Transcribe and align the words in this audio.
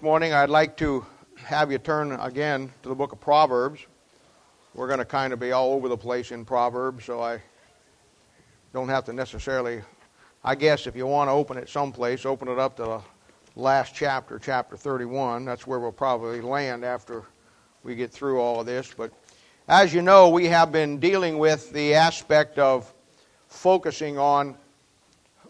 morning 0.00 0.32
I'd 0.32 0.48
like 0.48 0.76
to 0.76 1.04
have 1.38 1.72
you 1.72 1.78
turn 1.78 2.12
again 2.12 2.70
to 2.84 2.88
the 2.88 2.94
book 2.94 3.10
of 3.10 3.20
Proverbs. 3.20 3.84
We're 4.72 4.86
going 4.86 5.00
to 5.00 5.04
kind 5.04 5.32
of 5.32 5.40
be 5.40 5.50
all 5.50 5.72
over 5.72 5.88
the 5.88 5.96
place 5.96 6.30
in 6.30 6.44
Proverbs, 6.44 7.04
so 7.04 7.20
I 7.20 7.42
don't 8.72 8.88
have 8.88 9.04
to 9.06 9.12
necessarily. 9.12 9.82
I 10.44 10.54
guess 10.54 10.86
if 10.86 10.94
you 10.94 11.08
want 11.08 11.26
to 11.26 11.32
open 11.32 11.58
it 11.58 11.68
someplace, 11.68 12.24
open 12.24 12.46
it 12.46 12.60
up 12.60 12.76
to 12.76 12.84
the 12.84 13.02
last 13.56 13.92
chapter, 13.92 14.38
chapter 14.38 14.76
31. 14.76 15.44
That's 15.44 15.66
where 15.66 15.80
we'll 15.80 15.90
probably 15.90 16.42
land 16.42 16.84
after 16.84 17.24
we 17.82 17.96
get 17.96 18.12
through 18.12 18.40
all 18.40 18.60
of 18.60 18.66
this. 18.66 18.94
But 18.96 19.10
as 19.66 19.92
you 19.92 20.00
know, 20.00 20.28
we 20.28 20.44
have 20.44 20.70
been 20.70 21.00
dealing 21.00 21.38
with 21.38 21.72
the 21.72 21.94
aspect 21.94 22.60
of 22.60 22.94
focusing 23.48 24.16
on 24.16 24.54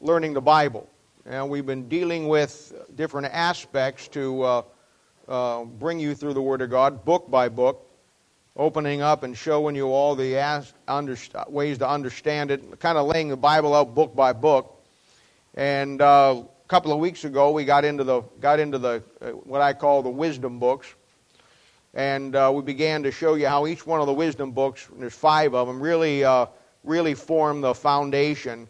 learning 0.00 0.32
the 0.32 0.40
Bible 0.40 0.88
and 1.28 1.50
we've 1.50 1.66
been 1.66 1.88
dealing 1.88 2.26
with 2.26 2.72
different 2.96 3.26
aspects 3.26 4.08
to 4.08 4.42
uh, 4.42 4.62
uh, 5.28 5.64
bring 5.64 6.00
you 6.00 6.14
through 6.14 6.32
the 6.32 6.40
Word 6.40 6.62
of 6.62 6.70
God, 6.70 7.04
book 7.04 7.30
by 7.30 7.50
book, 7.50 7.86
opening 8.56 9.02
up 9.02 9.24
and 9.24 9.36
showing 9.36 9.76
you 9.76 9.88
all 9.88 10.14
the 10.14 10.36
as- 10.36 10.72
ways 11.48 11.78
to 11.78 11.88
understand 11.88 12.50
it, 12.50 12.80
kind 12.80 12.96
of 12.96 13.06
laying 13.06 13.28
the 13.28 13.36
Bible 13.36 13.74
out 13.74 13.94
book 13.94 14.16
by 14.16 14.32
book. 14.32 14.82
And 15.54 16.00
uh, 16.00 16.44
a 16.44 16.68
couple 16.68 16.92
of 16.92 16.98
weeks 16.98 17.24
ago, 17.24 17.50
we 17.50 17.66
got 17.66 17.84
into 17.84 18.04
the 18.04 18.22
got 18.40 18.58
into 18.58 18.78
the 18.78 19.02
uh, 19.20 19.28
what 19.30 19.60
I 19.60 19.74
call 19.74 20.02
the 20.02 20.08
wisdom 20.08 20.58
books, 20.58 20.94
and 21.92 22.34
uh, 22.34 22.50
we 22.54 22.62
began 22.62 23.02
to 23.02 23.12
show 23.12 23.34
you 23.34 23.48
how 23.48 23.66
each 23.66 23.86
one 23.86 24.00
of 24.00 24.06
the 24.06 24.14
wisdom 24.14 24.52
books, 24.52 24.88
there's 24.96 25.14
five 25.14 25.54
of 25.54 25.66
them, 25.66 25.78
really 25.78 26.24
uh, 26.24 26.46
really 26.84 27.12
form 27.12 27.60
the 27.60 27.74
foundation 27.74 28.66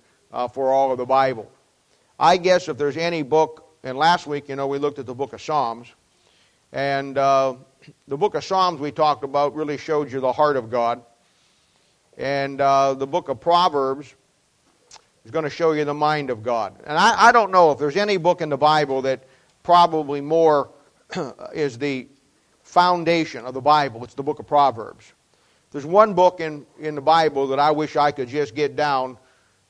for 0.53 0.73
all 0.73 0.91
of 0.91 0.99
the 0.99 1.07
Bible. 1.07 1.49
I 2.19 2.37
guess 2.37 2.69
if 2.69 2.77
there's 2.77 2.97
any 2.97 3.23
book, 3.23 3.65
and 3.85 3.97
last 3.97 4.27
week, 4.27 4.49
you 4.49 4.57
know, 4.57 4.67
we 4.67 4.79
looked 4.79 4.99
at 4.99 5.07
the 5.07 5.15
book 5.15 5.33
of 5.33 5.41
Psalms, 5.41 5.87
and 6.73 7.17
uh, 7.17 7.55
the 8.09 8.17
book 8.17 8.35
of 8.35 8.45
Psalms 8.45 8.81
we 8.81 8.91
talked 8.91 9.23
about 9.23 9.55
really 9.55 9.79
showed 9.79 10.11
you 10.11 10.21
the 10.21 10.33
heart 10.33 10.57
of 10.57 10.69
God. 10.69 11.03
And 12.17 12.61
uh, 12.61 12.95
the 12.95 13.07
book 13.07 13.29
of 13.29 13.41
Proverbs 13.41 14.15
is 15.25 15.31
going 15.31 15.45
to 15.45 15.51
show 15.51 15.73
you 15.73 15.85
the 15.85 15.95
mind 15.95 16.31
of 16.31 16.43
God. 16.43 16.75
And 16.85 16.99
I, 16.99 17.29
I 17.29 17.33
don't 17.33 17.53
know 17.53 17.71
if 17.71 17.79
there's 17.79 17.97
any 17.97 18.17
book 18.17 18.41
in 18.41 18.49
the 18.49 18.57
Bible 18.57 19.03
that 19.03 19.23
probably 19.63 20.21
more 20.21 20.71
is 21.55 21.79
the 21.79 22.09
foundation 22.65 23.45
of 23.45 23.55
the 23.55 23.61
Bible. 23.61 24.03
It's 24.03 24.15
the 24.15 24.25
book 24.25 24.41
of 24.41 24.47
Proverbs. 24.49 25.13
There's 25.71 25.87
one 25.87 26.15
book 26.15 26.41
in, 26.41 26.67
in 26.81 26.97
the 26.97 27.01
Bible 27.01 27.47
that 27.49 27.61
I 27.61 27.71
wish 27.71 27.95
I 27.95 28.11
could 28.11 28.29
just 28.29 28.57
get 28.57 28.75
down, 28.75 29.17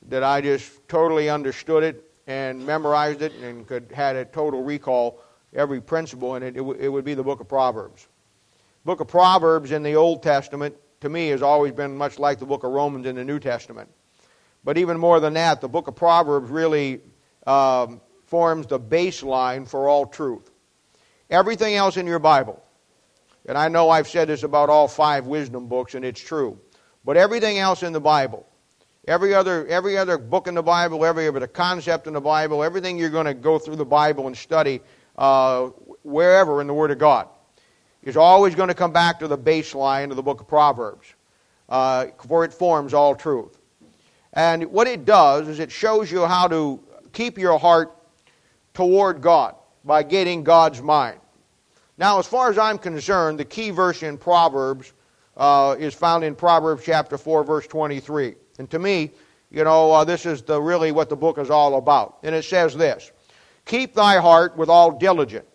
that 0.07 0.23
I 0.23 0.41
just 0.41 0.87
totally 0.87 1.29
understood 1.29 1.83
it, 1.83 2.08
and 2.29 2.63
memorized 2.63 3.23
it 3.23 3.33
and 3.41 3.67
could 3.67 3.91
had 3.91 4.15
a 4.15 4.23
total 4.23 4.63
recall 4.63 5.19
every 5.53 5.81
principle 5.81 6.35
in 6.35 6.43
it, 6.43 6.55
it, 6.55 6.61
it 6.61 6.87
would 6.87 7.03
be 7.03 7.15
the 7.15 7.23
book 7.23 7.39
of 7.39 7.49
Proverbs. 7.49 8.07
Book 8.85 8.99
of 8.99 9.07
Proverbs 9.07 9.71
in 9.71 9.81
the 9.81 9.95
Old 9.95 10.21
Testament 10.21 10.75
to 11.01 11.09
me 11.09 11.29
has 11.29 11.41
always 11.41 11.73
been 11.73 11.97
much 11.97 12.19
like 12.19 12.37
the 12.37 12.45
book 12.45 12.63
of 12.63 12.71
Romans 12.71 13.07
in 13.07 13.15
the 13.15 13.25
New 13.25 13.39
Testament. 13.39 13.89
But 14.63 14.77
even 14.77 14.99
more 14.99 15.19
than 15.19 15.33
that, 15.33 15.59
the 15.59 15.67
book 15.67 15.87
of 15.87 15.95
Proverbs 15.95 16.51
really 16.51 17.01
um, 17.47 17.99
forms 18.27 18.67
the 18.67 18.79
baseline 18.79 19.67
for 19.67 19.89
all 19.89 20.05
truth. 20.05 20.51
Everything 21.31 21.75
else 21.75 21.97
in 21.97 22.05
your 22.05 22.19
Bible, 22.19 22.61
and 23.47 23.57
I 23.57 23.69
know 23.69 23.89
I've 23.89 24.07
said 24.07 24.27
this 24.27 24.43
about 24.43 24.69
all 24.69 24.87
five 24.87 25.25
wisdom 25.25 25.67
books, 25.67 25.95
and 25.95 26.05
it's 26.05 26.21
true, 26.21 26.59
but 27.03 27.17
everything 27.17 27.57
else 27.57 27.81
in 27.81 27.91
the 27.91 28.01
Bible 28.01 28.45
Every 29.09 29.33
other, 29.33 29.65
every 29.65 29.97
other 29.97 30.19
book 30.19 30.47
in 30.47 30.53
the 30.53 30.61
Bible, 30.61 31.03
every 31.03 31.27
other 31.27 31.47
concept 31.47 32.05
in 32.05 32.13
the 32.13 32.21
Bible, 32.21 32.63
everything 32.63 32.95
you're 32.95 33.09
going 33.09 33.25
to 33.25 33.33
go 33.33 33.57
through 33.57 33.77
the 33.77 33.83
Bible 33.83 34.27
and 34.27 34.37
study 34.37 34.81
uh, 35.17 35.69
wherever 36.03 36.61
in 36.61 36.67
the 36.67 36.75
Word 36.75 36.91
of 36.91 36.99
God 36.99 37.27
is 38.03 38.15
always 38.15 38.53
going 38.53 38.67
to 38.67 38.75
come 38.75 38.93
back 38.93 39.17
to 39.21 39.27
the 39.27 39.35
baseline 39.37 40.11
of 40.11 40.15
the 40.15 40.21
book 40.21 40.41
of 40.41 40.47
Proverbs, 40.47 41.15
uh, 41.69 42.05
for 42.27 42.45
it 42.45 42.53
forms 42.53 42.93
all 42.93 43.15
truth. 43.15 43.57
And 44.33 44.65
what 44.65 44.85
it 44.85 45.05
does 45.05 45.47
is 45.47 45.57
it 45.57 45.71
shows 45.71 46.11
you 46.11 46.27
how 46.27 46.47
to 46.47 46.79
keep 47.11 47.39
your 47.39 47.57
heart 47.57 47.91
toward 48.75 49.21
God 49.21 49.55
by 49.83 50.03
getting 50.03 50.43
God's 50.43 50.83
mind. 50.83 51.19
Now, 51.97 52.19
as 52.19 52.27
far 52.27 52.51
as 52.51 52.59
I'm 52.59 52.77
concerned, 52.77 53.39
the 53.39 53.45
key 53.45 53.71
verse 53.71 54.03
in 54.03 54.19
Proverbs 54.19 54.93
uh, 55.35 55.75
is 55.79 55.95
found 55.95 56.23
in 56.23 56.35
Proverbs 56.35 56.83
chapter 56.85 57.17
4, 57.17 57.43
verse 57.43 57.65
23. 57.65 58.35
And 58.59 58.69
to 58.69 58.77
me, 58.77 59.11
you 59.49 59.63
know, 59.63 59.91
uh, 59.91 60.03
this 60.03 60.25
is 60.25 60.43
the, 60.43 60.61
really 60.61 60.91
what 60.91 61.09
the 61.09 61.15
book 61.15 61.39
is 61.39 61.49
all 61.49 61.77
about. 61.77 62.19
And 62.21 62.35
it 62.35 62.45
says 62.45 62.75
this 62.75 63.11
Keep 63.65 63.95
thy 63.95 64.17
heart 64.17 64.55
with 64.55 64.69
all 64.69 64.91
diligence, 64.91 65.47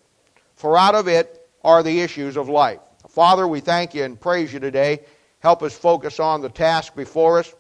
for 0.56 0.76
out 0.76 0.96
of 0.96 1.06
it 1.06 1.48
are 1.62 1.82
the 1.82 2.00
issues 2.00 2.36
of 2.36 2.48
life. 2.48 2.80
Father, 3.08 3.46
we 3.46 3.60
thank 3.60 3.94
you 3.94 4.02
and 4.02 4.20
praise 4.20 4.52
you 4.52 4.58
today. 4.58 5.00
Help 5.38 5.62
us 5.62 5.76
focus 5.76 6.18
on 6.18 6.40
the 6.40 6.48
task 6.48 6.96
before 6.96 7.38
us. 7.38 7.54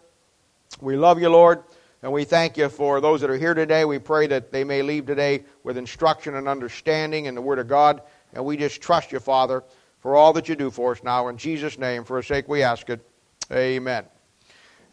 We 0.80 0.96
love 0.96 1.20
you, 1.20 1.28
Lord, 1.28 1.62
and 2.02 2.10
we 2.10 2.24
thank 2.24 2.56
you 2.56 2.68
for 2.68 3.00
those 3.00 3.20
that 3.20 3.30
are 3.30 3.36
here 3.36 3.54
today. 3.54 3.84
We 3.84 3.98
pray 3.98 4.26
that 4.26 4.50
they 4.50 4.64
may 4.64 4.82
leave 4.82 5.06
today 5.06 5.44
with 5.62 5.76
instruction 5.76 6.34
and 6.34 6.48
understanding 6.48 7.26
in 7.26 7.34
the 7.34 7.42
Word 7.42 7.58
of 7.58 7.68
God. 7.68 8.02
And 8.32 8.44
we 8.44 8.56
just 8.56 8.80
trust 8.80 9.12
you, 9.12 9.20
Father, 9.20 9.62
for 10.00 10.16
all 10.16 10.32
that 10.32 10.48
you 10.48 10.56
do 10.56 10.70
for 10.70 10.92
us 10.92 11.02
now. 11.04 11.28
In 11.28 11.36
Jesus' 11.36 11.78
name, 11.78 12.04
for 12.04 12.16
his 12.16 12.26
sake 12.26 12.48
we 12.48 12.62
ask 12.62 12.88
it. 12.88 13.06
Amen. 13.52 14.06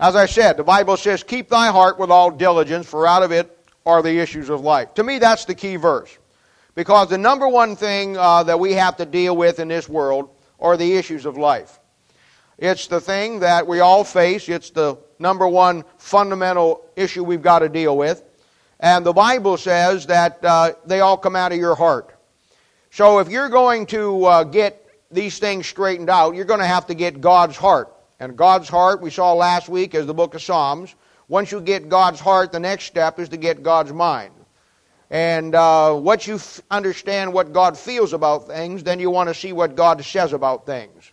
As 0.02 0.16
I 0.16 0.26
said, 0.26 0.58
the 0.58 0.64
Bible 0.64 0.98
says, 0.98 1.22
Keep 1.22 1.50
thy 1.50 1.68
heart 1.68 2.00
with 2.00 2.10
all 2.10 2.32
diligence, 2.32 2.88
for 2.88 3.06
out 3.06 3.22
of 3.22 3.32
it 3.32 3.56
are 3.86 4.02
the 4.02 4.18
issues 4.18 4.50
of 4.50 4.62
life. 4.62 4.96
To 4.96 5.04
me, 5.04 5.20
that's 5.20 5.46
the 5.46 5.54
key 5.54 5.76
verse. 5.76 6.18
Because 6.74 7.10
the 7.10 7.20
number 7.20 7.48
one 7.48 7.76
thing 7.76 8.18
uh, 8.18 8.42
that 8.44 8.60
we 8.60 8.74
have 8.74 8.98
to 8.98 9.06
deal 9.06 9.38
with 9.38 9.60
in 9.60 9.68
this 9.68 9.88
world 9.88 10.32
are 10.60 10.76
the 10.76 10.96
issues 10.96 11.28
of 11.28 11.38
life. 11.38 11.80
It's 12.58 12.88
the 12.88 13.00
thing 13.00 13.42
that 13.42 13.68
we 13.68 13.80
all 13.80 14.04
face, 14.04 14.50
it's 14.50 14.72
the 14.72 14.98
number 15.20 15.48
one 15.48 15.84
fundamental 16.00 16.84
issue 16.96 17.24
we've 17.24 17.42
got 17.44 17.60
to 17.60 17.70
deal 17.70 17.96
with. 17.96 18.24
And 18.80 19.06
the 19.06 19.14
Bible 19.14 19.58
says 19.58 20.08
that 20.08 20.44
uh, 20.44 20.74
they 20.84 21.02
all 21.02 21.18
come 21.18 21.36
out 21.36 21.52
of 21.52 21.60
your 21.60 21.76
heart. 21.76 22.16
So 22.90 23.20
if 23.20 23.30
you're 23.30 23.50
going 23.50 23.86
to 23.88 24.26
uh, 24.26 24.44
get 24.46 24.84
these 25.12 25.38
things 25.38 25.68
straightened 25.68 26.10
out, 26.10 26.34
you're 26.34 26.46
going 26.46 26.60
to 26.60 26.66
have 26.66 26.88
to 26.88 26.96
get 26.96 27.22
God's 27.22 27.56
heart. 27.56 27.94
And 28.22 28.38
God's 28.38 28.70
heart, 28.70 29.02
we 29.02 29.10
saw 29.10 29.34
last 29.34 29.68
week, 29.68 29.96
is 29.96 30.06
the 30.06 30.14
book 30.14 30.36
of 30.36 30.44
Psalms. 30.44 30.94
Once 31.28 31.52
you 31.52 31.60
get 31.60 31.90
God's 31.90 32.20
heart, 32.20 32.52
the 32.52 32.60
next 32.60 32.84
step 32.84 33.20
is 33.20 33.30
to 33.30 33.38
get 33.38 33.64
God's 33.64 33.92
mind. 33.92 34.36
And 35.10 35.56
uh, 35.56 35.98
once 36.00 36.28
you 36.28 36.36
f- 36.36 36.62
understand 36.70 37.34
what 37.34 37.52
God 37.52 37.76
feels 37.76 38.14
about 38.14 38.46
things, 38.46 38.84
then 38.84 39.00
you 39.00 39.10
want 39.10 39.30
to 39.30 39.34
see 39.34 39.54
what 39.54 39.76
God 39.76 40.06
says 40.06 40.34
about 40.34 40.68
things. 40.68 41.12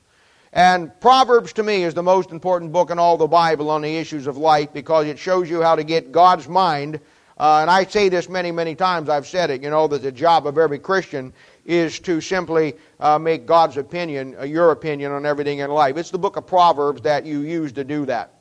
And 0.53 0.93
Proverbs, 1.01 1.55
to 1.55 1.63
me, 1.63 1.83
is 1.83 1.95
the 1.95 2.03
most 2.03 2.31
important 2.31 2.73
book 2.73 2.91
in 2.91 2.99
all 2.99 3.17
the 3.17 3.27
Bible 3.27 3.71
on 3.71 3.81
the 3.81 3.97
issues 3.97 4.27
of 4.27 4.37
life 4.37 4.75
because 4.75 5.07
it 5.07 5.19
shows 5.19 5.49
you 5.49 5.63
how 5.63 5.77
to 5.77 5.85
get 5.85 6.13
God's 6.13 6.47
mind. 6.47 7.01
Uh, 7.39 7.61
and 7.63 7.71
I 7.71 7.87
say 7.87 8.11
this 8.11 8.29
many, 8.29 8.53
many 8.53 8.75
times. 8.75 9.09
I've 9.09 9.27
said 9.27 9.49
it. 9.49 9.63
You 9.63 9.71
know 9.71 9.89
that 9.89 10.03
the 10.03 10.13
job 10.13 10.47
of 10.47 10.59
every 10.59 10.79
Christian 10.79 11.33
is 11.69 12.01
to 12.01 12.21
simply 12.21 12.75
uh, 12.99 13.19
make 13.19 13.45
God's 13.47 13.77
opinion 13.77 14.35
uh, 14.41 14.45
your 14.45 14.73
opinion 14.73 15.13
on 15.13 15.27
everything 15.27 15.59
in 15.59 15.71
life. 15.71 15.99
It's 15.99 16.11
the 16.11 16.19
book 16.19 16.37
of 16.37 16.47
Proverbs 16.47 17.03
that 17.03 17.27
you 17.27 17.41
use 17.41 17.73
to 17.73 17.85
do 17.85 18.07
that. 18.07 18.33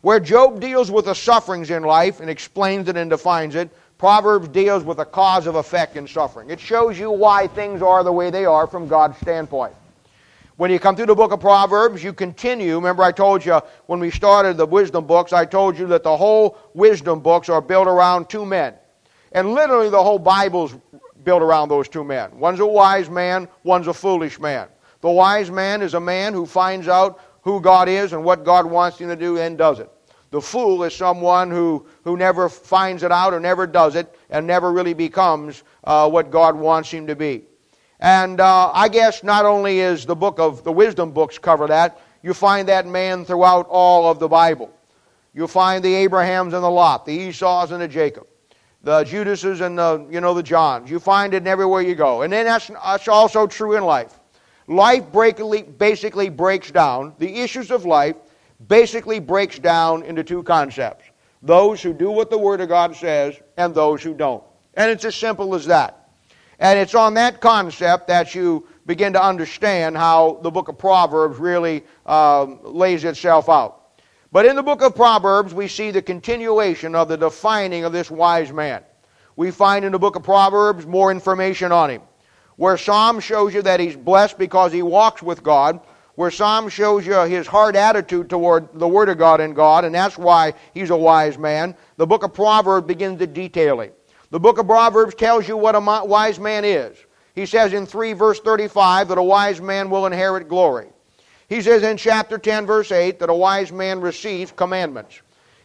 Where 0.00 0.20
Job 0.20 0.60
deals 0.60 0.88
with 0.88 1.06
the 1.06 1.14
sufferings 1.14 1.70
in 1.70 1.82
life 1.82 2.20
and 2.20 2.30
explains 2.30 2.88
it 2.88 2.96
and 2.96 3.10
defines 3.10 3.56
it, 3.56 3.68
Proverbs 3.98 4.46
deals 4.46 4.84
with 4.84 4.98
the 4.98 5.04
cause 5.04 5.48
of 5.48 5.56
effect 5.56 5.96
in 5.96 6.06
suffering. 6.06 6.50
It 6.50 6.60
shows 6.60 6.96
you 6.96 7.10
why 7.10 7.48
things 7.48 7.82
are 7.82 8.04
the 8.04 8.12
way 8.12 8.30
they 8.30 8.44
are 8.44 8.68
from 8.68 8.86
God's 8.86 9.18
standpoint. 9.18 9.74
When 10.56 10.70
you 10.70 10.78
come 10.78 10.94
through 10.94 11.06
the 11.06 11.16
book 11.16 11.32
of 11.32 11.40
Proverbs, 11.40 12.02
you 12.02 12.12
continue. 12.12 12.76
Remember, 12.76 13.02
I 13.02 13.10
told 13.10 13.44
you 13.44 13.60
when 13.86 13.98
we 13.98 14.12
started 14.12 14.56
the 14.56 14.66
wisdom 14.66 15.04
books, 15.04 15.32
I 15.32 15.44
told 15.44 15.76
you 15.76 15.88
that 15.88 16.04
the 16.04 16.16
whole 16.16 16.56
wisdom 16.74 17.18
books 17.18 17.48
are 17.48 17.60
built 17.60 17.88
around 17.88 18.28
two 18.28 18.46
men. 18.46 18.74
And 19.32 19.52
literally, 19.52 19.90
the 19.90 20.02
whole 20.02 20.18
Bible's 20.18 20.74
built 21.24 21.42
around 21.42 21.68
those 21.68 21.88
two 21.88 22.04
men. 22.04 22.38
One's 22.38 22.60
a 22.60 22.66
wise 22.66 23.10
man, 23.10 23.48
one's 23.64 23.86
a 23.86 23.94
foolish 23.94 24.38
man. 24.38 24.68
The 25.00 25.10
wise 25.10 25.50
man 25.50 25.82
is 25.82 25.94
a 25.94 26.00
man 26.00 26.32
who 26.32 26.46
finds 26.46 26.88
out 26.88 27.20
who 27.42 27.60
God 27.60 27.88
is 27.88 28.12
and 28.12 28.24
what 28.24 28.44
God 28.44 28.66
wants 28.66 28.98
him 28.98 29.08
to 29.08 29.16
do 29.16 29.38
and 29.38 29.56
does 29.56 29.78
it. 29.78 29.90
The 30.30 30.40
fool 30.40 30.82
is 30.84 30.94
someone 30.94 31.50
who, 31.50 31.86
who 32.04 32.16
never 32.16 32.48
finds 32.48 33.02
it 33.02 33.10
out 33.12 33.32
or 33.32 33.40
never 33.40 33.66
does 33.66 33.94
it 33.94 34.14
and 34.28 34.46
never 34.46 34.72
really 34.72 34.92
becomes 34.92 35.62
uh, 35.84 36.08
what 36.10 36.30
God 36.30 36.56
wants 36.56 36.90
him 36.90 37.06
to 37.06 37.16
be. 37.16 37.44
And 38.00 38.40
uh, 38.40 38.70
I 38.72 38.88
guess 38.88 39.24
not 39.24 39.46
only 39.46 39.80
is 39.80 40.04
the 40.04 40.14
book 40.14 40.38
of 40.38 40.62
the 40.64 40.72
wisdom 40.72 41.12
books 41.12 41.38
cover 41.38 41.66
that, 41.68 42.00
you 42.22 42.34
find 42.34 42.68
that 42.68 42.86
man 42.86 43.24
throughout 43.24 43.66
all 43.70 44.10
of 44.10 44.18
the 44.18 44.28
Bible. 44.28 44.70
You'll 45.32 45.48
find 45.48 45.82
the 45.82 45.94
Abrahams 45.94 46.52
and 46.52 46.62
the 46.62 46.70
Lot, 46.70 47.06
the 47.06 47.12
Esau's 47.12 47.70
and 47.70 47.80
the 47.80 47.88
Jacob 47.88 48.26
the 48.82 49.04
Judases 49.04 49.60
and 49.60 49.78
the, 49.78 50.06
you 50.10 50.20
know, 50.20 50.34
the 50.34 50.42
Johns. 50.42 50.90
You 50.90 51.00
find 51.00 51.34
it 51.34 51.46
everywhere 51.46 51.82
you 51.82 51.94
go. 51.94 52.22
And 52.22 52.32
then 52.32 52.46
that's, 52.46 52.68
that's 52.68 53.08
also 53.08 53.46
true 53.46 53.76
in 53.76 53.84
life. 53.84 54.18
Life 54.66 55.04
basically 55.78 56.28
breaks 56.28 56.70
down, 56.70 57.14
the 57.18 57.40
issues 57.40 57.70
of 57.70 57.84
life 57.84 58.16
basically 58.66 59.18
breaks 59.18 59.58
down 59.58 60.02
into 60.02 60.22
two 60.22 60.42
concepts. 60.42 61.04
Those 61.42 61.80
who 61.80 61.94
do 61.94 62.10
what 62.10 62.30
the 62.30 62.38
Word 62.38 62.60
of 62.60 62.68
God 62.68 62.94
says 62.94 63.40
and 63.56 63.74
those 63.74 64.02
who 64.02 64.14
don't. 64.14 64.42
And 64.74 64.90
it's 64.90 65.04
as 65.04 65.14
simple 65.14 65.54
as 65.54 65.66
that. 65.66 66.10
And 66.58 66.78
it's 66.78 66.94
on 66.94 67.14
that 67.14 67.40
concept 67.40 68.08
that 68.08 68.34
you 68.34 68.66
begin 68.84 69.12
to 69.12 69.22
understand 69.22 69.96
how 69.96 70.40
the 70.42 70.50
book 70.50 70.68
of 70.68 70.76
Proverbs 70.76 71.38
really 71.38 71.84
um, 72.04 72.58
lays 72.62 73.04
itself 73.04 73.48
out. 73.48 73.77
But 74.30 74.44
in 74.44 74.56
the 74.56 74.62
book 74.62 74.82
of 74.82 74.94
Proverbs, 74.94 75.54
we 75.54 75.68
see 75.68 75.90
the 75.90 76.02
continuation 76.02 76.94
of 76.94 77.08
the 77.08 77.16
defining 77.16 77.84
of 77.84 77.92
this 77.92 78.10
wise 78.10 78.52
man. 78.52 78.82
We 79.36 79.50
find 79.50 79.84
in 79.84 79.92
the 79.92 79.98
book 79.98 80.16
of 80.16 80.22
Proverbs 80.22 80.84
more 80.84 81.10
information 81.10 81.72
on 81.72 81.90
him. 81.90 82.02
Where 82.56 82.76
Psalm 82.76 83.20
shows 83.20 83.54
you 83.54 83.62
that 83.62 83.80
he's 83.80 83.96
blessed 83.96 84.36
because 84.36 84.72
he 84.72 84.82
walks 84.82 85.22
with 85.22 85.42
God, 85.42 85.80
where 86.16 86.30
Psalm 86.30 86.68
shows 86.68 87.06
you 87.06 87.14
his 87.20 87.46
hard 87.46 87.76
attitude 87.76 88.28
toward 88.28 88.68
the 88.74 88.88
Word 88.88 89.08
of 89.08 89.16
God 89.16 89.40
and 89.40 89.54
God, 89.54 89.84
and 89.84 89.94
that's 89.94 90.18
why 90.18 90.52
he's 90.74 90.90
a 90.90 90.96
wise 90.96 91.38
man. 91.38 91.74
The 91.96 92.06
book 92.06 92.24
of 92.24 92.34
Proverbs 92.34 92.86
begins 92.86 93.20
to 93.20 93.26
detail 93.26 93.80
him. 93.80 93.92
The 94.30 94.40
book 94.40 94.58
of 94.58 94.66
Proverbs 94.66 95.14
tells 95.14 95.48
you 95.48 95.56
what 95.56 95.76
a 95.76 95.80
wise 95.80 96.38
man 96.38 96.64
is. 96.64 96.98
He 97.34 97.46
says 97.46 97.72
in 97.72 97.86
3 97.86 98.12
verse 98.12 98.40
35 98.40 99.08
that 99.08 99.16
a 99.16 99.22
wise 99.22 99.60
man 99.60 99.88
will 99.88 100.04
inherit 100.04 100.48
glory. 100.48 100.88
He 101.48 101.62
says 101.62 101.82
in 101.82 101.96
chapter 101.96 102.38
10 102.38 102.66
verse 102.66 102.92
8 102.92 103.18
that 103.20 103.30
a 103.30 103.34
wise 103.34 103.72
man 103.72 104.00
receives 104.00 104.52
commandments. 104.52 105.20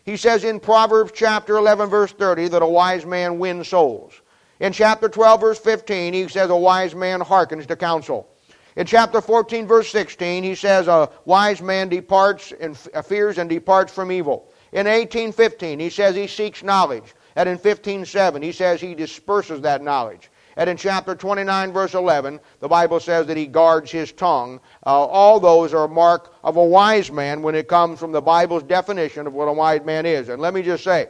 He 0.05 0.17
says 0.17 0.43
in 0.43 0.59
Proverbs 0.59 1.11
chapter 1.13 1.57
11 1.57 1.89
verse 1.89 2.11
30 2.11 2.49
that 2.49 2.61
a 2.61 2.67
wise 2.67 3.05
man 3.05 3.39
wins 3.39 3.69
souls. 3.69 4.21
In 4.59 4.71
chapter 4.73 5.09
12 5.09 5.41
verse 5.41 5.59
15 5.59 6.13
he 6.13 6.27
says 6.27 6.49
a 6.49 6.55
wise 6.55 6.95
man 6.95 7.21
hearkens 7.21 7.65
to 7.67 7.75
counsel. 7.75 8.29
In 8.75 8.87
chapter 8.87 9.21
14, 9.21 9.67
verse 9.67 9.89
16, 9.89 10.43
he 10.43 10.55
says, 10.55 10.87
A 10.87 11.09
wise 11.25 11.61
man 11.61 11.89
departs 11.89 12.51
and 12.59 12.77
uh, 12.93 13.03
fears 13.03 13.37
and 13.37 13.49
departs 13.49 13.93
from 13.93 14.11
evil. 14.11 14.51
In 14.71 14.87
1815, 14.87 15.79
he 15.79 15.89
says 15.91 16.15
he 16.15 16.25
seeks 16.25 16.63
knowledge. 16.63 17.13
And 17.35 17.47
in 17.47 17.57
15.7, 17.59 18.43
he 18.43 18.51
says 18.51 18.81
he 18.81 18.95
disperses 18.95 19.61
that 19.61 19.83
knowledge. 19.83 20.31
And 20.57 20.69
in 20.69 20.77
chapter 20.77 21.15
29, 21.15 21.71
verse 21.71 21.93
11, 21.93 22.39
the 22.59 22.67
Bible 22.67 22.99
says 22.99 23.25
that 23.27 23.37
he 23.37 23.47
guards 23.47 23.91
his 23.91 24.11
tongue. 24.11 24.59
Uh, 24.85 25.05
all 25.05 25.39
those 25.39 25.73
are 25.73 25.85
a 25.85 25.89
mark 25.89 26.35
of 26.43 26.57
a 26.57 26.63
wise 26.63 27.11
man 27.11 27.41
when 27.41 27.55
it 27.55 27.67
comes 27.67 27.99
from 27.99 28.11
the 28.11 28.21
Bible's 28.21 28.63
definition 28.63 29.25
of 29.27 29.33
what 29.33 29.47
a 29.47 29.53
wise 29.53 29.83
man 29.83 30.05
is. 30.05 30.29
And 30.29 30.41
let 30.41 30.53
me 30.53 30.61
just 30.61 30.83
say, 30.83 31.07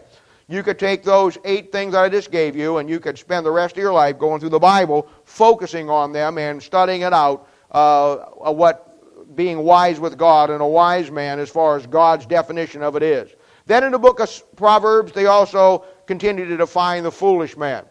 you 0.47 0.61
could 0.61 0.77
take 0.77 1.03
those 1.03 1.37
eight 1.45 1.71
things 1.71 1.93
that 1.93 2.03
I 2.03 2.09
just 2.09 2.31
gave 2.31 2.55
you, 2.55 2.77
and 2.77 2.89
you 2.89 2.99
could 2.99 3.17
spend 3.17 3.45
the 3.45 3.51
rest 3.51 3.75
of 3.75 3.81
your 3.81 3.93
life 3.93 4.19
going 4.19 4.39
through 4.39 4.49
the 4.49 4.59
Bible, 4.59 5.07
focusing 5.23 5.89
on 5.89 6.11
them 6.11 6.37
and 6.37 6.61
studying 6.61 7.01
it 7.01 7.13
out 7.13 7.47
uh, 7.71 8.17
what 8.51 9.35
being 9.35 9.59
wise 9.59 9.99
with 9.99 10.17
God 10.17 10.49
and 10.49 10.61
a 10.61 10.67
wise 10.67 11.09
man 11.09 11.39
as 11.39 11.49
far 11.49 11.75
as 11.75 11.87
God's 11.87 12.25
definition 12.25 12.83
of 12.83 12.95
it 12.95 13.03
is. 13.03 13.31
Then 13.65 13.83
in 13.83 13.91
the 13.91 13.99
book 13.99 14.19
of 14.19 14.55
Proverbs, 14.55 15.13
they 15.13 15.25
also 15.25 15.85
continue 16.05 16.45
to 16.45 16.57
define 16.57 17.03
the 17.03 17.11
foolish 17.11 17.55
man. 17.55 17.85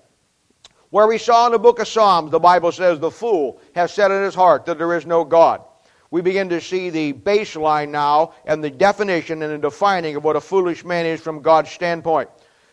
Where 0.93 1.07
we 1.07 1.17
saw 1.17 1.47
in 1.47 1.53
the 1.53 1.59
book 1.59 1.79
of 1.79 1.89
Psalms, 1.89 2.31
the 2.31 2.39
Bible 2.39 2.71
says, 2.71 2.99
The 2.99 3.11
fool 3.11 3.59
has 3.75 3.95
said 3.95 4.11
in 4.11 4.23
his 4.23 4.35
heart 4.35 4.67
that 4.67 4.77
there 4.77 4.95
is 4.95 5.07
no 5.07 5.25
God. 5.25 5.63
We 6.11 6.21
begin 6.21 6.51
to 6.51 6.61
see 6.61 6.91
the 6.91 7.15
baseline 7.15 7.89
now 7.89 8.35
and 8.45 8.63
the 8.63 8.69
definition 8.69 9.41
and 9.41 9.55
the 9.55 9.71
defining 9.71 10.17
of 10.17 10.25
what 10.25 10.37
a 10.37 10.41
foolish 10.43 10.85
man 10.85 11.07
is 11.07 11.23
from 11.23 11.41
God's 11.41 11.71
standpoint. 11.71 12.29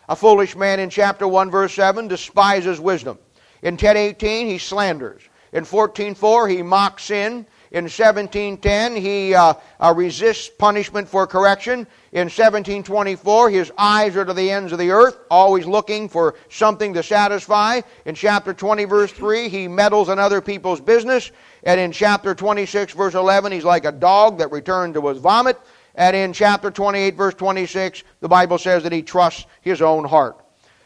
A 0.10 0.18
foolish 0.18 0.58
man 0.58 0.82
in 0.82 0.90
chapter 0.90 1.30
1, 1.30 1.50
verse 1.50 1.74
7 1.74 2.10
despises 2.10 2.78
wisdom. 2.78 3.20
In 3.62 3.78
10:18, 3.78 4.48
he 4.48 4.58
slanders. 4.58 5.22
In 5.54 5.64
14.4, 5.64 6.50
he 6.50 6.62
mocks 6.62 7.06
sin. 7.06 7.46
In 7.72 7.86
17.10, 7.86 8.98
he 8.98 9.36
uh, 9.36 9.54
uh, 9.80 9.94
resists 9.96 10.50
punishment 10.50 11.08
for 11.08 11.28
correction. 11.28 11.86
In 12.12 12.28
17.24, 12.28 13.52
his 13.52 13.72
eyes 13.78 14.16
are 14.16 14.26
to 14.26 14.34
the 14.34 14.50
ends 14.50 14.72
of 14.72 14.80
the 14.80 14.90
earth, 14.90 15.20
always 15.30 15.68
looking 15.68 16.10
for 16.10 16.34
something 16.50 16.96
to 16.96 17.04
satisfy. 17.04 17.82
In 18.06 18.16
chapter 18.16 18.56
20, 18.56 18.86
verse 18.86 19.12
3, 19.12 19.50
he 19.50 19.68
meddles 19.68 20.10
in 20.10 20.18
other 20.18 20.42
people's 20.42 20.82
business. 20.82 21.32
And 21.64 21.80
in 21.80 21.92
chapter 21.92 22.34
26, 22.34 22.94
verse 22.94 23.14
11, 23.14 23.52
he's 23.52 23.64
like 23.64 23.86
a 23.86 23.92
dog 23.92 24.40
that 24.40 24.52
returned 24.52 24.96
to 24.96 25.08
his 25.08 25.20
vomit. 25.20 25.60
And 25.94 26.16
in 26.16 26.34
chapter 26.34 26.72
28, 26.72 27.16
verse 27.16 27.36
26, 27.36 28.04
the 28.20 28.28
Bible 28.28 28.58
says 28.58 28.82
that 28.82 28.92
he 28.92 29.04
trusts 29.04 29.46
his 29.62 29.82
own 29.82 30.06
heart. 30.06 30.44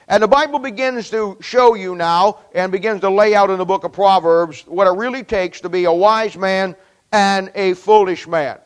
And 0.08 0.22
the 0.22 0.28
Bible 0.28 0.60
begins 0.60 1.10
to 1.12 1.38
show 1.40 1.76
you 1.76 1.96
now 1.96 2.40
and 2.54 2.72
begins 2.72 3.02
to 3.02 3.10
lay 3.10 3.36
out 3.36 3.50
in 3.50 3.58
the 3.58 3.66
book 3.66 3.84
of 3.84 3.94
Proverbs 3.94 4.64
what 4.68 4.88
it 4.88 4.92
really 4.92 5.24
takes 5.24 5.62
to 5.62 5.70
be 5.70 5.86
a 5.86 5.94
wise 5.94 6.38
man 6.38 6.76
and 7.12 7.52
a 7.56 7.74
foolish 7.74 8.28
man. 8.28 8.60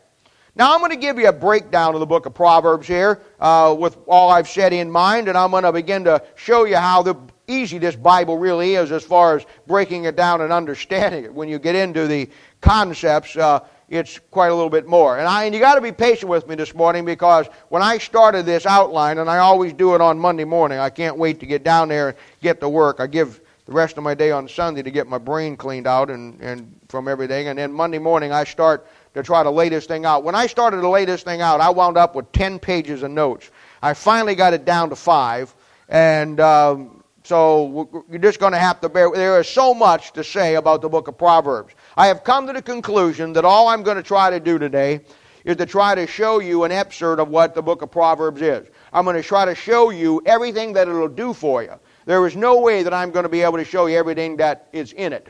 Now, 0.56 0.74
I'm 0.74 0.80
going 0.80 0.92
to 0.92 0.98
give 0.98 1.20
you 1.20 1.28
a 1.28 1.34
breakdown 1.34 1.94
of 1.94 2.00
the 2.00 2.08
book 2.08 2.26
of 2.26 2.34
Proverbs 2.34 2.88
here 2.88 3.22
uh, 3.40 3.76
with 3.78 3.96
all 4.08 4.32
I've 4.32 4.50
said 4.50 4.74
in 4.74 4.90
mind, 4.90 5.28
and 5.28 5.38
I'm 5.38 5.52
going 5.52 5.64
to 5.64 5.72
begin 5.72 6.04
to 6.06 6.24
show 6.36 6.66
you 6.66 6.78
how 6.78 7.04
the, 7.04 7.16
easy 7.48 7.78
this 7.78 7.96
Bible 7.96 8.38
really 8.38 8.76
is 8.76 8.92
as 8.92 9.04
far 9.04 9.38
as 9.38 9.46
breaking 9.68 10.04
it 10.04 10.16
down 10.16 10.42
and 10.42 10.52
understanding 10.52 11.24
it. 11.24 11.34
When 11.34 11.48
you 11.48 11.60
get 11.60 11.76
into 11.76 12.08
the 12.08 12.30
concepts, 12.60 13.38
uh, 13.38 13.62
it's 13.90 14.20
quite 14.32 14.48
a 14.48 14.54
little 14.54 14.70
bit 14.70 14.88
more. 14.88 15.18
And, 15.18 15.28
I, 15.28 15.46
and 15.46 15.56
you 15.56 15.62
got 15.62 15.76
to 15.76 15.82
be 15.82 15.92
patient 15.92 16.30
with 16.30 16.48
me 16.48 16.56
this 16.56 16.74
morning 16.74 17.06
because 17.06 17.48
when 17.70 17.82
I 17.82 17.98
started 17.98 18.46
this 18.46 18.66
outline, 18.66 19.18
and 19.18 19.30
I 19.30 19.38
always 19.38 19.74
do 19.74 19.96
it 19.96 20.02
on 20.02 20.20
Monday 20.20 20.44
morning, 20.44 20.80
I 20.80 20.90
can't 20.90 21.18
wait 21.18 21.40
to 21.40 21.46
get 21.46 21.64
down 21.64 21.88
there 21.88 22.10
and 22.10 22.18
get 22.42 22.60
to 22.62 22.70
work. 22.70 23.00
I 23.00 23.08
give 23.08 23.40
the 23.66 23.72
rest 23.72 23.98
of 23.98 24.04
my 24.04 24.14
day 24.14 24.32
on 24.32 24.48
Sunday 24.48 24.82
to 24.82 24.92
get 24.92 25.08
my 25.08 25.18
brain 25.18 25.56
cleaned 25.56 25.88
out 25.88 26.10
and, 26.10 26.40
and 26.42 26.74
from 26.90 27.08
everything. 27.08 27.48
And 27.48 27.60
then 27.60 27.72
Monday 27.72 28.00
morning, 28.00 28.32
I 28.32 28.44
start 28.44 28.88
to 29.14 29.24
try 29.24 29.44
to 29.44 29.50
lay 29.50 29.70
this 29.70 29.86
thing 29.86 30.06
out. 30.06 30.24
When 30.24 30.36
I 30.36 30.48
started 30.48 30.82
to 30.82 30.90
lay 30.90 31.06
this 31.06 31.24
thing 31.24 31.42
out, 31.42 31.62
I 31.62 31.70
wound 31.70 31.98
up 31.98 32.16
with 32.16 32.32
10 32.32 32.60
pages 32.60 33.04
of 33.04 33.12
notes. 33.12 33.50
I 33.82 33.94
finally 33.94 34.36
got 34.36 34.54
it 34.54 34.66
down 34.66 34.90
to 34.90 34.96
five. 34.96 35.54
And 35.90 36.40
um, 36.40 37.04
so 37.24 38.06
you're 38.10 38.20
just 38.20 38.40
going 38.40 38.54
to 38.54 38.60
have 38.60 38.80
to 38.82 38.90
bear. 38.90 39.12
There 39.12 39.40
is 39.40 39.50
so 39.50 39.74
much 39.74 40.14
to 40.14 40.24
say 40.24 40.56
about 40.56 40.82
the 40.82 40.90
book 40.90 41.10
of 41.10 41.18
Proverbs. 41.18 41.74
I 41.98 42.06
have 42.08 42.24
come 42.24 42.46
to 42.46 42.54
the 42.54 42.62
conclusion 42.62 43.34
that 43.34 43.44
all 43.44 43.70
I'm 43.70 43.82
going 43.82 43.98
to 43.98 44.04
try 44.04 44.30
to 44.30 44.40
do 44.40 44.60
today 44.60 45.02
is 45.46 45.56
to 45.56 45.66
try 45.66 45.96
to 45.96 46.06
show 46.06 46.38
you 46.40 46.64
an 46.64 46.72
excerpt 46.72 47.20
of 47.20 47.30
what 47.30 47.56
the 47.56 47.62
book 47.64 47.82
of 47.82 47.90
Proverbs 47.90 48.40
is. 48.40 48.68
I'm 48.94 49.04
going 49.04 49.16
to 49.16 49.24
try 49.24 49.46
to 49.46 49.56
show 49.56 49.90
you 49.90 50.22
everything 50.28 50.74
that 50.74 50.88
it'll 50.88 51.08
do 51.08 51.34
for 51.34 51.64
you. 51.64 51.74
There 52.06 52.28
is 52.28 52.36
no 52.36 52.60
way 52.60 52.84
that 52.84 52.94
I'm 52.94 53.10
going 53.10 53.24
to 53.24 53.30
be 53.30 53.42
able 53.42 53.58
to 53.58 53.66
show 53.66 53.88
you 53.88 53.98
everything 53.98 54.38
that 54.38 54.68
is 54.74 54.94
in 54.94 55.12
it. 55.12 55.30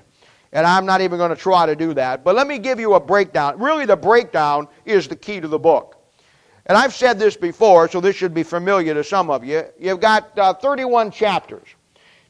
And 0.51 0.67
I'm 0.67 0.85
not 0.85 0.99
even 0.99 1.17
going 1.17 1.29
to 1.29 1.37
try 1.37 1.65
to 1.65 1.75
do 1.75 1.93
that. 1.93 2.25
But 2.25 2.35
let 2.35 2.47
me 2.47 2.59
give 2.59 2.81
you 2.81 2.95
a 2.95 2.99
breakdown. 2.99 3.57
Really, 3.59 3.85
the 3.85 3.95
breakdown 3.95 4.67
is 4.83 5.07
the 5.07 5.15
key 5.15 5.39
to 5.39 5.47
the 5.47 5.59
book. 5.59 5.95
And 6.65 6.77
I've 6.77 6.93
said 6.93 7.17
this 7.17 7.37
before, 7.37 7.87
so 7.87 8.01
this 8.01 8.17
should 8.17 8.33
be 8.33 8.43
familiar 8.43 8.93
to 8.93 9.05
some 9.05 9.29
of 9.29 9.45
you. 9.45 9.63
You've 9.79 10.01
got 10.01 10.37
uh, 10.37 10.53
31 10.53 11.11
chapters 11.11 11.76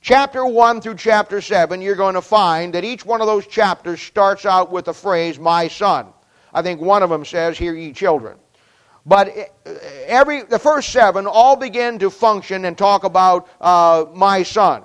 chapter 0.07 0.45
1 0.45 0.79
through 0.79 0.95
chapter 0.95 1.41
7, 1.41 1.81
you're 1.81 1.93
going 1.93 2.13
to 2.13 2.21
find 2.21 2.73
that 2.73 2.85
each 2.85 3.05
one 3.05 3.19
of 3.19 3.27
those 3.27 3.45
chapters 3.45 4.01
starts 4.01 4.45
out 4.45 4.71
with 4.71 4.85
the 4.85 4.93
phrase, 4.93 5.37
my 5.37 5.67
son. 5.67 6.07
I 6.53 6.61
think 6.61 6.79
one 6.79 7.03
of 7.03 7.09
them 7.09 7.25
says, 7.25 7.57
hear 7.57 7.75
ye 7.75 7.91
children. 7.91 8.37
But 9.05 9.37
uh, 9.65 9.73
every, 10.05 10.43
the 10.43 10.59
first 10.59 10.93
seven 10.93 11.27
all 11.27 11.57
begin 11.57 11.99
to 11.99 12.09
function 12.09 12.63
and 12.63 12.77
talk 12.77 13.03
about 13.03 13.49
uh, 13.59 14.05
my 14.13 14.43
son. 14.43 14.83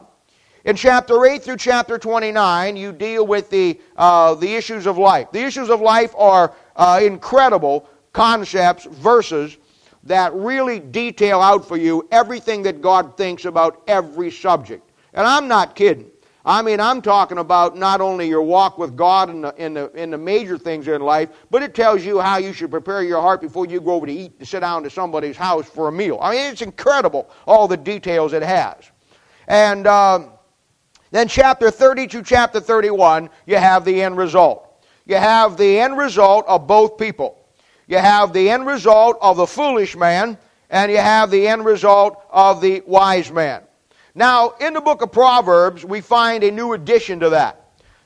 In 0.65 0.75
chapter 0.75 1.25
8 1.25 1.41
through 1.41 1.59
chapter 1.59 1.99
29, 1.99 2.77
you 2.77 2.91
deal 2.91 3.25
with 3.25 3.49
the, 3.49 3.81
uh, 3.97 4.35
the 4.35 4.53
issues 4.53 4.89
of 4.89 4.99
life. 4.99 5.31
The 5.31 5.45
issues 5.45 5.71
of 5.71 5.81
life 5.81 6.13
are 6.19 6.53
uh, 6.75 6.99
incredible 7.01 7.89
concepts, 8.13 8.87
verses 8.87 9.57
that 10.03 10.35
really 10.35 10.81
detail 10.81 11.41
out 11.41 11.65
for 11.65 11.77
you 11.77 12.09
everything 12.11 12.65
that 12.65 12.83
God 12.83 13.17
thinks 13.17 13.45
about 13.45 13.85
every 13.87 14.33
subject. 14.33 14.89
And 15.13 15.27
I'm 15.27 15.49
not 15.49 15.75
kidding. 15.75 16.11
I 16.45 16.61
mean, 16.61 16.81
I'm 16.81 17.03
talking 17.03 17.39
about 17.39 17.77
not 17.77 18.01
only 18.01 18.29
your 18.29 18.43
walk 18.43 18.77
with 18.77 18.97
God 18.97 19.31
in 19.31 19.43
the, 19.43 19.55
in 19.57 19.75
the, 19.75 19.91
in 19.93 20.11
the 20.11 20.19
major 20.19 20.59
things 20.59 20.89
in 20.89 21.01
life, 21.01 21.29
but 21.51 21.63
it 21.63 21.73
tells 21.73 22.05
you 22.05 22.21
how 22.21 22.39
you 22.39 22.53
should 22.53 22.71
prepare 22.71 23.05
your 23.05 23.21
heart 23.21 23.41
before 23.41 23.67
you 23.67 23.81
go 23.81 23.93
over 23.93 24.07
to 24.07 24.13
eat 24.13 24.41
to 24.41 24.47
sit 24.47 24.61
down 24.61 24.83
to 24.83 24.91
somebody's 24.91 25.37
house 25.37 25.69
for 25.69 25.87
a 25.87 25.93
meal. 25.93 26.19
I 26.21 26.33
mean, 26.33 26.53
it's 26.53 26.63
incredible, 26.63 27.31
all 27.47 27.69
the 27.69 27.77
details 27.77 28.33
it 28.33 28.43
has. 28.43 28.91
And 29.47 29.87
um, 29.87 30.33
then, 31.13 31.29
chapter 31.29 31.71
30 31.71 32.09
to 32.09 32.23
chapter 32.23 32.59
31, 32.59 33.31
you 33.47 33.57
have 33.57 33.85
the 33.85 34.03
end 34.03 34.17
result. 34.17 34.85
You 35.05 35.17
have 35.17 35.57
the 35.57 35.79
end 35.79 35.97
result 35.97 36.47
of 36.49 36.67
both 36.67 36.97
people. 36.99 37.39
You 37.87 37.99
have 37.99 38.33
the 38.33 38.51
end 38.51 38.67
result 38.67 39.17
of 39.21 39.37
the 39.37 39.47
foolish 39.47 39.95
man, 39.97 40.39
and 40.71 40.91
you 40.91 40.99
have 40.99 41.31
the 41.31 41.47
end 41.47 41.65
result 41.65 42.25
of 42.31 42.61
the 42.61 42.83
wise 42.87 43.31
man. 43.31 43.63
Now, 44.15 44.55
in 44.61 44.75
the 44.75 44.81
book 44.81 45.01
of 45.01 45.11
Proverbs, 45.11 45.85
we 45.85 46.01
find 46.01 46.45
a 46.45 46.51
new 46.51 46.75
addition 46.75 47.21
to 47.21 47.31
that. 47.31 47.59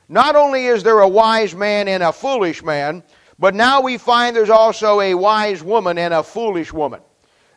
Not 0.08 0.36
only 0.36 0.66
is 0.66 0.84
there 0.84 1.00
a 1.00 1.08
wise 1.08 1.54
man 1.54 1.88
and 1.88 2.02
a 2.02 2.12
foolish 2.12 2.62
man, 2.62 3.02
but 3.38 3.54
now 3.54 3.80
we 3.82 3.98
find 3.98 4.36
there's 4.36 4.50
also 4.50 5.00
a 5.00 5.14
wise 5.14 5.62
woman 5.62 5.98
and 5.98 6.14
a 6.14 6.22
foolish 6.22 6.72
woman. 6.72 7.00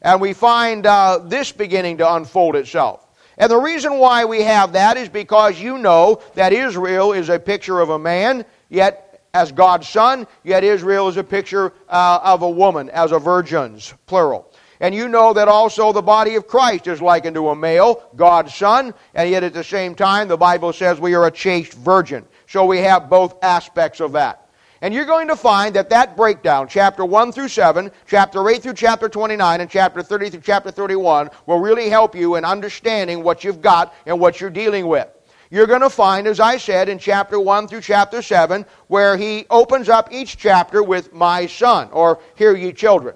And 0.01 0.20
we 0.20 0.34
find 0.34 0.86
uh, 0.86 1.20
this 1.25 1.51
beginning 1.51 1.98
to 2.00 2.13
unfold 2.15 2.56
itself. 2.56 3.06
And 3.38 3.51
the 3.51 3.58
reason 3.58 4.00
why 4.00 4.25
we 4.25 4.41
have 4.41 4.74
that 4.74 4.98
is 4.98 5.10
because 5.10 5.60
you 5.60 5.77
know 5.77 6.22
that 6.34 6.51
Israel 6.51 7.13
is 7.13 7.29
a 7.29 7.39
picture 7.39 7.79
of 7.79 7.89
a 7.89 8.00
man, 8.00 8.46
yet 8.68 9.24
as 9.34 9.51
God's 9.51 9.88
son, 9.88 10.27
yet 10.44 10.63
Israel 10.63 11.08
is 11.08 11.18
a 11.18 11.24
picture 11.24 11.72
uh, 11.88 12.20
of 12.24 12.41
a 12.41 12.50
woman, 12.50 12.89
as 12.89 13.12
a 13.12 13.20
virgin's, 13.20 13.94
plural. 14.08 14.49
And 14.79 14.95
you 14.95 15.09
know 15.09 15.33
that 15.33 15.48
also 15.48 15.91
the 15.91 16.01
body 16.01 16.36
of 16.36 16.48
Christ 16.48 16.88
is 16.88 17.01
likened 17.01 17.36
to 17.36 17.50
a 17.50 17.55
male, 17.55 18.09
God's 18.15 18.55
son, 18.55 18.93
and 19.13 19.29
yet 19.29 19.43
at 19.43 19.53
the 19.53 19.63
same 19.63 19.93
time, 19.93 20.27
the 20.27 20.38
Bible 20.38 20.71
says 20.71 21.00
we 21.00 21.15
are 21.15 21.27
a 21.27 21.31
chaste 21.31 21.74
virgin. 21.74 22.25
So 22.48 22.65
we 22.65 22.79
have 22.79 23.09
both 23.09 23.43
aspects 23.43 24.00
of 24.00 24.13
that. 24.13 24.50
And 24.81 24.93
you're 24.93 25.05
going 25.05 25.27
to 25.27 25.36
find 25.36 25.75
that 25.75 25.89
that 25.89 26.15
breakdown, 26.15 26.69
chapter 26.69 27.03
1 27.03 27.33
through 27.33 27.50
7, 27.50 27.91
chapter 28.07 28.50
8 28.50 28.63
through 28.63 28.74
chapter 28.75 29.09
29, 29.09 29.59
and 29.59 29.69
chapter 29.69 30.01
30 30.01 30.29
through 30.29 30.41
chapter 30.41 30.71
31 30.71 31.29
will 31.45 31.59
really 31.59 31.89
help 31.89 32.15
you 32.15 32.36
in 32.36 32.45
understanding 32.45 33.21
what 33.21 33.43
you've 33.43 33.62
got 33.62 33.93
and 34.05 34.17
what 34.17 34.39
you're 34.39 34.50
dealing 34.50 34.88
with. 34.88 35.09
You're 35.51 35.67
going 35.67 35.81
to 35.81 35.89
find, 35.89 36.27
as 36.27 36.39
I 36.39 36.57
said, 36.57 36.88
in 36.88 37.00
chapter 37.00 37.39
1 37.39 37.67
through 37.67 37.81
chapter 37.81 38.21
7, 38.21 38.65
where 38.88 39.17
he 39.17 39.45
opens 39.50 39.89
up 39.89 40.13
each 40.13 40.38
chapter 40.38 40.81
with 40.81 41.12
my 41.12 41.48
son, 41.48 41.89
or 41.91 42.19
hear 42.36 42.55
ye 42.55 42.71
children. 42.71 43.15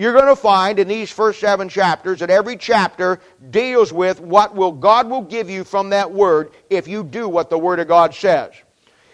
You're 0.00 0.14
going 0.14 0.28
to 0.28 0.34
find 0.34 0.78
in 0.78 0.88
these 0.88 1.10
first 1.10 1.40
seven 1.40 1.68
chapters 1.68 2.20
that 2.20 2.30
every 2.30 2.56
chapter 2.56 3.20
deals 3.50 3.92
with 3.92 4.18
what 4.18 4.56
will 4.56 4.72
God 4.72 5.10
will 5.10 5.20
give 5.20 5.50
you 5.50 5.62
from 5.62 5.90
that 5.90 6.10
word 6.10 6.52
if 6.70 6.88
you 6.88 7.04
do 7.04 7.28
what 7.28 7.50
the 7.50 7.58
word 7.58 7.80
of 7.80 7.88
God 7.88 8.14
says. 8.14 8.54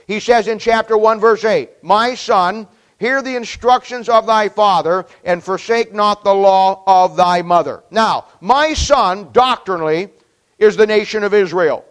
He 0.07 0.21
says 0.21 0.47
in 0.47 0.61
chapter 0.61 0.97
1, 0.97 1.19
verse 1.19 1.45
8, 1.45 1.83
My 1.83 2.15
son, 2.15 2.69
hear 3.01 3.21
the 3.21 3.35
instructions 3.35 4.09
of 4.09 4.29
thy 4.29 4.49
father, 4.49 5.07
and 5.25 5.43
forsake 5.43 5.93
not 5.93 6.23
the 6.23 6.33
law 6.33 6.85
of 6.87 7.17
thy 7.17 7.43
mother. 7.43 7.83
Now, 7.91 8.27
my 8.41 8.73
son, 8.73 9.31
doctrinally, 9.33 10.11
is 10.61 10.77
the 10.77 10.87
nation 10.87 11.25
of 11.25 11.35
Israel. 11.35 11.85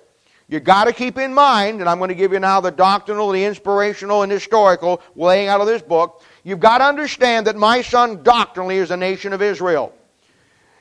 You 0.47 0.61
got 0.61 0.85
to 0.85 0.93
keep 0.93 1.17
in 1.17 1.33
mind, 1.33 1.81
and 1.81 1.89
I'm 1.89 1.97
going 1.97 2.09
to 2.09 2.15
give 2.15 2.31
you 2.31 2.39
now 2.39 2.61
the 2.61 2.71
doctrinal, 2.71 3.31
the 3.31 3.43
inspirational, 3.43 4.21
and 4.21 4.31
historical 4.31 5.01
laying 5.17 5.49
out 5.49 5.59
of 5.59 5.67
this 5.67 5.81
book. 5.81 6.23
You've 6.45 6.59
got 6.59 6.77
to 6.77 6.85
understand 6.85 7.47
that 7.47 7.57
my 7.57 7.81
son 7.81 8.21
doctrinally 8.21 8.77
is 8.77 8.89
the 8.89 8.97
nation 8.97 9.33
of 9.33 9.41
Israel. 9.41 9.91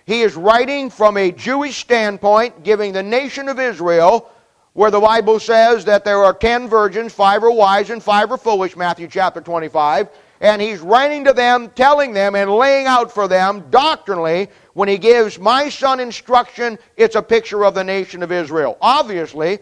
He 0.04 0.21
is 0.21 0.37
writing 0.37 0.90
from 0.90 1.16
a 1.16 1.33
Jewish 1.33 1.78
standpoint, 1.78 2.62
giving 2.62 2.92
the 2.92 3.02
nation 3.02 3.49
of 3.49 3.59
Israel 3.59 4.30
where 4.75 4.90
the 4.90 5.00
Bible 5.00 5.40
says 5.40 5.85
that 5.87 6.04
there 6.04 6.23
are 6.23 6.35
ten 6.35 6.68
virgins, 6.68 7.14
five 7.14 7.42
are 7.42 7.50
wise 7.50 7.90
and 7.90 8.02
five 8.02 8.30
are 8.30 8.37
foolish, 8.37 8.76
Matthew 8.76 9.09
chapter 9.09 9.40
25. 9.40 10.09
And 10.40 10.61
he's 10.61 10.80
writing 10.80 11.25
to 11.25 11.33
them, 11.33 11.71
telling 11.71 12.12
them, 12.12 12.35
and 12.35 12.50
laying 12.50 12.87
out 12.87 13.11
for 13.11 13.26
them 13.26 13.64
doctrinally, 13.71 14.50
when 14.75 14.88
he 14.88 14.99
gives 14.99 15.38
my 15.38 15.71
son 15.71 15.99
instruction, 15.99 16.78
it's 16.97 17.14
a 17.14 17.23
picture 17.23 17.64
of 17.64 17.75
the 17.75 17.85
nation 17.85 18.23
of 18.23 18.30
Israel. 18.30 18.76
Obviously, 18.83 19.61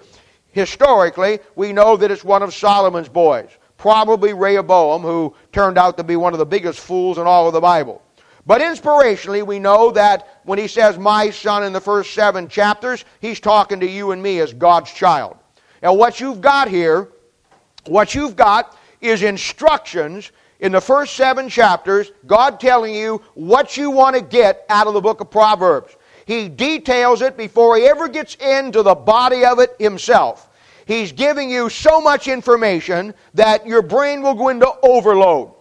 historically, 0.51 1.39
we 1.55 1.73
know 1.73 1.97
that 1.97 2.11
it's 2.11 2.25
one 2.25 2.43
of 2.43 2.53
Solomon's 2.53 3.09
boys, 3.09 3.51
probably 3.83 4.33
Rehoboam, 4.33 5.03
who 5.03 5.35
turned 5.51 5.77
out 5.77 5.97
to 5.97 6.05
be 6.05 6.15
one 6.15 6.33
of 6.33 6.39
the 6.39 6.47
biggest 6.47 6.79
fools 6.79 7.19
in 7.19 7.27
all 7.27 7.49
of 7.49 7.53
the 7.53 7.61
Bible. 7.61 8.01
But 8.47 8.61
inspirationally, 8.61 9.45
we 9.45 9.59
know 9.59 9.91
that 9.91 10.39
when 10.45 10.57
he 10.57 10.69
says 10.69 10.99
my 10.99 11.31
son 11.31 11.65
in 11.65 11.73
the 11.73 11.81
first 11.81 12.15
seven 12.15 12.47
chapters, 12.47 13.05
he's 13.21 13.41
talking 13.41 13.81
to 13.81 13.87
you 13.87 14.13
and 14.13 14.23
me 14.23 14.39
as 14.39 14.53
God's 14.53 14.93
child. 14.93 15.37
Now, 15.83 15.95
what 15.95 16.21
you've 16.21 16.41
got 16.41 16.69
here, 16.69 17.09
what 17.87 18.15
you've 18.15 18.37
got 18.37 18.79
is 19.01 19.25
instructions 19.25 20.31
in 20.61 20.71
the 20.71 20.81
first 20.81 21.17
seven 21.17 21.49
chapters, 21.49 22.13
God 22.25 22.61
telling 22.61 22.95
you 22.95 23.21
what 23.35 23.77
you 23.77 23.91
want 23.91 24.15
to 24.15 24.23
get 24.23 24.65
out 24.69 24.87
of 24.87 24.95
the 24.95 25.01
book 25.01 25.21
of 25.21 25.29
Proverbs. 25.29 25.97
He 26.25 26.49
details 26.49 27.21
it 27.21 27.37
before 27.37 27.77
he 27.77 27.87
ever 27.87 28.07
gets 28.07 28.37
into 28.37 28.85
the 28.85 28.95
body 28.95 29.45
of 29.45 29.59
it 29.59 29.75
himself. 29.81 30.51
He's 30.87 31.13
giving 31.13 31.51
you 31.51 31.69
so 31.69 32.01
much 32.01 32.29
information 32.29 33.15
that 33.35 33.67
your 33.67 33.83
brain 33.83 34.23
will 34.23 34.35
go 34.35 34.49
into 34.49 34.71
overload. 34.83 35.53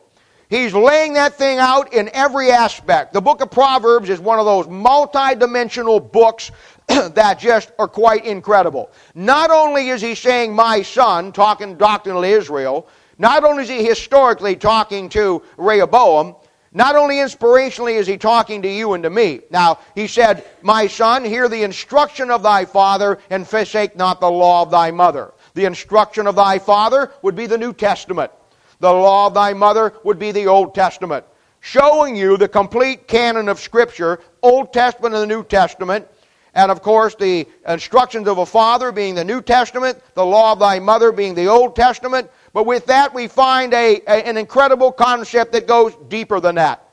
He's 0.50 0.74
laying 0.74 1.14
that 1.14 1.36
thing 1.36 1.60
out 1.60 1.94
in 1.94 2.10
every 2.14 2.52
aspect. 2.52 3.14
The 3.14 3.22
book 3.22 3.40
of 3.42 3.50
Proverbs 3.52 4.10
is 4.10 4.20
one 4.20 4.38
of 4.38 4.46
those 4.46 4.68
multi-dimensional 4.68 6.02
books 6.02 6.52
that 6.88 7.40
just 7.40 7.72
are 7.80 7.88
quite 7.88 8.26
incredible. 8.26 8.92
Not 9.16 9.50
only 9.50 9.90
is 9.90 10.02
he 10.02 10.14
saying, 10.14 10.54
my 10.54 10.82
son, 10.82 11.32
talking 11.32 11.78
doctrinally 11.78 12.32
Israel, 12.32 12.90
not 13.18 13.46
only 13.46 13.64
is 13.64 13.70
he 13.70 13.86
historically 13.86 14.58
talking 14.58 15.08
to 15.10 15.42
Rehoboam, 15.56 16.36
not 16.74 16.96
only 16.96 17.16
inspirationally 17.16 17.96
is 17.96 18.08
he 18.08 18.18
talking 18.18 18.62
to 18.62 18.70
you 18.70 18.94
and 18.94 19.04
to 19.04 19.10
me. 19.10 19.42
Now, 19.50 19.80
he 19.94 20.08
said, 20.08 20.46
My 20.62 20.88
son, 20.88 21.26
hear 21.26 21.50
the 21.50 21.64
instruction 21.64 22.32
of 22.32 22.44
thy 22.44 22.64
father, 22.64 23.20
and 23.30 23.46
forsake 23.46 23.96
not 23.98 24.22
the 24.22 24.32
law 24.32 24.62
of 24.62 24.72
thy 24.72 24.92
mother. 24.92 25.34
The 25.54 25.66
instruction 25.66 26.28
of 26.28 26.36
thy 26.36 26.60
father 26.60 27.12
would 27.24 27.36
be 27.36 27.46
the 27.46 27.58
New 27.58 27.74
Testament. 27.74 28.32
The 28.80 28.92
law 28.92 29.28
of 29.28 29.34
thy 29.34 29.54
mother 29.54 29.94
would 30.04 30.18
be 30.18 30.32
the 30.32 30.48
Old 30.48 30.74
Testament, 30.74 31.26
showing 31.60 32.16
you 32.16 32.38
the 32.38 32.48
complete 32.48 33.06
canon 33.06 33.50
of 33.50 33.60
Scripture, 33.60 34.22
Old 34.42 34.72
Testament 34.72 35.14
and 35.14 35.22
the 35.22 35.36
New 35.36 35.44
Testament. 35.44 36.08
And 36.54 36.70
of 36.70 36.82
course, 36.82 37.16
the 37.16 37.48
instructions 37.68 38.28
of 38.28 38.38
a 38.38 38.46
father 38.46 38.92
being 38.92 39.16
the 39.16 39.24
New 39.24 39.42
Testament, 39.42 40.02
the 40.16 40.26
law 40.26 40.52
of 40.52 40.60
thy 40.60 40.80
mother 40.80 41.12
being 41.12 41.34
the 41.34 41.48
Old 41.48 41.76
Testament. 41.76 42.30
But 42.54 42.66
with 42.66 42.86
that, 42.88 43.14
we 43.14 43.28
find 43.28 43.74
a, 43.74 44.02
a, 44.08 44.28
an 44.28 44.38
incredible 44.38 44.92
concept 44.92 45.54
that 45.54 45.68
goes 45.68 45.96
deeper 46.10 46.40
than 46.40 46.56
that. 46.56 46.88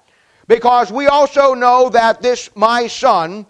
Because 0.47 0.93
we 0.93 1.09
also 1.09 1.55
know 1.55 1.89
that 1.91 2.23
this, 2.23 2.51
my 2.55 2.87
son, 2.87 3.47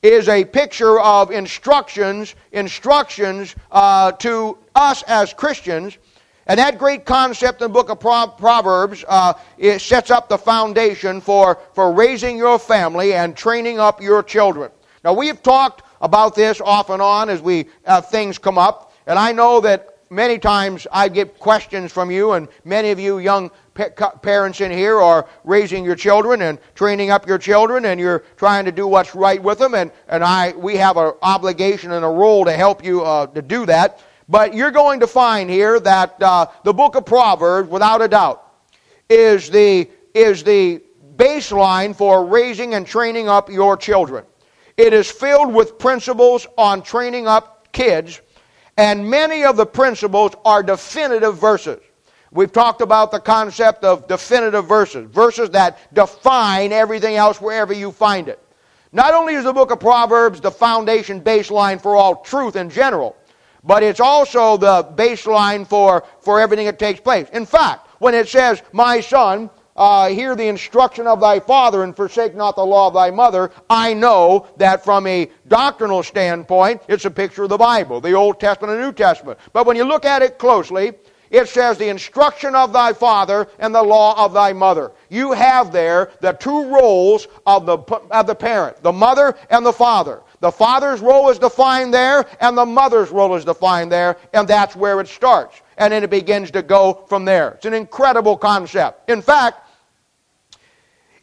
is 0.00 0.28
a 0.28 0.44
picture 0.44 1.00
of 1.00 1.32
instructions, 1.32 2.36
instructions 2.52 3.56
uh, 3.72 4.12
to 4.12 4.56
us 4.74 5.02
as 5.02 5.34
Christians 5.34 5.98
and 6.48 6.58
that 6.58 6.78
great 6.78 7.04
concept 7.04 7.60
in 7.60 7.66
the 7.66 7.72
book 7.72 7.90
of 7.90 8.00
Proverbs 8.00 9.04
uh, 9.06 9.34
it 9.58 9.80
sets 9.80 10.10
up 10.10 10.30
the 10.30 10.38
foundation 10.38 11.20
for, 11.20 11.58
for 11.74 11.92
raising 11.92 12.38
your 12.38 12.58
family 12.58 13.12
and 13.12 13.36
training 13.36 13.78
up 13.78 14.00
your 14.00 14.22
children. 14.22 14.70
Now, 15.08 15.14
we've 15.14 15.42
talked 15.42 15.84
about 16.02 16.34
this 16.34 16.60
off 16.60 16.90
and 16.90 17.00
on 17.00 17.30
as 17.30 17.40
we 17.40 17.64
uh, 17.86 18.02
things 18.02 18.36
come 18.36 18.58
up, 18.58 18.92
and 19.06 19.18
I 19.18 19.32
know 19.32 19.58
that 19.62 20.00
many 20.10 20.38
times 20.38 20.86
I 20.92 21.08
get 21.08 21.38
questions 21.38 21.92
from 21.92 22.10
you, 22.10 22.32
and 22.32 22.46
many 22.66 22.90
of 22.90 23.00
you 23.00 23.16
young 23.16 23.50
parents 24.20 24.60
in 24.60 24.70
here 24.70 25.00
are 25.00 25.26
raising 25.44 25.82
your 25.82 25.94
children 25.94 26.42
and 26.42 26.58
training 26.74 27.10
up 27.10 27.26
your 27.26 27.38
children, 27.38 27.86
and 27.86 27.98
you're 27.98 28.22
trying 28.36 28.66
to 28.66 28.70
do 28.70 28.86
what's 28.86 29.14
right 29.14 29.42
with 29.42 29.58
them, 29.58 29.72
and, 29.72 29.92
and 30.08 30.22
I, 30.22 30.52
we 30.52 30.76
have 30.76 30.98
an 30.98 31.14
obligation 31.22 31.92
and 31.92 32.04
a 32.04 32.08
role 32.08 32.44
to 32.44 32.52
help 32.52 32.84
you 32.84 33.02
uh, 33.02 33.28
to 33.28 33.40
do 33.40 33.64
that. 33.64 34.02
But 34.28 34.52
you're 34.52 34.70
going 34.70 35.00
to 35.00 35.06
find 35.06 35.48
here 35.48 35.80
that 35.80 36.22
uh, 36.22 36.48
the 36.64 36.74
book 36.74 36.96
of 36.96 37.06
Proverbs, 37.06 37.70
without 37.70 38.02
a 38.02 38.08
doubt, 38.08 38.46
is 39.08 39.48
the, 39.48 39.88
is 40.12 40.44
the 40.44 40.82
baseline 41.16 41.96
for 41.96 42.26
raising 42.26 42.74
and 42.74 42.86
training 42.86 43.26
up 43.26 43.48
your 43.48 43.74
children. 43.74 44.26
It 44.78 44.92
is 44.92 45.10
filled 45.10 45.52
with 45.52 45.76
principles 45.76 46.46
on 46.56 46.82
training 46.82 47.26
up 47.26 47.72
kids, 47.72 48.22
and 48.76 49.10
many 49.10 49.44
of 49.44 49.56
the 49.56 49.66
principles 49.66 50.32
are 50.44 50.62
definitive 50.62 51.36
verses. 51.36 51.80
We've 52.30 52.52
talked 52.52 52.80
about 52.80 53.10
the 53.10 53.18
concept 53.18 53.82
of 53.82 54.06
definitive 54.06 54.66
verses, 54.66 55.10
verses 55.10 55.50
that 55.50 55.92
define 55.92 56.70
everything 56.70 57.16
else 57.16 57.40
wherever 57.40 57.72
you 57.72 57.90
find 57.90 58.28
it. 58.28 58.40
Not 58.92 59.14
only 59.14 59.34
is 59.34 59.44
the 59.44 59.52
book 59.52 59.72
of 59.72 59.80
Proverbs 59.80 60.40
the 60.40 60.50
foundation 60.50 61.20
baseline 61.20 61.80
for 61.80 61.96
all 61.96 62.16
truth 62.22 62.54
in 62.54 62.70
general, 62.70 63.16
but 63.64 63.82
it's 63.82 64.00
also 64.00 64.56
the 64.56 64.84
baseline 64.94 65.66
for, 65.66 66.04
for 66.20 66.40
everything 66.40 66.66
that 66.66 66.78
takes 66.78 67.00
place. 67.00 67.28
In 67.32 67.46
fact, 67.46 67.88
when 67.98 68.14
it 68.14 68.28
says, 68.28 68.62
My 68.72 69.00
son, 69.00 69.50
uh, 69.78 70.08
hear 70.08 70.34
the 70.34 70.48
instruction 70.48 71.06
of 71.06 71.20
thy 71.20 71.38
father 71.38 71.84
and 71.84 71.94
forsake 71.94 72.34
not 72.34 72.56
the 72.56 72.66
law 72.66 72.88
of 72.88 72.94
thy 72.94 73.10
mother, 73.12 73.52
I 73.70 73.94
know 73.94 74.48
that 74.56 74.84
from 74.84 75.06
a 75.06 75.30
doctrinal 75.46 76.02
standpoint, 76.02 76.82
it's 76.88 77.04
a 77.04 77.10
picture 77.10 77.44
of 77.44 77.48
the 77.48 77.56
Bible, 77.56 78.00
the 78.00 78.12
Old 78.12 78.40
Testament 78.40 78.72
and 78.72 78.82
New 78.82 78.92
Testament. 78.92 79.38
But 79.52 79.66
when 79.66 79.76
you 79.76 79.84
look 79.84 80.04
at 80.04 80.20
it 80.20 80.36
closely, 80.36 80.94
it 81.30 81.48
says 81.48 81.78
the 81.78 81.88
instruction 81.88 82.56
of 82.56 82.72
thy 82.72 82.92
father 82.92 83.46
and 83.60 83.72
the 83.72 83.82
law 83.82 84.24
of 84.24 84.32
thy 84.32 84.52
mother. 84.52 84.90
You 85.10 85.32
have 85.32 85.72
there 85.72 86.10
the 86.20 86.32
two 86.32 86.64
roles 86.64 87.28
of 87.46 87.64
the, 87.64 87.76
of 87.76 88.26
the 88.26 88.34
parent, 88.34 88.82
the 88.82 88.92
mother 88.92 89.36
and 89.48 89.64
the 89.64 89.72
father. 89.72 90.22
The 90.40 90.50
father's 90.50 91.00
role 91.00 91.30
is 91.30 91.38
defined 91.38 91.92
there, 91.94 92.24
and 92.40 92.56
the 92.56 92.66
mother's 92.66 93.10
role 93.10 93.34
is 93.34 93.44
defined 93.44 93.92
there, 93.92 94.16
and 94.32 94.48
that's 94.48 94.74
where 94.74 95.00
it 95.00 95.08
starts. 95.08 95.60
And 95.76 95.92
then 95.92 96.02
it 96.02 96.10
begins 96.10 96.50
to 96.52 96.62
go 96.62 97.04
from 97.08 97.24
there. 97.24 97.50
It's 97.50 97.66
an 97.66 97.74
incredible 97.74 98.36
concept. 98.36 99.08
In 99.10 99.20
fact, 99.20 99.67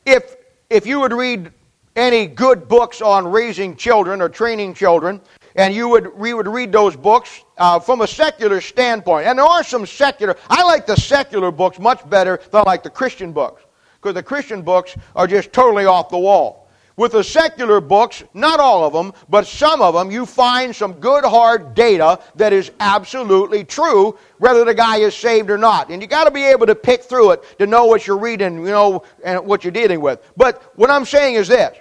if, 0.06 0.36
if 0.70 0.86
you 0.86 1.00
would 1.00 1.14
read 1.14 1.52
any 1.96 2.28
good 2.28 2.68
books 2.68 3.02
on 3.02 3.28
raising 3.28 3.76
children 3.76 4.22
or 4.22 4.30
training 4.30 4.74
children, 4.74 5.22
and 5.56 5.74
you 5.74 5.88
would, 5.88 6.14
we 6.18 6.34
would 6.34 6.48
read 6.48 6.72
those 6.72 6.96
books 6.96 7.44
uh, 7.58 7.80
from 7.80 8.02
a 8.02 8.08
secular 8.08 8.60
standpoint. 8.60 9.26
And 9.26 9.40
there 9.40 9.46
are 9.46 9.64
some 9.64 9.86
secular, 9.86 10.36
I 10.50 10.64
like 10.64 10.86
the 10.86 10.98
secular 10.98 11.52
books 11.52 11.80
much 11.80 12.08
better 12.10 12.42
than 12.52 12.62
I 12.62 12.64
like 12.64 12.84
the 12.84 12.90
Christian 12.90 13.32
books, 13.32 13.64
because 14.02 14.14
the 14.14 14.24
Christian 14.24 14.62
books 14.62 14.96
are 15.16 15.28
just 15.28 15.54
totally 15.54 15.86
off 15.86 16.10
the 16.10 16.18
wall. 16.18 16.65
With 16.98 17.12
the 17.12 17.26
secular 17.26 17.82
books, 17.82 18.24
not 18.34 18.62
all 18.62 18.86
of 18.86 18.94
them, 18.94 19.12
but 19.28 19.46
some 19.46 19.82
of 19.82 19.94
them, 19.94 20.12
you 20.12 20.26
find 20.26 20.74
some 20.74 20.94
good 20.94 21.26
hard 21.26 21.76
data 21.76 22.22
that 22.36 22.54
is 22.54 22.72
absolutely 22.80 23.66
true, 23.66 24.18
whether 24.38 24.64
the 24.64 24.74
guy 24.74 24.98
is 24.98 25.14
saved 25.14 25.50
or 25.50 25.58
not. 25.58 25.90
And 25.90 26.02
you 26.02 26.08
got 26.08 26.24
to 26.24 26.32
be 26.32 26.46
able 26.46 26.68
to 26.68 26.76
pick 26.76 27.04
through 27.04 27.32
it 27.32 27.60
to 27.60 27.68
know 27.68 27.86
what 27.86 28.08
you're 28.08 28.18
reading, 28.18 28.60
you 28.60 28.72
know, 28.72 29.04
and 29.26 29.46
what 29.46 29.66
you're 29.66 29.72
dealing 29.72 30.00
with. 30.00 30.22
But 30.38 30.72
what 30.78 30.90
I'm 30.90 31.04
saying 31.04 31.36
is 31.36 31.50
this. 31.50 31.78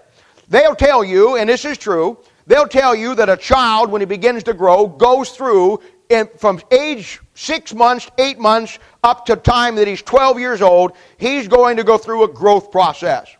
They'll 0.48 0.74
tell 0.74 1.04
you, 1.04 1.36
and 1.36 1.48
this 1.48 1.64
is 1.64 1.78
true, 1.78 2.18
they'll 2.48 2.68
tell 2.68 2.94
you 2.94 3.14
that 3.14 3.28
a 3.28 3.36
child, 3.36 3.92
when 3.92 4.02
he 4.02 4.06
begins 4.06 4.42
to 4.44 4.52
grow, 4.52 4.88
goes 4.88 5.30
through 5.30 5.78
in, 6.08 6.28
from 6.38 6.60
age 6.72 7.20
six 7.34 7.72
months, 7.72 8.10
eight 8.18 8.40
months, 8.40 8.80
up 9.04 9.26
to 9.26 9.36
time 9.36 9.76
that 9.76 9.86
he's 9.86 10.02
12 10.02 10.40
years 10.40 10.60
old, 10.60 10.96
he's 11.18 11.46
going 11.46 11.76
to 11.76 11.84
go 11.84 11.98
through 11.98 12.24
a 12.24 12.28
growth 12.28 12.72
process 12.72 13.36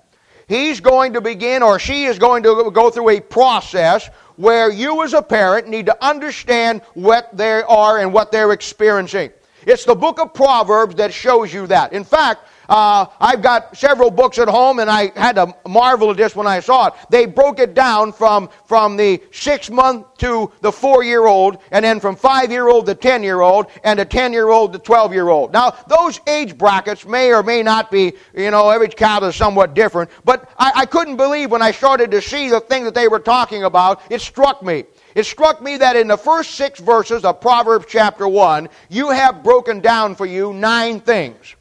he's 0.48 0.80
going 0.80 1.12
to 1.12 1.20
begin 1.20 1.62
or 1.62 1.78
she 1.78 2.04
is 2.04 2.18
going 2.18 2.42
to 2.42 2.70
go 2.72 2.90
through 2.90 3.10
a 3.10 3.20
process 3.20 4.08
where 4.36 4.70
you 4.70 5.02
as 5.02 5.12
a 5.12 5.22
parent 5.22 5.68
need 5.68 5.86
to 5.86 6.04
understand 6.04 6.82
what 6.94 7.34
they 7.36 7.62
are 7.62 8.00
and 8.00 8.12
what 8.12 8.32
they're 8.32 8.52
experiencing. 8.52 9.30
It's 9.66 9.84
the 9.84 9.94
book 9.94 10.20
of 10.20 10.34
Proverbs 10.34 10.96
that 10.96 11.12
shows 11.12 11.52
you 11.52 11.66
that. 11.68 11.92
In 11.92 12.04
fact, 12.04 12.48
uh, 12.68 13.06
I've 13.20 13.42
got 13.42 13.76
several 13.76 14.10
books 14.10 14.38
at 14.38 14.48
home, 14.48 14.78
and 14.78 14.90
I 14.90 15.12
had 15.16 15.36
to 15.36 15.54
marvel 15.68 16.10
at 16.10 16.16
this 16.16 16.34
when 16.34 16.46
I 16.46 16.60
saw 16.60 16.88
it. 16.88 16.94
They 17.10 17.26
broke 17.26 17.58
it 17.58 17.74
down 17.74 18.12
from, 18.12 18.48
from 18.66 18.96
the 18.96 19.22
six 19.32 19.70
month 19.70 20.06
to 20.18 20.52
the 20.60 20.72
four 20.72 21.04
year 21.04 21.26
old, 21.26 21.58
and 21.70 21.84
then 21.84 22.00
from 22.00 22.16
five 22.16 22.50
year 22.50 22.68
old 22.68 22.86
to 22.86 22.94
10 22.94 23.22
year 23.22 23.40
old, 23.40 23.66
and 23.82 24.00
a 24.00 24.04
10 24.04 24.32
year 24.32 24.48
old 24.48 24.72
to 24.72 24.78
12 24.78 25.12
year 25.12 25.28
old. 25.28 25.52
Now, 25.52 25.70
those 25.88 26.20
age 26.26 26.56
brackets 26.56 27.06
may 27.06 27.32
or 27.32 27.42
may 27.42 27.62
not 27.62 27.90
be, 27.90 28.14
you 28.34 28.50
know, 28.50 28.70
every 28.70 28.88
child 28.88 29.24
is 29.24 29.36
somewhat 29.36 29.74
different, 29.74 30.10
but 30.24 30.50
I, 30.58 30.72
I 30.76 30.86
couldn't 30.86 31.16
believe 31.16 31.50
when 31.50 31.62
I 31.62 31.70
started 31.70 32.10
to 32.12 32.22
see 32.22 32.48
the 32.48 32.60
thing 32.60 32.84
that 32.84 32.94
they 32.94 33.08
were 33.08 33.20
talking 33.20 33.64
about, 33.64 34.00
it 34.10 34.20
struck 34.20 34.62
me. 34.62 34.84
It 35.14 35.26
struck 35.26 35.62
me 35.62 35.76
that 35.76 35.96
in 35.96 36.08
the 36.08 36.16
first 36.16 36.52
six 36.52 36.80
verses 36.80 37.24
of 37.24 37.40
Proverbs 37.40 37.86
chapter 37.88 38.26
1, 38.26 38.68
you 38.88 39.10
have 39.10 39.44
broken 39.44 39.80
down 39.80 40.14
for 40.14 40.26
you 40.26 40.52
nine 40.52 41.00
things. 41.00 41.54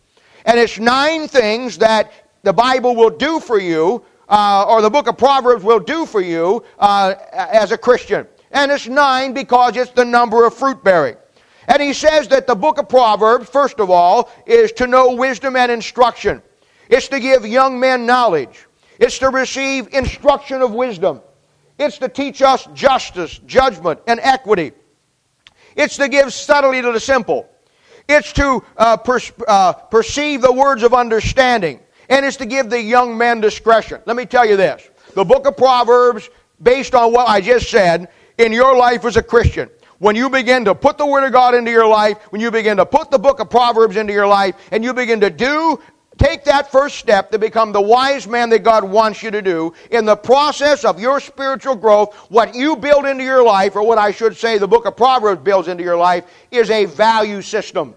And 0.45 0.59
it's 0.59 0.79
nine 0.79 1.27
things 1.27 1.77
that 1.79 2.11
the 2.43 2.53
Bible 2.53 2.95
will 2.95 3.09
do 3.09 3.39
for 3.39 3.59
you, 3.59 4.03
uh, 4.27 4.65
or 4.67 4.81
the 4.81 4.89
book 4.89 5.07
of 5.07 5.17
Proverbs 5.17 5.63
will 5.63 5.79
do 5.79 6.05
for 6.05 6.21
you 6.21 6.63
uh, 6.79 7.15
as 7.31 7.71
a 7.71 7.77
Christian. 7.77 8.27
And 8.51 8.71
it's 8.71 8.87
nine 8.87 9.33
because 9.33 9.77
it's 9.77 9.91
the 9.91 10.05
number 10.05 10.45
of 10.45 10.53
fruit 10.53 10.83
bearing. 10.83 11.15
And 11.67 11.81
he 11.81 11.93
says 11.93 12.27
that 12.27 12.45
the 12.45 12.55
book 12.55 12.77
of 12.77 12.89
Proverbs, 12.89 13.49
first 13.49 13.79
of 13.79 13.89
all, 13.89 14.29
is 14.45 14.71
to 14.73 14.87
know 14.87 15.15
wisdom 15.15 15.55
and 15.55 15.71
instruction. 15.71 16.41
It's 16.89 17.07
to 17.07 17.19
give 17.19 17.47
young 17.47 17.79
men 17.79 18.05
knowledge. 18.05 18.67
It's 18.99 19.17
to 19.19 19.29
receive 19.29 19.93
instruction 19.93 20.61
of 20.61 20.73
wisdom. 20.73 21.21
It's 21.79 21.97
to 21.99 22.09
teach 22.09 22.41
us 22.41 22.67
justice, 22.73 23.39
judgment, 23.45 24.01
and 24.07 24.19
equity. 24.21 24.73
It's 25.75 25.97
to 25.97 26.07
give 26.07 26.33
subtlety 26.33 26.81
to 26.81 26.91
the 26.91 26.99
simple. 26.99 27.49
It's 28.07 28.33
to 28.33 28.63
uh, 28.77 28.97
per- 28.97 29.19
uh, 29.47 29.73
perceive 29.73 30.41
the 30.41 30.51
words 30.51 30.83
of 30.83 30.93
understanding. 30.93 31.79
And 32.09 32.25
it's 32.25 32.37
to 32.37 32.45
give 32.45 32.69
the 32.69 32.81
young 32.81 33.17
man 33.17 33.41
discretion. 33.41 34.01
Let 34.05 34.15
me 34.15 34.25
tell 34.25 34.45
you 34.45 34.57
this. 34.57 34.89
The 35.15 35.23
book 35.23 35.47
of 35.47 35.55
Proverbs, 35.55 36.29
based 36.61 36.95
on 36.95 37.13
what 37.13 37.29
I 37.29 37.39
just 37.41 37.69
said, 37.69 38.09
in 38.37 38.51
your 38.51 38.75
life 38.75 39.05
as 39.05 39.15
a 39.15 39.23
Christian, 39.23 39.69
when 39.99 40.15
you 40.15 40.29
begin 40.29 40.65
to 40.65 40.75
put 40.75 40.97
the 40.97 41.05
Word 41.05 41.23
of 41.23 41.31
God 41.31 41.55
into 41.55 41.71
your 41.71 41.87
life, 41.87 42.17
when 42.31 42.41
you 42.41 42.51
begin 42.51 42.77
to 42.77 42.85
put 42.85 43.09
the 43.09 43.19
book 43.19 43.39
of 43.39 43.49
Proverbs 43.49 43.95
into 43.95 44.11
your 44.11 44.27
life, 44.27 44.55
and 44.71 44.83
you 44.83 44.93
begin 44.93 45.21
to 45.21 45.29
do 45.29 45.79
Take 46.17 46.43
that 46.45 46.71
first 46.71 46.97
step 46.97 47.31
to 47.31 47.39
become 47.39 47.71
the 47.71 47.81
wise 47.81 48.27
man 48.27 48.49
that 48.49 48.63
God 48.63 48.83
wants 48.83 49.23
you 49.23 49.31
to 49.31 49.41
do 49.41 49.73
in 49.89 50.05
the 50.05 50.15
process 50.15 50.85
of 50.85 50.99
your 50.99 51.19
spiritual 51.19 51.75
growth. 51.75 52.15
What 52.29 52.53
you 52.53 52.75
build 52.75 53.05
into 53.05 53.23
your 53.23 53.43
life, 53.43 53.75
or 53.75 53.85
what 53.85 53.97
I 53.97 54.11
should 54.11 54.37
say 54.37 54.57
the 54.57 54.67
book 54.67 54.85
of 54.85 54.95
Proverbs 54.95 55.41
builds 55.41 55.67
into 55.67 55.83
your 55.83 55.97
life, 55.97 56.25
is 56.51 56.69
a 56.69 56.85
value 56.85 57.41
system. 57.41 57.95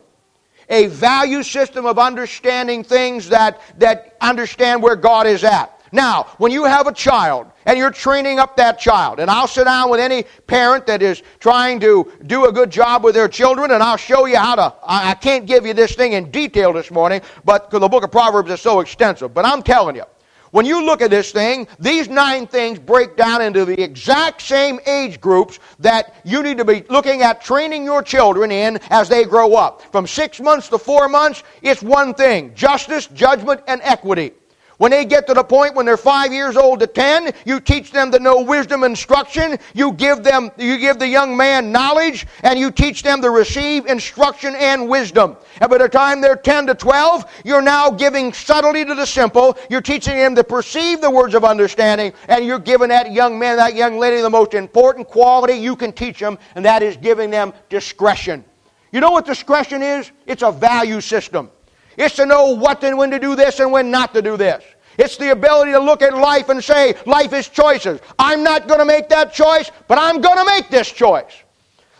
A 0.70 0.86
value 0.86 1.42
system 1.42 1.84
of 1.84 1.98
understanding 1.98 2.82
things 2.82 3.28
that, 3.28 3.60
that 3.78 4.16
understand 4.20 4.82
where 4.82 4.96
God 4.96 5.26
is 5.26 5.44
at. 5.44 5.78
Now, 5.92 6.24
when 6.38 6.50
you 6.52 6.64
have 6.64 6.86
a 6.86 6.92
child 6.92 7.46
and 7.66 7.76
you're 7.76 7.90
training 7.90 8.38
up 8.38 8.56
that 8.56 8.78
child, 8.78 9.20
and 9.20 9.30
I'll 9.30 9.48
sit 9.48 9.64
down 9.64 9.90
with 9.90 10.00
any 10.00 10.24
parent 10.46 10.86
that 10.86 11.02
is 11.02 11.22
trying 11.40 11.80
to 11.80 12.10
do 12.26 12.46
a 12.46 12.52
good 12.52 12.70
job 12.70 13.04
with 13.04 13.14
their 13.14 13.28
children, 13.28 13.72
and 13.72 13.82
I'll 13.82 13.96
show 13.96 14.26
you 14.26 14.38
how 14.38 14.54
to. 14.54 14.74
I 14.84 15.14
can't 15.14 15.46
give 15.46 15.66
you 15.66 15.74
this 15.74 15.94
thing 15.94 16.12
in 16.12 16.30
detail 16.30 16.72
this 16.72 16.90
morning, 16.90 17.20
but 17.44 17.68
because 17.68 17.80
the 17.80 17.88
book 17.88 18.04
of 18.04 18.12
Proverbs 18.12 18.50
is 18.50 18.60
so 18.60 18.80
extensive. 18.80 19.34
But 19.34 19.44
I'm 19.44 19.62
telling 19.62 19.96
you, 19.96 20.04
when 20.52 20.64
you 20.64 20.84
look 20.84 21.02
at 21.02 21.10
this 21.10 21.32
thing, 21.32 21.66
these 21.78 22.08
nine 22.08 22.46
things 22.46 22.78
break 22.78 23.16
down 23.16 23.42
into 23.42 23.64
the 23.64 23.78
exact 23.82 24.40
same 24.40 24.78
age 24.86 25.20
groups 25.20 25.58
that 25.80 26.14
you 26.24 26.42
need 26.42 26.56
to 26.58 26.64
be 26.64 26.84
looking 26.88 27.22
at 27.22 27.42
training 27.42 27.84
your 27.84 28.02
children 28.02 28.50
in 28.52 28.78
as 28.90 29.08
they 29.08 29.24
grow 29.24 29.54
up. 29.54 29.82
From 29.92 30.06
six 30.06 30.40
months 30.40 30.68
to 30.68 30.78
four 30.78 31.08
months, 31.08 31.42
it's 31.62 31.82
one 31.82 32.14
thing 32.14 32.54
justice, 32.54 33.06
judgment, 33.08 33.60
and 33.66 33.80
equity. 33.82 34.32
When 34.78 34.90
they 34.90 35.06
get 35.06 35.26
to 35.28 35.34
the 35.34 35.42
point 35.42 35.74
when 35.74 35.86
they're 35.86 35.96
five 35.96 36.34
years 36.34 36.54
old 36.54 36.80
to 36.80 36.86
ten, 36.86 37.32
you 37.46 37.60
teach 37.60 37.92
them 37.92 38.12
to 38.12 38.18
know 38.18 38.42
wisdom 38.42 38.84
instruction. 38.84 39.58
You 39.74 39.92
give 39.92 40.22
them, 40.22 40.50
you 40.58 40.76
give 40.76 40.98
the 40.98 41.08
young 41.08 41.34
man 41.34 41.72
knowledge, 41.72 42.26
and 42.42 42.58
you 42.58 42.70
teach 42.70 43.02
them 43.02 43.22
to 43.22 43.30
receive 43.30 43.86
instruction 43.86 44.54
and 44.54 44.86
wisdom. 44.86 45.36
And 45.62 45.70
by 45.70 45.78
the 45.78 45.88
time 45.88 46.20
they're 46.20 46.36
ten 46.36 46.66
to 46.66 46.74
twelve, 46.74 47.24
you're 47.42 47.62
now 47.62 47.90
giving 47.90 48.34
subtlety 48.34 48.84
to 48.84 48.94
the 48.94 49.06
simple. 49.06 49.56
You're 49.70 49.80
teaching 49.80 50.16
them 50.16 50.34
to 50.34 50.44
perceive 50.44 51.00
the 51.00 51.10
words 51.10 51.34
of 51.34 51.42
understanding, 51.44 52.12
and 52.28 52.44
you're 52.44 52.58
giving 52.58 52.88
that 52.88 53.12
young 53.12 53.38
man, 53.38 53.56
that 53.56 53.74
young 53.74 53.98
lady, 53.98 54.20
the 54.20 54.28
most 54.28 54.52
important 54.52 55.08
quality 55.08 55.54
you 55.54 55.74
can 55.74 55.92
teach 55.92 56.18
them, 56.18 56.38
and 56.54 56.64
that 56.66 56.82
is 56.82 56.98
giving 56.98 57.30
them 57.30 57.54
discretion. 57.70 58.44
You 58.92 59.00
know 59.00 59.10
what 59.10 59.24
discretion 59.24 59.82
is? 59.82 60.12
It's 60.26 60.42
a 60.42 60.52
value 60.52 61.00
system. 61.00 61.50
It's 61.96 62.16
to 62.16 62.26
know 62.26 62.54
what 62.54 62.82
and 62.84 62.98
when 62.98 63.10
to 63.10 63.18
do 63.18 63.36
this 63.36 63.60
and 63.60 63.72
when 63.72 63.90
not 63.90 64.14
to 64.14 64.22
do 64.22 64.36
this. 64.36 64.62
It's 64.98 65.16
the 65.16 65.30
ability 65.32 65.72
to 65.72 65.78
look 65.78 66.02
at 66.02 66.14
life 66.14 66.48
and 66.48 66.62
say, 66.62 66.94
life 67.06 67.32
is 67.32 67.48
choices. 67.48 68.00
I'm 68.18 68.42
not 68.42 68.66
going 68.66 68.80
to 68.80 68.86
make 68.86 69.08
that 69.10 69.32
choice, 69.32 69.70
but 69.88 69.98
I'm 69.98 70.20
going 70.20 70.38
to 70.38 70.44
make 70.44 70.68
this 70.70 70.90
choice. 70.90 71.42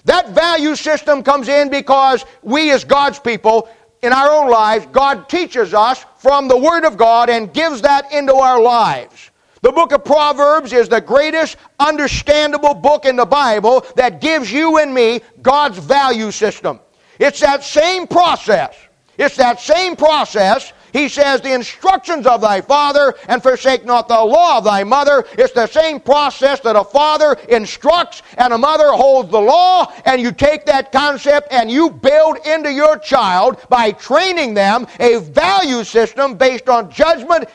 That 0.05 0.31
value 0.31 0.77
system 0.77 1.23
comes 1.23 1.49
in 1.49 1.69
because 1.69 2.25
we, 2.43 2.71
as 2.71 2.85
God's 2.85 3.19
people, 3.19 3.69
in 4.03 4.13
our 4.13 4.31
own 4.31 4.51
lives, 4.51 4.87
God 4.93 5.29
teaches 5.29 5.75
us 5.75 6.05
from 6.19 6.49
the 6.49 6.57
Word 6.57 6.85
of 6.85 6.97
God 6.97 7.29
and 7.29 7.53
gives 7.53 7.83
that 7.83 8.13
into 8.13 8.35
our 8.35 8.61
lives. 8.61 9.31
The 9.63 9.73
book 9.73 9.93
of 9.93 10.05
Proverbs 10.05 10.73
is 10.73 10.89
the 10.89 11.01
greatest 11.01 11.57
understandable 11.81 12.75
book 12.75 13.05
in 13.05 13.17
the 13.17 13.27
Bible 13.27 13.85
that 13.97 14.21
gives 14.21 14.53
you 14.53 14.79
and 14.79 14.95
me 14.95 15.23
God's 15.43 15.79
value 15.79 16.31
system. 16.31 16.79
It's 17.19 17.41
that 17.41 17.65
same 17.65 18.07
process 18.07 18.77
it's 19.19 19.37
that 19.37 19.61
same 19.61 19.97
process. 19.97 20.73
He 20.93 21.09
says, 21.09 21.41
The 21.41 21.53
instructions 21.53 22.27
of 22.27 22.41
thy 22.41 22.61
father, 22.61 23.15
and 23.29 23.43
forsake 23.43 23.85
not 23.85 24.09
the 24.09 24.23
law 24.25 24.59
of 24.59 24.65
thy 24.65 24.85
mother. 24.85 25.25
It's 25.33 25.53
the 25.53 25.67
same 25.67 26.01
process 26.01 26.61
that 26.61 26.77
a 26.77 26.85
father 26.85 27.37
instructs 27.49 28.23
and 28.39 28.53
a 28.53 28.59
mother 28.59 28.91
holds 28.93 29.31
the 29.31 29.41
law, 29.41 29.93
and 30.05 30.21
you 30.21 30.33
take 30.33 30.67
that 30.67 30.93
concept 30.93 31.53
and 31.53 31.71
you 31.71 31.91
build 31.91 32.39
into 32.47 32.73
your 32.73 32.99
child 32.99 33.59
by 33.69 33.93
training 33.93 34.55
them 34.55 34.87
a 35.01 35.19
value 35.19 35.85
system 35.85 36.35
based 36.35 36.69
on 36.69 36.91
judgment 36.91 37.49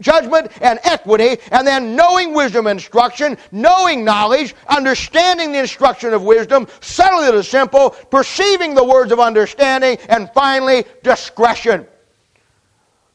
judgment 0.00 0.50
and 0.60 0.78
equity, 0.84 1.38
and 1.50 1.66
then 1.66 1.96
knowing 1.96 2.34
wisdom 2.34 2.66
instruction, 2.66 3.36
knowing 3.52 4.04
knowledge, 4.04 4.54
understanding 4.68 5.52
the 5.52 5.58
instruction 5.58 6.14
of 6.14 6.22
wisdom, 6.22 6.66
settling 6.80 7.32
the 7.32 7.42
simple, 7.42 7.90
perceiving 7.90 8.74
the 8.74 8.84
words 8.84 9.12
of 9.12 9.20
understanding, 9.20 9.98
and 10.08 10.30
finally, 10.34 10.84
discretion. 11.02 11.86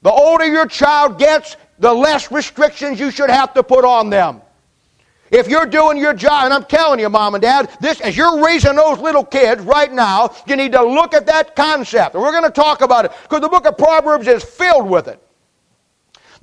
The 0.01 0.11
older 0.11 0.45
your 0.45 0.67
child 0.67 1.17
gets, 1.17 1.55
the 1.79 1.93
less 1.93 2.31
restrictions 2.31 2.99
you 2.99 3.11
should 3.11 3.29
have 3.29 3.53
to 3.53 3.63
put 3.63 3.85
on 3.85 4.09
them. 4.09 4.41
If 5.31 5.47
you're 5.47 5.65
doing 5.65 5.97
your 5.97 6.13
job, 6.13 6.45
and 6.45 6.53
I'm 6.53 6.65
telling 6.65 6.99
you, 6.99 7.09
mom 7.09 7.33
and 7.33 7.41
dad, 7.41 7.71
this 7.81 8.01
as 8.01 8.15
you're 8.15 8.43
raising 8.43 8.75
those 8.75 8.99
little 8.99 9.23
kids 9.23 9.63
right 9.63 9.91
now, 9.91 10.35
you 10.45 10.55
need 10.55 10.73
to 10.73 10.83
look 10.83 11.15
at 11.15 11.25
that 11.25 11.55
concept. 11.55 12.13
We're 12.13 12.31
going 12.31 12.43
to 12.43 12.51
talk 12.51 12.81
about 12.81 13.05
it 13.05 13.11
because 13.23 13.41
the 13.41 13.49
book 13.49 13.65
of 13.65 13.75
Proverbs 13.75 14.27
is 14.27 14.43
filled 14.43 14.87
with 14.87 15.07
it. 15.07 15.22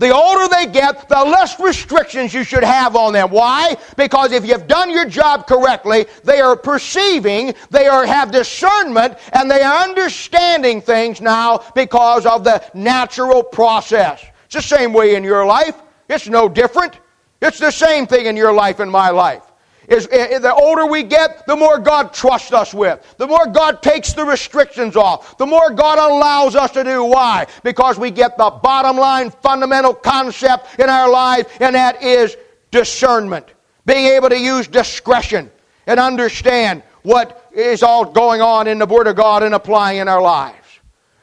The 0.01 0.15
older 0.15 0.49
they 0.49 0.65
get, 0.65 1.11
the 1.11 1.23
less 1.23 1.61
restrictions 1.61 2.33
you 2.33 2.43
should 2.43 2.65
have 2.65 2.97
on 2.97 3.13
them. 3.13 3.29
Why? 3.31 3.77
Because 3.99 4.33
if 4.33 4.47
you've 4.47 4.67
done 4.67 4.91
your 4.91 5.05
job 5.05 5.47
correctly, 5.47 6.07
they 6.25 6.41
are 6.41 6.57
perceiving, 6.57 7.53
they 7.69 7.87
are 7.87 8.07
have 8.07 8.31
discernment, 8.31 9.19
and 9.35 9.51
they 9.51 9.61
are 9.61 9.85
understanding 9.85 10.81
things 10.81 11.21
now 11.21 11.63
because 11.75 12.25
of 12.25 12.45
the 12.45 12.65
natural 12.73 13.43
process. 13.43 14.25
It's 14.47 14.55
the 14.55 14.63
same 14.63 14.95
way 14.95 15.17
in 15.17 15.23
your 15.23 15.45
life. 15.45 15.77
It's 16.09 16.29
no 16.29 16.49
different. 16.49 16.99
It's 17.43 17.59
the 17.59 17.71
same 17.71 18.07
thing 18.07 18.25
in 18.25 18.37
your 18.37 18.55
life 18.55 18.81
and 18.81 18.91
my 18.91 19.11
life 19.11 19.50
is, 19.91 20.07
is 20.07 20.41
the 20.41 20.55
older 20.55 20.87
we 20.87 21.03
get, 21.03 21.45
the 21.47 21.57
more 21.57 21.79
God 21.79 22.15
trusts 22.15 22.53
us 22.53 22.73
with. 22.73 23.17
The 23.19 23.27
more 23.27 23.47
God 23.47 23.83
takes 23.83 24.13
the 24.13 24.25
restrictions 24.25 24.95
off. 24.95 25.37
The 25.37 25.47
more 25.47 25.71
God 25.71 25.99
allows 25.99 26.55
us 26.55 26.71
to 26.73 26.85
do. 26.85 27.05
Why? 27.05 27.49
Because 27.65 27.99
we 27.99 28.13
get 28.13 28.39
the 28.39 28.51
bottom 28.51 28.97
line 28.97 29.31
fundamental 29.31 29.93
concept 29.93 30.79
in 30.79 30.89
our 30.89 31.11
life, 31.11 31.61
and 31.61 31.75
that 31.75 32.03
is 32.03 32.37
discernment, 32.71 33.53
being 33.85 34.07
able 34.07 34.29
to 34.29 34.39
use 34.39 34.69
discretion 34.69 35.51
and 35.89 35.99
understand 35.99 36.85
what 37.03 37.49
is 37.53 37.83
all 37.83 38.05
going 38.05 38.41
on 38.41 38.69
in 38.69 38.79
the 38.79 38.87
Word 38.87 39.09
of 39.09 39.17
God 39.17 39.43
and 39.43 39.55
applying 39.55 39.99
in 39.99 40.07
our 40.07 40.23
lives. 40.23 40.57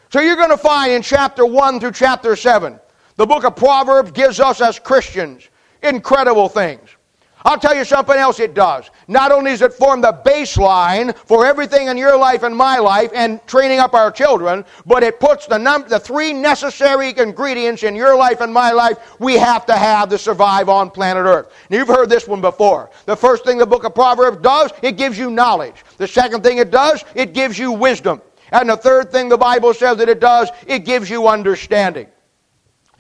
So 0.10 0.20
you're 0.20 0.36
going 0.36 0.50
to 0.50 0.58
find 0.58 0.92
in 0.92 1.02
chapter 1.04 1.46
1 1.46 1.80
through 1.80 1.94
chapter 1.94 2.36
7, 2.36 2.78
the 3.16 3.26
book 3.26 3.46
of 3.46 3.56
Proverbs 3.56 4.12
gives 4.12 4.42
us 4.42 4.60
as 4.60 4.78
Christians 4.78 5.48
incredible 5.82 6.50
things. 6.50 6.97
I'll 7.48 7.58
tell 7.58 7.74
you 7.74 7.86
something 7.86 8.18
else 8.18 8.42
it 8.42 8.54
does. 8.54 8.92
Not 9.08 9.32
only 9.32 9.52
does 9.52 9.62
it 9.62 9.72
form 9.72 10.02
the 10.02 10.12
baseline 10.12 11.16
for 11.16 11.46
everything 11.46 11.88
in 11.88 11.96
your 11.96 12.18
life 12.18 12.44
and 12.44 12.54
my 12.54 12.78
life 12.78 13.10
and 13.16 13.40
training 13.48 13.80
up 13.80 13.94
our 13.94 14.12
children, 14.12 14.66
but 14.86 15.02
it 15.02 15.22
puts 15.22 15.48
the, 15.48 15.58
num- 15.58 15.88
the 15.88 15.98
three 15.98 16.34
necessary 16.34 17.18
ingredients 17.18 17.84
in 17.84 17.96
your 17.96 18.18
life 18.18 18.42
and 18.42 18.54
my 18.54 18.72
life 18.72 19.18
we 19.22 19.36
have 19.36 19.66
to 19.68 19.78
have 19.78 20.10
to 20.10 20.18
survive 20.18 20.68
on 20.68 20.92
planet 20.92 21.26
Earth. 21.26 21.54
Now, 21.70 21.78
you've 21.78 21.88
heard 21.88 22.10
this 22.10 22.28
one 22.28 22.42
before. 22.42 22.90
The 23.06 23.16
first 23.16 23.46
thing 23.46 23.58
the 23.58 23.66
book 23.66 23.86
of 23.86 23.96
Proverbs 23.96 24.40
does, 24.42 24.74
it 24.82 24.98
gives 24.98 25.18
you 25.18 25.32
knowledge. 25.32 25.86
The 25.96 26.08
second 26.08 26.44
thing 26.44 26.58
it 26.58 26.70
does, 26.70 27.06
it 27.16 27.34
gives 27.34 27.58
you 27.58 27.72
wisdom. 27.72 28.22
And 28.52 28.70
the 28.70 28.76
third 28.76 29.10
thing 29.10 29.30
the 29.30 29.38
Bible 29.38 29.74
says 29.74 30.00
that 30.00 30.10
it 30.10 30.20
does, 30.20 30.50
it 30.68 30.80
gives 30.80 31.10
you 31.10 31.30
understanding. 31.30 32.08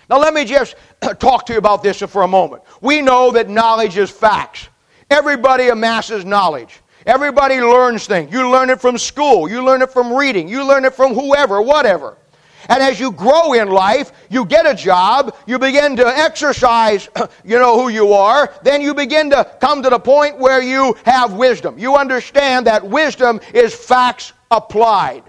Now, 0.10 0.20
let 0.20 0.34
me 0.34 0.46
just 0.46 0.76
talk 1.20 1.46
to 1.48 1.54
you 1.54 1.60
about 1.60 1.84
this 1.84 2.00
for 2.00 2.22
a 2.22 2.28
moment. 2.28 2.64
We 2.82 3.02
know 3.02 3.32
that 3.32 3.50
knowledge 3.50 3.98
is 3.98 4.10
facts. 4.10 4.70
Everybody 5.10 5.70
amasses 5.70 6.26
knowledge. 6.26 6.80
Everybody 7.06 7.62
learns 7.62 8.06
things. 8.06 8.32
You 8.32 8.50
learn 8.50 8.70
it 8.70 8.82
from 8.82 8.98
school. 8.98 9.50
You 9.50 9.64
learn 9.64 9.82
it 9.82 9.92
from 9.92 10.14
reading. 10.14 10.50
You 10.50 10.68
learn 10.68 10.84
it 10.84 10.94
from 10.94 11.14
whoever, 11.14 11.62
whatever. 11.62 12.18
And 12.70 12.84
as 12.84 13.00
you 13.00 13.12
grow 13.12 13.54
in 13.54 13.70
life, 13.70 14.12
you 14.30 14.46
get 14.46 14.66
a 14.66 14.76
job, 14.76 15.36
you 15.46 15.58
begin 15.58 15.96
to 15.98 16.06
exercise, 16.06 17.08
you 17.46 17.58
know 17.58 17.80
who 17.82 17.90
you 17.90 18.12
are, 18.12 18.54
then 18.64 18.82
you 18.82 18.94
begin 18.94 19.30
to 19.30 19.46
come 19.62 19.82
to 19.84 19.90
the 19.90 20.00
point 20.00 20.38
where 20.38 20.62
you 20.62 20.98
have 21.06 21.34
wisdom. 21.34 21.78
You 21.80 21.96
understand 21.96 22.68
that 22.68 22.86
wisdom 22.86 23.40
is 23.54 23.74
facts 23.74 24.34
applied. 24.52 25.24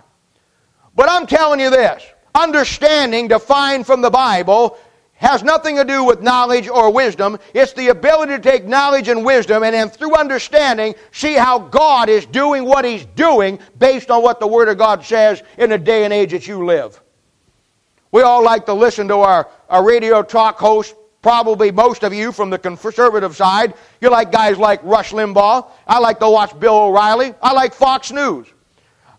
But 0.97 1.09
I'm 1.09 1.27
telling 1.27 1.61
you 1.61 1.71
this 1.71 2.05
understanding 2.35 3.29
defined 3.29 3.87
from 3.87 4.01
the 4.01 4.11
Bible 4.11 4.79
has 5.19 5.43
nothing 5.43 5.77
to 5.77 5.85
do 5.85 6.05
with 6.05 6.23
knowledge 6.23 6.69
or 6.69 6.93
wisdom. 6.93 7.39
It's 7.53 7.73
the 7.73 7.89
ability 7.89 8.37
to 8.37 8.39
take 8.41 8.67
knowledge 8.67 9.09
and 9.09 9.25
wisdom 9.25 9.65
and 9.65 9.75
then 9.75 9.91
through 9.91 10.15
understanding 10.15 10.95
see 11.11 11.35
how 11.35 11.59
God 11.59 12.09
is 12.09 12.25
doing 12.25 12.65
what 12.65 12.85
He's 12.85 13.05
doing 13.05 13.59
based 13.79 14.11
on 14.11 14.23
what 14.23 14.39
the 14.39 14.47
Word 14.47 14.69
of 14.69 14.79
God 14.79 15.05
says 15.05 15.43
in 15.59 15.71
the 15.71 15.79
day 15.79 16.05
and 16.05 16.13
age 16.13 16.31
that 16.31 16.47
you 16.47 16.65
live. 16.65 17.01
We 18.13 18.23
all 18.23 18.43
like 18.43 18.65
to 18.67 18.75
listen 18.75 19.09
to 19.09 19.17
our, 19.17 19.49
our 19.69 19.85
radio 19.85 20.23
talk 20.23 20.57
host, 20.59 20.95
probably 21.21 21.73
most 21.73 22.05
of 22.05 22.15
you 22.15 22.31
from 22.31 22.49
the 22.49 22.59
conservative 22.59 23.35
side. 23.35 23.75
You 24.01 24.11
like 24.11 24.31
guys 24.31 24.57
like 24.57 24.81
Rush 24.85 25.11
Limbaugh. 25.11 25.69
I 25.87 25.99
like 25.99 26.21
to 26.21 26.31
watch 26.31 26.59
Bill 26.59 26.77
O'Reilly. 26.77 27.35
I 27.43 27.53
like 27.53 27.75
Fox 27.75 28.13
News. 28.13 28.47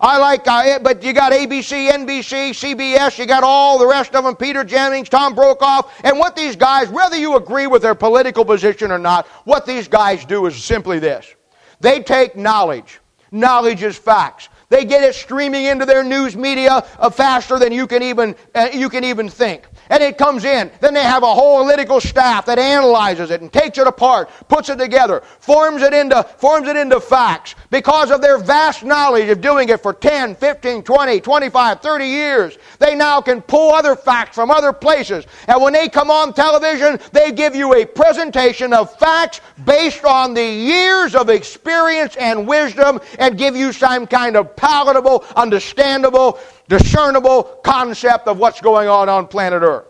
I 0.01 0.17
like, 0.17 0.47
uh, 0.47 0.79
but 0.79 1.03
you 1.03 1.12
got 1.12 1.33
ABC, 1.33 1.89
NBC, 1.89 2.51
CBS, 2.51 3.17
you 3.17 3.25
got 3.25 3.43
all 3.43 3.77
the 3.77 3.85
rest 3.85 4.15
of 4.15 4.23
them, 4.23 4.35
Peter 4.35 4.63
Jennings, 4.63 5.09
Tom 5.09 5.35
Brokaw, 5.35 5.81
and 6.05 6.17
what 6.17 6.38
these 6.38 6.55
guys, 6.55 6.88
whether 6.88 7.17
you 7.17 7.35
agree 7.35 7.67
with 7.67 7.81
their 7.81 7.95
political 7.95 8.45
position 8.45 8.91
or 8.91 8.97
not, 8.97 9.27
what 9.43 9.65
these 9.65 9.89
guys 9.89 10.23
do 10.23 10.45
is 10.45 10.63
simply 10.63 10.99
this. 10.99 11.35
They 11.81 12.01
take 12.01 12.38
knowledge. 12.38 13.01
Knowledge 13.31 13.83
is 13.83 13.97
facts. 13.97 14.47
They 14.69 14.86
get 14.86 15.03
it 15.03 15.15
streaming 15.15 15.65
into 15.65 15.86
their 15.86 16.03
news 16.03 16.38
media 16.38 16.86
uh, 16.99 17.10
faster 17.10 17.58
than 17.58 17.71
you 17.71 17.88
can 17.88 18.03
even 18.03 18.36
uh, 18.53 18.69
you 18.71 18.88
can 18.88 19.03
even 19.03 19.27
think. 19.27 19.67
And 19.89 20.03
it 20.03 20.19
comes 20.19 20.45
in. 20.45 20.69
Then 20.79 20.93
they 20.93 21.03
have 21.03 21.23
a 21.23 21.34
whole 21.34 21.60
analytical 21.60 21.99
staff 21.99 22.45
that 22.45 22.60
analyzes 22.60 23.32
it 23.32 23.41
and 23.41 23.51
takes 23.51 23.79
it 23.79 23.88
apart, 23.88 24.29
puts 24.47 24.69
it 24.69 24.77
together, 24.77 25.21
forms 25.39 25.82
it 25.82 25.93
into 25.93 26.21
forms 26.21 26.67
it 26.67 26.77
into 26.77 26.99
facts 26.99 27.55
because 27.71 28.12
of 28.12 28.21
their 28.21 28.38
vast 28.38 28.84
knowledge 28.84 29.29
of 29.29 29.41
doing 29.41 29.69
it 29.69 29.82
for 29.82 29.91
10, 29.91 30.36
15, 30.36 30.84
20, 30.84 31.19
25, 31.19 31.82
30 31.82 32.05
years. 32.05 32.58
They 32.77 32.93
now 32.93 33.21
can 33.21 33.41
pull 33.41 33.73
other 33.73 33.95
facts 33.95 34.36
from 34.36 34.51
other 34.51 34.71
places. 34.71 35.25
And 35.47 35.63
when 35.63 35.73
they 35.73 35.89
come 35.89 36.12
on 36.12 36.32
television, 36.34 36.99
they 37.12 37.32
give 37.32 37.55
you 37.55 37.73
a 37.73 37.86
presentation 37.86 38.71
of 38.73 38.95
facts 38.99 39.41
based 39.65 40.05
on 40.05 40.36
the 40.36 40.45
years 40.45 41.15
of 41.15 41.29
experience 41.29 42.15
and 42.17 42.47
wisdom 42.47 42.99
and 43.17 43.36
give 43.36 43.55
you 43.55 43.73
some 43.73 44.05
kind 44.05 44.38
of 44.38 44.55
palatable, 44.59 45.25
understandable, 45.35 46.37
discernible 46.67 47.43
concept 47.63 48.27
of 48.27 48.37
what's 48.37 48.61
going 48.61 48.89
on 48.89 49.07
on 49.09 49.27
planet 49.27 49.63
Earth. 49.63 49.87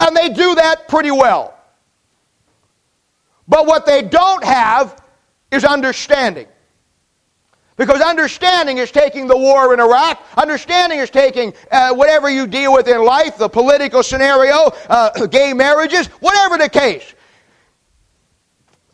And 0.00 0.16
they 0.16 0.28
do 0.28 0.54
that 0.54 0.88
pretty 0.88 1.10
well. 1.10 1.54
But 3.46 3.66
what 3.66 3.84
they 3.84 4.02
don't 4.02 4.44
have 4.44 5.02
is 5.50 5.64
understanding. 5.64 6.46
Because 7.76 8.00
understanding 8.00 8.78
is 8.78 8.92
taking 8.92 9.26
the 9.26 9.36
war 9.36 9.74
in 9.74 9.80
Iraq, 9.80 10.22
understanding 10.36 11.00
is 11.00 11.10
taking 11.10 11.52
uh, 11.72 11.92
whatever 11.92 12.30
you 12.30 12.46
deal 12.46 12.72
with 12.72 12.86
in 12.86 13.04
life, 13.04 13.36
the 13.36 13.48
political 13.48 14.02
scenario, 14.02 14.72
uh, 14.88 15.26
gay 15.30 15.52
marriages, 15.52 16.06
whatever 16.06 16.56
the 16.56 16.68
case. 16.68 17.14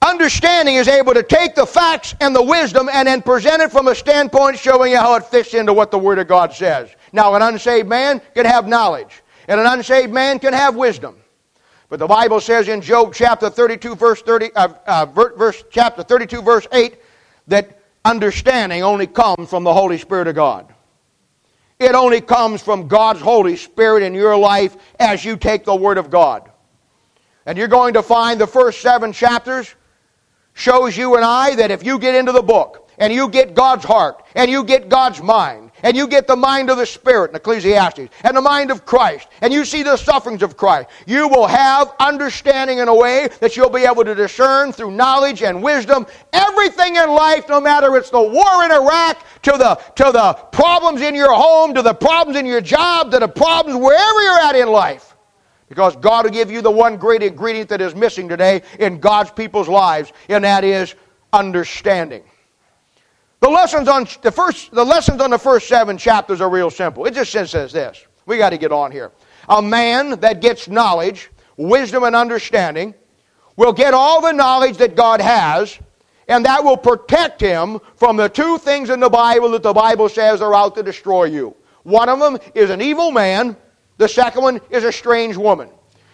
Understanding 0.07 0.77
is 0.77 0.89
able 0.89 1.13
to 1.13 1.23
take 1.23 1.55
the 1.55 1.67
facts 1.67 2.15
and 2.21 2.35
the 2.35 2.43
wisdom 2.43 2.89
and 2.91 3.07
then 3.07 3.21
present 3.21 3.61
it 3.61 3.71
from 3.71 3.89
a 3.89 3.95
standpoint 3.95 4.59
showing 4.59 4.93
you 4.93 4.97
how 4.97 5.15
it 5.17 5.25
fits 5.25 5.53
into 5.53 5.75
what 5.75 5.91
the 5.91 5.99
Word 5.99 6.19
of 6.19 6.27
God 6.27 6.55
says. 6.55 6.89
Now, 7.13 7.35
an 7.35 7.43
unsaved 7.43 7.87
man 7.87 8.23
can 8.35 8.47
have 8.47 8.67
knowledge, 8.67 9.23
and 9.47 9.61
an 9.61 9.67
unsaved 9.67 10.11
man 10.11 10.39
can 10.39 10.55
have 10.55 10.75
wisdom. 10.75 11.17
But 11.91 11.99
the 11.99 12.07
Bible 12.07 12.41
says 12.41 12.69
in 12.69 12.81
Job 12.81 13.13
chapter 13.13 13.51
32, 13.51 13.95
verse 13.95 14.23
30, 14.23 14.55
uh, 14.55 14.69
uh, 14.87 15.07
verse, 15.07 15.65
chapter 15.71 16.03
32, 16.03 16.41
verse 16.41 16.67
8, 16.73 16.97
that 17.49 17.81
understanding 18.05 18.83
only 18.83 19.07
comes 19.07 19.51
from 19.51 19.65
the 19.65 19.75
Holy 19.75 19.99
Spirit 19.99 20.29
of 20.29 20.35
God. 20.35 20.73
It 21.79 21.95
only 21.95 22.21
comes 22.23 22.63
from 22.63 22.89
God's 22.89 23.21
Holy 23.21 23.57
Spirit 23.57 24.03
in 24.03 24.15
your 24.15 24.37
life 24.37 24.77
as 24.99 25.25
you 25.25 25.37
take 25.37 25.65
the 25.65 25.75
Word 25.75 25.99
of 25.99 26.11
God. 26.11 26.51
And 27.45 27.59
you're 27.59 27.69
going 27.69 27.95
to 27.95 28.03
find 28.03 28.41
the 28.41 28.47
first 28.47 28.81
seven 28.81 29.13
chapters 29.13 29.75
shows 30.55 30.97
you 30.97 31.17
and 31.17 31.25
I 31.25 31.55
that 31.57 31.71
if 31.71 31.85
you 31.85 31.99
get 31.99 32.15
into 32.15 32.33
the 32.33 32.43
book 32.43 32.91
and 32.99 33.13
you 33.13 33.29
get 33.29 33.55
God's 33.55 33.85
heart 33.85 34.23
and 34.35 34.51
you 34.51 34.63
get 34.63 34.89
God's 34.89 35.23
mind 35.23 35.71
and 35.83 35.97
you 35.97 36.07
get 36.07 36.27
the 36.27 36.37
mind 36.37 36.71
of 36.71 36.77
the 36.77 36.85
Spirit 36.85 37.31
in 37.31 37.37
Ecclesiastes 37.37 38.11
and 38.23 38.37
the 38.37 38.41
mind 38.43 38.71
of 38.71 38.85
Christ 38.85 39.29
and 39.41 39.53
you 39.53 39.65
see 39.65 39.83
the 39.83 39.97
sufferings 39.97 40.43
of 40.43 40.57
Christ, 40.57 40.91
you 41.07 41.27
will 41.27 41.47
have 41.47 41.95
understanding 41.99 42.79
in 42.79 42.89
a 42.89 42.95
way 42.95 43.29
that 43.41 43.57
you'll 43.57 43.71
be 43.71 43.85
able 43.85 44.05
to 44.05 44.15
discern 44.15 44.73
through 44.73 44.91
knowledge 44.91 45.43
and 45.43 45.63
wisdom 45.63 46.07
everything 46.33 46.97
in 46.97 47.11
life, 47.11 47.49
no 47.49 47.61
matter 47.61 47.97
it's 47.97 48.11
the 48.11 48.21
war 48.21 48.65
in 48.65 48.71
Iraq 48.71 49.25
to 49.43 49.53
the, 49.53 49.75
to 49.97 50.13
the 50.13 50.35
problems 50.53 51.01
in 51.01 51.15
your 51.15 51.33
home, 51.33 51.75
to 51.75 51.83
the 51.83 51.95
problems 51.95 52.39
in 52.39 52.45
your 52.45 52.61
job, 52.61 53.11
to 53.13 53.19
the 53.19 53.29
problems 53.29 53.81
wherever 53.83 54.23
you're 54.23 54.41
at 54.41 54.55
in 54.55 54.69
life. 54.69 55.10
Because 55.71 55.95
God 55.95 56.25
will 56.25 56.33
give 56.33 56.51
you 56.51 56.63
the 56.63 56.71
one 56.71 56.97
great 56.97 57.23
ingredient 57.23 57.69
that 57.69 57.81
is 57.81 57.95
missing 57.95 58.29
today 58.29 58.63
in 58.81 58.99
God's 58.99 59.31
people's 59.31 59.69
lives, 59.69 60.13
and 60.29 60.43
that 60.43 60.65
is 60.65 60.97
understanding. 61.33 62.25
The 63.39 63.49
lessons 63.49 63.87
on 63.87 64.07
the 64.21 64.33
first 64.33 64.73
the 64.73 64.85
lessons 64.85 65.21
on 65.21 65.31
the 65.31 65.39
first 65.39 65.69
seven 65.69 65.97
chapters 65.97 66.41
are 66.41 66.51
real 66.51 66.71
simple. 66.71 67.07
It 67.07 67.15
just 67.15 67.31
says 67.31 67.73
this. 67.73 68.05
We 68.27 68.37
got 68.37 68.51
to 68.51 68.59
get 68.59 68.73
on 68.73 68.91
here. 68.91 69.13
A 69.49 69.63
man 69.63 70.19
that 70.21 70.41
gets 70.41 70.67
knowledge, 70.67 71.31
wisdom, 71.57 72.03
and 72.03 72.17
understanding 72.17 72.93
will 73.57 73.73
get 73.73 73.95
all 73.95 74.21
the 74.21 74.33
knowledge 74.33 74.77
that 74.79 74.97
God 74.97 75.21
has, 75.21 75.79
and 76.27 76.45
that 76.47 76.65
will 76.65 76.77
protect 76.77 77.41
him 77.41 77.79
from 77.95 78.17
the 78.17 78.29
two 78.29 78.59
things 78.59 78.91
in 78.91 78.99
the 78.99 79.09
Bible 79.09 79.51
that 79.51 79.63
the 79.63 79.73
Bible 79.73 80.09
says 80.09 80.43
are 80.43 80.55
out 80.55 80.75
to 80.75 80.83
destroy 80.83 81.25
you. 81.25 81.55
One 81.85 82.09
of 82.09 82.19
them 82.19 82.39
is 82.57 82.71
an 82.71 82.83
evil 82.83 83.13
man 83.13 83.57
the 84.01 84.09
second 84.09 84.41
one 84.43 84.61
is 84.71 84.85
a 84.85 84.93
strange 84.93 85.37
woman. 85.37 85.69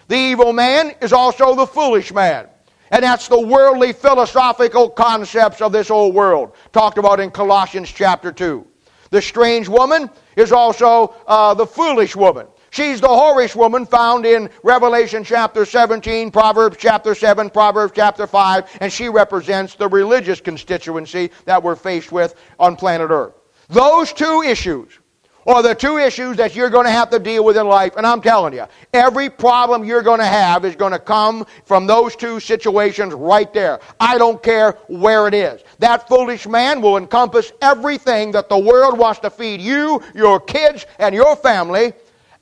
The 0.09 0.17
evil 0.17 0.53
man 0.53 0.97
is 1.01 1.13
also 1.13 1.55
the 1.55 1.69
foolish 1.69 2.13
man. 2.13 2.49
And 2.91 3.05
that's 3.05 3.29
the 3.29 3.41
worldly 3.41 3.93
philosophical 3.93 4.91
concepts 4.91 5.63
of 5.63 5.71
this 5.71 5.89
old 5.89 6.13
world, 6.13 6.57
talked 6.73 6.99
about 6.99 7.21
in 7.21 7.31
Colossians 7.31 7.89
chapter 7.93 8.33
2. 8.33 8.67
The 9.11 9.23
strange 9.23 9.69
woman 9.69 10.11
is 10.35 10.51
also 10.51 11.15
uh, 11.29 11.55
the 11.55 11.65
foolish 11.65 12.17
woman. 12.17 12.49
She's 12.71 13.01
the 13.01 13.07
whorish 13.07 13.55
woman 13.55 13.87
found 13.87 14.27
in 14.27 14.51
Revelation 14.65 15.23
chapter 15.23 15.65
17, 15.65 16.33
Proverbs 16.33 16.79
chapter 16.81 17.15
7, 17.15 17.51
Proverbs 17.51 17.93
chapter 17.95 18.27
5, 18.27 18.79
and 18.81 18.93
she 18.93 19.09
represents 19.09 19.77
the 19.77 19.87
religious 19.87 20.41
constituency 20.41 21.31
that 21.45 21.63
we're 21.63 21.77
faced 21.77 22.11
with 22.11 22.35
on 22.59 22.75
planet 22.75 23.11
Earth. 23.13 23.35
Those 23.69 24.13
two 24.13 24.43
issues 24.43 24.99
or 25.47 25.63
the 25.63 25.75
two 25.75 25.97
issues 25.99 26.37
that 26.37 26.55
you're 26.55 26.69
going 26.69 26.85
to 26.85 26.91
have 26.91 27.09
to 27.11 27.19
deal 27.19 27.45
with 27.45 27.57
in 27.57 27.67
life. 27.67 27.97
And 27.97 28.07
I'm 28.07 28.21
telling 28.21 28.53
you, 28.53 28.67
every 28.93 29.31
problem 29.31 29.85
you're 29.85 30.03
going 30.03 30.19
to 30.19 30.27
have 30.27 30.65
is 30.65 30.77
going 30.77 30.93
to 30.93 30.99
come 30.99 31.47
from 31.65 31.87
those 31.87 32.17
two 32.17 32.41
situations 32.41 33.15
right 33.15 33.53
there. 33.53 33.81
I 34.01 34.19
don't 34.19 34.43
care 34.43 34.73
where 34.89 35.29
it 35.29 35.35
is. 35.35 35.63
That 35.79 36.09
foolish 36.09 36.47
man 36.47 36.83
will 36.83 36.97
encompass 36.97 37.53
everything 37.63 38.33
that 38.33 38.49
the 38.49 38.59
world 38.59 38.99
wants 38.99 39.21
to 39.21 39.31
feed 39.31 39.61
you, 39.61 40.03
your 40.15 40.41
kids, 40.41 40.85
and 40.99 41.15
your 41.15 41.37
family. 41.37 41.93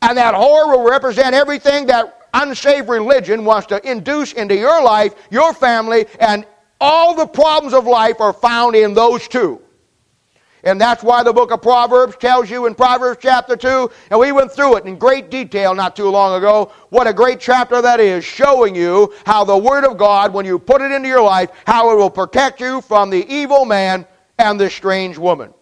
And 0.02 0.18
that 0.18 0.34
whore 0.34 0.66
will 0.68 0.88
represent 0.88 1.34
everything 1.34 1.86
that 1.86 2.28
unsaved 2.32 2.88
religion 2.88 3.44
wants 3.44 3.66
to 3.68 3.90
induce 3.90 4.32
into 4.32 4.56
your 4.56 4.82
life, 4.82 5.14
your 5.30 5.52
family, 5.54 6.06
and 6.20 6.44
all 6.80 7.14
the 7.14 7.26
problems 7.26 7.72
of 7.74 7.86
life 7.86 8.20
are 8.20 8.32
found 8.32 8.74
in 8.74 8.94
those 8.94 9.28
two. 9.28 9.60
And 10.64 10.80
that's 10.80 11.02
why 11.02 11.22
the 11.22 11.32
book 11.32 11.50
of 11.50 11.60
Proverbs 11.60 12.16
tells 12.16 12.48
you 12.48 12.64
in 12.64 12.74
Proverbs 12.74 13.18
chapter 13.20 13.54
2, 13.54 13.90
and 14.10 14.18
we 14.18 14.32
went 14.32 14.50
through 14.50 14.76
it 14.76 14.86
in 14.86 14.96
great 14.96 15.30
detail 15.30 15.74
not 15.74 15.94
too 15.94 16.08
long 16.08 16.38
ago, 16.38 16.72
what 16.88 17.06
a 17.06 17.12
great 17.12 17.38
chapter 17.38 17.82
that 17.82 18.00
is, 18.00 18.24
showing 18.24 18.74
you 18.74 19.12
how 19.26 19.44
the 19.44 19.56
Word 19.56 19.84
of 19.84 19.98
God, 19.98 20.32
when 20.32 20.46
you 20.46 20.58
put 20.58 20.80
it 20.80 20.90
into 20.90 21.06
your 21.06 21.22
life, 21.22 21.50
how 21.66 21.92
it 21.92 21.96
will 21.96 22.08
protect 22.08 22.60
you 22.60 22.80
from 22.80 23.10
the 23.10 23.30
evil 23.30 23.66
man 23.66 24.06
and 24.38 24.58
the 24.58 24.70
strange 24.70 25.18
woman. 25.18 25.52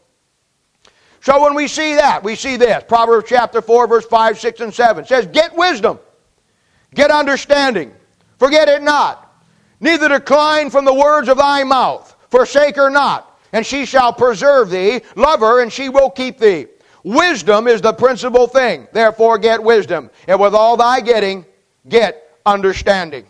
So 1.20 1.42
when 1.42 1.54
we 1.56 1.66
see 1.66 1.96
that, 1.96 2.22
we 2.22 2.36
see 2.36 2.56
this. 2.56 2.84
Proverbs 2.86 3.26
chapter 3.28 3.60
4, 3.60 3.88
verse 3.88 4.06
5, 4.06 4.38
6, 4.38 4.60
and 4.60 4.72
7 4.72 5.04
says, 5.04 5.26
Get 5.26 5.56
wisdom, 5.56 5.98
get 6.94 7.10
understanding, 7.10 7.92
forget 8.38 8.68
it 8.68 8.82
not, 8.82 9.34
neither 9.80 10.08
decline 10.08 10.70
from 10.70 10.84
the 10.84 10.94
words 10.94 11.28
of 11.28 11.38
thy 11.38 11.64
mouth, 11.64 12.14
forsake 12.30 12.76
her 12.76 12.88
not 12.88 13.31
and 13.52 13.64
she 13.64 13.86
shall 13.86 14.12
preserve 14.12 14.70
thee. 14.70 15.02
Love 15.16 15.40
her, 15.40 15.62
and 15.62 15.72
she 15.72 15.88
will 15.88 16.10
keep 16.10 16.38
thee. 16.38 16.66
Wisdom 17.04 17.66
is 17.66 17.80
the 17.80 17.92
principal 17.92 18.46
thing. 18.46 18.86
Therefore, 18.92 19.38
get 19.38 19.62
wisdom. 19.62 20.10
And 20.26 20.40
with 20.40 20.54
all 20.54 20.76
thy 20.76 21.00
getting, 21.00 21.44
get 21.88 22.38
understanding. 22.46 23.26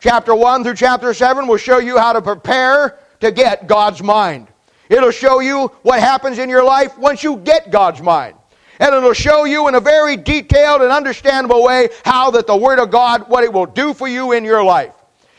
Chapter 0.00 0.34
1 0.34 0.62
through 0.62 0.74
chapter 0.74 1.14
7 1.14 1.46
will 1.46 1.56
show 1.56 1.78
you 1.78 1.98
how 1.98 2.12
to 2.12 2.20
prepare 2.20 2.98
to 3.20 3.32
get 3.32 3.66
God's 3.66 4.02
mind. 4.02 4.48
It'll 4.88 5.10
show 5.10 5.40
you 5.40 5.68
what 5.82 6.00
happens 6.00 6.38
in 6.38 6.48
your 6.48 6.62
life 6.62 6.96
once 6.98 7.24
you 7.24 7.38
get 7.38 7.70
God's 7.70 8.02
mind. 8.02 8.36
And 8.78 8.94
it'll 8.94 9.14
show 9.14 9.44
you 9.44 9.68
in 9.68 9.74
a 9.74 9.80
very 9.80 10.16
detailed 10.16 10.82
and 10.82 10.92
understandable 10.92 11.64
way 11.64 11.88
how 12.04 12.30
that 12.32 12.46
the 12.46 12.56
Word 12.56 12.78
of 12.78 12.90
God, 12.90 13.28
what 13.28 13.42
it 13.42 13.52
will 13.52 13.66
do 13.66 13.94
for 13.94 14.06
you 14.06 14.32
in 14.32 14.44
your 14.44 14.62
life. 14.62 14.94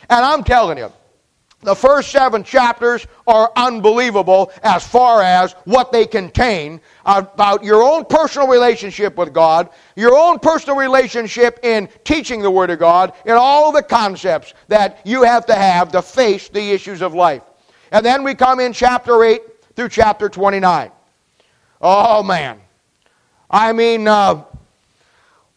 And 0.10 0.26
I'm 0.26 0.44
telling 0.44 0.80
you, 0.80 0.92
the 1.62 1.76
first 1.76 2.12
seven 2.12 2.44
chapters 2.44 3.08
are 3.26 3.52
unbelievable 3.56 4.52
as 4.62 4.86
far 4.88 5.24
as 5.24 5.54
what 5.66 5.92
they 5.92 6.06
contain 6.06 6.80
about 7.06 7.64
your 7.64 7.82
own 7.82 8.06
personal 8.06 8.48
relationship 8.48 9.18
with 9.18 9.34
God, 9.34 9.70
your 9.96 10.16
own 10.16 10.38
personal 10.38 10.78
relationship 10.78 11.60
in 11.64 11.90
teaching 12.04 12.42
the 12.42 12.52
Word 12.52 12.70
of 12.70 12.78
God, 12.78 13.14
and 13.26 13.34
all 13.34 13.72
the 13.72 13.82
concepts 13.82 14.54
that 14.68 15.00
you 15.04 15.24
have 15.24 15.48
to 15.48 15.56
have 15.56 15.92
to 15.94 16.02
face 16.02 16.48
the 16.48 16.72
issues 16.72 17.02
of 17.02 17.16
life. 17.16 17.42
And 17.92 18.06
then 18.06 18.24
we 18.24 18.36
come 18.36 18.60
in 18.60 18.72
chapter 18.72 19.24
8 19.24 19.42
through 19.76 19.90
chapter 19.90 20.30
29. 20.30 20.92
Oh, 21.82 22.22
man. 22.22 22.62
I 23.50 23.74
mean, 23.74 24.08
uh, 24.08 24.44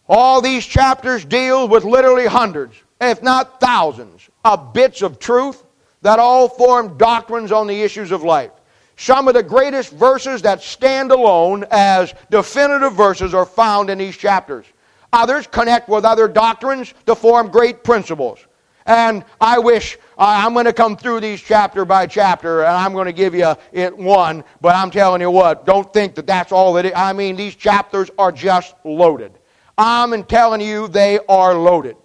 all 0.09 0.41
these 0.41 0.65
chapters 0.65 1.27
deal 1.27 1.69
with 1.69 1.85
literally 1.85 2.27
hundreds, 2.27 2.75
if 3.01 3.23
not 3.23 3.61
thousands, 3.61 4.29
of 4.45 4.73
bits 4.73 5.03
of 5.03 5.19
truth 5.19 5.65
that 6.03 6.19
all 6.19 6.49
form 6.49 6.97
doctrines 6.97 7.53
on 7.53 7.67
the 7.67 7.83
issues 7.83 8.11
of 8.11 8.23
life. 8.23 8.51
Some 8.97 9.29
of 9.29 9.35
the 9.35 9.43
greatest 9.43 9.93
verses 9.93 10.43
that 10.43 10.63
stand 10.63 11.11
alone 11.11 11.65
as 11.71 12.15
definitive 12.31 12.93
verses 12.93 13.33
are 13.33 13.47
found 13.47 13.89
in 13.89 13.99
these 13.99 14.17
chapters. 14.17 14.67
Others 15.13 15.47
connect 15.47 15.89
with 15.89 16.05
other 16.05 16.29
doctrines 16.29 16.95
to 17.07 17.15
form 17.15 17.49
great 17.49 17.83
principles. 17.83 18.47
And 18.87 19.25
I 19.41 19.59
wish 19.59 19.99
I'm 20.19 20.53
going 20.53 20.65
to 20.65 20.73
come 20.73 20.97
through 20.97 21.21
these 21.21 21.41
chapter 21.41 21.85
by 21.85 22.07
chapter, 22.07 22.63
and 22.63 22.77
I'm 22.77 22.93
going 22.93 23.07
to 23.07 23.13
give 23.13 23.35
you 23.35 23.55
it 23.73 23.97
one. 23.97 24.43
But 24.61 24.75
I'm 24.75 24.91
telling 24.91 25.21
you 25.21 25.31
what, 25.31 25.67
don't 25.67 25.93
think 25.93 26.15
that 26.15 26.27
that's 26.27 26.51
all 26.51 26.73
that. 26.75 26.87
It, 26.87 26.93
I 26.97 27.13
mean, 27.13 27.37
these 27.37 27.55
chapters 27.55 28.11
are 28.19 28.33
just 28.33 28.75
loaded. 28.85 29.33
I'm 29.79 30.25
telling 30.25 30.61
you, 30.61 30.89
they 30.89 31.21
are 31.29 31.55
loaded. 31.55 31.97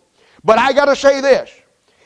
But 0.43 0.59
I 0.59 0.73
got 0.73 0.85
to 0.85 0.95
say 0.95 1.21
this: 1.21 1.49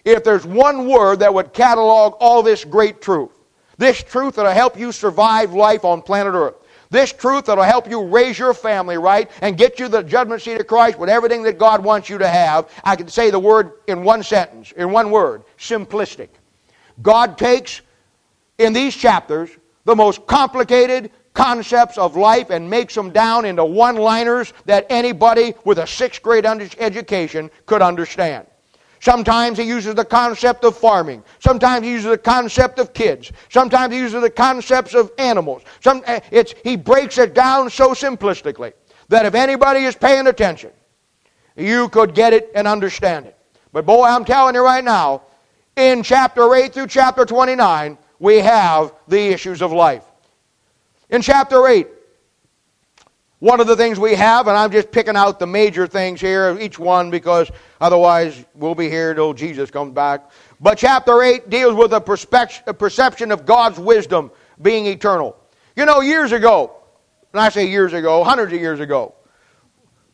if 0.09 0.23
there's 0.23 0.45
one 0.45 0.87
word 0.87 1.19
that 1.19 1.33
would 1.33 1.53
catalog 1.53 2.13
all 2.19 2.41
this 2.41 2.65
great 2.65 3.01
truth, 3.01 3.31
this 3.77 4.03
truth 4.03 4.35
that'll 4.35 4.51
help 4.51 4.77
you 4.77 4.91
survive 4.91 5.53
life 5.53 5.85
on 5.85 6.01
planet 6.01 6.33
Earth, 6.33 6.55
this 6.89 7.13
truth 7.13 7.45
that'll 7.45 7.63
help 7.63 7.89
you 7.89 8.03
raise 8.03 8.39
your 8.39 8.53
family 8.53 8.97
right 8.97 9.29
and 9.41 9.57
get 9.57 9.79
you 9.79 9.87
the 9.87 10.01
judgment 10.01 10.41
seat 10.41 10.59
of 10.59 10.67
Christ 10.67 10.97
with 10.97 11.09
everything 11.09 11.43
that 11.43 11.59
God 11.59 11.83
wants 11.83 12.09
you 12.09 12.17
to 12.17 12.27
have, 12.27 12.69
I 12.83 12.95
can 12.95 13.07
say 13.07 13.29
the 13.29 13.39
word 13.39 13.73
in 13.87 14.03
one 14.03 14.23
sentence, 14.23 14.71
in 14.71 14.91
one 14.91 15.11
word 15.11 15.43
simplistic. 15.57 16.29
God 17.01 17.37
takes 17.37 17.81
in 18.57 18.73
these 18.73 18.95
chapters 18.95 19.51
the 19.85 19.95
most 19.95 20.25
complicated 20.25 21.11
concepts 21.33 21.97
of 21.97 22.17
life 22.17 22.49
and 22.49 22.69
makes 22.69 22.95
them 22.95 23.11
down 23.11 23.45
into 23.45 23.63
one 23.63 23.95
liners 23.95 24.51
that 24.65 24.87
anybody 24.89 25.53
with 25.63 25.77
a 25.77 25.87
sixth 25.87 26.21
grade 26.21 26.45
education 26.45 27.51
could 27.65 27.81
understand. 27.81 28.45
Sometimes 28.99 29.57
he 29.57 29.63
uses 29.63 29.95
the 29.95 30.05
concept 30.05 30.65
of 30.65 30.77
farming. 30.77 31.23
Sometimes 31.39 31.85
he 31.85 31.91
uses 31.91 32.11
the 32.11 32.17
concept 32.17 32.79
of 32.79 32.93
kids. 32.93 33.31
Sometimes 33.49 33.93
he 33.93 33.99
uses 33.99 34.21
the 34.21 34.29
concepts 34.29 34.93
of 34.93 35.11
animals. 35.17 35.61
Some, 35.79 36.03
eh, 36.05 36.19
it's, 36.31 36.53
he 36.63 36.75
breaks 36.75 37.17
it 37.17 37.33
down 37.33 37.69
so 37.69 37.91
simplistically 37.91 38.73
that 39.07 39.25
if 39.25 39.35
anybody 39.35 39.81
is 39.81 39.95
paying 39.95 40.27
attention, 40.27 40.71
you 41.55 41.89
could 41.89 42.13
get 42.13 42.33
it 42.33 42.51
and 42.55 42.67
understand 42.67 43.25
it. 43.25 43.37
But 43.71 43.85
boy, 43.85 44.05
I'm 44.05 44.25
telling 44.25 44.55
you 44.55 44.63
right 44.63 44.83
now, 44.83 45.23
in 45.75 46.03
chapter 46.03 46.53
8 46.53 46.73
through 46.73 46.87
chapter 46.87 47.25
29, 47.25 47.97
we 48.19 48.37
have 48.39 48.93
the 49.07 49.19
issues 49.19 49.61
of 49.61 49.71
life. 49.71 50.03
In 51.09 51.21
chapter 51.21 51.67
8, 51.67 51.87
one 53.39 53.61
of 53.61 53.67
the 53.67 53.75
things 53.75 53.97
we 53.97 54.15
have, 54.15 54.47
and 54.47 54.57
I'm 54.57 54.71
just 54.71 54.91
picking 54.91 55.15
out 55.15 55.39
the 55.39 55.47
major 55.47 55.87
things 55.87 56.19
here, 56.19 56.57
each 56.59 56.77
one, 56.77 57.09
because 57.09 57.49
otherwise 57.79 58.45
we'll 58.53 58.75
be 58.75 58.89
here 58.89 59.13
till 59.13 59.33
Jesus 59.33 59.71
comes 59.71 59.93
back. 59.93 60.29
But 60.59 60.77
chapter 60.77 61.23
8 61.23 61.49
deals 61.49 61.73
with 61.73 61.93
a, 61.93 62.01
perception 62.01 63.31
of 63.31 63.45
God's 63.45 63.79
wisdom 63.79 64.31
being 64.61 64.85
eternal. 64.87 65.37
You 65.77 65.85
know, 65.85 66.01
years 66.01 66.33
ago, 66.33 66.75
and 67.31 67.39
I 67.39 67.47
say 67.47 67.67
years 67.69 67.93
ago, 67.93 68.25
hundreds 68.25 68.51
of 68.51 68.59
years 68.59 68.81
ago, 68.81 69.15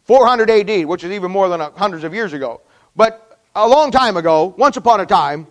400 0.04 0.50
AD, 0.52 0.86
which 0.86 1.04
is 1.04 1.12
even 1.12 1.32
more 1.32 1.50
than 1.50 1.60
hundreds 1.60 2.04
of 2.04 2.14
years 2.14 2.34
ago, 2.34 2.62
but 2.96 3.40
a 3.56 3.68
long 3.68 3.90
time 3.90 4.18
ago, 4.18 4.54
once 4.56 4.78
upon 4.78 5.00
a 5.00 5.06
time, 5.06 5.48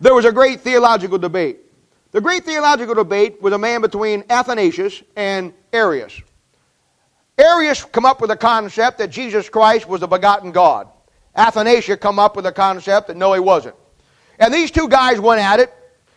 there 0.00 0.14
was 0.14 0.26
a 0.26 0.32
great 0.32 0.60
theological 0.60 1.18
debate. 1.18 1.58
The 2.12 2.20
great 2.20 2.44
theological 2.44 2.94
debate 2.94 3.42
was 3.42 3.52
a 3.52 3.58
man 3.58 3.80
between 3.80 4.22
Athanasius 4.30 5.02
and 5.16 5.52
Arius. 5.72 6.22
Arius 7.36 7.84
come 7.84 8.04
up 8.04 8.20
with 8.20 8.30
the 8.30 8.36
concept 8.36 8.98
that 8.98 9.08
Jesus 9.08 9.48
Christ 9.48 9.88
was 9.88 10.00
the 10.00 10.06
begotten 10.06 10.52
God. 10.52 10.88
Athanasius 11.36 11.98
come 11.98 12.18
up 12.18 12.36
with 12.36 12.44
the 12.44 12.52
concept 12.52 13.08
that 13.08 13.16
no, 13.16 13.32
he 13.32 13.40
wasn't. 13.40 13.74
And 14.38 14.54
these 14.54 14.70
two 14.70 14.88
guys 14.88 15.18
went 15.18 15.40
at 15.40 15.58
it, 15.58 15.72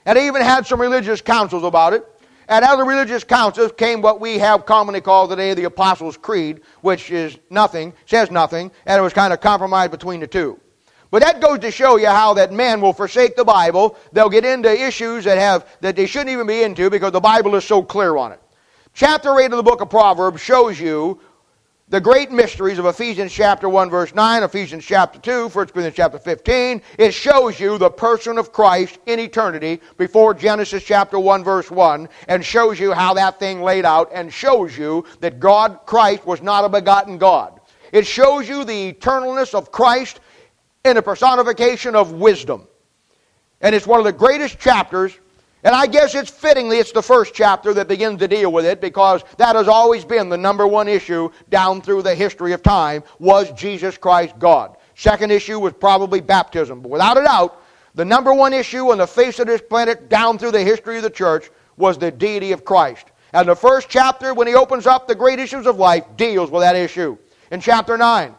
and 0.06 0.18
they 0.18 0.28
even 0.28 0.42
had 0.42 0.68
some 0.68 0.80
religious 0.80 1.22
councils 1.22 1.64
about 1.64 1.94
it. 1.94 2.06
And 2.50 2.64
out 2.64 2.74
of 2.74 2.80
the 2.80 2.86
religious 2.86 3.24
councils 3.24 3.72
came 3.78 4.02
what 4.02 4.22
we 4.22 4.38
have 4.38 4.66
commonly 4.66 5.02
called 5.02 5.32
today 5.32 5.54
the 5.54 5.66
Apostles' 5.66 6.18
Creed, 6.18 6.62
which 6.82 7.12
is 7.12 7.38
nothing, 7.50 7.94
says 8.06 8.32
nothing, 8.32 8.72
and 8.86 8.98
it 8.98 9.02
was 9.02 9.12
kind 9.12 9.34
of 9.34 9.42
compromised 9.42 9.92
between 9.92 10.20
the 10.20 10.28
two. 10.28 10.60
But 11.10 11.24
that 11.24 11.42
goes 11.42 11.60
to 11.60 11.72
show 11.72 11.98
you 11.98 12.08
how 12.08 12.34
that 12.36 12.54
men 12.54 12.80
will 12.80 12.94
forsake 12.94 13.36
the 13.36 13.44
Bible. 13.44 13.98
They'll 14.14 14.30
get 14.30 14.46
into 14.46 14.70
issues 14.72 15.24
that 15.24 15.38
have 15.38 15.66
that 15.82 15.96
they 15.96 16.06
shouldn't 16.06 16.30
even 16.30 16.48
be 16.48 16.64
into 16.64 16.90
because 16.90 17.12
the 17.12 17.20
Bible 17.20 17.56
is 17.56 17.66
so 17.66 17.82
clear 17.82 18.18
on 18.18 18.34
it. 18.34 18.42
Chapter 18.98 19.40
8 19.40 19.52
of 19.52 19.58
the 19.58 19.62
book 19.62 19.82
of 19.82 19.92
Proverbs 19.92 20.42
shows 20.42 20.80
you 20.80 21.22
the 21.88 22.02
great 22.02 22.32
mysteries 22.32 22.80
of 22.80 22.88
Ephesians 22.88 23.32
chapter 23.32 23.70
1 23.70 23.92
verse 23.92 24.16
9, 24.16 24.42
Ephesians 24.42 24.84
chapter 24.84 25.20
2, 25.20 25.50
1 25.50 25.52
Corinthians 25.52 25.96
chapter 25.96 26.18
15. 26.18 26.82
It 26.98 27.14
shows 27.14 27.60
you 27.60 27.78
the 27.78 27.92
person 27.92 28.40
of 28.40 28.52
Christ 28.52 28.98
in 29.06 29.20
eternity 29.20 29.82
before 29.98 30.34
Genesis 30.34 30.84
chapter 30.84 31.20
1 31.20 31.44
verse 31.44 31.70
1 31.70 32.10
and 32.28 32.44
shows 32.44 32.80
you 32.80 32.92
how 32.92 33.14
that 33.14 33.38
thing 33.38 33.62
laid 33.62 33.86
out 33.86 34.10
and 34.12 34.34
shows 34.34 34.76
you 34.76 35.06
that 35.20 35.40
God, 35.40 35.82
Christ, 35.86 36.26
was 36.26 36.42
not 36.42 36.66
a 36.66 36.70
begotten 36.70 37.20
God. 37.20 37.62
It 37.92 38.08
shows 38.08 38.50
you 38.50 38.64
the 38.64 38.94
eternalness 38.94 39.54
of 39.54 39.72
Christ 39.72 40.22
in 40.86 40.98
a 40.98 41.04
personification 41.04 41.96
of 41.96 42.14
wisdom. 42.14 42.68
And 43.62 43.76
it's 43.76 43.86
one 43.86 44.00
of 44.00 44.06
the 44.06 44.12
greatest 44.12 44.58
chapters 44.58 45.20
and 45.68 45.76
I 45.76 45.86
guess 45.86 46.16
it's 46.16 46.30
fittingly, 46.30 46.78
it's 46.78 46.94
the 46.94 47.04
first 47.04 47.34
chapter 47.34 47.74
that 47.74 47.90
begins 47.90 48.20
to 48.20 48.28
deal 48.30 48.54
with 48.54 48.66
it 48.66 48.80
because 48.80 49.22
that 49.36 49.58
has 49.58 49.68
always 49.68 50.06
been 50.06 50.30
the 50.30 50.38
number 50.38 50.66
one 50.66 50.88
issue 50.88 51.30
down 51.50 51.82
through 51.82 52.04
the 52.04 52.16
history 52.16 52.54
of 52.54 52.64
time 52.64 53.04
was 53.20 53.52
Jesus 53.52 53.98
Christ 53.98 54.40
God. 54.40 54.78
Second 54.96 55.30
issue 55.30 55.60
was 55.60 55.74
probably 55.74 56.22
baptism. 56.22 56.80
But 56.80 56.92
without 56.92 57.18
a 57.18 57.24
doubt, 57.26 57.62
the 57.96 58.06
number 58.06 58.34
one 58.34 58.54
issue 58.54 58.94
on 58.94 59.00
the 59.00 59.08
face 59.08 59.40
of 59.40 59.48
this 59.48 59.62
planet 59.62 60.08
down 60.08 60.38
through 60.38 60.52
the 60.52 60.64
history 60.64 60.96
of 60.96 61.04
the 61.04 61.10
church 61.10 61.50
was 61.76 61.98
the 61.98 62.12
deity 62.12 62.54
of 62.54 62.64
Christ. 62.64 63.08
And 63.34 63.50
the 63.50 63.54
first 63.54 63.90
chapter, 63.90 64.34
when 64.34 64.48
he 64.48 64.56
opens 64.56 64.88
up 64.88 65.06
the 65.06 65.16
great 65.16 65.38
issues 65.38 65.68
of 65.68 65.76
life, 65.76 66.06
deals 66.16 66.50
with 66.50 66.62
that 66.62 66.78
issue. 66.78 67.18
In 67.52 67.60
chapter 67.60 67.98
9, 67.98 68.34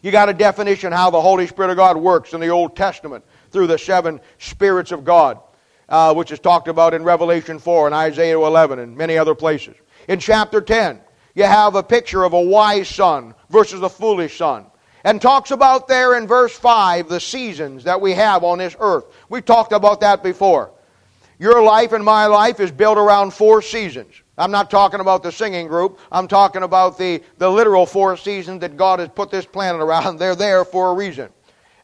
you 0.00 0.10
got 0.10 0.30
a 0.30 0.32
definition 0.32 0.92
how 0.92 1.10
the 1.10 1.20
Holy 1.20 1.46
Spirit 1.46 1.72
of 1.72 1.76
God 1.76 1.98
works 1.98 2.32
in 2.32 2.40
the 2.40 2.48
Old 2.48 2.74
Testament 2.74 3.22
through 3.50 3.66
the 3.66 3.76
seven 3.76 4.18
spirits 4.38 4.92
of 4.92 5.04
God 5.04 5.38
uh, 5.92 6.14
which 6.14 6.32
is 6.32 6.40
talked 6.40 6.68
about 6.68 6.94
in 6.94 7.04
Revelation 7.04 7.58
4 7.58 7.86
and 7.86 7.94
Isaiah 7.94 8.38
11 8.38 8.78
and 8.78 8.96
many 8.96 9.18
other 9.18 9.34
places. 9.34 9.76
In 10.08 10.18
chapter 10.18 10.62
10, 10.62 10.98
you 11.34 11.44
have 11.44 11.74
a 11.74 11.82
picture 11.82 12.24
of 12.24 12.32
a 12.32 12.40
wise 12.40 12.88
son 12.88 13.34
versus 13.50 13.82
a 13.82 13.88
foolish 13.88 14.38
son. 14.38 14.66
and 15.04 15.20
talks 15.20 15.50
about 15.50 15.88
there 15.88 16.16
in 16.16 16.26
verse 16.26 16.56
5 16.56 17.08
the 17.08 17.20
seasons 17.20 17.84
that 17.84 18.00
we 18.00 18.12
have 18.12 18.42
on 18.42 18.58
this 18.58 18.74
earth. 18.80 19.04
We've 19.28 19.44
talked 19.44 19.72
about 19.72 20.00
that 20.00 20.22
before. 20.22 20.72
Your 21.38 21.62
life 21.62 21.92
and 21.92 22.04
my 22.04 22.26
life 22.26 22.60
is 22.60 22.70
built 22.70 22.96
around 22.96 23.34
four 23.34 23.60
seasons. 23.60 24.14
I'm 24.38 24.52
not 24.52 24.70
talking 24.70 25.00
about 25.00 25.22
the 25.22 25.32
singing 25.32 25.66
group. 25.66 25.98
I'm 26.10 26.28
talking 26.28 26.62
about 26.62 26.96
the, 26.96 27.22
the 27.36 27.50
literal 27.50 27.84
four 27.84 28.16
seasons 28.16 28.60
that 28.60 28.76
God 28.76 29.00
has 29.00 29.08
put 29.08 29.30
this 29.30 29.44
planet 29.44 29.82
around. 29.82 30.16
They're 30.20 30.36
there 30.36 30.64
for 30.64 30.90
a 30.90 30.94
reason. 30.94 31.28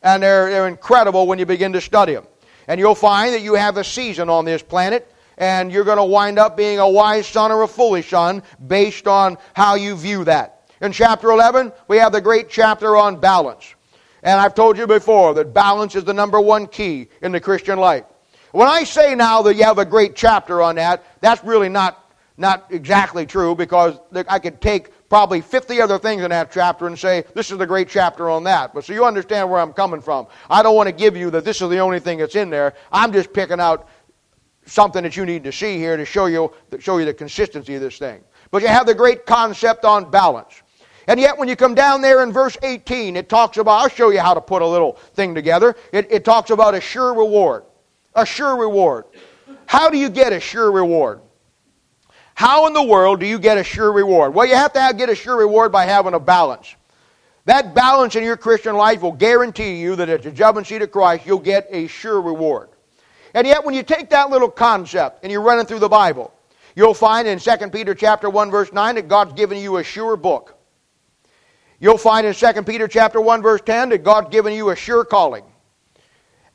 And 0.02 0.22
they're, 0.22 0.48
they're 0.48 0.68
incredible 0.68 1.26
when 1.26 1.40
you 1.40 1.44
begin 1.44 1.72
to 1.72 1.80
study 1.80 2.14
them. 2.14 2.24
And 2.68 2.78
you'll 2.78 2.94
find 2.94 3.34
that 3.34 3.40
you 3.40 3.54
have 3.54 3.78
a 3.78 3.84
season 3.84 4.28
on 4.28 4.44
this 4.44 4.62
planet, 4.62 5.10
and 5.38 5.72
you're 5.72 5.84
going 5.84 5.96
to 5.96 6.04
wind 6.04 6.38
up 6.38 6.56
being 6.56 6.78
a 6.78 6.88
wise 6.88 7.26
son 7.26 7.50
or 7.50 7.62
a 7.62 7.68
foolish 7.68 8.10
son 8.10 8.42
based 8.66 9.08
on 9.08 9.38
how 9.54 9.74
you 9.74 9.96
view 9.96 10.24
that. 10.24 10.70
In 10.80 10.92
chapter 10.92 11.30
11, 11.30 11.72
we 11.88 11.96
have 11.96 12.12
the 12.12 12.20
great 12.20 12.48
chapter 12.48 12.96
on 12.96 13.18
balance. 13.18 13.74
And 14.22 14.38
I've 14.38 14.54
told 14.54 14.76
you 14.76 14.86
before 14.86 15.34
that 15.34 15.54
balance 15.54 15.94
is 15.94 16.04
the 16.04 16.14
number 16.14 16.40
one 16.40 16.66
key 16.66 17.08
in 17.22 17.32
the 17.32 17.40
Christian 17.40 17.78
life. 17.78 18.04
When 18.52 18.68
I 18.68 18.84
say 18.84 19.14
now 19.14 19.42
that 19.42 19.56
you 19.56 19.64
have 19.64 19.78
a 19.78 19.84
great 19.84 20.14
chapter 20.14 20.62
on 20.62 20.76
that, 20.76 21.04
that's 21.20 21.42
really 21.42 21.68
not 21.68 22.04
not 22.38 22.66
exactly 22.70 23.26
true 23.26 23.56
because 23.56 23.98
I 24.28 24.38
could 24.38 24.60
take 24.60 24.92
probably 25.08 25.40
50 25.40 25.80
other 25.80 25.98
things 25.98 26.22
in 26.22 26.30
that 26.30 26.52
chapter 26.52 26.86
and 26.86 26.98
say, 26.98 27.24
this 27.34 27.50
is 27.50 27.58
the 27.58 27.66
great 27.66 27.88
chapter 27.88 28.28
on 28.28 28.44
that. 28.44 28.74
But 28.74 28.84
so 28.84 28.92
you 28.92 29.04
understand 29.04 29.50
where 29.50 29.60
I'm 29.60 29.72
coming 29.72 30.00
from. 30.00 30.26
I 30.50 30.62
don't 30.62 30.76
want 30.76 30.88
to 30.88 30.94
give 30.94 31.16
you 31.16 31.30
that 31.30 31.44
this 31.44 31.62
is 31.62 31.68
the 31.70 31.78
only 31.78 32.00
thing 32.00 32.18
that's 32.18 32.36
in 32.36 32.50
there. 32.50 32.74
I'm 32.92 33.12
just 33.12 33.32
picking 33.32 33.60
out 33.60 33.88
something 34.66 35.02
that 35.02 35.16
you 35.16 35.24
need 35.24 35.44
to 35.44 35.52
see 35.52 35.78
here 35.78 35.96
to 35.96 36.04
show 36.04 36.26
you, 36.26 36.52
show 36.78 36.98
you 36.98 37.06
the 37.06 37.14
consistency 37.14 37.74
of 37.74 37.80
this 37.80 37.98
thing. 37.98 38.22
But 38.50 38.62
you 38.62 38.68
have 38.68 38.86
the 38.86 38.94
great 38.94 39.26
concept 39.26 39.84
on 39.84 40.10
balance. 40.10 40.62
And 41.06 41.18
yet, 41.18 41.38
when 41.38 41.48
you 41.48 41.56
come 41.56 41.74
down 41.74 42.02
there 42.02 42.22
in 42.22 42.32
verse 42.32 42.58
18, 42.62 43.16
it 43.16 43.30
talks 43.30 43.56
about, 43.56 43.80
I'll 43.80 43.88
show 43.88 44.10
you 44.10 44.20
how 44.20 44.34
to 44.34 44.42
put 44.42 44.60
a 44.60 44.66
little 44.66 44.92
thing 45.14 45.34
together. 45.34 45.74
It, 45.90 46.06
it 46.10 46.24
talks 46.24 46.50
about 46.50 46.74
a 46.74 46.82
sure 46.82 47.14
reward. 47.14 47.64
A 48.14 48.26
sure 48.26 48.58
reward. 48.58 49.06
How 49.64 49.88
do 49.88 49.96
you 49.96 50.10
get 50.10 50.34
a 50.34 50.40
sure 50.40 50.70
reward? 50.70 51.20
How 52.38 52.68
in 52.68 52.72
the 52.72 52.84
world 52.84 53.18
do 53.18 53.26
you 53.26 53.36
get 53.36 53.58
a 53.58 53.64
sure 53.64 53.90
reward? 53.90 54.32
Well, 54.32 54.46
you 54.46 54.54
have 54.54 54.72
to 54.74 54.80
have, 54.80 54.96
get 54.96 55.10
a 55.10 55.14
sure 55.16 55.36
reward 55.36 55.72
by 55.72 55.86
having 55.86 56.14
a 56.14 56.20
balance. 56.20 56.72
That 57.46 57.74
balance 57.74 58.14
in 58.14 58.22
your 58.22 58.36
Christian 58.36 58.76
life 58.76 59.02
will 59.02 59.10
guarantee 59.10 59.80
you 59.80 59.96
that 59.96 60.08
at 60.08 60.22
the 60.22 60.30
judgment 60.30 60.68
seat 60.68 60.80
of 60.80 60.92
Christ, 60.92 61.26
you'll 61.26 61.40
get 61.40 61.66
a 61.68 61.88
sure 61.88 62.20
reward. 62.20 62.68
And 63.34 63.44
yet, 63.44 63.64
when 63.64 63.74
you 63.74 63.82
take 63.82 64.10
that 64.10 64.30
little 64.30 64.48
concept 64.48 65.24
and 65.24 65.32
you're 65.32 65.42
running 65.42 65.66
through 65.66 65.80
the 65.80 65.88
Bible, 65.88 66.32
you'll 66.76 66.94
find 66.94 67.26
in 67.26 67.40
2 67.40 67.70
Peter 67.70 67.92
chapter 67.92 68.30
1, 68.30 68.52
verse 68.52 68.72
9, 68.72 68.94
that 68.94 69.08
God's 69.08 69.32
given 69.32 69.58
you 69.58 69.78
a 69.78 69.82
sure 69.82 70.16
book. 70.16 70.56
You'll 71.80 71.98
find 71.98 72.24
in 72.24 72.34
2 72.34 72.62
Peter 72.62 72.86
chapter 72.86 73.20
1, 73.20 73.42
verse 73.42 73.62
10, 73.62 73.88
that 73.88 74.04
God's 74.04 74.28
given 74.28 74.52
you 74.52 74.70
a 74.70 74.76
sure 74.76 75.04
calling. 75.04 75.42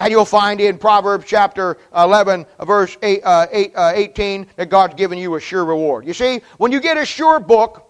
And 0.03 0.11
you'll 0.11 0.25
find 0.25 0.59
in 0.59 0.77
Proverbs 0.77 1.23
chapter 1.25 1.77
11, 1.95 2.45
verse 2.65 2.97
8, 3.01 3.21
uh, 3.23 3.47
8, 3.49 3.71
uh, 3.73 3.91
18, 3.95 4.47
that 4.57 4.67
God's 4.67 4.95
given 4.95 5.17
you 5.17 5.35
a 5.35 5.39
sure 5.39 5.63
reward. 5.63 6.05
You 6.05 6.13
see, 6.13 6.41
when 6.57 6.73
you 6.73 6.81
get 6.81 6.97
a 6.97 7.05
sure 7.05 7.39
book 7.39 7.89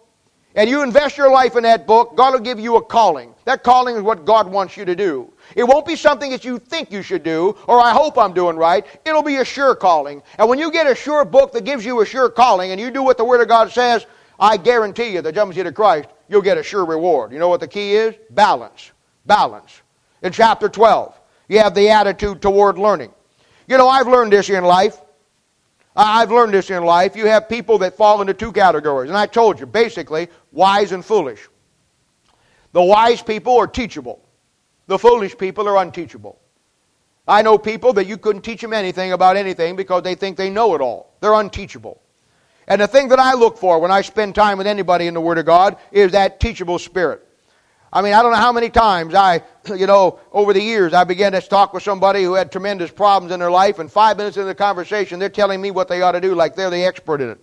and 0.53 0.69
you 0.69 0.83
invest 0.83 1.17
your 1.17 1.31
life 1.31 1.55
in 1.55 1.63
that 1.63 1.87
book, 1.87 2.15
God 2.15 2.33
will 2.33 2.39
give 2.39 2.59
you 2.59 2.75
a 2.75 2.83
calling. 2.83 3.33
That 3.45 3.63
calling 3.63 3.95
is 3.95 4.03
what 4.03 4.25
God 4.25 4.47
wants 4.47 4.77
you 4.77 4.85
to 4.85 4.95
do. 4.95 5.33
It 5.55 5.63
won't 5.63 5.87
be 5.87 5.95
something 5.95 6.29
that 6.29 6.45
you 6.45 6.59
think 6.59 6.91
you 6.91 7.01
should 7.01 7.23
do, 7.23 7.57
or 7.67 7.81
I 7.81 7.89
hope 7.89 8.19
I'm 8.19 8.33
doing 8.33 8.57
right. 8.57 8.85
It'll 9.05 9.23
be 9.23 9.37
a 9.37 9.45
sure 9.45 9.73
calling. 9.73 10.21
And 10.37 10.47
when 10.47 10.59
you 10.59 10.71
get 10.71 10.85
a 10.85 10.93
sure 10.93 11.25
book 11.25 11.51
that 11.53 11.65
gives 11.65 11.83
you 11.83 11.99
a 12.01 12.05
sure 12.05 12.29
calling 12.29 12.69
and 12.69 12.79
you 12.79 12.91
do 12.91 13.01
what 13.01 13.17
the 13.17 13.25
Word 13.25 13.41
of 13.41 13.47
God 13.47 13.71
says, 13.71 14.05
I 14.39 14.57
guarantee 14.57 15.13
you, 15.15 15.23
the 15.23 15.31
judgment 15.31 15.55
seat 15.55 15.65
of 15.65 15.73
Christ, 15.73 16.09
you'll 16.29 16.43
get 16.43 16.59
a 16.59 16.63
sure 16.63 16.85
reward. 16.85 17.31
You 17.31 17.39
know 17.39 17.49
what 17.49 17.59
the 17.59 17.67
key 17.67 17.95
is? 17.95 18.13
Balance. 18.29 18.91
Balance. 19.25 19.81
In 20.21 20.31
chapter 20.31 20.69
12, 20.69 21.19
you 21.47 21.59
have 21.59 21.75
the 21.75 21.89
attitude 21.89 22.41
toward 22.41 22.77
learning. 22.77 23.11
You 23.67 23.77
know, 23.77 23.87
I've 23.87 24.07
learned 24.07 24.33
this 24.33 24.49
in 24.49 24.63
life. 24.63 24.99
I've 25.95 26.31
learned 26.31 26.53
this 26.53 26.69
in 26.69 26.83
life. 26.83 27.15
You 27.15 27.27
have 27.27 27.47
people 27.47 27.77
that 27.79 27.95
fall 27.95 28.21
into 28.21 28.33
two 28.33 28.51
categories. 28.51 29.09
And 29.09 29.17
I 29.17 29.25
told 29.25 29.59
you, 29.59 29.65
basically, 29.65 30.27
wise 30.51 30.91
and 30.91 31.05
foolish. 31.05 31.47
The 32.71 32.81
wise 32.81 33.21
people 33.21 33.57
are 33.57 33.67
teachable. 33.67 34.19
The 34.87 34.97
foolish 34.97 35.37
people 35.37 35.67
are 35.67 35.77
unteachable. 35.77 36.39
I 37.27 37.41
know 37.41 37.57
people 37.57 37.93
that 37.93 38.07
you 38.07 38.17
couldn't 38.17 38.41
teach 38.41 38.61
them 38.61 38.73
anything 38.73 39.13
about 39.13 39.37
anything 39.37 39.75
because 39.75 40.03
they 40.03 40.15
think 40.15 40.35
they 40.35 40.49
know 40.49 40.75
it 40.75 40.81
all. 40.81 41.13
They're 41.21 41.33
unteachable. 41.33 42.01
And 42.67 42.81
the 42.81 42.87
thing 42.87 43.09
that 43.09 43.19
I 43.19 43.33
look 43.33 43.57
for 43.57 43.79
when 43.79 43.91
I 43.91 44.01
spend 44.01 44.35
time 44.35 44.57
with 44.57 44.67
anybody 44.67 45.07
in 45.07 45.13
the 45.13 45.21
Word 45.21 45.37
of 45.37 45.45
God 45.45 45.77
is 45.91 46.11
that 46.13 46.39
teachable 46.39 46.79
spirit. 46.79 47.25
I 47.95 48.01
mean, 48.01 48.13
I 48.13 48.23
don't 48.23 48.31
know 48.31 48.39
how 48.39 48.51
many 48.51 48.71
times 48.71 49.13
I, 49.13 49.43
you 49.75 49.85
know, 49.85 50.19
over 50.31 50.51
the 50.51 50.61
years, 50.61 50.93
I 50.93 51.03
began 51.03 51.31
to 51.33 51.41
talk 51.41 51.73
with 51.73 51.83
somebody 51.83 52.23
who 52.23 52.33
had 52.33 52.51
tremendous 52.51 52.89
problems 52.89 53.31
in 53.31 53.39
their 53.39 53.51
life, 53.51 53.77
and 53.77 53.89
five 53.89 54.17
minutes 54.17 54.35
into 54.35 54.47
the 54.47 54.55
conversation, 54.55 55.19
they're 55.19 55.29
telling 55.29 55.61
me 55.61 55.69
what 55.69 55.87
they 55.87 56.01
ought 56.01 56.13
to 56.13 56.21
do 56.21 56.33
like 56.33 56.55
they're 56.55 56.71
the 56.71 56.83
expert 56.83 57.21
in 57.21 57.29
it. 57.29 57.39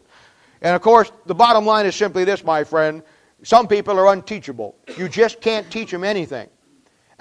And 0.61 0.75
of 0.75 0.83
course, 0.83 1.13
the 1.25 1.35
bottom 1.35 1.65
line 1.65 1.87
is 1.87 1.95
simply 1.95 2.25
this, 2.25 2.43
my 2.43 2.65
friend. 2.65 3.03
Some 3.45 3.69
people 3.69 3.99
are 3.99 4.13
unteachable. 4.13 4.77
You 4.99 5.09
just 5.09 5.41
can't 5.41 5.71
teach 5.71 5.93
them 5.93 6.05
anything. 6.05 6.49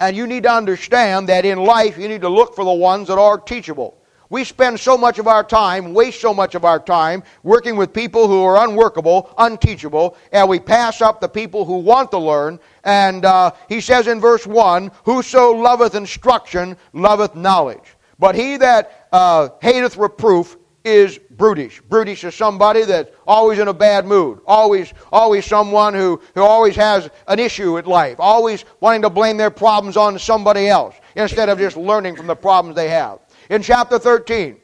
And 0.00 0.16
you 0.16 0.26
need 0.26 0.42
to 0.42 0.52
understand 0.52 1.28
that 1.28 1.44
in 1.44 1.58
life, 1.58 1.96
you 1.96 2.08
need 2.08 2.22
to 2.22 2.28
look 2.28 2.56
for 2.56 2.64
the 2.64 2.72
ones 2.72 3.08
that 3.08 3.18
are 3.18 3.38
teachable. 3.38 3.96
We 4.30 4.44
spend 4.44 4.78
so 4.78 4.96
much 4.96 5.18
of 5.18 5.26
our 5.26 5.42
time, 5.42 5.92
waste 5.92 6.20
so 6.20 6.32
much 6.32 6.54
of 6.54 6.64
our 6.64 6.78
time, 6.78 7.24
working 7.42 7.76
with 7.76 7.92
people 7.92 8.28
who 8.28 8.44
are 8.44 8.64
unworkable, 8.64 9.34
unteachable, 9.36 10.16
and 10.30 10.48
we 10.48 10.60
pass 10.60 11.00
up 11.00 11.20
the 11.20 11.28
people 11.28 11.64
who 11.64 11.78
want 11.78 12.12
to 12.12 12.18
learn. 12.18 12.60
And 12.84 13.24
uh, 13.24 13.50
he 13.68 13.80
says 13.80 14.06
in 14.06 14.20
verse 14.20 14.46
1 14.46 14.92
Whoso 15.04 15.50
loveth 15.50 15.96
instruction 15.96 16.76
loveth 16.92 17.34
knowledge. 17.34 17.96
But 18.20 18.36
he 18.36 18.56
that 18.58 19.08
uh, 19.10 19.48
hateth 19.60 19.96
reproof 19.96 20.56
is 20.84 21.18
brutish. 21.30 21.80
Brutish 21.80 22.24
is 22.24 22.34
somebody 22.34 22.84
that's 22.84 23.10
always 23.26 23.58
in 23.58 23.68
a 23.68 23.74
bad 23.74 24.06
mood, 24.06 24.40
always, 24.46 24.92
always 25.12 25.44
someone 25.44 25.94
who, 25.94 26.20
who 26.34 26.42
always 26.42 26.76
has 26.76 27.10
an 27.26 27.38
issue 27.38 27.72
with 27.72 27.86
life, 27.86 28.16
always 28.18 28.64
wanting 28.80 29.02
to 29.02 29.10
blame 29.10 29.36
their 29.36 29.50
problems 29.50 29.96
on 29.96 30.18
somebody 30.18 30.68
else 30.68 30.94
instead 31.16 31.48
of 31.48 31.58
just 31.58 31.76
learning 31.76 32.16
from 32.16 32.26
the 32.26 32.36
problems 32.36 32.76
they 32.76 32.88
have. 32.88 33.19
In 33.50 33.62
chapter 33.62 33.98
13, 33.98 34.56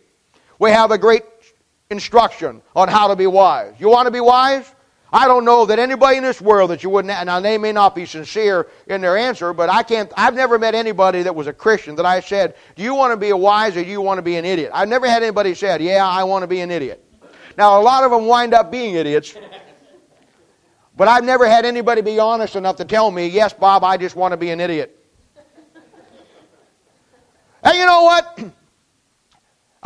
we 0.61 0.71
have 0.71 0.93
a 0.93 0.97
great 0.99 1.25
instruction 1.91 2.63
on 2.77 2.87
how 2.87 3.09
to 3.09 3.17
be 3.17 3.27
wise. 3.27 3.75
You 3.81 3.89
want 3.89 4.07
to 4.07 4.13
be 4.13 4.21
wise? 4.21 4.73
I 5.13 5.27
don't 5.27 5.45
know 5.45 5.67
that 5.67 5.81
anybody 5.81 6.19
in 6.19 6.23
this 6.23 6.41
world 6.41 6.71
that 6.71 6.85
you 6.85 6.91
wouldn't. 6.91 7.27
Now 7.27 7.41
they 7.41 7.59
may 7.59 7.73
not 7.73 7.97
be 7.97 8.07
sincere 8.07 8.69
in 8.87 9.01
their 9.01 9.17
answer, 9.17 9.53
but 9.53 9.69
I 9.69 9.83
can't. 9.83 10.13
I've 10.17 10.35
never 10.35 10.57
met 10.57 10.77
anybody 10.77 11.23
that 11.23 11.35
was 11.35 11.49
a 11.49 11.53
Christian 11.53 11.97
that 11.97 12.07
I 12.07 12.21
said, 12.21 12.55
"Do 12.77 12.83
you 12.85 12.95
want 12.95 13.13
to 13.13 13.17
be 13.17 13.31
a 13.31 13.37
wise 13.37 13.77
or 13.77 13.83
do 13.83 13.91
you 13.91 14.01
want 14.01 14.19
to 14.19 14.23
be 14.23 14.37
an 14.37 14.45
idiot?" 14.45 14.71
I've 14.73 14.89
never 14.89 15.09
had 15.09 15.23
anybody 15.23 15.55
said, 15.55 15.81
"Yeah, 15.81 16.07
I 16.07 16.23
want 16.23 16.45
to 16.45 16.47
be 16.47 16.61
an 16.61 16.71
idiot." 16.71 17.05
Now 17.59 17.81
a 17.81 17.83
lot 17.83 18.05
of 18.05 18.13
them 18.13 18.27
wind 18.27 18.55
up 18.55 18.71
being 18.71 18.95
idiots, 18.95 19.35
but 20.97 21.09
I've 21.09 21.25
never 21.25 21.49
had 21.49 21.65
anybody 21.65 22.03
be 22.03 22.21
honest 22.21 22.55
enough 22.55 22.77
to 22.77 22.85
tell 22.85 23.11
me, 23.11 23.27
"Yes, 23.27 23.53
Bob, 23.53 23.83
I 23.83 23.97
just 23.97 24.15
want 24.15 24.33
to 24.33 24.37
be 24.37 24.51
an 24.51 24.61
idiot." 24.61 24.93
and 27.65 27.77
you 27.77 27.85
know 27.85 28.03
what? 28.05 28.39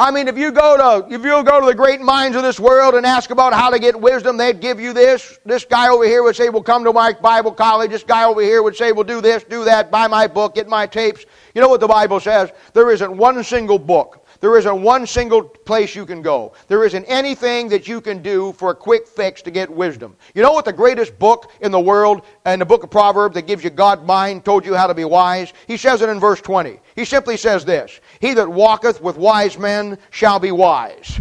I 0.01 0.11
mean, 0.11 0.29
if 0.29 0.39
you 0.39 0.51
go 0.51 0.79
to 0.79 1.15
if 1.15 1.23
you 1.23 1.45
go 1.45 1.61
to 1.61 1.67
the 1.67 1.75
great 1.75 2.01
minds 2.01 2.35
of 2.35 2.43
this 2.43 2.59
world 2.59 2.95
and 2.95 3.05
ask 3.05 3.29
about 3.29 3.53
how 3.53 3.69
to 3.69 3.79
get 3.79 4.01
wisdom, 4.01 4.39
they'd 4.39 4.59
give 4.59 4.81
you 4.81 4.95
this. 4.95 5.39
This 5.45 5.67
guy 5.67 5.91
over 5.91 6.05
here 6.05 6.23
would 6.23 6.35
say, 6.35 6.49
"Well, 6.49 6.63
come 6.63 6.85
to 6.85 6.93
my 6.95 7.13
Bible 7.13 7.53
college." 7.53 7.91
This 7.91 8.03
guy 8.03 8.25
over 8.25 8.41
here 8.41 8.63
would 8.63 8.75
say, 8.75 8.93
"Well, 8.93 9.05
do 9.05 9.21
this, 9.21 9.45
do 9.45 9.63
that, 9.65 9.91
buy 9.91 10.07
my 10.07 10.27
book, 10.27 10.55
get 10.55 10.69
my 10.69 10.87
tapes." 10.87 11.27
You 11.55 11.61
know 11.61 11.69
what 11.69 11.81
the 11.81 11.87
Bible 11.87 12.19
says? 12.19 12.51
There 12.73 12.91
isn't 12.91 13.15
one 13.15 13.45
single 13.45 13.79
book 13.79 14.21
there 14.41 14.57
isn't 14.57 14.83
one 14.83 15.07
single 15.07 15.43
place 15.43 15.95
you 15.95 16.07
can 16.07 16.23
go. 16.23 16.53
There 16.67 16.85
isn't 16.85 17.05
anything 17.05 17.69
that 17.69 17.87
you 17.87 18.01
can 18.01 18.23
do 18.23 18.53
for 18.55 18.71
a 18.71 18.75
quick 18.75 19.07
fix 19.07 19.43
to 19.43 19.51
get 19.51 19.71
wisdom. 19.71 20.17
You 20.35 20.43
know 20.43 20.53
what 20.53 20.65
the 20.65 20.73
greatest 20.73 21.19
book 21.19 21.53
in 21.61 21.71
the 21.71 21.81
world, 21.81 22.23
and 22.47 22.61
the 22.61 22.67
book 22.67 22.83
of 22.83 22.91
Proverbs 22.91 23.35
that 23.35 23.47
gives 23.47 23.63
you 23.63 23.71
God 23.71 24.07
mind, 24.07 24.45
told 24.45 24.65
you 24.65 24.75
how 24.75 24.87
to 24.87 24.95
be 24.95 25.05
wise? 25.05 25.53
He 25.67 25.77
says 25.77 26.01
it 26.01 26.09
in 26.09 26.19
verse 26.19 26.41
20. 26.41 26.81
He 26.97 27.05
simply 27.05 27.37
says 27.37 27.65
this 27.65 28.01
He 28.21 28.35
that 28.35 28.49
walketh 28.49 29.01
with 29.01 29.17
wise 29.17 29.59
men 29.59 29.99
shall 30.11 30.39
be 30.39 30.53
wise. 30.53 31.21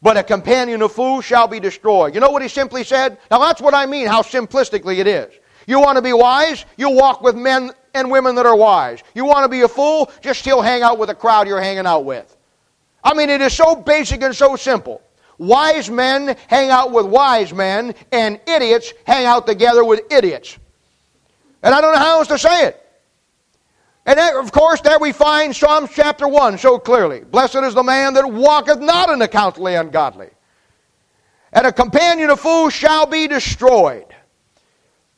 But 0.00 0.16
a 0.16 0.22
companion 0.22 0.80
of 0.82 0.92
fools 0.92 1.24
shall 1.24 1.46
be 1.46 1.60
destroyed. 1.60 2.14
You 2.14 2.20
know 2.20 2.30
what 2.30 2.42
he 2.42 2.48
simply 2.48 2.82
said? 2.82 3.18
Now 3.30 3.38
that's 3.38 3.60
what 3.60 3.74
I 3.74 3.86
mean, 3.86 4.06
how 4.06 4.22
simplistically 4.22 4.98
it 4.98 5.06
is. 5.06 5.32
You 5.66 5.80
want 5.80 5.96
to 5.96 6.02
be 6.02 6.14
wise? 6.14 6.64
You 6.76 6.90
walk 6.90 7.20
with 7.20 7.36
men 7.36 7.72
and 7.92 8.10
women 8.10 8.36
that 8.36 8.46
are 8.46 8.56
wise. 8.56 9.02
You 9.14 9.26
want 9.26 9.44
to 9.44 9.48
be 9.48 9.62
a 9.62 9.68
fool? 9.68 10.10
Just 10.22 10.40
still 10.40 10.62
hang 10.62 10.82
out 10.82 10.98
with 10.98 11.08
the 11.08 11.14
crowd 11.14 11.46
you're 11.46 11.60
hanging 11.60 11.86
out 11.86 12.04
with. 12.06 12.34
I 13.04 13.12
mean, 13.12 13.28
it 13.28 13.42
is 13.42 13.52
so 13.52 13.76
basic 13.76 14.22
and 14.22 14.34
so 14.34 14.56
simple. 14.56 15.02
Wise 15.36 15.90
men 15.90 16.36
hang 16.48 16.70
out 16.70 16.90
with 16.90 17.06
wise 17.06 17.52
men, 17.52 17.94
and 18.10 18.40
idiots 18.46 18.92
hang 19.06 19.24
out 19.24 19.46
together 19.46 19.84
with 19.84 20.00
idiots. 20.10 20.58
And 21.62 21.74
I 21.74 21.80
don't 21.80 21.92
know 21.92 22.00
how 22.00 22.18
else 22.18 22.28
to 22.28 22.38
say 22.38 22.66
it. 22.66 22.87
And 24.08 24.18
that, 24.18 24.36
of 24.36 24.50
course, 24.52 24.80
there 24.80 24.98
we 24.98 25.12
find 25.12 25.54
Psalms 25.54 25.90
chapter 25.92 26.26
1 26.26 26.56
so 26.56 26.78
clearly. 26.78 27.20
Blessed 27.20 27.56
is 27.56 27.74
the 27.74 27.82
man 27.82 28.14
that 28.14 28.26
walketh 28.26 28.80
not 28.80 29.10
in 29.10 29.18
the 29.18 29.28
counsel 29.28 29.66
of 29.66 29.72
the 29.74 29.78
ungodly. 29.78 30.30
And 31.52 31.66
a 31.66 31.72
companion 31.72 32.30
of 32.30 32.40
fools 32.40 32.72
shall 32.72 33.04
be 33.04 33.28
destroyed. 33.28 34.06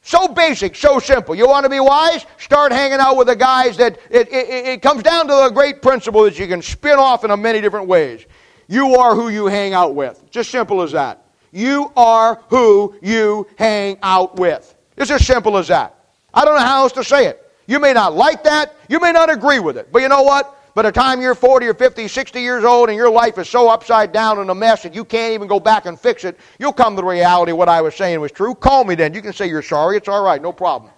So 0.02 0.26
basic, 0.26 0.74
so 0.74 0.98
simple. 0.98 1.36
You 1.36 1.46
want 1.46 1.62
to 1.62 1.70
be 1.70 1.78
wise? 1.78 2.26
Start 2.36 2.72
hanging 2.72 2.98
out 2.98 3.16
with 3.16 3.28
the 3.28 3.36
guys 3.36 3.76
that 3.76 3.96
it, 4.10 4.26
it, 4.32 4.66
it 4.66 4.82
comes 4.82 5.04
down 5.04 5.28
to 5.28 5.44
a 5.44 5.52
great 5.52 5.82
principle 5.82 6.24
that 6.24 6.36
you 6.36 6.48
can 6.48 6.60
spin 6.60 6.98
off 6.98 7.22
in 7.22 7.30
a 7.30 7.36
many 7.36 7.60
different 7.60 7.86
ways. 7.86 8.26
You 8.66 8.96
are 8.96 9.14
who 9.14 9.28
you 9.28 9.46
hang 9.46 9.72
out 9.72 9.94
with. 9.94 10.28
Just 10.32 10.50
simple 10.50 10.82
as 10.82 10.90
that. 10.90 11.26
You 11.52 11.92
are 11.96 12.42
who 12.48 12.96
you 13.02 13.46
hang 13.56 13.98
out 14.02 14.34
with. 14.34 14.74
It's 14.96 15.12
as 15.12 15.24
simple 15.24 15.56
as 15.58 15.68
that. 15.68 15.94
I 16.34 16.44
don't 16.44 16.56
know 16.56 16.64
how 16.66 16.82
else 16.82 16.92
to 16.92 17.04
say 17.04 17.26
it. 17.26 17.46
You 17.70 17.78
may 17.78 17.92
not 17.92 18.16
like 18.16 18.42
that. 18.42 18.74
You 18.88 18.98
may 18.98 19.12
not 19.12 19.30
agree 19.30 19.60
with 19.60 19.78
it. 19.78 19.92
But 19.92 20.02
you 20.02 20.08
know 20.08 20.22
what? 20.22 20.74
By 20.74 20.82
the 20.82 20.90
time 20.90 21.20
you're 21.20 21.36
40 21.36 21.68
or 21.68 21.74
50, 21.74 22.08
60 22.08 22.40
years 22.40 22.64
old 22.64 22.88
and 22.88 22.96
your 22.96 23.08
life 23.08 23.38
is 23.38 23.48
so 23.48 23.68
upside 23.68 24.10
down 24.10 24.40
and 24.40 24.50
a 24.50 24.54
mess 24.56 24.82
that 24.82 24.92
you 24.92 25.04
can't 25.04 25.34
even 25.34 25.46
go 25.46 25.60
back 25.60 25.86
and 25.86 25.98
fix 25.98 26.24
it, 26.24 26.36
you'll 26.58 26.72
come 26.72 26.96
to 26.96 27.02
the 27.02 27.06
reality 27.06 27.52
what 27.52 27.68
I 27.68 27.80
was 27.80 27.94
saying 27.94 28.20
was 28.20 28.32
true. 28.32 28.56
Call 28.56 28.82
me 28.82 28.96
then. 28.96 29.14
You 29.14 29.22
can 29.22 29.32
say 29.32 29.46
you're 29.46 29.62
sorry. 29.62 29.96
It's 29.96 30.08
all 30.08 30.24
right. 30.24 30.42
No 30.42 30.50
problem. 30.50 30.90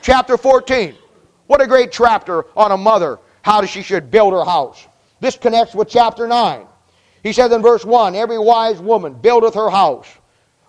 Chapter 0.00 0.38
14. 0.38 0.94
What 1.46 1.60
a 1.60 1.66
great 1.66 1.92
chapter 1.92 2.46
on 2.56 2.72
a 2.72 2.76
mother, 2.78 3.18
how 3.42 3.62
she 3.66 3.82
should 3.82 4.10
build 4.10 4.32
her 4.32 4.46
house. 4.46 4.86
This 5.20 5.36
connects 5.36 5.74
with 5.74 5.90
chapter 5.90 6.26
9. 6.26 6.66
He 7.22 7.34
says 7.34 7.52
in 7.52 7.60
verse 7.60 7.84
1 7.84 8.14
Every 8.14 8.38
wise 8.38 8.80
woman 8.80 9.12
buildeth 9.12 9.52
her 9.52 9.68
house, 9.68 10.08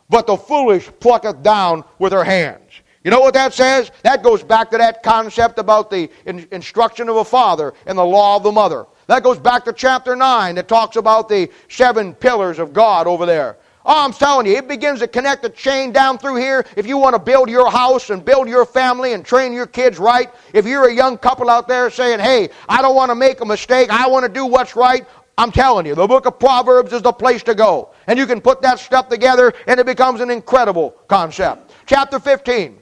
but 0.10 0.28
the 0.28 0.36
foolish 0.36 0.89
plucketh 0.99 1.41
down 1.43 1.86
with 1.97 2.12
her 2.12 2.26
hands. 2.26 2.82
You 3.06 3.12
know 3.12 3.20
what 3.20 3.36
that 3.36 3.53
says? 3.53 3.91
That 4.01 4.24
goes 4.24 4.41
back 4.41 4.72
to 4.72 4.80
that 4.80 5.03
concept 5.03 5.60
about 5.60 5.91
the 5.91 6.10
in- 6.26 6.47
instruction 6.49 7.08
of 7.08 7.18
a 7.18 7.24
father 7.24 7.76
and 7.86 7.95
the 7.95 8.03
law 8.03 8.38
of 8.38 8.41
the 8.41 8.51
mother. 8.51 8.88
That 9.06 9.22
goes 9.22 9.38
back 9.38 9.64
to 9.66 9.74
chapter 9.74 10.16
9 10.16 10.56
that 10.56 10.68
talks 10.68 10.95
about 10.95 11.30
the 11.30 11.51
seven 11.70 12.16
pillars 12.16 12.58
of 12.58 12.74
God 12.74 13.06
over 13.06 13.28
there. 13.28 13.58
Oh, 13.86 14.03
I'm 14.03 14.12
telling 14.12 14.47
you, 14.47 14.53
it 14.53 14.68
begins 14.68 15.01
to 15.01 15.08
connect 15.08 15.43
the 15.43 15.51
chain 15.51 15.91
down 15.91 16.18
through 16.18 16.38
here. 16.38 16.66
If 16.76 16.88
you 16.88 16.97
want 16.97 17.14
to 17.14 17.20
build 17.20 17.47
your 17.47 17.70
house 17.70 18.10
and 18.10 18.26
build 18.26 18.49
your 18.49 18.66
family 18.66 19.14
and 19.14 19.24
train 19.24 19.53
your 19.53 19.68
kids 19.68 19.99
right, 19.99 20.32
if 20.51 20.66
you're 20.66 20.89
a 20.89 20.93
young 20.93 21.20
couple 21.20 21.47
out 21.47 21.68
there 21.68 21.91
saying, 21.91 22.18
hey, 22.18 22.49
I 22.68 22.82
don't 22.82 22.95
want 22.95 23.12
to 23.12 23.16
make 23.16 23.39
a 23.39 23.45
mistake, 23.45 23.91
I 23.91 24.08
want 24.08 24.26
to 24.26 24.32
do 24.32 24.47
what's 24.47 24.76
right, 24.76 25.06
I'm 25.38 25.51
telling 25.51 25.86
you, 25.86 25.93
the 25.93 26.08
book 26.08 26.26
of 26.26 26.39
Proverbs 26.39 26.91
is 26.91 27.03
the 27.03 27.14
place 27.14 27.43
to 27.43 27.53
go. 27.53 27.91
And 28.08 28.18
you 28.18 28.26
can 28.26 28.41
put 28.41 28.64
that 28.64 28.80
stuff 28.80 29.10
together 29.10 29.53
and 29.68 29.80
it 29.80 29.86
becomes 29.86 30.22
an 30.22 30.32
incredible 30.32 30.95
concept. 31.08 31.72
Chapter 31.86 32.18
15. 32.18 32.80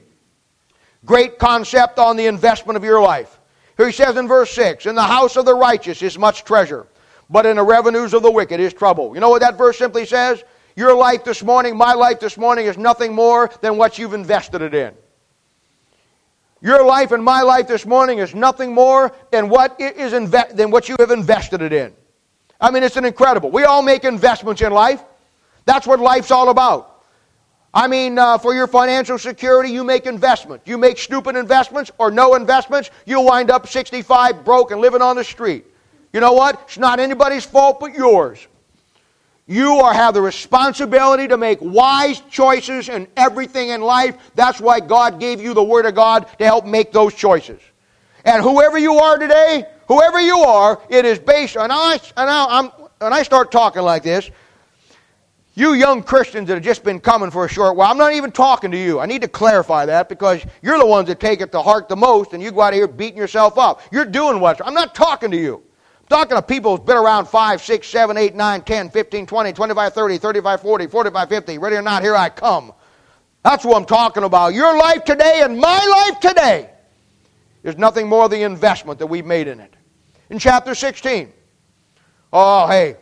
Great 1.04 1.38
concept 1.38 1.98
on 1.98 2.16
the 2.16 2.26
investment 2.26 2.76
of 2.76 2.84
your 2.84 3.00
life. 3.02 3.38
Here 3.76 3.86
he 3.86 3.92
says 3.92 4.16
in 4.16 4.28
verse 4.28 4.50
6 4.52 4.86
In 4.86 4.94
the 4.94 5.02
house 5.02 5.36
of 5.36 5.44
the 5.44 5.54
righteous 5.54 6.02
is 6.02 6.18
much 6.18 6.44
treasure, 6.44 6.86
but 7.28 7.46
in 7.46 7.56
the 7.56 7.62
revenues 7.62 8.14
of 8.14 8.22
the 8.22 8.30
wicked 8.30 8.60
is 8.60 8.72
trouble. 8.72 9.14
You 9.14 9.20
know 9.20 9.28
what 9.28 9.42
that 9.42 9.58
verse 9.58 9.78
simply 9.78 10.06
says? 10.06 10.42
Your 10.76 10.94
life 10.96 11.24
this 11.24 11.42
morning, 11.42 11.76
my 11.76 11.94
life 11.94 12.20
this 12.20 12.36
morning, 12.36 12.66
is 12.66 12.76
nothing 12.76 13.14
more 13.14 13.50
than 13.60 13.76
what 13.76 13.98
you've 13.98 14.14
invested 14.14 14.62
it 14.62 14.74
in. 14.74 14.94
Your 16.60 16.84
life 16.84 17.12
and 17.12 17.22
my 17.22 17.42
life 17.42 17.68
this 17.68 17.84
morning 17.84 18.18
is 18.18 18.34
nothing 18.34 18.72
more 18.72 19.14
than 19.30 19.50
what, 19.50 19.76
it 19.78 19.96
is 19.96 20.14
inve- 20.14 20.56
than 20.56 20.70
what 20.70 20.88
you 20.88 20.96
have 20.98 21.10
invested 21.10 21.60
it 21.60 21.72
in. 21.72 21.92
I 22.60 22.70
mean, 22.70 22.82
it's 22.82 22.96
an 22.96 23.04
incredible. 23.04 23.50
We 23.50 23.64
all 23.64 23.82
make 23.82 24.04
investments 24.04 24.62
in 24.62 24.72
life. 24.72 25.02
That's 25.66 25.86
what 25.86 26.00
life's 26.00 26.30
all 26.30 26.48
about. 26.48 26.93
I 27.74 27.88
mean, 27.88 28.18
uh, 28.18 28.38
for 28.38 28.54
your 28.54 28.68
financial 28.68 29.18
security, 29.18 29.70
you 29.70 29.82
make 29.82 30.06
investments. 30.06 30.68
You 30.68 30.78
make 30.78 30.96
stupid 30.96 31.34
investments 31.34 31.90
or 31.98 32.12
no 32.12 32.36
investments, 32.36 32.90
you'll 33.04 33.24
wind 33.24 33.50
up 33.50 33.66
65 33.66 34.44
broke 34.44 34.70
and 34.70 34.80
living 34.80 35.02
on 35.02 35.16
the 35.16 35.24
street. 35.24 35.66
You 36.12 36.20
know 36.20 36.32
what? 36.32 36.62
It's 36.66 36.78
not 36.78 37.00
anybody's 37.00 37.44
fault 37.44 37.80
but 37.80 37.92
yours. 37.92 38.46
You 39.46 39.80
are, 39.80 39.92
have 39.92 40.14
the 40.14 40.22
responsibility 40.22 41.26
to 41.28 41.36
make 41.36 41.58
wise 41.60 42.22
choices 42.30 42.88
in 42.88 43.08
everything 43.16 43.70
in 43.70 43.82
life. 43.82 44.16
That's 44.36 44.60
why 44.60 44.78
God 44.78 45.18
gave 45.18 45.40
you 45.40 45.52
the 45.52 45.62
Word 45.62 45.84
of 45.84 45.96
God 45.96 46.28
to 46.38 46.44
help 46.44 46.64
make 46.64 46.92
those 46.92 47.12
choices. 47.12 47.60
And 48.24 48.42
whoever 48.42 48.78
you 48.78 48.94
are 49.00 49.18
today, 49.18 49.66
whoever 49.88 50.20
you 50.20 50.38
are, 50.38 50.80
it 50.88 51.04
is 51.04 51.18
based 51.18 51.56
on 51.56 51.70
I. 51.70 51.98
And 52.16 52.30
I'm, 52.30 52.66
when 53.00 53.12
I 53.12 53.22
start 53.24 53.50
talking 53.52 53.82
like 53.82 54.04
this, 54.04 54.30
you 55.54 55.74
young 55.74 56.02
Christians 56.02 56.48
that 56.48 56.54
have 56.54 56.64
just 56.64 56.82
been 56.82 56.98
coming 56.98 57.30
for 57.30 57.44
a 57.44 57.48
short 57.48 57.76
while, 57.76 57.90
I'm 57.90 57.96
not 57.96 58.12
even 58.12 58.32
talking 58.32 58.72
to 58.72 58.76
you. 58.76 58.98
I 58.98 59.06
need 59.06 59.22
to 59.22 59.28
clarify 59.28 59.86
that 59.86 60.08
because 60.08 60.44
you're 60.62 60.78
the 60.78 60.86
ones 60.86 61.06
that 61.08 61.20
take 61.20 61.40
it 61.40 61.52
to 61.52 61.62
heart 61.62 61.88
the 61.88 61.96
most 61.96 62.32
and 62.32 62.42
you 62.42 62.50
go 62.50 62.60
out 62.60 62.74
here 62.74 62.88
beating 62.88 63.16
yourself 63.18 63.56
up. 63.56 63.80
You're 63.92 64.04
doing 64.04 64.40
what? 64.40 64.60
I'm 64.66 64.74
not 64.74 64.96
talking 64.96 65.30
to 65.30 65.36
you. 65.36 65.62
I'm 66.00 66.06
talking 66.08 66.36
to 66.36 66.42
people 66.42 66.76
who've 66.76 66.84
been 66.84 66.96
around 66.96 67.26
5, 67.26 67.62
6, 67.62 67.86
7, 67.86 68.16
8, 68.16 68.34
9, 68.34 68.62
10, 68.62 68.90
15, 68.90 69.26
20, 69.26 69.52
25, 69.52 69.94
30, 69.94 70.18
35, 70.18 70.60
40, 70.60 70.86
45, 70.88 71.28
50. 71.28 71.58
Ready 71.58 71.76
or 71.76 71.82
not, 71.82 72.02
here 72.02 72.16
I 72.16 72.28
come. 72.30 72.72
That's 73.44 73.64
what 73.64 73.76
I'm 73.76 73.84
talking 73.84 74.24
about. 74.24 74.54
Your 74.54 74.76
life 74.76 75.04
today 75.04 75.42
and 75.44 75.58
my 75.58 75.86
life 76.10 76.18
today 76.18 76.70
is 77.62 77.78
nothing 77.78 78.08
more 78.08 78.28
the 78.28 78.42
investment 78.42 78.98
that 78.98 79.06
we've 79.06 79.24
made 79.24 79.46
in 79.46 79.60
it. 79.60 79.72
In 80.30 80.38
chapter 80.38 80.74
16, 80.74 81.32
oh, 82.32 82.66
hey, 82.66 82.96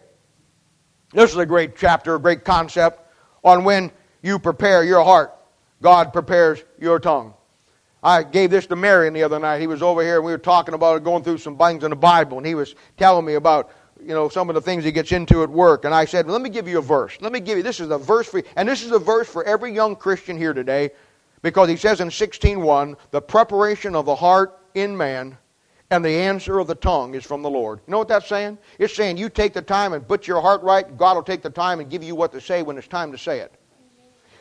this 1.13 1.31
is 1.31 1.37
a 1.37 1.47
great 1.47 1.77
chapter, 1.77 2.15
a 2.15 2.21
great 2.21 2.45
concept 2.45 3.01
on 3.45 3.65
when 3.65 3.91
you 4.23 4.39
prepare 4.39 4.85
your 4.85 5.05
heart. 5.05 5.35
God 5.81 6.13
prepares 6.13 6.63
your 6.81 6.99
tongue. 6.99 7.35
I 8.03 8.23
gave 8.23 8.51
this 8.51 8.67
to 8.67 8.77
Marion 8.77 9.15
the 9.15 9.23
other 9.23 9.39
night. 9.39 9.61
He 9.61 9.67
was 9.67 9.83
over 9.83 10.03
here 10.03 10.17
and 10.17 10.25
we 10.25 10.33
were 10.33 10.39
talking 10.39 10.75
about 10.75 10.97
it, 10.97 11.05
going 11.05 11.23
through 11.23 11.39
some 11.39 11.57
things 11.57 11.85
in 11.85 11.91
the 11.91 11.97
Bible, 11.97 12.39
and 12.39 12.47
he 12.47 12.55
was 12.55 12.75
telling 12.97 13.25
me 13.25 13.35
about 13.35 13.71
you 14.01 14.15
know 14.15 14.29
some 14.29 14.49
of 14.49 14.55
the 14.55 14.61
things 14.61 14.85
he 14.85 14.91
gets 14.91 15.13
into 15.13 15.43
at 15.43 15.51
work. 15.51 15.85
And 15.85 15.95
I 15.95 16.05
said, 16.05 16.27
well, 16.27 16.33
"Let 16.33 16.43
me 16.43 16.51
give 16.51 16.67
you 16.67 16.79
a 16.79 16.83
verse. 16.83 17.17
Let 17.21 17.33
me 17.33 17.39
give 17.39 17.57
you 17.57 17.63
this 17.63 17.79
is 17.79 17.91
a 17.91 17.99
verse 17.99 18.29
for 18.29 18.43
and 18.57 18.69
this 18.69 18.83
is 18.83 18.91
a 18.91 18.99
verse 18.99 19.29
for 19.29 19.45
every 19.45 19.73
young 19.73 19.95
Christian 19.95 20.37
here 20.37 20.53
today, 20.53 20.91
because 21.43 21.69
he 21.69 21.77
says 21.77 22.01
in 22.01 22.09
16:1, 22.09 22.97
the 23.13 23.21
preparation 23.21 23.95
of 23.95 24.07
the 24.07 24.17
heart 24.17 24.59
in 24.75 24.97
man 24.97 25.39
and 25.93 26.03
the 26.03 26.09
answer 26.09 26.59
of 26.59 26.67
the 26.67 26.75
tongue 26.75 27.15
is 27.15 27.23
from 27.23 27.43
the 27.43 27.51
Lord. 27.51 27.81
You 27.87 27.91
know 27.91 27.99
what 27.99 28.09
that's 28.09 28.27
saying? 28.27 28.57
It's 28.79 28.95
saying 28.95 29.19
you 29.19 29.29
take 29.29 29.53
the 29.53 29.61
time 29.61 29.93
and 29.93 30.09
put 30.09 30.27
your 30.27 30.41
heart 30.41 30.63
right, 30.63 30.97
God 30.97 31.17
will 31.17 31.23
take 31.23 31.43
the 31.43 31.51
time 31.51 31.81
and 31.81 31.91
give 31.91 32.03
you 32.03 32.15
what 32.15 32.33
to 32.33 32.41
say 32.41 32.63
when 32.63 32.79
it's 32.79 32.89
time 32.89 33.13
to 33.13 33.19
say 33.19 33.41
it. 33.41 33.53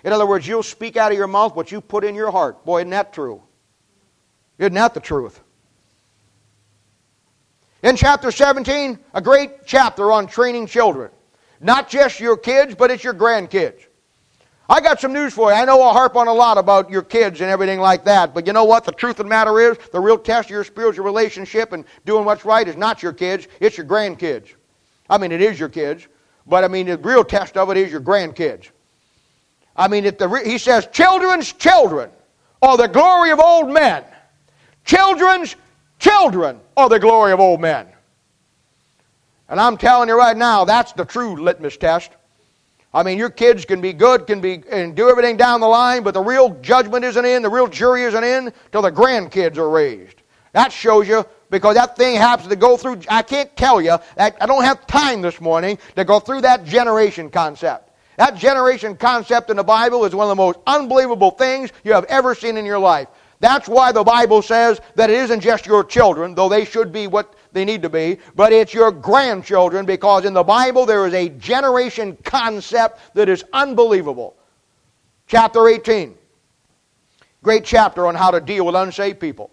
In 0.06 0.14
other 0.14 0.26
words, 0.26 0.48
you'll 0.48 0.64
speak 0.64 0.96
out 0.96 1.12
of 1.12 1.18
your 1.18 1.28
mouth 1.28 1.54
what 1.54 1.70
you 1.70 1.82
put 1.82 2.06
in 2.06 2.16
your 2.16 2.32
heart. 2.32 2.64
Boy, 2.64 2.80
isn't 2.80 2.92
that 2.92 3.12
true? 3.12 3.44
Isn't 4.60 4.76
that 4.76 4.94
the 4.94 5.02
truth? 5.02 5.42
In 7.84 7.98
chapter 7.98 8.32
17, 8.32 8.98
a 9.14 9.22
great 9.22 9.66
chapter 9.66 10.10
on 10.10 10.28
training 10.28 10.68
children. 10.68 11.12
Not 11.60 11.90
just 11.90 12.22
your 12.22 12.38
kids, 12.38 12.76
but 12.76 12.92
it's 12.92 13.04
your 13.04 13.14
grandkids. 13.14 13.88
I 14.72 14.80
got 14.80 15.02
some 15.02 15.12
news 15.12 15.34
for 15.34 15.52
you. 15.52 15.58
I 15.58 15.66
know 15.66 15.82
I'll 15.82 15.92
harp 15.92 16.16
on 16.16 16.30
a 16.30 16.34
lot 16.34 16.58
about 16.58 16.90
your 16.90 17.02
kids 17.02 17.42
and 17.42 17.50
everything 17.50 17.82
like 17.82 18.06
that, 18.06 18.34
but 18.34 18.48
you 18.48 18.54
know 18.54 18.64
what? 18.64 18.86
The 18.86 18.94
truth 18.94 19.20
of 19.20 19.26
the 19.26 19.30
matter 19.30 19.60
is, 19.60 19.78
the 19.92 20.00
real 20.00 20.18
test 20.18 20.46
of 20.46 20.52
your 20.52 20.64
spiritual 20.64 21.04
relationship 21.04 21.74
and 21.74 21.84
doing 22.06 22.24
what's 22.24 22.46
right 22.46 22.66
is 22.66 22.78
not 22.78 23.04
your 23.04 23.12
kids, 23.12 23.50
it's 23.60 23.76
your 23.76 23.86
grandkids. 23.86 24.54
I 25.10 25.18
mean, 25.18 25.34
it 25.34 25.42
is 25.42 25.60
your 25.60 25.68
kids, 25.68 26.08
but 26.48 26.64
I 26.64 26.70
mean, 26.70 26.86
the 26.86 26.98
real 26.98 27.26
test 27.26 27.58
of 27.58 27.70
it 27.70 27.76
is 27.76 27.92
your 27.92 28.00
grandkids. 28.00 28.70
I 29.76 29.90
mean, 29.90 30.06
if 30.06 30.18
the, 30.18 30.30
he 30.46 30.58
says, 30.58 30.88
children's 30.94 31.52
children 31.52 32.10
are 32.62 32.78
the 32.78 32.88
glory 32.88 33.32
of 33.32 33.42
old 33.42 33.74
men. 33.74 34.06
Children's 34.86 35.58
children 36.00 36.62
are 36.78 36.88
the 36.88 37.00
glory 37.00 37.34
of 37.34 37.42
old 37.42 37.60
men. 37.60 37.88
And 39.50 39.60
I'm 39.60 39.76
telling 39.76 40.08
you 40.08 40.18
right 40.18 40.38
now, 40.38 40.64
that's 40.64 40.94
the 40.94 41.04
true 41.04 41.36
litmus 41.36 41.76
test. 41.76 42.12
I 42.94 43.04
mean, 43.04 43.18
your 43.18 43.30
kids 43.30 43.64
can 43.64 43.80
be 43.80 43.94
good, 43.94 44.28
can 44.28 44.42
be 44.42 44.64
and 44.70 44.96
do 44.96 45.10
everything 45.10 45.38
down 45.38 45.62
the 45.62 45.68
line, 45.68 46.04
but 46.04 46.14
the 46.14 46.22
real 46.22 46.50
judgment 46.62 47.06
isn't 47.06 47.26
in, 47.26 47.42
the 47.42 47.50
real 47.50 47.68
jury 47.68 48.04
isn't 48.04 48.24
in 48.24 48.52
till 48.72 48.82
the 48.82 48.92
grandkids 48.92 49.58
are 49.58 49.70
raised. 49.70 50.22
That 50.52 50.74
shows 50.74 51.08
you 51.08 51.26
because 51.50 51.76
that 51.76 51.96
thing 51.96 52.16
happens 52.16 52.50
to 52.50 52.58
go 52.58 52.76
through. 52.76 53.02
I 53.08 53.22
can't 53.22 53.56
tell 53.56 53.82
you. 53.82 53.98
I 54.18 54.46
don't 54.46 54.64
have 54.64 54.86
time 54.88 55.22
this 55.22 55.40
morning 55.40 55.78
to 55.96 56.04
go 56.04 56.20
through 56.20 56.42
that 56.42 56.66
generation 56.66 57.30
concept. 57.30 57.90
That 58.18 58.36
generation 58.36 58.98
concept 58.98 59.50
in 59.50 59.56
the 59.56 59.64
Bible 59.64 60.04
is 60.04 60.14
one 60.14 60.26
of 60.26 60.30
the 60.30 60.36
most 60.36 60.60
unbelievable 60.68 61.32
things 61.32 61.72
you 61.86 61.94
have 61.94 62.04
ever 62.06 62.36
seen 62.36 62.58
in 62.58 62.66
your 62.66 62.80
life. 62.80 63.08
That's 63.40 63.68
why 63.70 63.92
the 63.92 64.04
Bible 64.04 64.42
says 64.42 64.82
that 64.96 65.10
it 65.10 65.16
isn't 65.16 65.40
just 65.40 65.66
your 65.66 65.84
children, 65.84 66.36
though 66.36 66.50
they 66.50 66.66
should 66.66 66.92
be 66.92 67.08
what 67.08 67.34
they 67.54 67.66
need 67.66 67.82
to 67.82 67.90
be, 67.90 68.18
but 68.36 68.54
it's 68.54 68.74
your 68.74 68.92
grandchildren 68.92 69.86
because 69.86 70.26
in 70.26 70.34
the 70.34 70.44
Bible 70.44 70.86
there 70.86 71.06
is 71.06 71.14
a 71.14 71.30
generation 71.30 72.18
concept 72.24 73.00
that 73.16 73.30
is 73.30 73.44
unbelievable. 73.54 74.36
Chapter 75.28 75.68
18. 75.68 76.16
Great 77.44 77.64
chapter 77.64 78.08
on 78.08 78.16
how 78.16 78.32
to 78.32 78.40
deal 78.40 78.66
with 78.66 78.76
unsaved 78.76 79.20
people. 79.20 79.50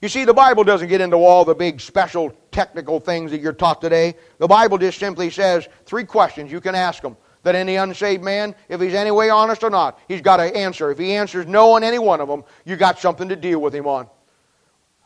You 0.00 0.08
see, 0.08 0.24
the 0.24 0.34
Bible 0.34 0.64
doesn't 0.64 0.88
get 0.88 1.00
into 1.00 1.16
all 1.16 1.44
the 1.44 1.54
big 1.54 1.80
special 1.80 2.30
technical 2.50 3.00
things 3.00 3.30
that 3.30 3.40
you're 3.40 3.52
taught 3.52 3.80
today. 3.80 4.14
The 4.38 4.46
Bible 4.46 4.76
just 4.78 4.98
simply 4.98 5.30
says 5.30 5.66
three 5.86 6.04
questions 6.04 6.52
you 6.52 6.60
can 6.60 6.74
ask 6.74 7.02
them. 7.02 7.16
That 7.42 7.54
any 7.54 7.76
unsaved 7.76 8.22
man, 8.22 8.54
if 8.68 8.80
he's 8.80 8.94
any 8.94 9.10
way 9.10 9.28
honest 9.28 9.62
or 9.62 9.70
not, 9.70 9.98
he's 10.08 10.22
got 10.22 10.38
to 10.38 10.44
answer. 10.44 10.90
If 10.90 10.98
he 10.98 11.12
answers 11.12 11.46
no 11.46 11.72
on 11.72 11.84
any 11.84 11.98
one 11.98 12.20
of 12.20 12.28
them, 12.28 12.44
you 12.64 12.76
got 12.76 12.98
something 12.98 13.28
to 13.28 13.36
deal 13.36 13.60
with 13.60 13.74
him 13.74 13.86
on. 13.86 14.06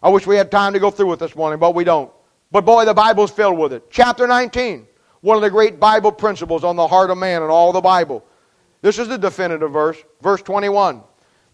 I 0.02 0.08
wish 0.08 0.26
we 0.26 0.36
had 0.36 0.50
time 0.50 0.72
to 0.74 0.78
go 0.78 0.90
through 0.90 1.12
it 1.12 1.18
this 1.18 1.34
morning, 1.34 1.58
but 1.58 1.74
we 1.74 1.84
don't. 1.84 2.10
But 2.50 2.64
boy, 2.64 2.84
the 2.84 2.94
Bible's 2.94 3.30
filled 3.30 3.58
with 3.58 3.72
it. 3.72 3.90
Chapter 3.90 4.26
19, 4.26 4.86
one 5.20 5.36
of 5.36 5.42
the 5.42 5.50
great 5.50 5.80
Bible 5.80 6.12
principles 6.12 6.64
on 6.64 6.76
the 6.76 6.86
heart 6.86 7.10
of 7.10 7.18
man 7.18 7.42
in 7.42 7.50
all 7.50 7.72
the 7.72 7.80
Bible. 7.80 8.24
This 8.80 8.98
is 8.98 9.08
the 9.08 9.18
definitive 9.18 9.72
verse, 9.72 9.98
verse 10.22 10.40
21. 10.42 11.02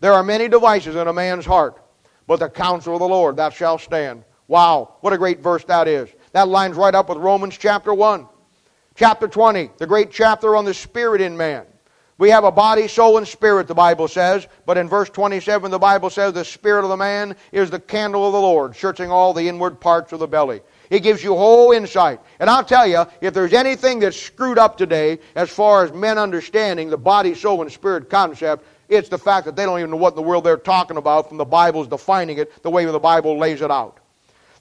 There 0.01 0.13
are 0.13 0.23
many 0.23 0.49
devices 0.49 0.97
in 0.97 1.09
a 1.09 1.13
man's 1.13 1.47
heart, 1.47 1.83
but 2.27 2.39
the 2.39 2.51
counsel 2.51 2.95
of 2.95 3.01
the 3.01 3.09
Lord 3.09 3.37
thou 3.37 3.51
shalt 3.51 3.81
stand. 3.81 4.25
Wow, 4.47 4.97
what 5.01 5.15
a 5.15 5.19
great 5.19 5.41
verse 5.41 5.65
that 5.65 5.89
is. 5.89 6.11
That 6.33 6.49
lines 6.49 6.77
right 6.77 6.95
up 6.95 7.09
with 7.09 7.19
Romans 7.19 7.57
chapter 7.57 7.95
1. 7.95 8.29
Chapter 8.95 9.27
20, 9.27 9.71
the 9.79 9.87
great 9.87 10.11
chapter 10.11 10.55
on 10.55 10.65
the 10.65 10.75
spirit 10.75 11.21
in 11.21 11.37
man. 11.37 11.65
We 12.17 12.31
have 12.31 12.45
a 12.45 12.53
body, 12.53 12.87
soul, 12.87 13.19
and 13.19 13.27
spirit, 13.27 13.67
the 13.67 13.75
Bible 13.75 14.07
says. 14.07 14.47
But 14.67 14.79
in 14.79 14.89
verse 14.89 15.11
27, 15.11 15.71
the 15.71 15.79
Bible 15.79 16.11
says 16.11 16.33
the 16.33 16.45
spirit 16.45 16.85
of 16.85 16.91
the 16.91 16.97
man 16.97 17.35
is 17.51 17.71
the 17.71 17.81
candle 17.81 18.27
of 18.27 18.33
the 18.33 18.41
Lord, 18.41 18.77
searching 18.77 19.11
all 19.11 19.35
the 19.35 19.49
inward 19.49 19.81
parts 19.81 20.13
of 20.13 20.21
the 20.21 20.29
belly. 20.29 20.61
It 20.91 21.01
gives 21.01 21.25
you 21.25 21.35
whole 21.35 21.73
insight. 21.73 22.21
And 22.39 22.49
I'll 22.49 22.65
tell 22.65 22.87
you, 22.87 23.05
if 23.21 23.35
there's 23.35 23.53
anything 23.53 23.99
that's 23.99 24.21
screwed 24.21 24.59
up 24.59 24.79
today 24.79 25.19
as 25.35 25.51
far 25.51 25.85
as 25.85 25.93
men 25.93 26.19
understanding 26.19 26.89
the 26.89 26.97
body, 26.97 27.35
soul, 27.35 27.63
and 27.63 27.73
spirit 27.73 28.09
concept, 28.09 28.65
it's 28.89 29.09
the 29.09 29.19
fact 29.19 29.47
that 29.47 29.57
they 29.57 29.65
don't 29.65 29.79
even 29.81 29.91
know 29.91 29.97
what 29.97 30.13
in 30.13 30.17
the 30.17 30.23
world 30.23 30.45
they're 30.45 30.57
talking 30.57 30.99
about 30.99 31.29
from 31.29 31.39
the 31.39 31.45
Bible's 31.45 31.89
defining 31.89 32.39
it 32.39 32.63
the 32.63 32.71
way 32.71 32.85
the 32.85 32.99
Bible 32.99 33.39
lays 33.39 33.61
it 33.61 33.73
out. 33.73 33.99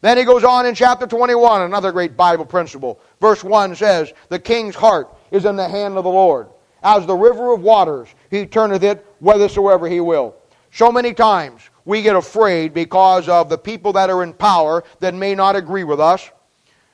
Then 0.01 0.17
he 0.17 0.23
goes 0.23 0.43
on 0.43 0.65
in 0.65 0.73
chapter 0.73 1.05
21, 1.05 1.61
another 1.61 1.91
great 1.91 2.17
Bible 2.17 2.45
principle. 2.45 2.99
Verse 3.21 3.43
1 3.43 3.75
says, 3.75 4.11
The 4.29 4.39
king's 4.39 4.75
heart 4.75 5.15
is 5.29 5.45
in 5.45 5.55
the 5.55 5.69
hand 5.69 5.97
of 5.97 6.03
the 6.03 6.09
Lord 6.09 6.47
as 6.83 7.05
the 7.05 7.15
river 7.15 7.53
of 7.53 7.61
waters. 7.61 8.09
He 8.29 8.45
turneth 8.45 8.83
it 8.83 9.05
whithersoever 9.19 9.87
he 9.87 9.99
will. 9.99 10.35
So 10.71 10.91
many 10.91 11.13
times 11.13 11.69
we 11.85 12.01
get 12.01 12.15
afraid 12.15 12.73
because 12.73 13.29
of 13.29 13.49
the 13.49 13.57
people 13.57 13.93
that 13.93 14.09
are 14.09 14.23
in 14.23 14.33
power 14.33 14.83
that 14.99 15.13
may 15.13 15.35
not 15.35 15.55
agree 15.55 15.83
with 15.83 15.99
us. 15.99 16.29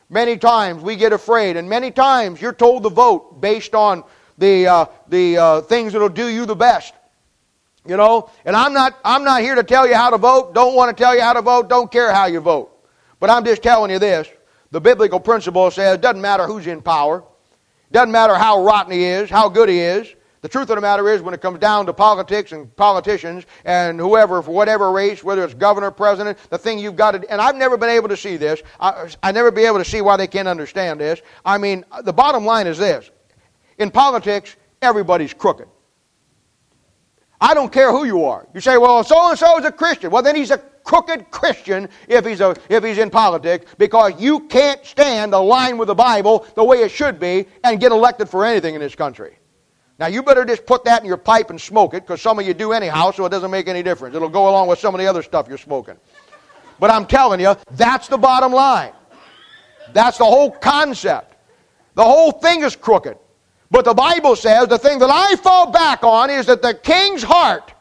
Many 0.09 0.37
times 0.37 0.81
we 0.81 0.95
get 0.95 1.13
afraid, 1.13 1.55
and 1.55 1.69
many 1.69 1.91
times 1.91 2.41
you're 2.41 2.53
told 2.53 2.83
to 2.83 2.89
vote 2.89 3.39
based 3.41 3.75
on 3.75 4.03
the, 4.37 4.67
uh, 4.67 4.85
the 5.07 5.37
uh, 5.37 5.61
things 5.61 5.93
that'll 5.93 6.09
do 6.09 6.27
you 6.27 6.45
the 6.45 6.55
best. 6.55 6.93
You 7.85 7.95
know, 7.95 8.29
and 8.43 8.55
I'm 8.55 8.73
not, 8.73 8.97
I'm 9.05 9.23
not 9.23 9.41
here 9.41 9.55
to 9.55 9.63
tell 9.63 9.87
you 9.87 9.95
how 9.95 10.09
to 10.09 10.17
vote, 10.17 10.53
don't 10.53 10.75
want 10.75 10.95
to 10.95 11.03
tell 11.03 11.15
you 11.15 11.21
how 11.21 11.33
to 11.33 11.41
vote, 11.41 11.69
don't 11.69 11.91
care 11.91 12.13
how 12.13 12.25
you 12.25 12.39
vote. 12.39 12.71
But 13.19 13.29
I'm 13.29 13.45
just 13.45 13.63
telling 13.63 13.91
you 13.91 13.99
this. 13.99 14.27
The 14.71 14.81
biblical 14.81 15.19
principle 15.19 15.71
says 15.71 15.95
it 15.95 16.01
doesn't 16.01 16.21
matter 16.21 16.45
who's 16.45 16.67
in 16.67 16.81
power. 16.81 17.23
Doesn't 17.91 18.11
matter 18.11 18.35
how 18.35 18.63
rotten 18.63 18.91
he 18.93 19.03
is, 19.03 19.29
how 19.29 19.49
good 19.49 19.69
he 19.69 19.79
is. 19.79 20.13
The 20.41 20.47
truth 20.47 20.69
of 20.69 20.77
the 20.77 20.81
matter 20.81 21.09
is, 21.09 21.21
when 21.21 21.33
it 21.33 21.41
comes 21.41 21.59
down 21.59 21.85
to 21.87 21.93
politics 21.93 22.53
and 22.53 22.73
politicians 22.77 23.45
and 23.65 23.99
whoever, 23.99 24.41
for 24.41 24.51
whatever 24.51 24.89
race, 24.91 25.21
whether 25.21 25.43
it's 25.43 25.53
governor, 25.53 25.91
president, 25.91 26.37
the 26.49 26.57
thing 26.57 26.79
you've 26.79 26.95
got 26.95 27.11
to, 27.11 27.29
and 27.29 27.41
I've 27.41 27.57
never 27.57 27.77
been 27.77 27.89
able 27.89 28.07
to 28.07 28.15
see 28.15 28.37
this. 28.37 28.61
I, 28.79 29.09
I 29.21 29.33
never 29.33 29.51
be 29.51 29.65
able 29.65 29.79
to 29.79 29.85
see 29.85 30.01
why 30.01 30.15
they 30.15 30.27
can't 30.27 30.47
understand 30.47 31.01
this. 31.01 31.21
I 31.43 31.57
mean, 31.57 31.83
the 32.03 32.13
bottom 32.13 32.45
line 32.45 32.67
is 32.67 32.77
this. 32.77 33.11
In 33.79 33.91
politics, 33.91 34.55
everybody's 34.81 35.33
crooked. 35.33 35.67
I 37.41 37.53
don't 37.53 37.71
care 37.71 37.91
who 37.91 38.05
you 38.05 38.23
are. 38.25 38.47
You 38.53 38.61
say, 38.61 38.77
well, 38.77 39.03
so 39.03 39.29
and 39.29 39.37
so 39.39 39.57
is 39.59 39.65
a 39.65 39.71
Christian. 39.71 40.09
Well, 40.11 40.23
then 40.23 40.35
he's 40.35 40.51
a 40.51 40.61
crooked 40.83 41.31
Christian 41.31 41.89
if 42.07 42.25
he's, 42.25 42.41
a, 42.41 42.55
if 42.69 42.83
he's 42.83 42.97
in 42.97 43.09
politics 43.09 43.65
because 43.77 44.13
you 44.19 44.41
can't 44.47 44.83
stand 44.85 45.33
a 45.33 45.39
line 45.39 45.77
with 45.77 45.87
the 45.87 45.95
Bible 45.95 46.45
the 46.55 46.63
way 46.63 46.81
it 46.81 46.91
should 46.91 47.19
be 47.19 47.47
and 47.63 47.79
get 47.79 47.91
elected 47.91 48.29
for 48.29 48.45
anything 48.45 48.75
in 48.75 48.81
this 48.81 48.95
country. 48.95 49.37
Now, 49.99 50.07
you 50.07 50.23
better 50.23 50.45
just 50.45 50.65
put 50.65 50.85
that 50.85 51.01
in 51.01 51.07
your 51.07 51.17
pipe 51.17 51.49
and 51.49 51.59
smoke 51.59 51.93
it 51.93 52.03
because 52.03 52.21
some 52.21 52.39
of 52.39 52.47
you 52.47 52.53
do 52.53 52.71
anyhow, 52.71 53.11
so 53.11 53.25
it 53.25 53.29
doesn't 53.29 53.51
make 53.51 53.67
any 53.67 53.83
difference. 53.83 54.15
It'll 54.15 54.29
go 54.29 54.49
along 54.49 54.69
with 54.69 54.79
some 54.79 54.95
of 54.95 54.99
the 54.99 55.07
other 55.07 55.21
stuff 55.21 55.47
you're 55.49 55.57
smoking. 55.57 55.97
But 56.79 56.89
I'm 56.89 57.05
telling 57.05 57.41
you, 57.41 57.55
that's 57.71 58.07
the 58.07 58.17
bottom 58.17 58.53
line. 58.53 58.93
That's 59.91 60.17
the 60.17 60.25
whole 60.25 60.51
concept. 60.51 61.35
The 61.95 62.03
whole 62.03 62.31
thing 62.31 62.63
is 62.63 62.77
crooked. 62.77 63.17
But 63.71 63.85
the 63.85 63.93
Bible 63.93 64.37
says 64.37 64.69
the 64.69 64.77
thing 64.77 64.99
that 64.99 65.09
I 65.11 65.35
fall 65.35 65.71
back 65.71 66.03
on 66.03 66.29
is 66.29 66.45
that 66.45 66.61
the 66.61 66.73
king's 66.73 67.21
heart 67.21 67.73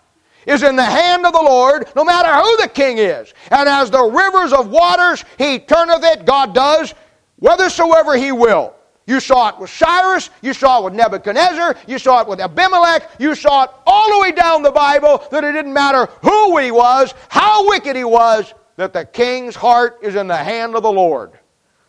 is 0.49 0.63
in 0.63 0.75
the 0.75 0.85
hand 0.85 1.27
of 1.27 1.33
the 1.33 1.43
Lord, 1.43 1.87
no 1.95 2.05
matter 2.05 2.35
who 2.35 2.57
the 2.57 2.69
king 2.69 2.99
is. 2.99 3.33
And 3.51 3.69
as 3.69 3.91
the 3.91 4.03
rivers 4.03 4.53
of 4.53 4.69
waters, 4.69 5.25
he 5.37 5.59
turneth 5.59 6.03
it, 6.03 6.25
God 6.25 6.55
does, 6.55 6.95
whithersoever 7.39 8.17
he 8.17 8.33
will. 8.33 8.75
You 9.07 9.21
saw 9.21 9.51
it 9.51 9.59
with 9.59 9.71
Cyrus, 9.71 10.31
you 10.43 10.53
saw 10.53 10.81
it 10.81 10.85
with 10.85 10.95
Nebuchadnezzar, 10.95 11.77
you 11.87 11.99
saw 11.99 12.23
it 12.23 12.29
with 12.29 12.41
Abimelech, 12.41 13.11
you 13.19 13.35
saw 13.35 13.65
it 13.65 13.71
all 13.87 14.13
the 14.13 14.21
way 14.21 14.33
down 14.33 14.63
the 14.63 14.71
Bible 14.71 15.23
that 15.31 15.45
it 15.45 15.53
didn't 15.53 15.73
matter 15.73 16.07
who 16.23 16.57
he 16.59 16.71
was, 16.71 17.15
how 17.29 17.69
wicked 17.69 17.97
he 17.97 18.05
was, 18.05 18.53
that 18.77 18.93
the 18.93 19.05
king's 19.05 19.55
heart 19.55 19.99
is 20.03 20.15
in 20.15 20.29
the 20.29 20.37
hand 20.37 20.75
of 20.75 20.83
the 20.83 20.93
Lord. 20.93 21.39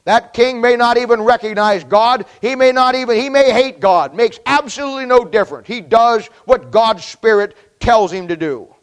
That 0.06 0.34
king 0.34 0.60
may 0.60 0.76
not 0.76 0.98
even 0.98 1.22
recognize 1.22 1.84
God. 1.84 2.26
He 2.42 2.56
may 2.56 2.72
not 2.72 2.96
even, 2.96 3.18
he 3.18 3.30
may 3.30 3.52
hate 3.52 3.80
God. 3.80 4.16
Makes 4.16 4.40
absolutely 4.46 5.06
no 5.06 5.24
difference. 5.24 5.68
He 5.68 5.82
does 5.82 6.28
what 6.46 6.72
God's 6.72 7.06
Spirit 7.06 7.56
tells 7.80 8.12
him 8.12 8.28
to 8.28 8.36
do. 8.36 8.74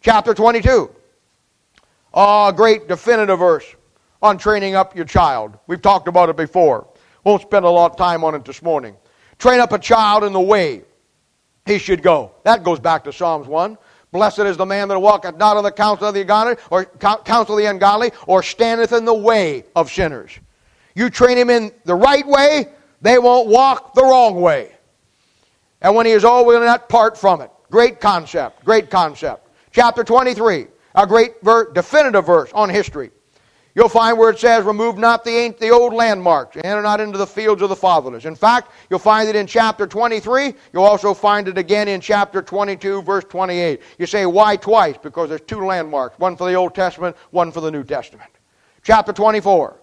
Chapter 0.00 0.34
22. 0.34 0.90
A 2.14 2.52
great 2.54 2.88
definitive 2.88 3.38
verse 3.38 3.66
on 4.22 4.38
training 4.38 4.74
up 4.74 4.96
your 4.96 5.04
child. 5.04 5.58
We've 5.66 5.82
talked 5.82 6.08
about 6.08 6.28
it 6.28 6.36
before. 6.36 6.88
Won't 7.24 7.42
spend 7.42 7.64
a 7.64 7.70
lot 7.70 7.90
of 7.92 7.96
time 7.96 8.24
on 8.24 8.34
it 8.34 8.44
this 8.44 8.62
morning. 8.62 8.96
Train 9.38 9.60
up 9.60 9.72
a 9.72 9.78
child 9.78 10.24
in 10.24 10.32
the 10.32 10.40
way 10.40 10.82
he 11.66 11.78
should 11.78 12.02
go. 12.02 12.32
That 12.44 12.64
goes 12.64 12.80
back 12.80 13.04
to 13.04 13.12
Psalms 13.12 13.46
1. 13.46 13.78
Blessed 14.10 14.40
is 14.40 14.56
the 14.56 14.64
man 14.64 14.88
that 14.88 14.98
walketh 14.98 15.36
not 15.36 15.58
in 15.58 15.62
the 15.62 15.70
counsel 15.70 16.08
of 16.08 16.14
the 16.14 16.22
ungodly, 16.22 16.56
or 16.70 16.86
counsel 16.86 17.56
of 17.56 17.62
the 17.62 17.66
ungodly, 17.66 18.10
or 18.26 18.42
standeth 18.42 18.92
in 18.92 19.04
the 19.04 19.14
way 19.14 19.64
of 19.76 19.90
sinners. 19.90 20.32
You 20.94 21.10
train 21.10 21.36
him 21.36 21.50
in 21.50 21.70
the 21.84 21.94
right 21.94 22.26
way, 22.26 22.68
they 23.02 23.18
won't 23.18 23.48
walk 23.48 23.94
the 23.94 24.02
wrong 24.02 24.40
way. 24.40 24.72
And 25.82 25.94
when 25.94 26.06
he 26.06 26.12
is 26.12 26.24
old, 26.24 26.46
we'll 26.46 26.60
not 26.60 26.88
part 26.88 27.18
from 27.18 27.42
it. 27.42 27.50
Great 27.70 28.00
concept. 28.00 28.64
Great 28.64 28.90
concept. 28.90 29.48
Chapter 29.72 30.02
23, 30.02 30.66
a 30.94 31.06
great 31.06 31.40
ver- 31.42 31.72
definitive 31.72 32.26
verse 32.26 32.50
on 32.52 32.70
history. 32.70 33.10
You'll 33.74 33.88
find 33.88 34.18
where 34.18 34.30
it 34.30 34.40
says, 34.40 34.64
Remove 34.64 34.98
not 34.98 35.22
the, 35.22 35.54
the 35.60 35.70
old 35.70 35.92
landmarks, 35.92 36.56
and 36.56 36.64
enter 36.64 36.82
not 36.82 37.00
into 37.00 37.16
the 37.16 37.26
fields 37.26 37.62
of 37.62 37.68
the 37.68 37.76
fatherless. 37.76 38.24
In 38.24 38.34
fact, 38.34 38.72
you'll 38.90 38.98
find 38.98 39.28
it 39.28 39.36
in 39.36 39.46
chapter 39.46 39.86
23. 39.86 40.52
You'll 40.72 40.82
also 40.82 41.14
find 41.14 41.46
it 41.46 41.56
again 41.56 41.86
in 41.86 42.00
chapter 42.00 42.42
22, 42.42 43.02
verse 43.02 43.24
28. 43.28 43.80
You 43.98 44.06
say, 44.06 44.26
Why 44.26 44.56
twice? 44.56 44.96
Because 45.00 45.28
there's 45.28 45.42
two 45.42 45.64
landmarks 45.64 46.18
one 46.18 46.36
for 46.36 46.50
the 46.50 46.54
Old 46.56 46.74
Testament, 46.74 47.16
one 47.30 47.52
for 47.52 47.60
the 47.60 47.70
New 47.70 47.84
Testament. 47.84 48.30
Chapter 48.82 49.12
24. 49.12 49.78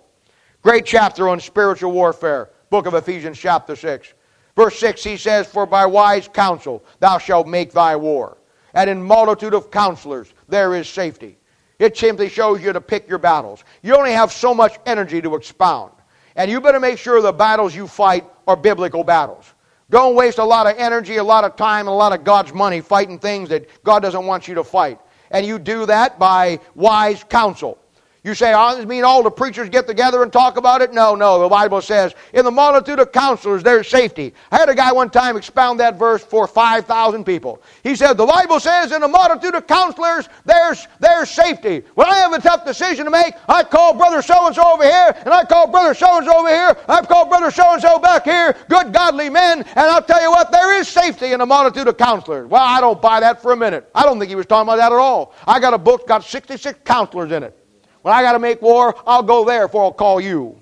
Great 0.61 0.85
chapter 0.85 1.29
on 1.29 1.39
spiritual 1.39 1.91
warfare. 1.91 2.49
Book 2.69 2.87
of 2.87 2.95
Ephesians, 2.95 3.37
chapter 3.37 3.77
6. 3.77 4.13
Verse 4.55 4.77
6, 4.79 5.03
he 5.03 5.17
says, 5.17 5.47
For 5.47 5.65
by 5.65 5.85
wise 5.85 6.27
counsel 6.27 6.83
thou 6.99 7.17
shalt 7.17 7.47
make 7.47 7.71
thy 7.71 7.95
war, 7.95 8.37
and 8.73 8.89
in 8.89 9.01
multitude 9.01 9.53
of 9.53 9.69
counselors 9.69 10.33
there 10.47 10.75
is 10.75 10.87
safety. 10.87 11.37
It 11.77 11.97
simply 11.97 12.29
shows 12.29 12.61
you 12.61 12.71
to 12.71 12.79
pick 12.79 13.07
your 13.07 13.17
battles. 13.17 13.63
You 13.83 13.95
only 13.95 14.13
have 14.13 14.31
so 14.31 14.53
much 14.53 14.77
energy 14.85 15.21
to 15.21 15.35
expound. 15.35 15.91
And 16.37 16.49
you 16.49 16.61
better 16.61 16.79
make 16.79 16.97
sure 16.97 17.21
the 17.21 17.33
battles 17.33 17.75
you 17.75 17.87
fight 17.87 18.25
are 18.47 18.55
biblical 18.55 19.03
battles. 19.03 19.53
Don't 19.89 20.15
waste 20.15 20.37
a 20.37 20.43
lot 20.43 20.67
of 20.67 20.77
energy, 20.77 21.17
a 21.17 21.23
lot 21.23 21.43
of 21.43 21.55
time, 21.55 21.81
and 21.81 21.89
a 21.89 21.97
lot 21.97 22.13
of 22.13 22.23
God's 22.23 22.53
money 22.53 22.81
fighting 22.81 23.19
things 23.19 23.49
that 23.49 23.83
God 23.83 24.01
doesn't 24.01 24.25
want 24.25 24.47
you 24.47 24.55
to 24.55 24.63
fight. 24.63 24.99
And 25.31 25.45
you 25.45 25.59
do 25.59 25.85
that 25.85 26.17
by 26.17 26.59
wise 26.75 27.23
counsel. 27.23 27.77
You 28.25 28.33
say, 28.33 28.53
oh, 28.55 28.75
does 28.75 28.87
mean 28.87 29.03
all 29.03 29.21
the 29.21 29.29
preachers 29.29 29.69
get 29.69 29.85
together 29.85 30.23
and 30.23 30.33
talk 30.33 30.57
about 30.57 30.81
it? 30.81 30.91
No, 30.91 31.13
no. 31.13 31.39
The 31.39 31.47
Bible 31.47 31.79
says, 31.79 32.15
in 32.33 32.43
the 32.43 32.49
multitude 32.49 32.97
of 32.97 33.11
counselors, 33.11 33.61
there's 33.61 33.87
safety. 33.87 34.33
I 34.51 34.57
had 34.57 34.67
a 34.67 34.73
guy 34.73 34.91
one 34.91 35.11
time 35.11 35.37
expound 35.37 35.79
that 35.79 35.99
verse 35.99 36.23
for 36.23 36.47
5,000 36.47 37.23
people. 37.23 37.61
He 37.83 37.95
said, 37.95 38.13
the 38.13 38.25
Bible 38.25 38.59
says, 38.59 38.91
in 38.91 39.01
the 39.01 39.07
multitude 39.07 39.53
of 39.53 39.67
counselors, 39.67 40.27
there's, 40.43 40.87
there's 40.99 41.29
safety. 41.29 41.83
When 41.93 42.09
I 42.09 42.15
have 42.15 42.33
a 42.33 42.41
tough 42.41 42.65
decision 42.65 43.05
to 43.05 43.11
make, 43.11 43.35
I 43.47 43.61
call 43.61 43.93
brother 43.93 44.23
so-and-so 44.23 44.73
over 44.73 44.83
here, 44.83 45.15
and 45.23 45.31
I 45.31 45.45
call 45.45 45.67
brother 45.67 45.93
so-and-so 45.93 46.35
over 46.35 46.49
here, 46.49 46.75
I've 46.89 47.07
called 47.07 47.29
brother 47.29 47.51
so-and-so 47.51 47.99
back 47.99 48.23
here, 48.23 48.55
good 48.69 48.91
godly 48.91 49.29
men, 49.29 49.59
and 49.61 49.77
I'll 49.77 50.01
tell 50.01 50.23
you 50.23 50.31
what, 50.31 50.51
there 50.51 50.73
is 50.79 50.87
safety 50.87 51.33
in 51.33 51.37
the 51.41 51.45
multitude 51.45 51.87
of 51.87 51.97
counselors. 51.97 52.49
Well, 52.49 52.63
I 52.63 52.81
don't 52.81 52.99
buy 52.99 53.19
that 53.19 53.43
for 53.43 53.51
a 53.51 53.55
minute. 53.55 53.87
I 53.93 54.01
don't 54.01 54.17
think 54.17 54.29
he 54.29 54.35
was 54.35 54.47
talking 54.47 54.67
about 54.67 54.77
that 54.77 54.91
at 54.91 54.97
all. 54.97 55.35
I 55.45 55.59
got 55.59 55.75
a 55.75 55.77
book, 55.77 56.07
got 56.07 56.23
66 56.23 56.79
counselors 56.83 57.31
in 57.31 57.43
it. 57.43 57.55
When 58.05 58.13
I 58.13 58.21
got 58.21 58.33
to 58.33 58.39
make 58.39 58.61
war, 58.61 58.95
I'll 59.07 59.23
go 59.23 59.43
there 59.43 59.67
before 59.67 59.85
I'll 59.85 59.91
call 59.91 60.21
you. 60.21 60.61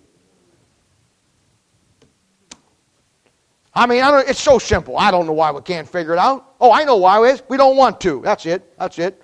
I 3.74 3.86
mean, 3.86 4.02
I 4.02 4.22
it's 4.22 4.40
so 4.40 4.58
simple. 4.58 4.98
I 4.98 5.12
don't 5.12 5.26
know 5.26 5.34
why 5.34 5.52
we 5.52 5.60
can't 5.60 5.86
figure 5.86 6.14
it 6.14 6.20
out. 6.20 6.54
Oh, 6.62 6.72
I 6.72 6.86
know 6.86 6.96
why. 6.96 7.20
We 7.50 7.58
don't 7.58 7.76
want 7.76 8.00
to. 8.00 8.22
That's 8.22 8.46
it. 8.46 8.64
That's 8.80 8.98
it. 8.98 9.22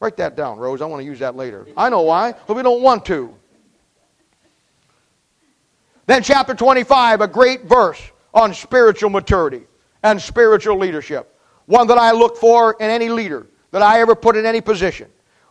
Write 0.00 0.16
that 0.16 0.34
down, 0.34 0.58
Rose. 0.58 0.82
I 0.82 0.86
want 0.86 0.98
to 0.98 1.04
use 1.04 1.20
that 1.20 1.36
later. 1.36 1.64
I 1.76 1.88
know 1.90 2.00
why, 2.00 2.34
but 2.48 2.54
we 2.54 2.64
don't 2.64 2.82
want 2.82 3.04
to. 3.06 3.32
Then, 6.06 6.24
chapter 6.24 6.56
25, 6.56 7.20
a 7.20 7.28
great 7.28 7.66
verse 7.66 8.02
on 8.34 8.52
spiritual 8.52 9.10
maturity 9.10 9.62
and 10.02 10.20
spiritual 10.20 10.76
leadership. 10.76 11.38
One 11.66 11.86
that 11.86 11.98
I 11.98 12.10
look 12.10 12.36
for 12.36 12.72
in 12.80 12.90
any 12.90 13.10
leader 13.10 13.46
that 13.70 13.82
I 13.82 14.00
ever 14.00 14.16
put 14.16 14.34
in 14.34 14.44
any 14.44 14.60
position. 14.60 15.08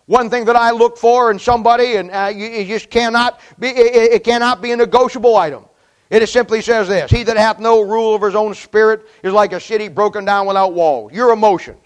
One 0.10 0.32
thing 0.32 0.46
that 0.46 0.56
I 0.56 0.72
look 0.72 0.98
for 0.98 1.30
in 1.30 1.38
somebody, 1.38 1.98
and 1.98 2.10
uh, 2.10 2.32
you, 2.36 2.48
you, 2.48 2.66
just 2.66 2.90
cannot 2.90 3.40
be, 3.60 3.68
it, 3.68 4.14
it 4.14 4.24
cannot 4.24 4.60
be 4.60 4.72
a 4.72 4.76
negotiable 4.76 5.36
item. 5.36 5.66
It 6.10 6.28
simply 6.28 6.64
says 6.64 6.88
this 6.88 7.12
He 7.12 7.22
that 7.22 7.38
hath 7.38 7.60
no 7.60 7.82
rule 7.82 8.10
over 8.14 8.26
his 8.26 8.34
own 8.34 8.56
spirit 8.56 9.08
is 9.22 9.34
like 9.34 9.54
a 9.54 9.60
city 9.60 9.88
broken 9.88 10.26
down 10.26 10.48
without 10.48 10.74
walls. 10.74 11.14
Your 11.14 11.32
emotions. 11.32 11.84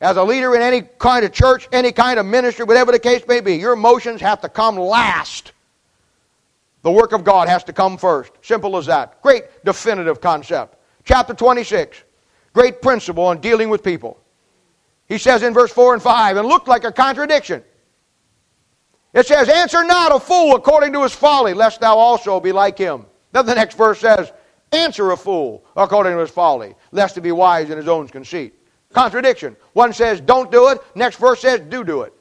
As 0.00 0.16
a 0.16 0.24
leader 0.24 0.54
in 0.54 0.62
any 0.62 0.88
kind 0.96 1.22
of 1.22 1.34
church, 1.34 1.68
any 1.70 1.92
kind 1.92 2.18
of 2.18 2.24
ministry, 2.24 2.64
whatever 2.64 2.92
the 2.92 2.98
case 2.98 3.22
may 3.28 3.42
be, 3.42 3.56
your 3.56 3.74
emotions 3.74 4.22
have 4.22 4.40
to 4.40 4.48
come 4.48 4.78
last. 4.78 5.52
The 6.80 6.90
work 6.90 7.12
of 7.12 7.24
God 7.24 7.46
has 7.48 7.62
to 7.64 7.74
come 7.74 7.98
first. 7.98 8.32
Simple 8.40 8.74
as 8.78 8.86
that. 8.86 9.20
Great 9.20 9.44
definitive 9.66 10.18
concept. 10.22 10.78
Chapter 11.04 11.34
26. 11.34 12.04
Great 12.54 12.80
principle 12.80 13.30
in 13.32 13.40
dealing 13.42 13.68
with 13.68 13.82
people. 13.82 14.18
He 15.08 15.18
says 15.18 15.42
in 15.42 15.52
verse 15.52 15.72
4 15.72 15.94
and 15.94 16.02
5, 16.02 16.36
and 16.36 16.48
looked 16.48 16.68
like 16.68 16.84
a 16.84 16.92
contradiction. 16.92 17.62
It 19.12 19.26
says, 19.26 19.48
Answer 19.48 19.84
not 19.84 20.14
a 20.14 20.18
fool 20.18 20.56
according 20.56 20.92
to 20.94 21.02
his 21.02 21.12
folly, 21.12 21.54
lest 21.54 21.80
thou 21.80 21.96
also 21.96 22.40
be 22.40 22.52
like 22.52 22.76
him. 22.76 23.06
Then 23.32 23.46
the 23.46 23.54
next 23.54 23.76
verse 23.76 24.00
says, 24.00 24.32
Answer 24.72 25.12
a 25.12 25.16
fool 25.16 25.64
according 25.76 26.14
to 26.14 26.18
his 26.18 26.30
folly, 26.30 26.74
lest 26.90 27.14
he 27.14 27.20
be 27.20 27.32
wise 27.32 27.70
in 27.70 27.76
his 27.76 27.86
own 27.86 28.08
conceit. 28.08 28.54
Contradiction. 28.92 29.56
One 29.72 29.92
says, 29.92 30.20
Don't 30.20 30.50
do 30.50 30.68
it. 30.68 30.80
Next 30.94 31.16
verse 31.16 31.40
says, 31.40 31.60
Do 31.60 31.84
do 31.84 32.02
it. 32.02 32.12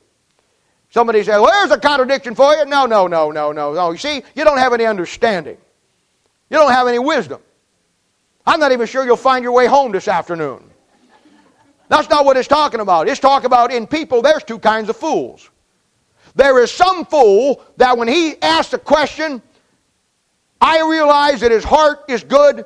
Somebody 0.90 1.24
says, 1.24 1.42
Well, 1.42 1.52
there's 1.52 1.72
a 1.72 1.80
contradiction 1.80 2.36
for 2.36 2.54
you. 2.54 2.66
No, 2.66 2.86
no, 2.86 3.08
no, 3.08 3.32
no, 3.32 3.52
no, 3.52 3.74
no. 3.74 3.92
You 3.92 3.98
see, 3.98 4.22
you 4.36 4.44
don't 4.44 4.60
have 4.60 4.74
any 4.74 4.86
understanding, 4.86 5.58
you 6.50 6.58
don't 6.58 6.72
have 6.72 6.88
any 6.88 7.00
wisdom. 7.00 7.42
I'm 8.46 8.60
not 8.60 8.72
even 8.72 8.86
sure 8.86 9.06
you'll 9.06 9.16
find 9.16 9.42
your 9.42 9.54
way 9.54 9.68
home 9.68 9.94
this 9.94 10.08
afternoon. 10.08 10.70
That's 11.94 12.10
not 12.10 12.26
what 12.26 12.38
it's 12.38 12.48
talking 12.48 12.80
about. 12.80 13.08
It's 13.08 13.20
talking 13.20 13.46
about 13.46 13.72
in 13.72 13.86
people, 13.86 14.24
there's 14.24 14.44
two 14.44 14.58
kinds 14.58 14.90
of 14.90 14.98
fools. 14.98 15.52
There 16.34 16.58
is 16.64 16.72
some 16.72 17.06
fool 17.06 17.64
that 17.78 17.96
when 17.96 18.08
he 18.08 18.34
asks 18.42 18.74
a 18.74 18.80
question, 18.80 19.44
I 20.60 20.90
realize 20.90 21.42
that 21.42 21.52
his 21.52 21.64
heart 21.64 22.06
is 22.10 22.24
good 22.24 22.66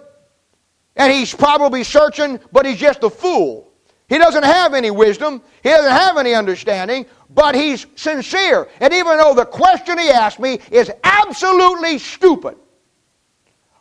and 0.95 1.11
he's 1.11 1.33
probably 1.33 1.83
searching, 1.83 2.39
but 2.53 2.65
he's 2.65 2.77
just 2.77 3.03
a 3.03 3.09
fool. 3.09 3.69
He 4.07 4.17
doesn't 4.17 4.45
have 4.45 4.73
any 4.73 4.91
wisdom, 4.91 5.41
he 5.61 5.71
doesn't 5.71 5.91
have 5.91 6.17
any 6.17 6.33
understanding, 6.33 7.05
but 7.29 7.53
he's 7.53 7.85
sincere. 7.95 8.69
And 8.79 8.93
even 8.93 9.17
though 9.17 9.33
the 9.33 9.43
question 9.45 9.99
he 9.99 10.07
asked 10.07 10.39
me 10.39 10.61
is 10.71 10.89
absolutely 11.03 11.99
stupid, 11.99 12.55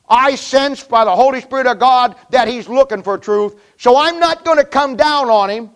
I 0.09 0.35
sense 0.37 0.85
by 0.85 1.05
the 1.05 1.15
Holy 1.15 1.41
Spirit 1.41 1.67
of 1.67 1.79
God 1.79 2.17
that 2.31 2.49
he's 2.49 2.69
looking 2.69 3.03
for 3.03 3.19
truth. 3.19 3.57
So 3.77 3.97
I'm 3.97 4.21
not 4.21 4.45
going 4.45 4.59
to 4.59 4.65
come 4.65 4.97
down 4.97 5.29
on 5.29 5.51
him. 5.51 5.71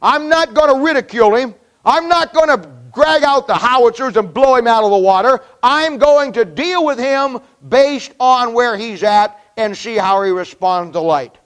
I'm 0.00 0.28
not 0.28 0.54
going 0.54 0.74
to 0.74 0.84
ridicule 0.84 1.34
him. 1.34 1.54
I'm 1.84 2.08
not 2.08 2.32
going 2.32 2.48
to 2.48 2.70
drag 2.94 3.24
out 3.24 3.46
the 3.46 3.54
howitzers 3.54 4.16
and 4.16 4.32
blow 4.32 4.54
him 4.56 4.66
out 4.66 4.84
of 4.84 4.90
the 4.90 4.98
water. 4.98 5.40
I'm 5.62 5.98
going 5.98 6.32
to 6.34 6.44
deal 6.44 6.84
with 6.84 6.98
him 6.98 7.40
based 7.68 8.12
on 8.20 8.54
where 8.54 8.76
he's 8.76 9.02
at 9.02 9.40
and 9.56 9.76
see 9.76 9.96
how 9.96 10.22
he 10.22 10.30
responds 10.30 10.92
to 10.92 11.00
light. 11.00 11.36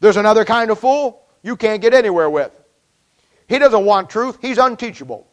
There's 0.00 0.16
another 0.16 0.44
kind 0.44 0.70
of 0.70 0.78
fool 0.78 1.26
you 1.42 1.56
can't 1.56 1.80
get 1.80 1.94
anywhere 1.94 2.28
with. 2.28 2.52
He 3.48 3.58
doesn't 3.58 3.84
want 3.84 4.10
truth, 4.10 4.38
he's 4.42 4.58
unteachable. 4.58 5.27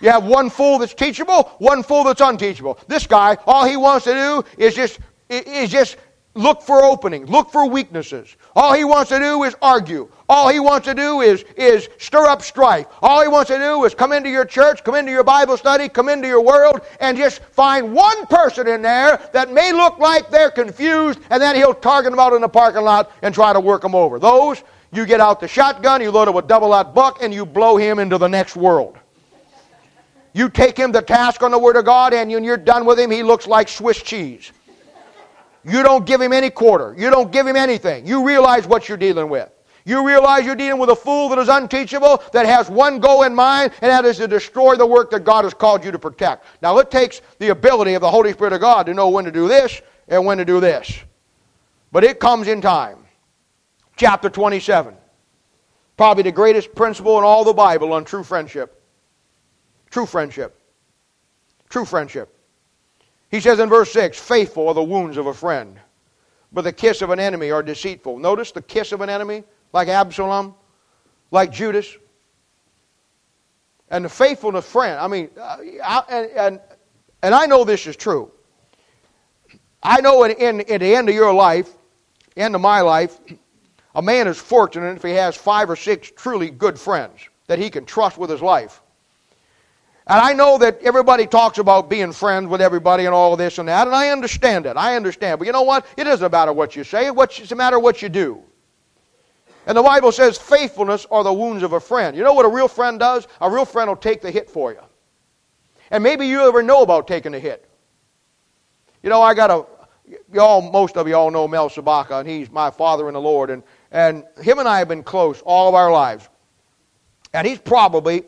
You 0.00 0.10
have 0.10 0.24
one 0.24 0.50
fool 0.50 0.78
that's 0.78 0.94
teachable, 0.94 1.44
one 1.58 1.82
fool 1.82 2.04
that's 2.04 2.20
unteachable. 2.20 2.78
This 2.88 3.06
guy, 3.06 3.36
all 3.46 3.66
he 3.66 3.76
wants 3.76 4.04
to 4.04 4.12
do 4.12 4.44
is 4.56 4.74
just 4.74 4.98
is 5.28 5.70
just 5.70 5.96
look 6.34 6.62
for 6.62 6.84
openings, 6.84 7.28
look 7.28 7.50
for 7.50 7.68
weaknesses. 7.68 8.36
All 8.54 8.72
he 8.72 8.84
wants 8.84 9.10
to 9.10 9.18
do 9.18 9.42
is 9.44 9.54
argue. 9.60 10.08
All 10.28 10.48
he 10.48 10.60
wants 10.60 10.86
to 10.86 10.94
do 10.94 11.20
is, 11.20 11.44
is 11.56 11.88
stir 11.98 12.26
up 12.26 12.42
strife. 12.42 12.86
All 13.02 13.20
he 13.20 13.28
wants 13.28 13.50
to 13.50 13.58
do 13.58 13.84
is 13.84 13.94
come 13.94 14.12
into 14.12 14.30
your 14.30 14.44
church, 14.44 14.84
come 14.84 14.94
into 14.94 15.10
your 15.10 15.24
Bible 15.24 15.56
study, 15.56 15.88
come 15.88 16.08
into 16.08 16.28
your 16.28 16.40
world, 16.40 16.82
and 17.00 17.16
just 17.16 17.42
find 17.42 17.92
one 17.92 18.26
person 18.26 18.68
in 18.68 18.80
there 18.80 19.20
that 19.32 19.52
may 19.52 19.72
look 19.72 19.98
like 19.98 20.30
they're 20.30 20.52
confused, 20.52 21.18
and 21.30 21.42
then 21.42 21.56
he'll 21.56 21.74
target 21.74 22.12
them 22.12 22.20
out 22.20 22.32
in 22.32 22.42
the 22.42 22.48
parking 22.48 22.82
lot 22.82 23.10
and 23.22 23.34
try 23.34 23.52
to 23.52 23.60
work 23.60 23.82
them 23.82 23.94
over. 23.94 24.20
Those, 24.20 24.62
you 24.92 25.06
get 25.06 25.20
out 25.20 25.40
the 25.40 25.48
shotgun, 25.48 26.00
you 26.00 26.12
load 26.12 26.28
it 26.28 26.34
with 26.34 26.46
double 26.46 26.72
aught 26.72 26.94
buck, 26.94 27.22
and 27.22 27.34
you 27.34 27.44
blow 27.44 27.76
him 27.76 27.98
into 27.98 28.18
the 28.18 28.28
next 28.28 28.54
world. 28.54 28.99
You 30.32 30.48
take 30.48 30.76
him 30.76 30.92
to 30.92 31.02
task 31.02 31.42
on 31.42 31.50
the 31.50 31.58
Word 31.58 31.76
of 31.76 31.84
God, 31.84 32.14
and 32.14 32.30
when 32.30 32.44
you're 32.44 32.56
done 32.56 32.84
with 32.84 32.98
him, 32.98 33.10
he 33.10 33.22
looks 33.22 33.46
like 33.46 33.68
Swiss 33.68 34.00
cheese. 34.00 34.52
You 35.64 35.82
don't 35.82 36.06
give 36.06 36.20
him 36.20 36.32
any 36.32 36.50
quarter. 36.50 36.94
You 36.96 37.10
don't 37.10 37.30
give 37.30 37.46
him 37.46 37.56
anything. 37.56 38.06
You 38.06 38.24
realize 38.24 38.66
what 38.66 38.88
you're 38.88 38.96
dealing 38.96 39.28
with. 39.28 39.50
You 39.84 40.06
realize 40.06 40.44
you're 40.44 40.54
dealing 40.54 40.80
with 40.80 40.90
a 40.90 40.96
fool 40.96 41.28
that 41.30 41.38
is 41.38 41.48
unteachable, 41.48 42.22
that 42.32 42.46
has 42.46 42.70
one 42.70 43.00
goal 43.00 43.24
in 43.24 43.34
mind, 43.34 43.72
and 43.82 43.90
that 43.90 44.04
is 44.04 44.18
to 44.18 44.28
destroy 44.28 44.76
the 44.76 44.86
work 44.86 45.10
that 45.10 45.24
God 45.24 45.44
has 45.44 45.54
called 45.54 45.84
you 45.84 45.90
to 45.90 45.98
protect. 45.98 46.44
Now, 46.62 46.78
it 46.78 46.90
takes 46.90 47.22
the 47.38 47.48
ability 47.48 47.94
of 47.94 48.00
the 48.00 48.10
Holy 48.10 48.32
Spirit 48.32 48.52
of 48.52 48.60
God 48.60 48.86
to 48.86 48.94
know 48.94 49.08
when 49.08 49.24
to 49.24 49.32
do 49.32 49.48
this 49.48 49.80
and 50.08 50.24
when 50.24 50.38
to 50.38 50.44
do 50.44 50.60
this. 50.60 51.02
But 51.92 52.04
it 52.04 52.20
comes 52.20 52.46
in 52.46 52.60
time. 52.60 52.98
Chapter 53.96 54.30
27. 54.30 54.94
Probably 55.96 56.22
the 56.22 56.32
greatest 56.32 56.74
principle 56.74 57.18
in 57.18 57.24
all 57.24 57.44
the 57.44 57.52
Bible 57.52 57.92
on 57.92 58.04
true 58.04 58.22
friendship. 58.22 58.79
True 59.90 60.06
friendship. 60.06 60.60
True 61.68 61.84
friendship. 61.84 62.34
He 63.30 63.40
says 63.40 63.58
in 63.60 63.68
verse 63.68 63.92
6 63.92 64.18
Faithful 64.18 64.68
are 64.68 64.74
the 64.74 64.82
wounds 64.82 65.16
of 65.16 65.26
a 65.26 65.34
friend, 65.34 65.78
but 66.52 66.62
the 66.62 66.72
kiss 66.72 67.02
of 67.02 67.10
an 67.10 67.20
enemy 67.20 67.50
are 67.50 67.62
deceitful. 67.62 68.18
Notice 68.18 68.52
the 68.52 68.62
kiss 68.62 68.92
of 68.92 69.00
an 69.00 69.10
enemy, 69.10 69.44
like 69.72 69.88
Absalom, 69.88 70.54
like 71.30 71.52
Judas. 71.52 71.96
And 73.88 74.04
the 74.04 74.08
faithfulness 74.08 74.70
friend. 74.70 75.00
I 75.00 75.08
mean, 75.08 75.30
uh, 75.40 76.02
and, 76.08 76.30
and, 76.30 76.60
and 77.22 77.34
I 77.34 77.46
know 77.46 77.64
this 77.64 77.88
is 77.88 77.96
true. 77.96 78.30
I 79.82 80.00
know 80.00 80.24
in, 80.24 80.32
in, 80.32 80.60
at 80.60 80.80
the 80.80 80.94
end 80.94 81.08
of 81.08 81.14
your 81.14 81.32
life, 81.32 81.70
end 82.36 82.54
of 82.54 82.60
my 82.60 82.82
life, 82.82 83.18
a 83.94 84.02
man 84.02 84.28
is 84.28 84.38
fortunate 84.38 84.96
if 84.96 85.02
he 85.02 85.10
has 85.10 85.36
five 85.36 85.68
or 85.68 85.76
six 85.76 86.12
truly 86.14 86.50
good 86.50 86.78
friends 86.78 87.20
that 87.48 87.58
he 87.58 87.68
can 87.68 87.84
trust 87.84 88.16
with 88.16 88.30
his 88.30 88.42
life. 88.42 88.80
And 90.06 90.20
I 90.20 90.32
know 90.32 90.58
that 90.58 90.80
everybody 90.82 91.26
talks 91.26 91.58
about 91.58 91.88
being 91.88 92.12
friends 92.12 92.48
with 92.48 92.60
everybody 92.60 93.04
and 93.04 93.14
all 93.14 93.36
this 93.36 93.58
and 93.58 93.68
that, 93.68 93.86
and 93.86 93.94
I 93.94 94.08
understand 94.08 94.66
it. 94.66 94.76
I 94.76 94.96
understand. 94.96 95.38
But 95.38 95.46
you 95.46 95.52
know 95.52 95.62
what? 95.62 95.86
It 95.96 96.04
doesn't 96.04 96.32
matter 96.32 96.52
what 96.52 96.74
you 96.74 96.84
say, 96.84 97.08
it's 97.08 97.52
a 97.52 97.56
matter 97.56 97.78
what 97.78 98.02
you 98.02 98.08
do. 98.08 98.42
And 99.66 99.76
the 99.76 99.82
Bible 99.82 100.10
says 100.10 100.38
faithfulness 100.38 101.06
are 101.10 101.22
the 101.22 101.32
wounds 101.32 101.62
of 101.62 101.74
a 101.74 101.80
friend. 101.80 102.16
You 102.16 102.24
know 102.24 102.32
what 102.32 102.46
a 102.46 102.48
real 102.48 102.66
friend 102.66 102.98
does? 102.98 103.28
A 103.40 103.50
real 103.50 103.64
friend 103.64 103.88
will 103.88 103.96
take 103.96 104.20
the 104.20 104.30
hit 104.30 104.50
for 104.50 104.72
you. 104.72 104.80
And 105.90 106.02
maybe 106.02 106.26
you 106.26 106.40
ever 106.40 106.62
know 106.62 106.82
about 106.82 107.06
taking 107.06 107.34
a 107.34 107.38
hit. 107.38 107.68
You 109.02 109.10
know, 109.10 109.22
I 109.22 109.34
got 109.34 109.50
a, 109.50 109.66
y'all, 110.32 110.62
most 110.70 110.96
of 110.96 111.06
you 111.06 111.14
all 111.14 111.30
know 111.30 111.46
Mel 111.46 111.68
Sabaka, 111.68 112.20
and 112.20 112.28
he's 112.28 112.50
my 112.50 112.70
father 112.70 113.08
in 113.08 113.14
the 113.14 113.20
Lord. 113.20 113.50
And, 113.50 113.62
and 113.90 114.24
him 114.42 114.58
and 114.58 114.68
I 114.68 114.78
have 114.78 114.88
been 114.88 115.02
close 115.02 115.40
all 115.42 115.68
of 115.68 115.74
our 115.74 115.92
lives. 115.92 116.28
And 117.32 117.46
he's 117.46 117.58
probably 117.58 118.24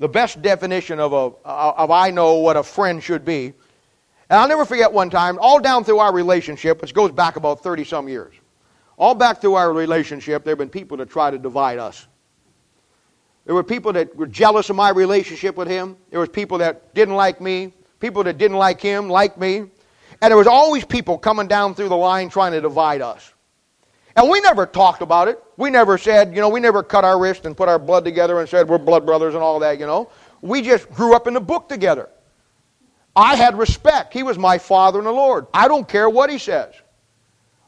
the 0.00 0.08
best 0.08 0.40
definition 0.40 0.98
of, 0.98 1.12
a, 1.12 1.46
of 1.46 1.90
I 1.90 2.10
know 2.10 2.36
what 2.36 2.56
a 2.56 2.62
friend 2.62 3.02
should 3.02 3.24
be. 3.24 3.52
And 4.30 4.38
I'll 4.38 4.48
never 4.48 4.64
forget 4.64 4.90
one 4.92 5.10
time, 5.10 5.38
all 5.38 5.60
down 5.60 5.84
through 5.84 5.98
our 5.98 6.12
relationship, 6.12 6.80
which 6.80 6.94
goes 6.94 7.12
back 7.12 7.36
about 7.36 7.62
30 7.62 7.84
some 7.84 8.08
years, 8.08 8.34
all 8.96 9.14
back 9.14 9.42
through 9.42 9.54
our 9.54 9.72
relationship, 9.72 10.42
there 10.42 10.52
have 10.52 10.58
been 10.58 10.70
people 10.70 10.96
that 10.96 11.10
try 11.10 11.30
to 11.30 11.38
divide 11.38 11.78
us. 11.78 12.08
There 13.44 13.54
were 13.54 13.62
people 13.62 13.92
that 13.92 14.16
were 14.16 14.26
jealous 14.26 14.70
of 14.70 14.76
my 14.76 14.88
relationship 14.88 15.56
with 15.56 15.68
him. 15.68 15.96
There 16.10 16.20
was 16.20 16.28
people 16.28 16.58
that 16.58 16.94
didn't 16.94 17.14
like 17.14 17.40
me, 17.40 17.72
people 17.98 18.24
that 18.24 18.38
didn't 18.38 18.56
like 18.56 18.80
him, 18.80 19.10
like 19.10 19.36
me. 19.36 19.58
And 20.22 20.30
there 20.30 20.36
was 20.36 20.46
always 20.46 20.84
people 20.84 21.18
coming 21.18 21.46
down 21.46 21.74
through 21.74 21.88
the 21.88 21.96
line 21.96 22.30
trying 22.30 22.52
to 22.52 22.60
divide 22.60 23.02
us. 23.02 23.34
And 24.16 24.28
we 24.28 24.40
never 24.40 24.66
talked 24.66 25.02
about 25.02 25.28
it. 25.28 25.42
We 25.56 25.70
never 25.70 25.98
said, 25.98 26.34
you 26.34 26.40
know, 26.40 26.48
we 26.48 26.60
never 26.60 26.82
cut 26.82 27.04
our 27.04 27.18
wrist 27.18 27.46
and 27.46 27.56
put 27.56 27.68
our 27.68 27.78
blood 27.78 28.04
together 28.04 28.40
and 28.40 28.48
said 28.48 28.68
we're 28.68 28.78
blood 28.78 29.06
brothers 29.06 29.34
and 29.34 29.42
all 29.42 29.60
that, 29.60 29.78
you 29.78 29.86
know. 29.86 30.10
We 30.42 30.62
just 30.62 30.90
grew 30.90 31.14
up 31.14 31.26
in 31.26 31.34
the 31.34 31.40
book 31.40 31.68
together. 31.68 32.08
I 33.14 33.36
had 33.36 33.58
respect. 33.58 34.12
He 34.12 34.22
was 34.22 34.38
my 34.38 34.58
father 34.58 34.98
in 34.98 35.04
the 35.04 35.12
Lord. 35.12 35.46
I 35.52 35.68
don't 35.68 35.88
care 35.88 36.08
what 36.08 36.30
he 36.30 36.38
says. 36.38 36.74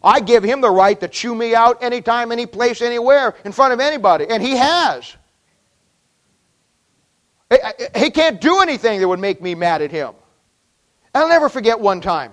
I 0.03 0.21
give 0.21 0.43
him 0.43 0.61
the 0.61 0.71
right 0.71 0.99
to 1.01 1.09
chew 1.09 1.35
me 1.35 1.55
out 1.55 1.83
anytime, 1.83 2.33
any 2.33 2.47
place, 2.47 2.83
anywhere, 2.83 3.35
in 3.45 3.53
front 3.53 3.73
of 3.73 3.81
anybody. 3.81 4.27
And 4.29 4.43
he 4.43 4.57
has. 4.57 5.17
Eh, 7.51 7.57
eh, 7.63 8.01
he 8.01 8.11
can't 8.11 8.41
do 8.41 8.61
anything 8.61 9.01
that 9.01 9.07
would 9.07 9.21
make 9.21 9.41
me 9.41 9.55
mad 9.55 9.83
at 9.83 9.91
him. 9.91 10.15
I'll 11.15 11.29
never 11.29 11.49
forget 11.49 11.79
one 11.79 12.01
time. 12.01 12.33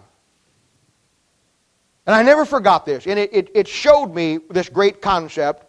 And 2.09 2.15
I 2.15 2.23
never 2.23 2.43
forgot 2.43 2.87
this. 2.87 3.05
And 3.05 3.19
it, 3.19 3.29
it, 3.31 3.51
it 3.53 3.67
showed 3.67 4.15
me 4.15 4.39
this 4.49 4.67
great 4.67 4.99
concept. 4.99 5.63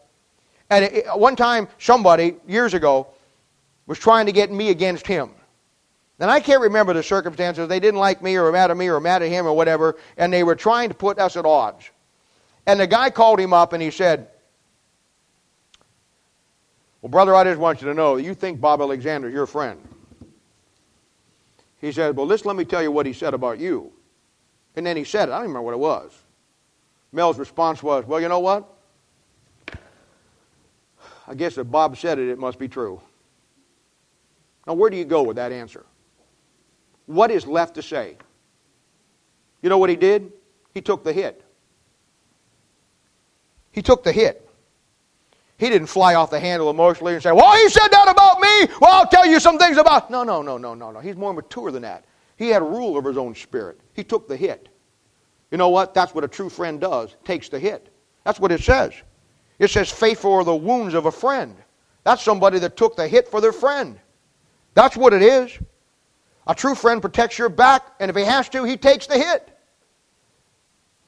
And 0.71 0.87
it, 0.87 1.05
one 1.15 1.37
time, 1.37 1.69
somebody, 1.77 2.37
years 2.49 2.73
ago, 2.73 3.09
was 3.87 3.99
trying 3.99 4.25
to 4.25 4.33
get 4.33 4.51
me 4.51 4.71
against 4.71 5.07
him. 5.07 5.33
And 6.19 6.31
I 6.31 6.41
can't 6.41 6.63
remember 6.63 6.95
the 6.95 7.03
circumstances. 7.03 7.69
They 7.69 7.79
didn't 7.79 8.01
like 8.01 8.23
me 8.23 8.37
or 8.37 8.45
were 8.45 8.53
mad 8.53 8.71
at 8.71 8.79
me 8.79 8.89
or 8.89 8.99
mad 9.01 9.23
at 9.23 9.29
him 9.29 9.47
or 9.47 9.53
whatever. 9.53 9.99
And 10.17 10.33
they 10.33 10.43
were 10.43 10.55
trying 10.55 10.89
to 10.89 10.95
put 10.95 11.19
us 11.19 11.37
at 11.37 11.45
odds. 11.45 11.91
And 12.65 12.81
the 12.81 12.87
guy 12.87 13.11
called 13.11 13.39
him 13.39 13.53
up 13.53 13.75
and 13.75 13.83
he 13.83 13.91
said, 13.91 14.29
Well, 17.03 17.11
brother, 17.11 17.35
I 17.35 17.45
just 17.45 17.61
want 17.61 17.83
you 17.83 17.89
to 17.89 17.95
know 17.95 18.17
you 18.17 18.33
think 18.33 18.63
Bob 18.63 18.81
Alexander 18.81 19.29
is 19.29 19.35
your 19.35 19.47
friend. 19.47 19.79
He 21.83 21.93
said, 21.93 22.17
Well, 22.17 22.27
just 22.27 22.47
let 22.47 22.57
me 22.57 22.65
tell 22.65 22.83
you 22.83 22.91
what 22.91 23.05
he 23.05 23.13
said 23.13 23.35
about 23.35 23.59
you. 23.59 23.93
And 24.75 24.87
then 24.87 24.97
he 24.97 25.05
said 25.05 25.29
it. 25.29 25.33
I 25.33 25.41
don't 25.41 25.49
remember 25.49 25.61
what 25.61 25.75
it 25.75 25.81
was. 25.81 26.13
Mel's 27.13 27.39
response 27.39 27.83
was, 27.83 28.05
Well, 28.07 28.21
you 28.21 28.29
know 28.29 28.41
what? 28.41 28.73
I 31.27 31.35
guess 31.35 31.59
if 31.59 31.71
Bob 31.71 31.97
said 31.97 32.19
it, 32.19 32.29
it 32.29 32.39
must 32.39 32.59
be 32.59 32.69
true. 32.69 33.01
Now, 34.67 34.75
where 34.75 34.91
do 34.91 34.97
you 34.97 35.05
go 35.05 35.23
with 35.23 35.37
that 35.37 35.53
answer? 35.53 35.87
What 37.07 37.31
is 37.31 37.47
left 37.47 37.75
to 37.75 37.83
say? 37.83 38.17
You 39.63 39.69
know 39.69 39.79
what 39.79 39.91
he 39.91 39.97
did? 39.97 40.33
He 40.75 40.81
took 40.81 41.05
the 41.05 41.13
hit. 41.13 41.45
He 43.73 43.83
took 43.83 44.03
the 44.03 44.13
hit. 44.13 44.49
He 45.59 45.69
didn't 45.69 45.89
fly 45.89 46.15
off 46.15 46.31
the 46.31 46.41
handle 46.41 46.71
emotionally 46.71 47.13
and 47.13 47.23
say, 47.23 47.33
Well, 47.33 47.55
he 47.55 47.69
said 47.69 47.89
that 47.89 48.09
about 48.11 48.41
me. 48.41 48.75
Well, 48.81 48.93
I'll 48.93 49.07
tell 49.07 49.27
you 49.27 49.39
some 49.39 49.59
things 49.59 49.77
about. 49.77 50.11
No, 50.11 50.23
no, 50.23 50.41
no, 50.41 50.57
no, 50.57 50.75
no, 50.75 50.91
no. 50.91 51.01
He's 51.01 51.17
more 51.17 51.35
mature 51.35 51.71
than 51.71 51.83
that. 51.83 52.07
He 52.37 52.49
had 52.49 52.63
a 52.63 52.65
rule 52.65 52.97
of 52.97 53.05
his 53.05 53.19
own 53.19 53.35
spirit. 53.35 53.79
He 53.93 54.03
took 54.03 54.27
the 54.27 54.37
hit. 54.37 54.70
You 55.51 55.59
know 55.59 55.69
what? 55.69 55.95
That's 55.95 56.15
what 56.15 56.25
a 56.25 56.29
true 56.29 56.49
friend 56.49 56.81
does, 56.81 57.17
takes 57.25 57.49
the 57.49 57.59
hit. 57.59 57.89
That's 58.25 58.39
what 58.39 58.53
it 58.53 58.61
says. 58.61 58.93
It 59.59 59.71
says, 59.71 59.91
faithful 59.91 60.33
are 60.33 60.45
the 60.45 60.55
wounds 60.55 60.95
of 60.95 61.07
a 61.07 61.13
friend. 61.13 61.57
That's 62.05 62.23
somebody 62.23 62.59
that 62.61 62.77
took 62.77 62.97
the 62.97 63.07
hit 63.07 63.29
for 63.29 63.41
their 63.41 63.53
friend. 63.53 63.99
That's 64.75 64.97
what 64.97 65.13
it 65.13 65.23
is. 65.23 65.59
A 66.47 66.55
true 66.55 66.75
friend 66.75 67.03
protects 67.03 67.39
your 67.39 67.49
back, 67.49 67.83
and 68.01 68.11
if 68.11 68.17
he 68.17 68.25
has 68.25 68.49
to, 68.51 68.65
he 68.65 68.77
takes 68.77 69.07
the 69.07 69.19
hit. 69.19 69.57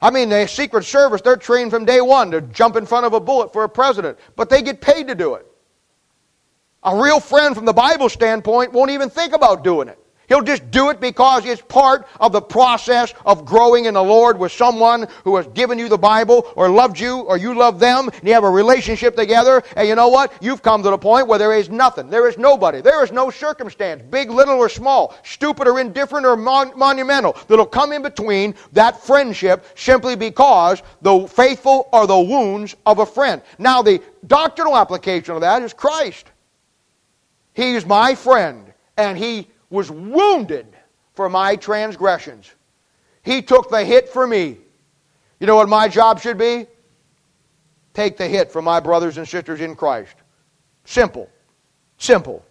I 0.01 0.11
mean, 0.11 0.29
the 0.29 0.45
Secret 0.47 0.83
Service, 0.83 1.21
they're 1.21 1.37
trained 1.37 1.71
from 1.71 1.85
day 1.85 2.01
one 2.01 2.29
to 2.31 2.41
jump 2.41 2.75
in 2.75 2.85
front 2.85 3.05
of 3.05 3.13
a 3.13 3.19
bullet 3.19 3.53
for 3.53 3.63
a 3.63 3.69
president, 3.69 4.19
but 4.35 4.49
they 4.49 4.61
get 4.61 4.81
paid 4.81 5.07
to 5.07 5.15
do 5.15 5.35
it. 5.35 5.47
A 6.83 7.01
real 7.01 7.21
friend 7.21 7.55
from 7.55 7.63
the 7.63 7.73
Bible 7.73 8.09
standpoint 8.09 8.73
won't 8.73 8.91
even 8.91 9.09
think 9.09 9.33
about 9.33 9.63
doing 9.63 9.87
it. 9.87 9.97
He'll 10.29 10.41
just 10.41 10.71
do 10.71 10.89
it 10.89 10.99
because 10.99 11.45
it's 11.45 11.61
part 11.61 12.07
of 12.19 12.31
the 12.31 12.41
process 12.41 13.13
of 13.25 13.45
growing 13.45 13.85
in 13.85 13.93
the 13.93 14.03
Lord 14.03 14.39
with 14.39 14.51
someone 14.51 15.07
who 15.23 15.35
has 15.35 15.47
given 15.47 15.77
you 15.77 15.89
the 15.89 15.97
Bible 15.97 16.51
or 16.55 16.69
loved 16.69 16.99
you 16.99 17.19
or 17.21 17.37
you 17.37 17.53
love 17.53 17.79
them 17.79 18.07
and 18.07 18.27
you 18.27 18.33
have 18.33 18.43
a 18.43 18.49
relationship 18.49 19.15
together. 19.15 19.61
And 19.75 19.87
you 19.87 19.95
know 19.95 20.07
what? 20.07 20.31
You've 20.41 20.61
come 20.61 20.81
to 20.83 20.89
the 20.89 20.97
point 20.97 21.27
where 21.27 21.39
there 21.39 21.53
is 21.53 21.69
nothing. 21.69 22.09
There 22.09 22.27
is 22.27 22.37
nobody. 22.37 22.81
There 22.81 23.03
is 23.03 23.11
no 23.11 23.29
circumstance, 23.29 24.01
big, 24.09 24.29
little, 24.29 24.55
or 24.55 24.69
small, 24.69 25.15
stupid 25.23 25.67
or 25.67 25.79
indifferent 25.79 26.25
or 26.25 26.37
mon- 26.37 26.77
monumental, 26.77 27.35
that'll 27.47 27.65
come 27.65 27.91
in 27.91 28.01
between 28.01 28.55
that 28.71 29.03
friendship 29.03 29.65
simply 29.75 30.15
because 30.15 30.81
the 31.01 31.27
faithful 31.27 31.89
are 31.91 32.07
the 32.07 32.19
wounds 32.19 32.75
of 32.85 32.99
a 32.99 33.05
friend. 33.05 33.41
Now, 33.57 33.81
the 33.81 34.01
doctrinal 34.27 34.77
application 34.77 35.35
of 35.35 35.41
that 35.41 35.61
is 35.61 35.73
Christ. 35.73 36.27
He's 37.53 37.85
my 37.85 38.15
friend 38.15 38.73
and 38.97 39.17
he 39.17 39.47
was 39.73 39.89
wounded 39.89 40.67
for 41.15 41.29
my 41.29 41.55
transgressions. 41.55 42.53
He 43.23 43.41
took 43.41 43.71
the 43.71 43.83
hit 43.83 44.07
for 44.07 44.27
me. 44.27 44.57
You 45.39 45.47
know 45.47 45.55
what 45.55 45.67
my 45.67 45.87
job 45.87 46.21
should 46.21 46.37
be? 46.37 46.67
Take 47.95 48.15
the 48.15 48.27
hit 48.27 48.51
for 48.51 48.61
my 48.61 48.79
brothers 48.79 49.17
and 49.17 49.27
sisters 49.27 49.61
in 49.61 49.75
Christ. 49.75 50.13
Simple. 50.85 51.27
Simple. 51.97 52.45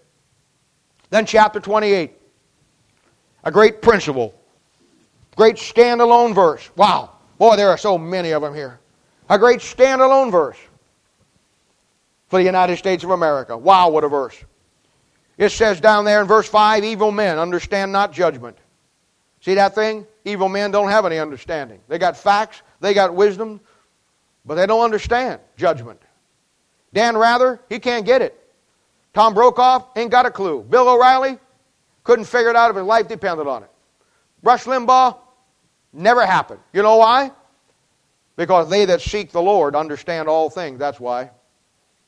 Then, 1.10 1.24
chapter 1.24 1.60
28. 1.60 2.12
A 3.44 3.52
great 3.52 3.80
principle. 3.82 4.34
Great 5.36 5.56
standalone 5.56 6.34
verse. 6.34 6.70
Wow. 6.74 7.10
Boy, 7.38 7.54
there 7.54 7.68
are 7.68 7.78
so 7.78 7.96
many 7.96 8.32
of 8.32 8.42
them 8.42 8.54
here. 8.54 8.80
A 9.28 9.38
great 9.38 9.60
standalone 9.60 10.32
verse 10.32 10.58
for 12.26 12.40
the 12.40 12.44
United 12.44 12.78
States 12.78 13.04
of 13.04 13.10
America. 13.10 13.56
Wow, 13.56 13.90
what 13.90 14.02
a 14.02 14.08
verse. 14.08 14.36
It 15.38 15.50
says 15.50 15.80
down 15.80 16.04
there 16.04 16.20
in 16.20 16.26
verse 16.26 16.48
5 16.48 16.84
evil 16.84 17.10
men 17.10 17.38
understand 17.38 17.92
not 17.92 18.12
judgment. 18.12 18.58
See 19.40 19.54
that 19.54 19.74
thing? 19.74 20.06
Evil 20.24 20.48
men 20.48 20.70
don't 20.70 20.88
have 20.88 21.04
any 21.04 21.18
understanding. 21.18 21.80
They 21.88 21.98
got 21.98 22.16
facts, 22.16 22.62
they 22.80 22.94
got 22.94 23.14
wisdom, 23.14 23.60
but 24.44 24.54
they 24.54 24.66
don't 24.66 24.84
understand 24.84 25.40
judgment. 25.56 26.00
Dan 26.92 27.16
Rather, 27.16 27.60
he 27.68 27.78
can't 27.78 28.04
get 28.04 28.22
it. 28.22 28.38
Tom 29.14 29.34
Brokaw 29.34 29.84
ain't 29.96 30.10
got 30.10 30.26
a 30.26 30.30
clue. 30.30 30.62
Bill 30.62 30.88
O'Reilly 30.88 31.38
couldn't 32.04 32.24
figure 32.26 32.50
it 32.50 32.56
out 32.56 32.70
if 32.70 32.76
his 32.76 32.84
life 32.84 33.08
depended 33.08 33.46
on 33.46 33.62
it. 33.62 33.70
Rush 34.42 34.64
Limbaugh, 34.64 35.16
never 35.92 36.24
happened. 36.26 36.60
You 36.72 36.82
know 36.82 36.96
why? 36.96 37.30
Because 38.36 38.68
they 38.70 38.84
that 38.86 39.00
seek 39.00 39.30
the 39.30 39.42
Lord 39.42 39.76
understand 39.76 40.28
all 40.28 40.50
things. 40.50 40.78
That's 40.78 40.98
why. 40.98 41.30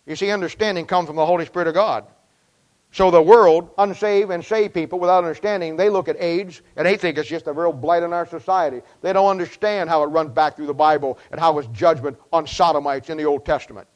You 0.07 0.17
see, 0.17 0.31
understanding 0.31 0.87
comes 0.87 1.07
from 1.07 1.17
the 1.17 1.27
Holy 1.27 1.47
Spirit 1.47 1.69
of 1.69 1.75
God. 1.75 2.07
So 2.95 3.11
the 3.11 3.21
world, 3.21 3.71
unsaved 3.77 4.31
and 4.31 4.45
saved 4.45 4.73
people 4.73 5.01
without 5.01 5.25
understanding, 5.25 5.77
they 5.77 5.91
look 5.91 6.07
at 6.07 6.17
AIDS 6.21 6.63
and 6.77 6.87
they 6.87 6.97
think 6.97 7.19
it's 7.19 7.29
just 7.29 7.49
a 7.49 7.53
real 7.53 7.73
blight 7.73 8.05
on 8.05 8.13
our 8.13 8.25
society. 8.25 8.83
They 9.03 9.13
don't 9.13 9.29
understand 9.29 9.91
how 9.91 10.05
it 10.05 10.07
runs 10.07 10.31
back 10.31 10.55
through 10.55 10.69
the 10.69 10.75
Bible 10.75 11.19
and 11.33 11.41
how 11.41 11.59
it's 11.59 11.67
judgment 11.73 12.17
on 12.33 12.47
sodomites 12.47 13.11
in 13.11 13.17
the 13.17 13.25
Old 13.25 13.45
Testament. 13.45 13.89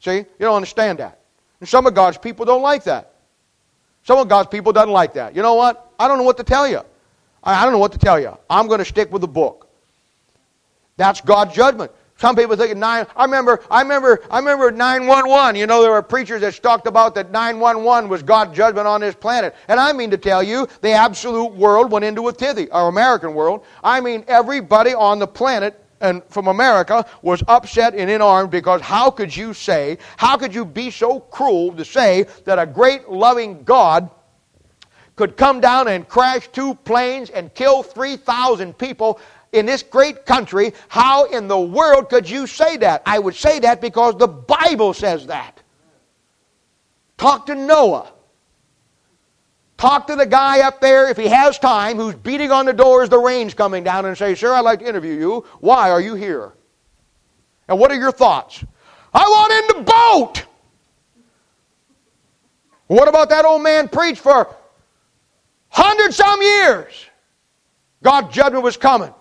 See? 0.00 0.16
You 0.16 0.26
don't 0.40 0.56
understand 0.56 0.98
that. 0.98 1.20
And 1.60 1.68
some 1.68 1.86
of 1.86 1.94
God's 1.94 2.18
people 2.18 2.44
don't 2.44 2.62
like 2.62 2.82
that. 2.82 3.14
Some 4.02 4.18
of 4.18 4.26
God's 4.26 4.48
people 4.48 4.72
doesn't 4.72 4.92
like 4.92 5.14
that. 5.14 5.36
You 5.36 5.42
know 5.42 5.54
what? 5.54 5.92
I 5.96 6.08
don't 6.08 6.18
know 6.18 6.24
what 6.24 6.38
to 6.38 6.44
tell 6.44 6.66
you. 6.66 6.80
I 7.44 7.62
don't 7.62 7.72
know 7.72 7.78
what 7.78 7.92
to 7.92 7.98
tell 7.98 8.18
you. 8.18 8.36
I'm 8.50 8.66
going 8.66 8.80
to 8.80 8.84
stick 8.84 9.12
with 9.12 9.20
the 9.22 9.28
book. 9.28 9.68
That's 10.96 11.20
God's 11.20 11.54
judgment. 11.54 11.92
Some 12.18 12.34
people 12.34 12.56
think 12.56 12.76
nine. 12.76 13.06
I 13.14 13.24
remember. 13.24 13.62
I 13.70 13.82
remember. 13.82 14.22
I 14.30 14.38
remember 14.38 14.70
nine 14.70 15.06
one 15.06 15.28
one. 15.28 15.54
You 15.54 15.66
know, 15.66 15.82
there 15.82 15.90
were 15.90 16.02
preachers 16.02 16.40
that 16.40 16.60
talked 16.62 16.86
about 16.86 17.14
that 17.14 17.30
nine 17.30 17.58
one 17.58 17.84
one 17.84 18.08
was 18.08 18.22
God's 18.22 18.56
judgment 18.56 18.86
on 18.86 19.02
this 19.02 19.14
planet. 19.14 19.54
And 19.68 19.78
I 19.78 19.92
mean 19.92 20.10
to 20.10 20.16
tell 20.16 20.42
you, 20.42 20.66
the 20.80 20.92
absolute 20.92 21.52
world 21.52 21.90
went 21.90 22.06
into 22.06 22.28
a 22.28 22.32
tithy, 22.32 22.68
our 22.72 22.88
American 22.88 23.34
world. 23.34 23.64
I 23.84 24.00
mean, 24.00 24.24
everybody 24.28 24.94
on 24.94 25.18
the 25.18 25.26
planet 25.26 25.78
and 26.00 26.22
from 26.28 26.46
America 26.46 27.04
was 27.22 27.42
upset 27.48 27.94
and 27.94 28.10
in 28.10 28.22
arms 28.22 28.50
because 28.50 28.80
how 28.80 29.10
could 29.10 29.34
you 29.34 29.52
say, 29.52 29.98
how 30.16 30.36
could 30.36 30.54
you 30.54 30.64
be 30.64 30.90
so 30.90 31.20
cruel 31.20 31.72
to 31.72 31.84
say 31.84 32.26
that 32.44 32.58
a 32.58 32.66
great 32.66 33.08
loving 33.08 33.62
God 33.62 34.10
could 35.16 35.36
come 35.36 35.60
down 35.60 35.88
and 35.88 36.06
crash 36.06 36.48
two 36.48 36.74
planes 36.74 37.30
and 37.30 37.52
kill 37.54 37.82
3,000 37.82 38.76
people 38.76 39.18
in 39.56 39.66
this 39.66 39.82
great 39.82 40.26
country, 40.26 40.74
how 40.88 41.24
in 41.24 41.48
the 41.48 41.58
world 41.58 42.10
could 42.10 42.28
you 42.28 42.46
say 42.46 42.76
that? 42.76 43.02
I 43.06 43.18
would 43.18 43.34
say 43.34 43.58
that 43.60 43.80
because 43.80 44.16
the 44.16 44.28
Bible 44.28 44.92
says 44.92 45.26
that. 45.26 45.62
Talk 47.16 47.46
to 47.46 47.54
Noah. 47.54 48.12
Talk 49.78 50.06
to 50.06 50.16
the 50.16 50.26
guy 50.26 50.60
up 50.60 50.80
there, 50.80 51.10
if 51.10 51.16
he 51.16 51.28
has 51.28 51.58
time, 51.58 51.96
who's 51.96 52.14
beating 52.14 52.50
on 52.50 52.66
the 52.66 52.72
door 52.72 53.02
as 53.02 53.08
the 53.08 53.18
rain's 53.18 53.54
coming 53.54 53.84
down 53.84 54.06
and 54.06 54.16
say, 54.16 54.34
Sir, 54.34 54.52
I'd 54.52 54.60
like 54.60 54.80
to 54.80 54.88
interview 54.88 55.14
you. 55.14 55.44
Why 55.60 55.90
are 55.90 56.00
you 56.00 56.14
here? 56.14 56.52
And 57.68 57.78
what 57.78 57.90
are 57.90 57.96
your 57.96 58.12
thoughts? 58.12 58.64
I 59.12 59.20
want 59.20 59.52
in 59.52 59.78
the 59.78 59.92
boat. 59.92 60.46
What 62.86 63.08
about 63.08 63.30
that 63.30 63.44
old 63.44 63.62
man 63.62 63.88
preached 63.88 64.20
for 64.20 64.54
hundred 65.68 66.14
some 66.14 66.40
years? 66.40 67.06
God's 68.02 68.34
judgment 68.34 68.62
was 68.62 68.76
coming. 68.76 69.12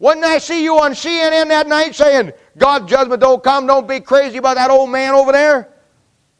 Wouldn't 0.00 0.24
I 0.24 0.38
see 0.38 0.64
you 0.64 0.80
on 0.80 0.92
CNN 0.92 1.48
that 1.48 1.68
night 1.68 1.94
saying, 1.94 2.32
God's 2.56 2.90
judgment 2.90 3.20
don't 3.20 3.44
come, 3.44 3.66
don't 3.66 3.86
be 3.86 4.00
crazy 4.00 4.38
about 4.38 4.56
that 4.56 4.70
old 4.70 4.88
man 4.88 5.14
over 5.14 5.30
there? 5.30 5.68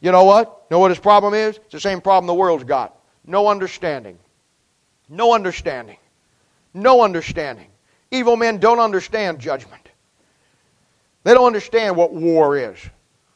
You 0.00 0.12
know 0.12 0.24
what? 0.24 0.64
You 0.70 0.74
know 0.74 0.78
what 0.78 0.90
his 0.90 0.98
problem 0.98 1.34
is? 1.34 1.58
It's 1.58 1.72
the 1.72 1.80
same 1.80 2.00
problem 2.00 2.26
the 2.26 2.34
world's 2.34 2.64
got. 2.64 2.98
No 3.26 3.48
understanding. 3.48 4.18
No 5.10 5.34
understanding. 5.34 5.98
No 6.72 7.02
understanding. 7.02 7.66
Evil 8.10 8.34
men 8.34 8.58
don't 8.58 8.80
understand 8.80 9.38
judgment. 9.38 9.90
They 11.24 11.34
don't 11.34 11.46
understand 11.46 11.96
what 11.96 12.14
war 12.14 12.56
is. 12.56 12.78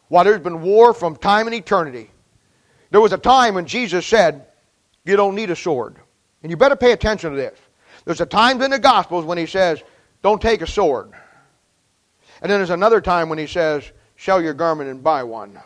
Why, 0.09 0.25
there's 0.25 0.41
been 0.41 0.63
war 0.63 0.95
from 0.95 1.17
time 1.17 1.47
and 1.47 1.55
eternity. 1.55 2.11
There 2.91 3.01
was 3.01 3.13
a 3.13 3.19
time 3.19 3.57
when 3.57 3.67
Jesus 3.67 4.07
said, 4.07 4.47
You 5.05 5.17
don't 5.17 5.35
need 5.35 5.51
a 5.51 5.57
sword. 5.57 5.97
And 6.43 6.51
you 6.51 6.57
better 6.57 6.77
pay 6.77 6.93
attention 6.93 7.31
to 7.31 7.37
this. 7.37 7.59
There's 8.07 8.23
a 8.23 8.27
time 8.27 8.63
in 8.63 8.71
the 8.71 8.79
Gospels 8.79 9.27
when 9.27 9.37
he 9.37 9.47
says, 9.47 9.83
don't 10.25 10.41
take 10.41 10.63
a 10.63 10.67
sword. 10.67 11.13
And 12.41 12.51
then 12.51 12.59
there's 12.59 12.71
another 12.71 13.03
time 13.03 13.29
when 13.29 13.39
he 13.39 13.47
says, 13.47 13.85
Sell 14.17 14.41
your 14.41 14.55
garment 14.55 14.89
and 14.89 15.05
buy 15.05 15.23
one. 15.23 15.61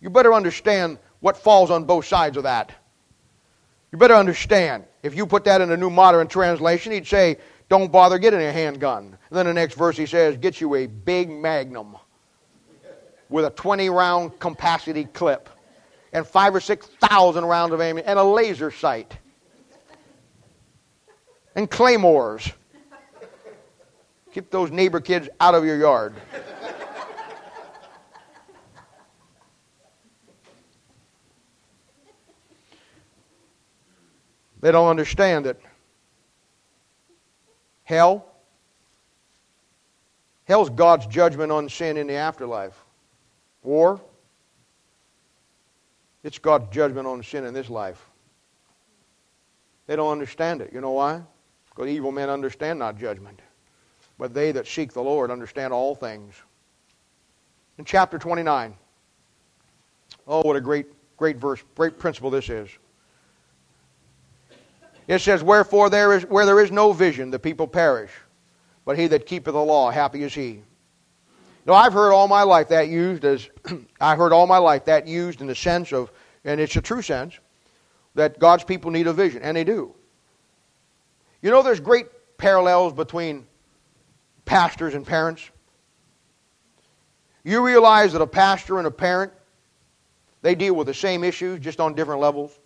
You 0.00 0.08
better 0.08 0.32
understand 0.32 0.96
what 1.20 1.36
falls 1.36 1.70
on 1.70 1.84
both 1.84 2.06
sides 2.06 2.38
of 2.38 2.44
that. 2.44 2.72
You 3.92 3.98
better 3.98 4.14
understand. 4.14 4.84
If 5.02 5.14
you 5.14 5.26
put 5.26 5.44
that 5.44 5.60
in 5.60 5.70
a 5.70 5.76
new 5.76 5.90
modern 5.90 6.28
translation, 6.28 6.92
he'd 6.92 7.06
say, 7.06 7.36
Don't 7.68 7.92
bother 7.92 8.18
getting 8.18 8.40
a 8.40 8.50
handgun. 8.50 9.18
And 9.28 9.38
then 9.38 9.44
the 9.44 9.52
next 9.52 9.74
verse 9.74 9.98
he 9.98 10.06
says, 10.06 10.38
Get 10.38 10.62
you 10.62 10.76
a 10.76 10.86
big 10.86 11.28
magnum 11.28 11.98
with 13.28 13.44
a 13.44 13.50
20 13.50 13.90
round 13.90 14.38
capacity 14.38 15.04
clip 15.04 15.50
and 16.14 16.26
five 16.26 16.54
or 16.54 16.60
six 16.60 16.86
thousand 16.86 17.44
rounds 17.44 17.74
of 17.74 17.82
ammunition 17.82 18.08
and 18.08 18.18
a 18.18 18.24
laser 18.24 18.70
sight 18.70 19.14
and 21.54 21.70
claymores. 21.70 22.50
Keep 24.34 24.50
those 24.50 24.72
neighbor 24.72 25.00
kids 25.00 25.28
out 25.38 25.54
of 25.54 25.64
your 25.64 25.76
yard. 25.76 26.12
they 34.60 34.72
don't 34.72 34.88
understand 34.88 35.46
that 35.46 35.60
hell 37.84 38.26
hell's 40.46 40.68
God's 40.68 41.06
judgment 41.06 41.52
on 41.52 41.68
sin 41.68 41.96
in 41.96 42.08
the 42.08 42.14
afterlife. 42.14 42.74
War 43.62 44.00
It's 46.24 46.40
God's 46.40 46.74
judgment 46.74 47.06
on 47.06 47.22
sin 47.22 47.44
in 47.44 47.54
this 47.54 47.70
life. 47.70 48.04
They 49.86 49.94
don't 49.94 50.10
understand 50.10 50.60
it. 50.60 50.72
You 50.72 50.80
know 50.80 50.90
why? 50.90 51.22
Because 51.70 51.86
evil 51.88 52.10
men 52.10 52.28
understand 52.28 52.80
not 52.80 52.98
judgment. 52.98 53.40
But 54.18 54.34
they 54.34 54.52
that 54.52 54.66
seek 54.66 54.92
the 54.92 55.02
Lord 55.02 55.30
understand 55.30 55.72
all 55.72 55.94
things. 55.94 56.34
In 57.78 57.84
chapter 57.84 58.18
29, 58.18 58.74
oh, 60.28 60.42
what 60.42 60.56
a 60.56 60.60
great, 60.60 60.86
great 61.16 61.36
verse, 61.36 61.62
great 61.74 61.98
principle 61.98 62.30
this 62.30 62.48
is. 62.48 62.68
It 65.08 65.20
says, 65.20 65.42
Wherefore 65.42 65.90
there 65.90 66.14
is 66.14 66.24
where 66.24 66.46
there 66.46 66.60
is 66.60 66.70
no 66.70 66.92
vision, 66.92 67.30
the 67.30 67.38
people 67.38 67.66
perish. 67.66 68.12
But 68.84 68.98
he 68.98 69.06
that 69.08 69.26
keepeth 69.26 69.54
the 69.54 69.64
law, 69.64 69.90
happy 69.90 70.22
is 70.22 70.34
he. 70.34 70.62
Now 71.66 71.74
I've 71.74 71.92
heard 71.92 72.12
all 72.12 72.28
my 72.28 72.42
life 72.42 72.68
that 72.68 72.88
used 72.88 73.24
as 73.24 73.48
I 74.00 74.16
heard 74.16 74.32
all 74.32 74.46
my 74.46 74.58
life 74.58 74.84
that 74.84 75.06
used 75.06 75.40
in 75.40 75.46
the 75.46 75.54
sense 75.54 75.92
of, 75.92 76.12
and 76.44 76.60
it's 76.60 76.76
a 76.76 76.82
true 76.82 77.02
sense, 77.02 77.38
that 78.14 78.38
God's 78.38 78.64
people 78.64 78.90
need 78.90 79.06
a 79.06 79.12
vision, 79.12 79.42
and 79.42 79.56
they 79.56 79.64
do. 79.64 79.94
You 81.42 81.50
know, 81.50 81.62
there's 81.62 81.80
great 81.80 82.06
parallels 82.38 82.92
between 82.92 83.46
pastors 84.44 84.94
and 84.94 85.06
parents. 85.06 85.50
You 87.44 87.64
realize 87.64 88.12
that 88.12 88.22
a 88.22 88.26
pastor 88.26 88.78
and 88.78 88.86
a 88.86 88.90
parent, 88.90 89.32
they 90.42 90.54
deal 90.54 90.74
with 90.74 90.86
the 90.86 90.94
same 90.94 91.24
issues, 91.24 91.60
just 91.60 91.80
on 91.80 91.94
different 91.94 92.20
levels. 92.20 92.58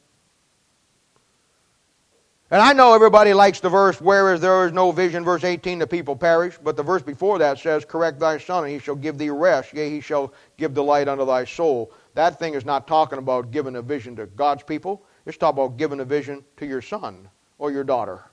And 2.51 2.63
I 2.63 2.73
know 2.73 2.95
everybody 2.95 3.35
likes 3.35 3.61
the 3.61 3.69
verse, 3.69 4.01
whereas 4.01 4.41
there 4.41 4.65
is 4.67 4.73
no 4.73 4.91
vision, 4.91 5.23
verse 5.23 5.45
18, 5.45 5.81
the 5.81 5.87
people 5.87 6.17
perish. 6.17 6.59
But 6.63 6.79
the 6.79 6.83
verse 6.83 7.03
before 7.03 7.39
that 7.41 7.59
says, 7.59 7.85
correct 7.85 8.19
thy 8.19 8.39
son, 8.39 8.65
and 8.65 8.73
he 8.73 8.79
shall 8.79 8.95
give 8.95 9.19
thee 9.19 9.29
rest. 9.29 9.75
Yea, 9.75 9.91
he 9.91 10.01
shall 10.01 10.33
give 10.57 10.73
delight 10.73 11.09
unto 11.09 11.27
thy 11.27 11.45
soul. 11.45 11.93
That 12.15 12.39
thing 12.39 12.55
is 12.55 12.65
not 12.65 12.89
talking 12.89 13.19
about 13.19 13.51
giving 13.51 13.77
a 13.77 13.83
vision 13.83 14.17
to 14.17 14.27
God's 14.27 14.63
people. 14.63 15.05
It's 15.27 15.37
talking 15.37 15.63
about 15.63 15.77
giving 15.77 16.01
a 16.01 16.07
vision 16.07 16.43
to 16.57 16.67
your 16.67 16.81
son 16.81 17.29
or 17.59 17.71
your 17.71 17.85
daughter. 17.85 18.25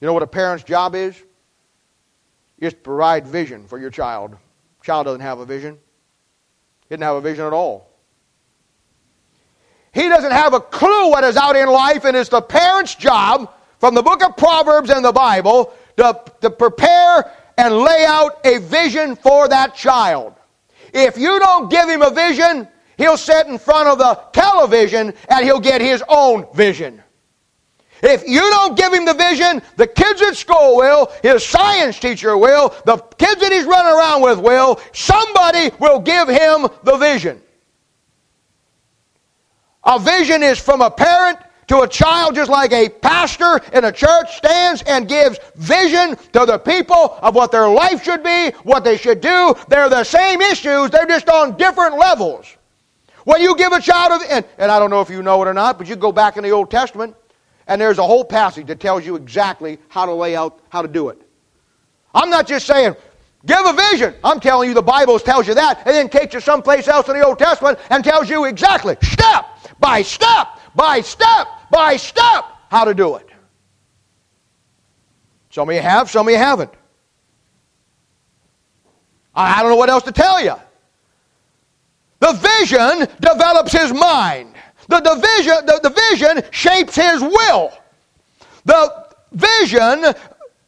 You 0.00 0.06
know 0.06 0.12
what 0.12 0.22
a 0.22 0.26
parent's 0.26 0.64
job 0.64 0.94
is? 0.94 1.14
Is 2.58 2.72
to 2.72 2.78
provide 2.78 3.26
vision 3.26 3.66
for 3.66 3.78
your 3.78 3.90
child. 3.90 4.36
Child 4.82 5.06
doesn't 5.06 5.20
have 5.20 5.38
a 5.38 5.46
vision. 5.46 5.78
He 6.88 6.96
doesn't 6.96 7.02
have 7.02 7.16
a 7.16 7.20
vision 7.20 7.44
at 7.44 7.52
all. 7.52 7.88
He 9.92 10.08
doesn't 10.08 10.32
have 10.32 10.54
a 10.54 10.60
clue 10.60 11.10
what 11.10 11.24
is 11.24 11.36
out 11.36 11.56
in 11.56 11.68
life, 11.68 12.04
and 12.04 12.16
it's 12.16 12.28
the 12.28 12.40
parent's 12.40 12.94
job 12.94 13.52
from 13.78 13.94
the 13.94 14.02
book 14.02 14.22
of 14.22 14.36
Proverbs 14.36 14.90
and 14.90 15.04
the 15.04 15.12
Bible 15.12 15.72
to, 15.96 16.22
to 16.42 16.50
prepare 16.50 17.32
and 17.58 17.74
lay 17.74 18.04
out 18.06 18.44
a 18.44 18.58
vision 18.58 19.16
for 19.16 19.48
that 19.48 19.74
child. 19.74 20.34
If 20.94 21.18
you 21.18 21.38
don't 21.38 21.70
give 21.70 21.88
him 21.88 22.02
a 22.02 22.10
vision, 22.10 22.68
he'll 22.96 23.16
sit 23.16 23.46
in 23.46 23.58
front 23.58 23.88
of 23.88 23.98
the 23.98 24.14
television 24.32 25.12
and 25.28 25.44
he'll 25.44 25.60
get 25.60 25.80
his 25.80 26.02
own 26.08 26.46
vision. 26.54 27.02
If 28.02 28.26
you 28.26 28.40
don't 28.40 28.76
give 28.76 28.92
him 28.92 29.04
the 29.04 29.14
vision, 29.14 29.62
the 29.76 29.86
kids 29.86 30.22
at 30.22 30.36
school 30.36 30.76
will, 30.76 31.12
his 31.22 31.44
science 31.44 31.98
teacher 31.98 32.36
will, 32.36 32.74
the 32.86 32.96
kids 33.18 33.40
that 33.40 33.52
he's 33.52 33.64
running 33.64 33.92
around 33.92 34.22
with 34.22 34.38
will, 34.38 34.80
somebody 34.92 35.70
will 35.78 36.00
give 36.00 36.28
him 36.28 36.68
the 36.82 36.96
vision. 36.96 37.42
A 39.84 39.98
vision 39.98 40.42
is 40.42 40.58
from 40.58 40.80
a 40.80 40.90
parent 40.90 41.38
to 41.68 41.80
a 41.80 41.88
child, 41.88 42.34
just 42.34 42.50
like 42.50 42.72
a 42.72 42.88
pastor 42.88 43.60
in 43.72 43.84
a 43.84 43.92
church 43.92 44.36
stands 44.36 44.82
and 44.82 45.08
gives 45.08 45.38
vision 45.54 46.16
to 46.32 46.44
the 46.44 46.58
people 46.58 47.16
of 47.22 47.34
what 47.34 47.52
their 47.52 47.68
life 47.68 48.02
should 48.02 48.24
be, 48.24 48.50
what 48.64 48.82
they 48.82 48.96
should 48.96 49.20
do. 49.20 49.54
They're 49.68 49.88
the 49.88 50.04
same 50.04 50.40
issues, 50.40 50.90
they're 50.90 51.06
just 51.06 51.28
on 51.28 51.56
different 51.56 51.96
levels. 51.96 52.56
When 53.24 53.40
you 53.40 53.56
give 53.56 53.72
a 53.72 53.80
child, 53.80 54.22
and, 54.28 54.44
and 54.58 54.72
I 54.72 54.78
don't 54.78 54.90
know 54.90 55.00
if 55.00 55.10
you 55.10 55.22
know 55.22 55.40
it 55.42 55.46
or 55.46 55.54
not, 55.54 55.78
but 55.78 55.86
you 55.86 55.94
go 55.94 56.10
back 56.10 56.36
in 56.36 56.42
the 56.42 56.50
Old 56.50 56.70
Testament, 56.70 57.14
and 57.70 57.80
there's 57.80 57.98
a 57.98 58.02
whole 58.02 58.24
passage 58.24 58.66
that 58.66 58.80
tells 58.80 59.06
you 59.06 59.14
exactly 59.14 59.78
how 59.88 60.04
to 60.04 60.12
lay 60.12 60.34
out 60.34 60.60
how 60.70 60.82
to 60.82 60.88
do 60.88 61.08
it. 61.08 61.22
I'm 62.12 62.28
not 62.28 62.48
just 62.48 62.66
saying, 62.66 62.96
give 63.46 63.64
a 63.64 63.72
vision. 63.72 64.12
I'm 64.24 64.40
telling 64.40 64.68
you 64.68 64.74
the 64.74 64.82
Bible 64.82 65.20
tells 65.20 65.46
you 65.46 65.54
that, 65.54 65.78
and 65.86 65.94
then 65.94 66.08
takes 66.08 66.34
you 66.34 66.40
someplace 66.40 66.88
else 66.88 67.08
in 67.08 67.16
the 67.16 67.24
Old 67.24 67.38
Testament 67.38 67.78
and 67.90 68.02
tells 68.02 68.28
you 68.28 68.46
exactly, 68.46 68.96
step 69.00 69.46
by 69.78 70.02
step, 70.02 70.48
by 70.74 71.00
step, 71.00 71.46
by 71.70 71.96
step, 71.96 72.44
how 72.70 72.84
to 72.84 72.92
do 72.92 73.14
it. 73.14 73.28
Some 75.50 75.68
of 75.68 75.74
you 75.74 75.80
have, 75.80 76.10
some 76.10 76.26
of 76.26 76.32
you 76.32 76.38
haven't. 76.38 76.72
I 79.32 79.62
don't 79.62 79.70
know 79.70 79.76
what 79.76 79.90
else 79.90 80.02
to 80.04 80.12
tell 80.12 80.42
you. 80.42 80.56
The 82.18 82.32
vision 82.32 83.06
develops 83.20 83.70
his 83.70 83.92
mind. 83.92 84.54
The, 84.90 84.98
the, 85.00 85.14
vision, 85.36 85.66
the, 85.66 85.80
the 85.84 86.10
vision 86.10 86.42
shapes 86.50 86.96
his 86.96 87.22
will. 87.22 87.72
The 88.64 89.06
vision 89.32 90.14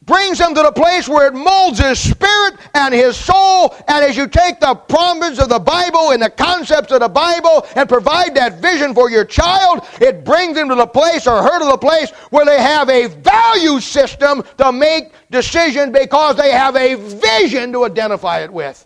brings 0.05 0.39
him 0.39 0.55
to 0.55 0.61
the 0.61 0.71
place 0.71 1.09
where 1.09 1.27
it 1.27 1.33
molds 1.33 1.79
his 1.79 1.99
spirit 1.99 2.55
and 2.73 2.93
his 2.93 3.17
soul. 3.17 3.75
And 3.89 4.03
as 4.05 4.15
you 4.15 4.27
take 4.27 4.61
the 4.61 4.75
promises 4.75 5.39
of 5.39 5.49
the 5.49 5.59
Bible 5.59 6.11
and 6.11 6.21
the 6.21 6.29
concepts 6.29 6.93
of 6.93 7.01
the 7.01 7.09
Bible 7.09 7.65
and 7.75 7.87
provide 7.89 8.33
that 8.35 8.61
vision 8.61 8.93
for 8.93 9.09
your 9.09 9.25
child, 9.25 9.85
it 9.99 10.23
brings 10.23 10.55
them 10.55 10.69
to 10.69 10.75
the 10.75 10.87
place 10.87 11.27
or 11.27 11.43
her 11.43 11.59
to 11.59 11.65
the 11.65 11.77
place 11.77 12.11
where 12.29 12.45
they 12.45 12.61
have 12.61 12.89
a 12.89 13.07
value 13.07 13.81
system 13.81 14.41
to 14.57 14.71
make 14.71 15.11
decisions 15.31 15.91
because 15.91 16.37
they 16.37 16.51
have 16.51 16.77
a 16.77 16.95
vision 16.95 17.73
to 17.73 17.83
identify 17.83 18.39
it 18.39 18.51
with. 18.51 18.85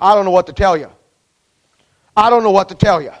I 0.00 0.16
don't 0.16 0.24
know 0.24 0.32
what 0.32 0.48
to 0.48 0.52
tell 0.52 0.76
you. 0.76 0.90
I 2.16 2.30
don't 2.30 2.42
know 2.42 2.50
what 2.50 2.68
to 2.70 2.74
tell 2.74 3.00
you. 3.00 3.12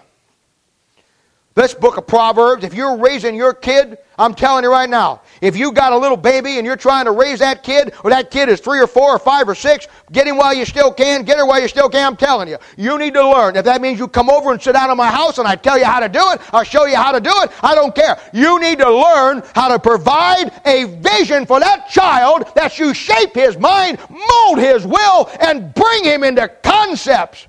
This 1.58 1.74
book 1.74 1.96
of 1.96 2.06
Proverbs, 2.06 2.62
if 2.62 2.72
you're 2.72 2.96
raising 2.96 3.34
your 3.34 3.52
kid, 3.52 3.98
I'm 4.16 4.32
telling 4.32 4.62
you 4.62 4.70
right 4.70 4.88
now, 4.88 5.22
if 5.40 5.56
you 5.56 5.72
got 5.72 5.92
a 5.92 5.96
little 5.96 6.16
baby 6.16 6.58
and 6.58 6.64
you're 6.64 6.76
trying 6.76 7.06
to 7.06 7.10
raise 7.10 7.40
that 7.40 7.64
kid, 7.64 7.94
or 8.04 8.10
that 8.10 8.30
kid 8.30 8.48
is 8.48 8.60
three 8.60 8.78
or 8.78 8.86
four 8.86 9.10
or 9.10 9.18
five 9.18 9.48
or 9.48 9.56
six, 9.56 9.88
get 10.12 10.28
him 10.28 10.36
while 10.36 10.54
you 10.54 10.64
still 10.64 10.92
can, 10.92 11.24
get 11.24 11.36
her 11.36 11.44
while 11.44 11.60
you 11.60 11.66
still 11.66 11.88
can, 11.88 12.06
I'm 12.06 12.16
telling 12.16 12.46
you, 12.46 12.58
you 12.76 12.96
need 12.96 13.14
to 13.14 13.28
learn. 13.28 13.56
If 13.56 13.64
that 13.64 13.80
means 13.80 13.98
you 13.98 14.06
come 14.06 14.30
over 14.30 14.52
and 14.52 14.62
sit 14.62 14.74
down 14.74 14.88
in 14.88 14.96
my 14.96 15.10
house 15.10 15.38
and 15.38 15.48
I 15.48 15.56
tell 15.56 15.76
you 15.76 15.84
how 15.84 15.98
to 15.98 16.08
do 16.08 16.20
it, 16.30 16.40
I'll 16.54 16.62
show 16.62 16.84
you 16.84 16.94
how 16.94 17.10
to 17.10 17.20
do 17.20 17.32
it, 17.42 17.50
I 17.60 17.74
don't 17.74 17.92
care. 17.92 18.20
You 18.32 18.60
need 18.60 18.78
to 18.78 18.88
learn 18.88 19.42
how 19.56 19.66
to 19.66 19.80
provide 19.80 20.52
a 20.64 20.84
vision 20.84 21.44
for 21.44 21.58
that 21.58 21.88
child 21.88 22.52
that 22.54 22.78
you 22.78 22.94
shape 22.94 23.34
his 23.34 23.58
mind, 23.58 23.98
mold 24.08 24.60
his 24.60 24.86
will, 24.86 25.28
and 25.40 25.74
bring 25.74 26.04
him 26.04 26.22
into 26.22 26.46
concepts 26.62 27.48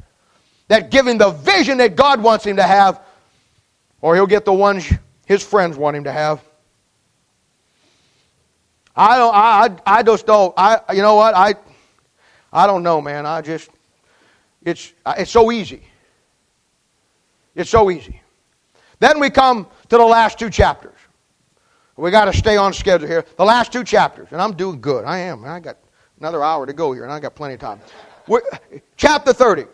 that 0.67 0.89
give 0.89 1.05
him 1.05 1.19
the 1.19 1.29
vision 1.29 1.77
that 1.77 1.95
God 1.95 2.23
wants 2.23 2.43
him 2.43 2.55
to 2.55 2.63
have 2.63 3.03
or 4.01 4.15
he'll 4.15 4.27
get 4.27 4.45
the 4.45 4.53
ones 4.53 4.91
his 5.25 5.43
friends 5.43 5.77
want 5.77 5.95
him 5.95 6.05
to 6.05 6.11
have. 6.11 6.43
I 8.95 9.17
don't. 9.17 9.33
I, 9.33 9.77
I 9.85 10.03
just 10.03 10.25
don't. 10.25 10.53
I. 10.57 10.81
You 10.93 11.01
know 11.01 11.15
what? 11.15 11.35
I. 11.35 11.55
I 12.51 12.67
don't 12.67 12.83
know, 12.83 13.01
man. 13.01 13.25
I 13.25 13.41
just. 13.41 13.69
It's. 14.63 14.91
It's 15.05 15.31
so 15.31 15.51
easy. 15.51 15.83
It's 17.55 17.69
so 17.69 17.91
easy. 17.91 18.21
Then 18.99 19.19
we 19.19 19.29
come 19.29 19.67
to 19.89 19.97
the 19.97 20.03
last 20.03 20.39
two 20.39 20.49
chapters. 20.49 20.95
We 21.95 22.11
got 22.11 22.25
to 22.25 22.33
stay 22.33 22.57
on 22.57 22.73
schedule 22.73 23.07
here. 23.07 23.25
The 23.37 23.45
last 23.45 23.71
two 23.71 23.83
chapters, 23.83 24.29
and 24.31 24.41
I'm 24.41 24.53
doing 24.53 24.81
good. 24.81 25.05
I 25.05 25.19
am. 25.19 25.45
I 25.45 25.59
got 25.59 25.77
another 26.19 26.43
hour 26.43 26.65
to 26.65 26.73
go 26.73 26.91
here, 26.93 27.03
and 27.03 27.11
I 27.11 27.19
got 27.19 27.35
plenty 27.35 27.55
of 27.55 27.59
time. 27.59 27.79
We're, 28.27 28.41
chapter 28.95 29.33
30. 29.33 29.65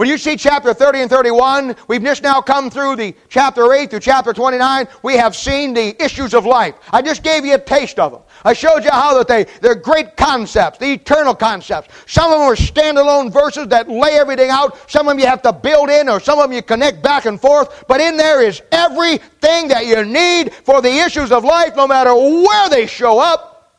When 0.00 0.08
you 0.08 0.16
see 0.16 0.34
chapter 0.34 0.72
30 0.72 1.00
and 1.00 1.10
31, 1.10 1.76
we've 1.86 2.02
just 2.02 2.22
now 2.22 2.40
come 2.40 2.70
through 2.70 2.96
the 2.96 3.14
chapter 3.28 3.70
8 3.70 3.90
through 3.90 4.00
chapter 4.00 4.32
29. 4.32 4.88
We 5.02 5.18
have 5.18 5.36
seen 5.36 5.74
the 5.74 6.02
issues 6.02 6.32
of 6.32 6.46
life. 6.46 6.74
I 6.90 7.02
just 7.02 7.22
gave 7.22 7.44
you 7.44 7.56
a 7.56 7.58
taste 7.58 7.98
of 7.98 8.12
them. 8.12 8.22
I 8.42 8.54
showed 8.54 8.82
you 8.82 8.90
how 8.90 9.18
that 9.18 9.28
they, 9.28 9.44
they're 9.60 9.74
great 9.74 10.16
concepts, 10.16 10.78
the 10.78 10.94
eternal 10.94 11.34
concepts. 11.34 11.94
Some 12.10 12.32
of 12.32 12.38
them 12.38 12.48
are 12.48 12.54
standalone 12.54 13.30
verses 13.30 13.68
that 13.68 13.90
lay 13.90 14.12
everything 14.12 14.48
out. 14.48 14.90
Some 14.90 15.06
of 15.06 15.10
them 15.10 15.18
you 15.18 15.26
have 15.26 15.42
to 15.42 15.52
build 15.52 15.90
in, 15.90 16.08
or 16.08 16.18
some 16.18 16.38
of 16.38 16.44
them 16.44 16.52
you 16.54 16.62
connect 16.62 17.02
back 17.02 17.26
and 17.26 17.38
forth. 17.38 17.84
But 17.86 18.00
in 18.00 18.16
there 18.16 18.42
is 18.42 18.62
everything 18.72 19.68
that 19.68 19.84
you 19.84 20.02
need 20.02 20.54
for 20.54 20.80
the 20.80 20.88
issues 20.88 21.30
of 21.30 21.44
life, 21.44 21.76
no 21.76 21.86
matter 21.86 22.14
where 22.14 22.70
they 22.70 22.86
show 22.86 23.18
up. 23.18 23.76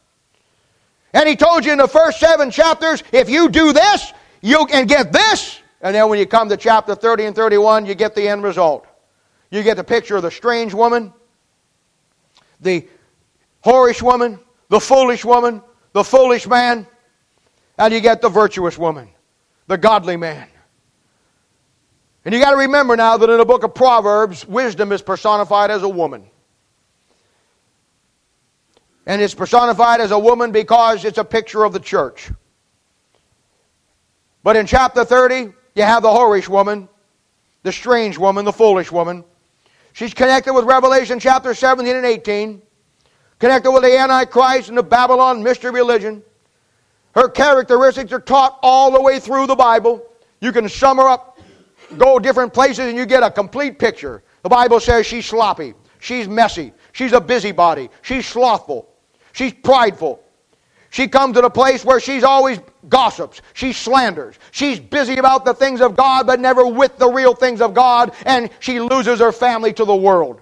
And 1.16 1.28
he 1.28 1.36
told 1.36 1.66
you 1.66 1.72
in 1.72 1.80
the 1.80 1.88
first 1.88 2.20
seven 2.20 2.52
chapters, 2.52 3.02
if 3.12 3.28
you 3.28 3.50
do 3.50 3.74
this, 3.74 4.14
you 4.44 4.68
can 4.68 4.86
get 4.86 5.12
this. 5.12 5.61
And 5.82 5.96
then 5.96 6.10
when 6.10 6.20
you 6.20 6.26
come 6.26 6.48
to 6.50 6.58
chapter 6.58 6.96
30 6.96 7.26
and 7.26 7.36
31, 7.36 7.86
you 7.86 7.96
get 7.96 8.14
the 8.14 8.28
end 8.28 8.44
result. 8.44 8.86
You 9.50 9.64
get 9.64 9.78
the 9.78 9.84
picture 9.84 10.16
of 10.16 10.22
the 10.22 10.32
strange 10.32 10.74
woman, 10.74 11.14
the 12.62 12.88
whorish 13.66 14.02
woman, 14.02 14.40
the 14.70 14.80
foolish 14.80 15.26
woman, 15.26 15.62
the 15.94 16.04
foolish 16.04 16.48
man, 16.48 16.88
and 17.78 17.94
you 17.94 18.00
get 18.00 18.22
the 18.22 18.30
virtuous 18.30 18.78
woman, 18.78 19.10
the 19.68 19.78
godly 19.78 20.18
man. 20.18 20.48
And 22.24 22.34
you 22.34 22.40
got 22.40 22.52
to 22.52 22.58
remember 22.58 22.96
now 22.96 23.18
that 23.18 23.30
in 23.30 23.38
the 23.38 23.46
book 23.46 23.64
of 23.64 23.74
Proverbs, 23.74 24.48
wisdom 24.48 24.92
is 24.92 25.02
personified 25.02 25.72
as 25.72 25.82
a 25.82 25.90
woman. 25.90 26.28
And 29.08 29.20
it's 29.20 29.34
personified 29.34 30.00
as 30.00 30.12
a 30.12 30.20
woman 30.20 30.52
because 30.52 31.04
it's 31.04 31.18
a 31.18 31.24
picture 31.26 31.64
of 31.64 31.74
the 31.74 31.80
church. 31.80 32.32
But 34.44 34.56
in 34.56 34.68
chapter 34.68 35.04
30, 35.04 35.54
you 35.76 35.84
have 35.84 36.04
the 36.04 36.10
whorish 36.10 36.48
woman, 36.48 36.90
the 37.64 37.72
strange 37.72 38.18
woman, 38.18 38.46
the 38.46 38.54
foolish 38.54 38.92
woman. 38.92 39.24
She's 39.94 40.14
connected 40.14 40.54
with 40.54 40.66
Revelation 40.66 41.20
chapter 41.20 41.54
17 41.54 41.96
and 41.96 42.06
18, 42.06 42.62
connected 43.40 43.72
with 43.72 43.84
the 43.84 43.98
Antichrist 43.98 44.70
and 44.70 44.78
the 44.78 44.84
Babylon 44.84 45.44
mystery 45.44 45.72
religion. 45.72 46.24
Her 47.14 47.28
characteristics 47.28 48.12
are 48.12 48.20
taught 48.20 48.58
all 48.62 48.92
the 48.92 49.02
way 49.02 49.20
through 49.20 49.48
the 49.48 49.56
Bible. 49.56 50.06
You 50.40 50.52
can 50.52 50.68
sum 50.70 50.98
her 50.98 51.08
up, 51.08 51.40
go 51.98 52.20
different 52.20 52.54
places, 52.54 52.80
and 52.80 52.98
you 52.98 53.06
get 53.06 53.24
a 53.24 53.30
complete 53.30 53.80
picture. 53.80 54.24
The 54.44 54.50
Bible 54.50 54.80
says 54.80 55.06
she's 55.06 55.26
sloppy, 55.26 55.74
she's 56.00 56.28
messy, 56.28 56.74
she's 56.94 57.12
a 57.14 57.22
busybody, 57.22 57.90
she's 58.02 58.26
slothful, 58.26 58.90
she's 59.34 59.54
prideful. 59.54 60.24
She 60.90 61.08
comes 61.08 61.36
to 61.36 61.42
the 61.42 61.50
place 61.50 61.86
where 61.86 62.00
she's 62.00 62.24
always 62.24 62.60
gossips, 62.90 63.42
she 63.54 63.74
slanders, 63.74 64.36
she's 64.52 64.80
busy 64.80 65.18
about 65.18 65.46
the 65.46 65.54
things 65.54 65.82
of 65.82 65.96
God, 65.96 66.28
but 66.28 66.40
never 66.40 66.66
with 66.66 66.98
the 66.98 67.10
real 67.10 67.34
things 67.34 67.62
of 67.62 67.74
God, 67.74 68.14
and 68.26 68.50
she 68.60 68.80
loses 68.80 69.20
her 69.20 69.32
family 69.32 69.74
to 69.74 69.86
the 69.86 69.96
world. 69.96 70.42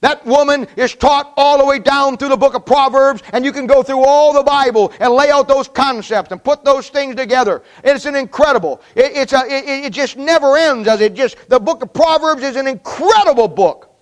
That 0.00 0.24
woman 0.24 0.66
is 0.76 0.94
taught 0.94 1.34
all 1.36 1.58
the 1.58 1.66
way 1.66 1.78
down 1.78 2.16
through 2.16 2.30
the 2.30 2.36
book 2.36 2.54
of 2.54 2.64
Proverbs, 2.64 3.22
and 3.32 3.44
you 3.44 3.52
can 3.52 3.66
go 3.66 3.82
through 3.82 4.02
all 4.02 4.32
the 4.32 4.42
Bible 4.42 4.92
and 4.98 5.12
lay 5.12 5.30
out 5.30 5.46
those 5.46 5.68
concepts 5.68 6.32
and 6.32 6.42
put 6.42 6.64
those 6.64 6.88
things 6.88 7.16
together. 7.16 7.62
It's 7.84 8.06
an 8.06 8.16
incredible. 8.16 8.80
It, 8.94 9.12
it's 9.14 9.34
a, 9.34 9.44
it, 9.46 9.84
it 9.84 9.92
just 9.92 10.16
never 10.16 10.56
ends 10.56 10.88
as 10.88 11.02
it 11.02 11.12
just. 11.12 11.36
The 11.50 11.60
book 11.60 11.82
of 11.82 11.92
Proverbs 11.92 12.42
is 12.42 12.56
an 12.56 12.66
incredible 12.66 13.48
book 13.48 13.94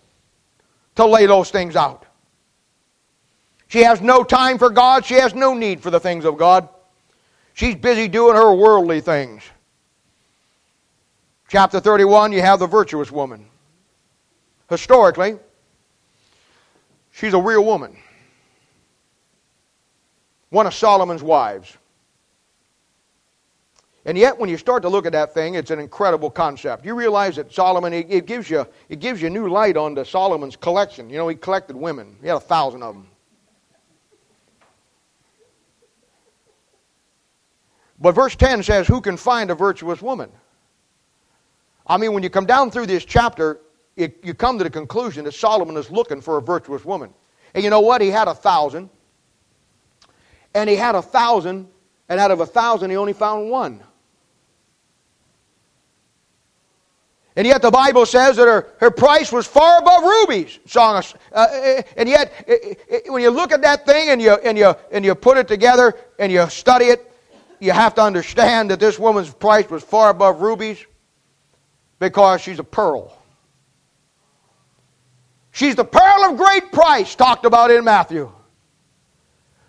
to 0.94 1.04
lay 1.04 1.26
those 1.26 1.50
things 1.50 1.74
out. 1.74 2.06
She 3.66 3.80
has 3.80 4.00
no 4.00 4.22
time 4.22 4.56
for 4.56 4.70
God. 4.70 5.04
She 5.04 5.14
has 5.14 5.34
no 5.34 5.52
need 5.52 5.82
for 5.82 5.90
the 5.90 6.00
things 6.00 6.24
of 6.24 6.38
God. 6.38 6.68
She's 7.58 7.74
busy 7.74 8.06
doing 8.06 8.36
her 8.36 8.54
worldly 8.54 9.00
things. 9.00 9.42
Chapter 11.48 11.80
31, 11.80 12.30
you 12.30 12.40
have 12.40 12.60
the 12.60 12.68
virtuous 12.68 13.10
woman. 13.10 13.46
Historically, 14.70 15.38
She's 17.18 17.34
a 17.34 17.40
real 17.40 17.64
woman. 17.64 17.96
One 20.50 20.68
of 20.68 20.74
Solomon's 20.74 21.20
wives. 21.20 21.76
And 24.04 24.16
yet, 24.16 24.38
when 24.38 24.48
you 24.48 24.56
start 24.56 24.82
to 24.82 24.88
look 24.88 25.04
at 25.04 25.10
that 25.10 25.34
thing, 25.34 25.56
it's 25.56 25.72
an 25.72 25.80
incredible 25.80 26.30
concept. 26.30 26.86
You 26.86 26.94
realize 26.94 27.34
that 27.34 27.52
Solomon, 27.52 27.92
it, 27.92 28.26
gives 28.26 28.48
you, 28.48 28.64
it 28.88 29.00
gives 29.00 29.20
you 29.20 29.30
new 29.30 29.48
light 29.48 29.76
on 29.76 29.96
Solomon's 30.04 30.54
collection. 30.54 31.10
You 31.10 31.18
know, 31.18 31.26
he 31.26 31.34
collected 31.34 31.74
women. 31.74 32.14
He 32.22 32.28
had 32.28 32.36
a 32.36 32.40
thousand 32.40 32.84
of 32.84 32.94
them. 32.94 33.07
But 38.00 38.12
verse 38.12 38.36
10 38.36 38.62
says, 38.62 38.86
Who 38.86 39.00
can 39.00 39.16
find 39.16 39.50
a 39.50 39.54
virtuous 39.54 40.00
woman? 40.00 40.30
I 41.86 41.96
mean, 41.96 42.12
when 42.12 42.22
you 42.22 42.30
come 42.30 42.46
down 42.46 42.70
through 42.70 42.86
this 42.86 43.04
chapter, 43.04 43.60
it, 43.96 44.20
you 44.22 44.34
come 44.34 44.58
to 44.58 44.64
the 44.64 44.70
conclusion 44.70 45.24
that 45.24 45.32
Solomon 45.32 45.76
is 45.76 45.90
looking 45.90 46.20
for 46.20 46.38
a 46.38 46.42
virtuous 46.42 46.84
woman. 46.84 47.12
And 47.54 47.64
you 47.64 47.70
know 47.70 47.80
what? 47.80 48.00
He 48.00 48.08
had 48.08 48.28
a 48.28 48.34
thousand. 48.34 48.90
And 50.54 50.68
he 50.68 50.76
had 50.76 50.94
a 50.94 51.02
thousand, 51.02 51.66
and 52.08 52.20
out 52.20 52.30
of 52.30 52.40
a 52.40 52.46
thousand, 52.46 52.90
he 52.90 52.96
only 52.96 53.12
found 53.12 53.50
one. 53.50 53.82
And 57.36 57.46
yet 57.46 57.62
the 57.62 57.70
Bible 57.70 58.04
says 58.04 58.36
that 58.36 58.46
her, 58.46 58.74
her 58.80 58.90
price 58.90 59.30
was 59.30 59.46
far 59.46 59.78
above 59.78 60.02
rubies. 60.02 60.58
Song 60.66 61.02
uh, 61.32 61.82
and 61.96 62.08
yet, 62.08 62.32
when 63.06 63.22
you 63.22 63.30
look 63.30 63.52
at 63.52 63.62
that 63.62 63.86
thing 63.86 64.08
and 64.08 64.20
you, 64.20 64.32
and, 64.32 64.58
you, 64.58 64.74
and 64.90 65.04
you 65.04 65.14
put 65.14 65.38
it 65.38 65.46
together 65.46 65.94
and 66.18 66.32
you 66.32 66.48
study 66.48 66.86
it, 66.86 67.07
you 67.60 67.72
have 67.72 67.94
to 67.96 68.02
understand 68.02 68.70
that 68.70 68.80
this 68.80 68.98
woman's 68.98 69.32
price 69.32 69.68
was 69.68 69.82
far 69.82 70.10
above 70.10 70.40
rubies 70.40 70.84
because 71.98 72.40
she's 72.40 72.58
a 72.58 72.64
pearl. 72.64 73.16
She's 75.50 75.74
the 75.74 75.84
pearl 75.84 76.30
of 76.30 76.36
great 76.36 76.70
price 76.72 77.14
talked 77.14 77.44
about 77.44 77.70
in 77.70 77.84
Matthew. 77.84 78.30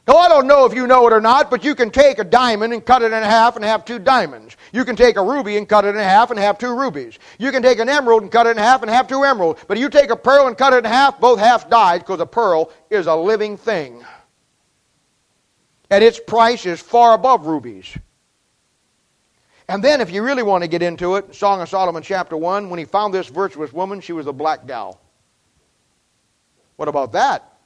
Now, 0.08 0.16
I 0.16 0.28
don't 0.28 0.48
know 0.48 0.66
if 0.66 0.74
you 0.74 0.88
know 0.88 1.06
it 1.06 1.14
or 1.14 1.22
not, 1.22 1.52
but 1.52 1.64
you 1.64 1.76
can 1.76 1.92
take 1.92 2.18
a 2.18 2.24
diamond 2.24 2.74
and 2.74 2.84
cut 2.84 3.04
it 3.04 3.12
in 3.12 3.24
half 3.24 3.56
and 3.56 3.64
have 3.64 3.86
two 3.86 4.00
diamonds. 4.00 4.58
You 4.74 4.84
can 4.84 4.96
take 4.96 5.18
a 5.18 5.24
ruby 5.24 5.58
and 5.58 5.70
cut 5.70 5.86
it 5.86 5.90
in 5.90 5.98
half 5.98 6.32
and 6.32 6.40
have 6.40 6.58
two 6.58 6.76
rubies. 6.76 7.20
You 7.38 7.52
can 7.52 7.62
take 7.62 7.78
an 7.78 7.90
emerald 7.90 8.24
and 8.24 8.32
cut 8.32 8.48
it 8.48 8.52
in 8.52 8.58
half 8.58 8.82
and 8.82 8.90
have 8.90 9.08
two 9.08 9.24
emeralds. 9.24 9.64
But 9.68 9.78
you 9.78 9.88
take 9.88 10.10
a 10.10 10.16
pearl 10.16 10.48
and 10.48 10.58
cut 10.58 10.74
it 10.74 10.78
in 10.78 10.86
half, 10.86 11.20
both 11.20 11.38
halves 11.38 11.66
died 11.66 12.00
because 12.00 12.20
a 12.20 12.26
pearl 12.26 12.72
is 12.90 13.06
a 13.06 13.16
living 13.16 13.56
thing. 13.56 14.04
And 15.90 16.04
its 16.04 16.20
price 16.20 16.66
is 16.66 16.80
far 16.80 17.14
above 17.14 17.48
rubies. 17.48 17.98
And 19.68 19.84
then, 19.84 20.02
if 20.02 20.12
you 20.12 20.24
really 20.24 20.44
want 20.44 20.64
to 20.64 20.68
get 20.68 20.82
into 20.82 21.16
it, 21.16 21.36
Song 21.36 21.62
of 21.62 21.70
Solomon, 21.70 22.02
chapter 22.02 22.36
1, 22.36 22.70
when 22.70 22.80
he 22.80 22.86
found 22.86 23.14
this 23.14 23.28
virtuous 23.28 23.72
woman, 23.72 24.02
she 24.02 24.14
was 24.14 24.26
a 24.26 24.34
black 24.34 24.66
gal. 24.66 25.00
What 26.76 26.88
about 26.88 27.12
that? 27.12 27.60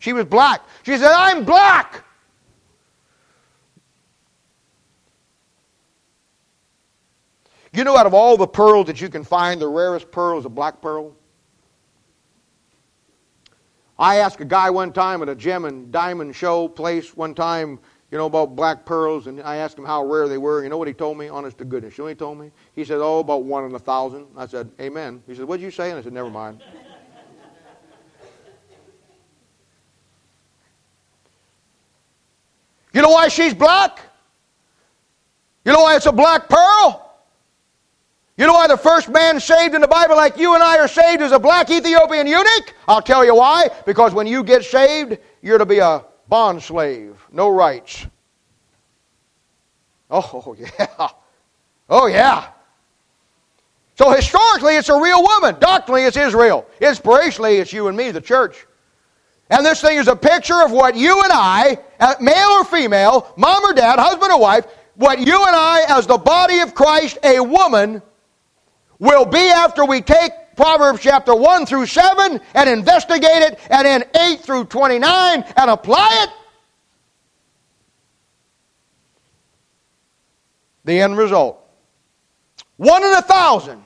She 0.00 0.12
was 0.12 0.24
black. 0.24 0.62
She 0.84 0.96
said, 0.96 1.12
I'm 1.12 1.44
black. 1.44 2.04
You 7.72 7.84
know, 7.84 7.96
out 7.96 8.06
of 8.06 8.14
all 8.14 8.36
the 8.36 8.46
pearls 8.46 8.86
that 8.86 9.00
you 9.00 9.08
can 9.08 9.24
find, 9.24 9.60
the 9.60 9.68
rarest 9.68 10.10
pearl 10.10 10.38
is 10.38 10.44
a 10.44 10.48
black 10.48 10.80
pearl. 10.80 11.14
I 13.98 14.16
asked 14.16 14.40
a 14.40 14.44
guy 14.44 14.70
one 14.70 14.92
time 14.92 15.22
at 15.22 15.28
a 15.28 15.34
gem 15.34 15.64
and 15.64 15.92
diamond 15.92 16.34
show 16.34 16.66
place 16.66 17.16
one 17.16 17.34
time, 17.34 17.78
you 18.10 18.18
know, 18.18 18.26
about 18.26 18.56
black 18.56 18.84
pearls, 18.84 19.28
and 19.28 19.40
I 19.42 19.56
asked 19.56 19.78
him 19.78 19.84
how 19.84 20.04
rare 20.04 20.28
they 20.28 20.38
were. 20.38 20.62
You 20.62 20.68
know 20.68 20.78
what 20.78 20.88
he 20.88 20.94
told 20.94 21.16
me? 21.16 21.28
Honest 21.28 21.58
to 21.58 21.64
goodness. 21.64 21.96
You 21.96 22.02
know 22.02 22.06
what 22.06 22.10
he 22.10 22.16
told 22.16 22.38
me? 22.38 22.50
He 22.74 22.84
said, 22.84 22.98
oh, 22.98 23.20
about 23.20 23.44
one 23.44 23.64
in 23.64 23.74
a 23.74 23.78
thousand. 23.78 24.26
I 24.36 24.46
said, 24.46 24.70
amen. 24.80 25.22
He 25.26 25.34
said, 25.34 25.44
what'd 25.44 25.62
you 25.62 25.70
say? 25.70 25.90
And 25.90 25.98
I 25.98 26.02
said, 26.02 26.12
never 26.12 26.30
mind. 26.30 26.60
You 32.92 33.02
know 33.02 33.10
why 33.10 33.26
she's 33.26 33.52
black? 33.52 34.00
You 35.64 35.72
know 35.72 35.82
why 35.82 35.96
it's 35.96 36.06
a 36.06 36.12
black 36.12 36.48
pearl? 36.48 37.03
You 38.36 38.46
know 38.46 38.52
why 38.52 38.66
the 38.66 38.76
first 38.76 39.08
man 39.08 39.38
saved 39.38 39.74
in 39.74 39.80
the 39.80 39.88
Bible, 39.88 40.16
like 40.16 40.36
you 40.36 40.54
and 40.54 40.62
I 40.62 40.78
are 40.78 40.88
saved, 40.88 41.22
is 41.22 41.30
a 41.30 41.38
black 41.38 41.70
Ethiopian 41.70 42.26
eunuch? 42.26 42.74
I'll 42.88 43.02
tell 43.02 43.24
you 43.24 43.36
why. 43.36 43.68
Because 43.86 44.12
when 44.12 44.26
you 44.26 44.42
get 44.42 44.64
saved, 44.64 45.18
you're 45.40 45.58
to 45.58 45.66
be 45.66 45.78
a 45.78 46.04
bond 46.28 46.62
slave, 46.62 47.16
no 47.32 47.48
rights. 47.48 48.06
Oh, 50.10 50.54
yeah. 50.56 51.08
Oh, 51.88 52.06
yeah. 52.06 52.48
So 53.96 54.10
historically, 54.10 54.76
it's 54.76 54.88
a 54.88 55.00
real 55.00 55.22
woman. 55.22 55.56
Doctrinally, 55.58 56.04
it's 56.04 56.16
Israel. 56.16 56.66
Inspirationally, 56.80 57.60
it's 57.60 57.72
you 57.72 57.88
and 57.88 57.96
me, 57.96 58.10
the 58.12 58.20
church. 58.20 58.66
And 59.50 59.66
this 59.66 59.80
thing 59.80 59.98
is 59.98 60.06
a 60.06 60.14
picture 60.14 60.62
of 60.62 60.70
what 60.70 60.94
you 60.94 61.20
and 61.22 61.32
I, 61.32 61.78
uh, 62.00 62.14
male 62.20 62.48
or 62.48 62.64
female, 62.64 63.32
mom 63.36 63.64
or 63.64 63.72
dad, 63.72 63.98
husband 63.98 64.30
or 64.30 64.40
wife, 64.40 64.66
what 64.94 65.18
you 65.18 65.34
and 65.46 65.56
I, 65.56 65.84
as 65.88 66.06
the 66.06 66.18
body 66.18 66.60
of 66.60 66.74
Christ, 66.74 67.18
a 67.24 67.40
woman, 67.40 68.00
will 68.98 69.24
be 69.24 69.38
after 69.38 69.84
we 69.84 70.00
take 70.00 70.32
Proverbs 70.56 71.00
chapter 71.00 71.34
1 71.34 71.66
through 71.66 71.86
7 71.86 72.40
and 72.54 72.70
investigate 72.70 73.42
it, 73.42 73.58
and 73.70 73.86
then 73.86 74.04
8 74.14 74.40
through 74.40 74.66
29 74.66 75.44
and 75.56 75.70
apply 75.70 76.24
it. 76.24 76.30
The 80.84 81.00
end 81.00 81.16
result 81.16 81.64
one 82.76 83.02
in 83.04 83.12
a 83.12 83.22
thousand. 83.22 83.82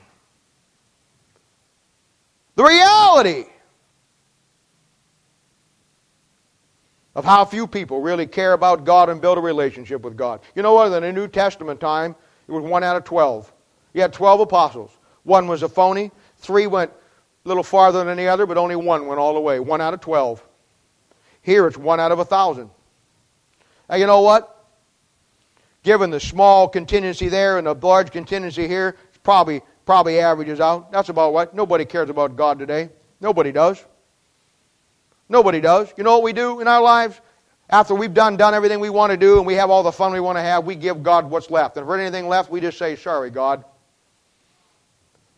The 2.55 2.63
reality 2.63 3.45
of 7.15 7.23
how 7.23 7.45
few 7.45 7.67
people 7.67 8.01
really 8.01 8.27
care 8.27 8.53
about 8.53 8.83
God 8.83 9.09
and 9.09 9.21
build 9.21 9.37
a 9.37 9.41
relationship 9.41 10.01
with 10.01 10.17
God. 10.17 10.41
You 10.55 10.63
know 10.63 10.73
what? 10.73 10.91
In 10.91 11.03
the 11.03 11.11
New 11.11 11.27
Testament 11.27 11.79
time, 11.79 12.15
it 12.47 12.51
was 12.51 12.63
one 12.63 12.83
out 12.83 12.95
of 12.95 13.03
12. 13.03 13.51
You 13.93 14.01
had 14.01 14.13
12 14.13 14.41
apostles. 14.41 14.91
One 15.23 15.47
was 15.47 15.63
a 15.63 15.69
phony, 15.69 16.11
three 16.37 16.67
went 16.67 16.91
a 17.45 17.47
little 17.47 17.63
farther 17.63 18.03
than 18.03 18.17
the 18.17 18.27
other, 18.27 18.45
but 18.45 18.57
only 18.57 18.75
one 18.75 19.07
went 19.07 19.19
all 19.19 19.33
the 19.33 19.39
way. 19.39 19.59
One 19.59 19.81
out 19.81 19.93
of 19.93 20.01
12. 20.01 20.43
Here 21.41 21.67
it's 21.67 21.77
one 21.77 21.99
out 21.99 22.11
of 22.11 22.19
a 22.19 22.25
thousand. 22.25 22.69
Now, 23.89 23.95
you 23.95 24.05
know 24.05 24.21
what? 24.21 24.55
Given 25.83 26.09
the 26.09 26.19
small 26.19 26.67
contingency 26.67 27.29
there 27.29 27.57
and 27.57 27.65
the 27.65 27.73
large 27.73 28.11
contingency 28.11 28.67
here, 28.67 28.95
it's 29.09 29.17
probably, 29.19 29.61
probably 29.85 30.19
averages 30.19 30.59
out. 30.59 30.91
That's 30.91 31.09
about 31.09 31.33
what. 31.33 31.55
Nobody 31.55 31.85
cares 31.85 32.09
about 32.09 32.35
God 32.35 32.59
today. 32.59 32.89
Nobody 33.21 33.51
does. 33.51 33.83
Nobody 35.29 35.61
does. 35.61 35.93
You 35.97 36.03
know 36.03 36.15
what 36.15 36.23
we 36.23 36.33
do 36.33 36.59
in 36.59 36.67
our 36.67 36.81
lives? 36.81 37.19
After 37.69 37.93
we've 37.93 38.13
done 38.13 38.35
done 38.35 38.53
everything 38.53 38.79
we 38.79 38.89
want 38.89 39.11
to 39.11 39.17
do 39.17 39.37
and 39.37 39.45
we 39.45 39.53
have 39.53 39.69
all 39.69 39.83
the 39.83 39.91
fun 39.91 40.11
we 40.11 40.19
want 40.19 40.37
to 40.37 40.41
have, 40.41 40.65
we 40.65 40.75
give 40.75 41.03
God 41.03 41.29
what's 41.29 41.51
left. 41.51 41.77
And 41.77 41.83
if 41.83 41.87
there's 41.87 42.01
anything 42.01 42.27
left, 42.27 42.49
we 42.49 42.59
just 42.59 42.79
say, 42.79 42.95
"Sorry, 42.95 43.29
God. 43.29 43.63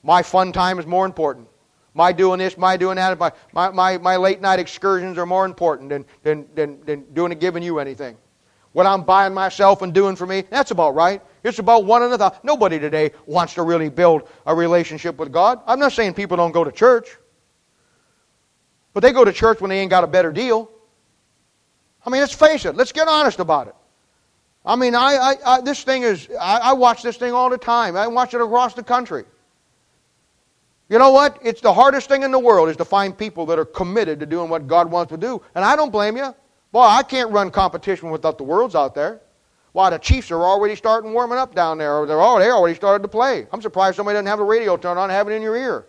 My 0.03 0.23
fun 0.23 0.51
time 0.51 0.79
is 0.79 0.85
more 0.85 1.05
important. 1.05 1.47
My 1.93 2.11
doing 2.11 2.39
this, 2.39 2.57
my 2.57 2.77
doing 2.77 2.95
that, 2.95 3.19
my, 3.19 3.31
my, 3.53 3.69
my, 3.69 3.97
my 3.97 4.15
late 4.15 4.41
night 4.41 4.59
excursions 4.59 5.17
are 5.17 5.25
more 5.25 5.45
important 5.45 5.89
than, 5.89 6.05
than, 6.23 6.47
than, 6.55 6.79
than 6.85 7.13
doing 7.13 7.31
and 7.31 7.41
giving 7.41 7.63
you 7.63 7.79
anything. 7.79 8.17
what 8.73 8.85
I'm 8.85 9.03
buying 9.03 9.33
myself 9.33 9.81
and 9.81 9.93
doing 9.93 10.15
for 10.15 10.25
me. 10.25 10.43
That's 10.49 10.71
about 10.71 10.95
right. 10.95 11.21
It's 11.43 11.59
about 11.59 11.85
one 11.85 12.03
another. 12.03 12.31
Nobody 12.43 12.79
today 12.79 13.11
wants 13.25 13.53
to 13.55 13.63
really 13.63 13.89
build 13.89 14.27
a 14.45 14.55
relationship 14.55 15.17
with 15.17 15.31
God. 15.31 15.59
I'm 15.67 15.79
not 15.79 15.91
saying 15.91 16.13
people 16.13 16.37
don't 16.37 16.51
go 16.51 16.63
to 16.63 16.71
church, 16.71 17.17
but 18.93 19.01
they 19.01 19.11
go 19.11 19.25
to 19.25 19.33
church 19.33 19.59
when 19.61 19.69
they 19.69 19.79
ain't 19.79 19.89
got 19.89 20.03
a 20.03 20.07
better 20.07 20.31
deal. 20.31 20.69
I 22.05 22.09
mean, 22.09 22.21
let's 22.21 22.33
face 22.33 22.65
it. 22.65 22.75
Let's 22.75 22.91
get 22.91 23.07
honest 23.07 23.39
about 23.39 23.67
it. 23.67 23.75
I 24.65 24.75
mean, 24.75 24.95
I, 24.95 25.15
I, 25.15 25.35
I 25.45 25.61
this 25.61 25.83
thing 25.83 26.03
is, 26.03 26.29
I, 26.39 26.57
I 26.57 26.73
watch 26.73 27.01
this 27.01 27.17
thing 27.17 27.33
all 27.33 27.49
the 27.49 27.57
time. 27.57 27.97
I 27.97 28.07
watch 28.07 28.33
it 28.33 28.41
across 28.41 28.73
the 28.73 28.83
country. 28.83 29.25
You 30.91 30.99
know 30.99 31.11
what? 31.11 31.39
It's 31.41 31.61
the 31.61 31.73
hardest 31.73 32.09
thing 32.09 32.23
in 32.23 32.31
the 32.31 32.39
world 32.39 32.67
is 32.67 32.75
to 32.75 32.83
find 32.83 33.17
people 33.17 33.45
that 33.45 33.57
are 33.57 33.63
committed 33.63 34.19
to 34.19 34.25
doing 34.25 34.49
what 34.49 34.67
God 34.67 34.91
wants 34.91 35.09
to 35.11 35.17
do. 35.17 35.41
And 35.55 35.63
I 35.63 35.77
don't 35.77 35.89
blame 35.89 36.17
you. 36.17 36.35
Boy, 36.73 36.81
I 36.81 37.01
can't 37.01 37.31
run 37.31 37.49
competition 37.49 38.11
without 38.11 38.37
the 38.37 38.43
worlds 38.43 38.75
out 38.75 38.93
there. 38.93 39.21
Why, 39.71 39.89
the 39.89 39.97
Chiefs 39.97 40.31
are 40.31 40.43
already 40.43 40.75
starting 40.75 41.13
warming 41.13 41.37
up 41.37 41.55
down 41.55 41.77
there. 41.77 42.05
They're 42.05 42.21
already, 42.21 42.47
they 42.47 42.51
already 42.51 42.75
started 42.75 43.03
to 43.03 43.07
play. 43.07 43.47
I'm 43.53 43.61
surprised 43.61 43.95
somebody 43.95 44.15
doesn't 44.15 44.27
have 44.27 44.39
the 44.39 44.43
radio 44.43 44.75
turned 44.75 44.99
on 44.99 45.09
and 45.09 45.13
have 45.13 45.29
it 45.29 45.31
in 45.31 45.41
your 45.41 45.55
ear. 45.55 45.85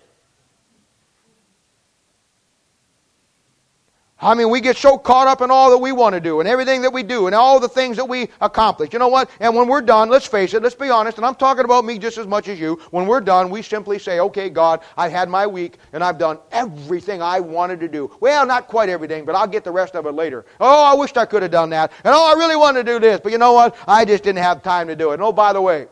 I 4.22 4.34
mean, 4.34 4.50
we 4.50 4.60
get 4.60 4.76
so 4.76 4.96
caught 4.96 5.26
up 5.26 5.40
in 5.40 5.50
all 5.50 5.70
that 5.70 5.78
we 5.78 5.90
want 5.90 6.14
to 6.14 6.20
do 6.20 6.38
and 6.38 6.48
everything 6.48 6.82
that 6.82 6.92
we 6.92 7.02
do 7.02 7.26
and 7.26 7.34
all 7.34 7.58
the 7.58 7.68
things 7.68 7.96
that 7.96 8.08
we 8.08 8.28
accomplish. 8.40 8.92
You 8.92 9.00
know 9.00 9.08
what? 9.08 9.28
And 9.40 9.56
when 9.56 9.66
we're 9.66 9.82
done, 9.82 10.08
let's 10.08 10.26
face 10.26 10.54
it, 10.54 10.62
let's 10.62 10.76
be 10.76 10.90
honest, 10.90 11.16
and 11.16 11.26
I'm 11.26 11.34
talking 11.34 11.64
about 11.64 11.84
me 11.84 11.98
just 11.98 12.18
as 12.18 12.28
much 12.28 12.46
as 12.46 12.60
you. 12.60 12.80
When 12.92 13.06
we're 13.06 13.20
done, 13.20 13.50
we 13.50 13.62
simply 13.62 13.98
say, 13.98 14.20
okay, 14.20 14.48
God, 14.48 14.80
I've 14.96 15.10
had 15.10 15.28
my 15.28 15.46
week 15.46 15.78
and 15.92 16.04
I've 16.04 16.18
done 16.18 16.38
everything 16.52 17.20
I 17.20 17.40
wanted 17.40 17.80
to 17.80 17.88
do. 17.88 18.16
Well, 18.20 18.46
not 18.46 18.68
quite 18.68 18.88
everything, 18.88 19.24
but 19.24 19.34
I'll 19.34 19.48
get 19.48 19.64
the 19.64 19.72
rest 19.72 19.96
of 19.96 20.06
it 20.06 20.12
later. 20.12 20.46
Oh, 20.60 20.84
I 20.84 20.94
wished 20.94 21.18
I 21.18 21.24
could 21.24 21.42
have 21.42 21.50
done 21.50 21.70
that. 21.70 21.90
And 22.04 22.14
oh, 22.14 22.32
I 22.32 22.38
really 22.38 22.56
wanted 22.56 22.86
to 22.86 22.92
do 22.92 23.00
this, 23.00 23.20
but 23.20 23.32
you 23.32 23.38
know 23.38 23.54
what? 23.54 23.76
I 23.88 24.04
just 24.04 24.22
didn't 24.22 24.42
have 24.42 24.62
time 24.62 24.86
to 24.86 24.94
do 24.94 25.10
it. 25.10 25.14
And 25.14 25.22
oh, 25.22 25.32
by 25.32 25.52
the 25.52 25.60
way, 25.60 25.88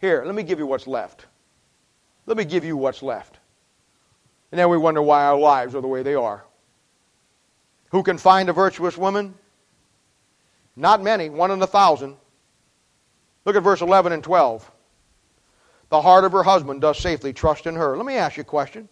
here, 0.00 0.22
let 0.24 0.34
me 0.36 0.44
give 0.44 0.60
you 0.60 0.66
what's 0.66 0.86
left. 0.86 1.26
Let 2.26 2.36
me 2.36 2.44
give 2.44 2.64
you 2.64 2.76
what's 2.76 3.02
left. 3.02 3.38
And 4.54 4.58
then 4.60 4.68
we 4.68 4.78
wonder 4.78 5.02
why 5.02 5.24
our 5.24 5.36
lives 5.36 5.74
are 5.74 5.80
the 5.80 5.88
way 5.88 6.04
they 6.04 6.14
are. 6.14 6.44
Who 7.90 8.04
can 8.04 8.18
find 8.18 8.48
a 8.48 8.52
virtuous 8.52 8.96
woman? 8.96 9.34
Not 10.76 11.02
many, 11.02 11.28
one 11.28 11.50
in 11.50 11.60
a 11.60 11.66
thousand. 11.66 12.14
Look 13.44 13.56
at 13.56 13.64
verse 13.64 13.80
11 13.80 14.12
and 14.12 14.22
12. 14.22 14.70
The 15.88 16.00
heart 16.00 16.22
of 16.22 16.30
her 16.30 16.44
husband 16.44 16.82
does 16.82 17.00
safely 17.00 17.32
trust 17.32 17.66
in 17.66 17.74
her. 17.74 17.96
Let 17.96 18.06
me 18.06 18.14
ask 18.14 18.36
you 18.36 18.42
a 18.42 18.44
question. 18.44 18.88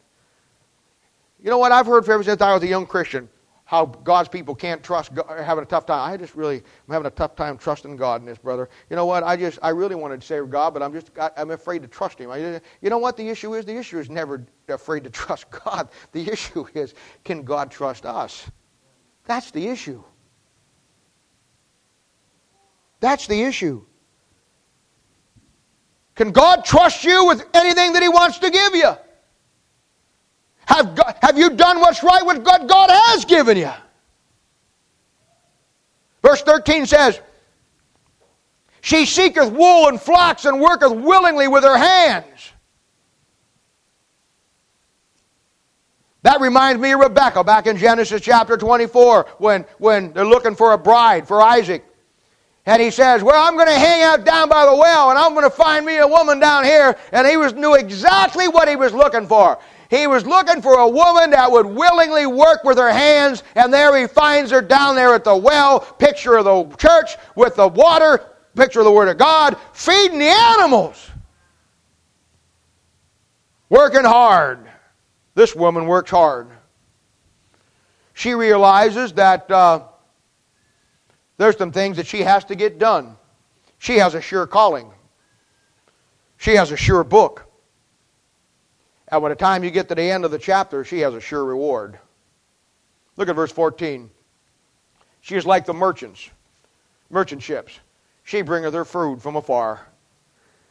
You 1.40 1.50
know 1.50 1.58
what? 1.58 1.70
I've 1.70 1.86
heard 1.86 2.08
ever 2.08 2.24
since 2.24 2.42
I 2.42 2.54
was 2.54 2.64
a 2.64 2.66
young 2.66 2.84
Christian 2.84 3.28
how 3.64 3.86
God's 3.86 4.28
people 4.28 4.54
can't 4.54 4.82
trust, 4.82 5.14
God, 5.14 5.26
having 5.42 5.62
a 5.62 5.66
tough 5.66 5.86
time. 5.86 6.12
I 6.12 6.16
just 6.16 6.34
really, 6.34 6.56
I'm 6.56 6.92
having 6.92 7.06
a 7.06 7.10
tough 7.10 7.36
time 7.36 7.56
trusting 7.56 7.96
God 7.96 8.20
in 8.20 8.26
this, 8.26 8.38
brother. 8.38 8.68
You 8.90 8.96
know 8.96 9.06
what? 9.06 9.22
I 9.22 9.36
just, 9.36 9.58
I 9.62 9.70
really 9.70 9.94
wanted 9.94 10.20
to 10.20 10.26
say 10.26 10.40
God, 10.44 10.74
but 10.74 10.82
I'm 10.82 10.92
just, 10.92 11.10
I, 11.18 11.30
am 11.36 11.50
afraid 11.50 11.82
to 11.82 11.88
trust 11.88 12.18
Him. 12.18 12.30
I, 12.30 12.60
you 12.80 12.90
know 12.90 12.98
what 12.98 13.16
the 13.16 13.28
issue 13.28 13.54
is? 13.54 13.64
The 13.64 13.76
issue 13.76 13.98
is 13.98 14.10
never 14.10 14.44
afraid 14.68 15.04
to 15.04 15.10
trust 15.22 15.50
God. 15.50 15.88
The 16.12 16.30
issue 16.30 16.66
is, 16.74 16.94
can 17.24 17.42
God 17.42 17.70
trust 17.70 18.04
us? 18.04 18.50
That's 19.24 19.50
the 19.50 19.68
issue. 19.68 20.02
That's 23.00 23.26
the 23.26 23.42
issue. 23.42 23.84
Can 26.14 26.30
God 26.30 26.64
trust 26.64 27.04
you 27.04 27.26
with 27.26 27.44
anything 27.54 27.94
that 27.94 28.02
He 28.02 28.08
wants 28.08 28.38
to 28.38 28.50
give 28.50 28.74
you? 28.74 28.92
Have, 30.72 30.94
God, 30.94 31.14
have 31.20 31.36
you 31.36 31.50
done 31.50 31.80
what's 31.80 32.02
right 32.02 32.24
with 32.24 32.38
what 32.38 32.66
God 32.66 32.88
has 32.90 33.26
given 33.26 33.58
you? 33.58 33.70
Verse 36.22 36.40
13 36.40 36.86
says, 36.86 37.20
She 38.80 39.04
seeketh 39.04 39.52
wool 39.52 39.88
and 39.88 40.00
flax 40.00 40.46
and 40.46 40.60
worketh 40.60 40.92
willingly 40.92 41.46
with 41.46 41.62
her 41.64 41.76
hands. 41.76 42.52
That 46.22 46.40
reminds 46.40 46.80
me 46.80 46.92
of 46.92 47.00
Rebecca 47.00 47.44
back 47.44 47.66
in 47.66 47.76
Genesis 47.76 48.22
chapter 48.22 48.56
24 48.56 49.26
when, 49.38 49.66
when 49.76 50.14
they're 50.14 50.24
looking 50.24 50.54
for 50.54 50.72
a 50.72 50.78
bride 50.78 51.28
for 51.28 51.42
Isaac. 51.42 51.84
And 52.64 52.80
he 52.80 52.90
says, 52.90 53.22
Well, 53.22 53.46
I'm 53.46 53.56
going 53.56 53.66
to 53.66 53.78
hang 53.78 54.04
out 54.04 54.24
down 54.24 54.48
by 54.48 54.64
the 54.64 54.74
well 54.74 55.10
and 55.10 55.18
I'm 55.18 55.34
going 55.34 55.44
to 55.44 55.50
find 55.50 55.84
me 55.84 55.98
a 55.98 56.06
woman 56.06 56.38
down 56.38 56.64
here. 56.64 56.96
And 57.10 57.26
he 57.26 57.36
was, 57.36 57.52
knew 57.52 57.74
exactly 57.74 58.48
what 58.48 58.68
he 58.68 58.76
was 58.76 58.94
looking 58.94 59.26
for. 59.26 59.58
He 59.92 60.06
was 60.06 60.24
looking 60.24 60.62
for 60.62 60.78
a 60.78 60.88
woman 60.88 61.32
that 61.32 61.52
would 61.52 61.66
willingly 61.66 62.24
work 62.24 62.64
with 62.64 62.78
her 62.78 62.90
hands, 62.90 63.42
and 63.54 63.70
there 63.70 63.94
he 63.94 64.06
finds 64.06 64.50
her 64.50 64.62
down 64.62 64.96
there 64.96 65.14
at 65.14 65.22
the 65.22 65.36
well, 65.36 65.80
picture 65.80 66.38
of 66.38 66.46
the 66.46 66.76
church 66.76 67.18
with 67.36 67.56
the 67.56 67.68
water, 67.68 68.24
picture 68.56 68.80
of 68.80 68.86
the 68.86 68.90
Word 68.90 69.08
of 69.08 69.18
God, 69.18 69.54
feeding 69.74 70.18
the 70.18 70.30
animals. 70.30 71.10
Working 73.68 74.04
hard. 74.04 74.66
This 75.34 75.54
woman 75.54 75.86
works 75.86 76.10
hard. 76.10 76.48
She 78.14 78.32
realizes 78.32 79.12
that 79.12 79.50
uh, 79.50 79.82
there's 81.36 81.58
some 81.58 81.70
things 81.70 81.98
that 81.98 82.06
she 82.06 82.22
has 82.22 82.46
to 82.46 82.54
get 82.54 82.78
done. 82.78 83.14
She 83.76 83.98
has 83.98 84.14
a 84.14 84.22
sure 84.22 84.46
calling. 84.46 84.90
She 86.38 86.52
has 86.52 86.72
a 86.72 86.78
sure 86.78 87.04
book. 87.04 87.51
And 89.12 89.20
by 89.20 89.28
the 89.28 89.34
time 89.34 89.62
you 89.62 89.70
get 89.70 89.90
to 89.90 89.94
the 89.94 90.10
end 90.10 90.24
of 90.24 90.30
the 90.30 90.38
chapter, 90.38 90.84
she 90.84 91.00
has 91.00 91.12
a 91.12 91.20
sure 91.20 91.44
reward. 91.44 91.98
Look 93.18 93.28
at 93.28 93.36
verse 93.36 93.52
14. 93.52 94.10
She 95.20 95.36
is 95.36 95.44
like 95.44 95.66
the 95.66 95.74
merchants, 95.74 96.30
merchant 97.10 97.42
ships. 97.42 97.78
She 98.24 98.40
bringeth 98.40 98.72
her 98.72 98.86
food 98.86 99.20
from 99.20 99.36
afar. 99.36 99.86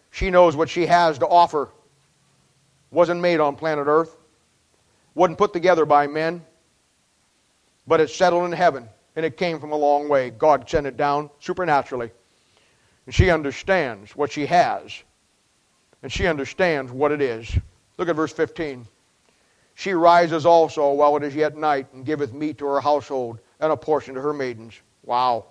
She 0.09 0.31
knows 0.31 0.55
what 0.55 0.69
she 0.69 0.87
has 0.87 1.19
to 1.19 1.27
offer. 1.27 1.69
Wasn't 2.89 3.21
made 3.21 3.39
on 3.39 3.55
planet 3.55 3.85
Earth. 3.87 4.17
Wasn't 5.13 5.37
put 5.37 5.53
together 5.53 5.85
by 5.85 6.07
men. 6.07 6.43
But 7.85 8.01
it's 8.01 8.15
settled 8.15 8.45
in 8.45 8.53
heaven. 8.53 8.89
And 9.15 9.23
it 9.23 9.37
came 9.37 9.59
from 9.59 9.71
a 9.71 9.77
long 9.77 10.09
way. 10.09 10.31
God 10.31 10.67
sent 10.67 10.87
it 10.87 10.97
down 10.97 11.29
supernaturally. 11.39 12.09
And 13.05 13.13
she 13.13 13.29
understands 13.29 14.15
what 14.15 14.31
she 14.31 14.47
has. 14.47 15.03
And 16.01 16.11
she 16.11 16.25
understands 16.25 16.91
what 16.91 17.11
it 17.11 17.21
is. 17.21 17.55
Look 18.01 18.09
at 18.09 18.15
verse 18.15 18.33
15. 18.33 18.87
She 19.75 19.93
rises 19.93 20.43
also 20.43 20.91
while 20.91 21.15
it 21.17 21.23
is 21.23 21.35
yet 21.35 21.55
night 21.55 21.85
and 21.93 22.03
giveth 22.03 22.33
meat 22.33 22.57
to 22.57 22.65
her 22.65 22.81
household 22.81 23.37
and 23.59 23.71
a 23.71 23.77
portion 23.77 24.15
to 24.15 24.21
her 24.21 24.33
maidens. 24.33 24.73
Wow. 25.03 25.45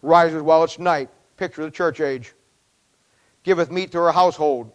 Rises 0.00 0.42
while 0.42 0.62
it's 0.62 0.78
night. 0.78 1.10
Picture 1.36 1.64
the 1.64 1.72
church 1.72 2.00
age. 2.00 2.34
Giveth 3.42 3.68
meat 3.68 3.90
to 3.90 3.98
her 3.98 4.12
household. 4.12 4.70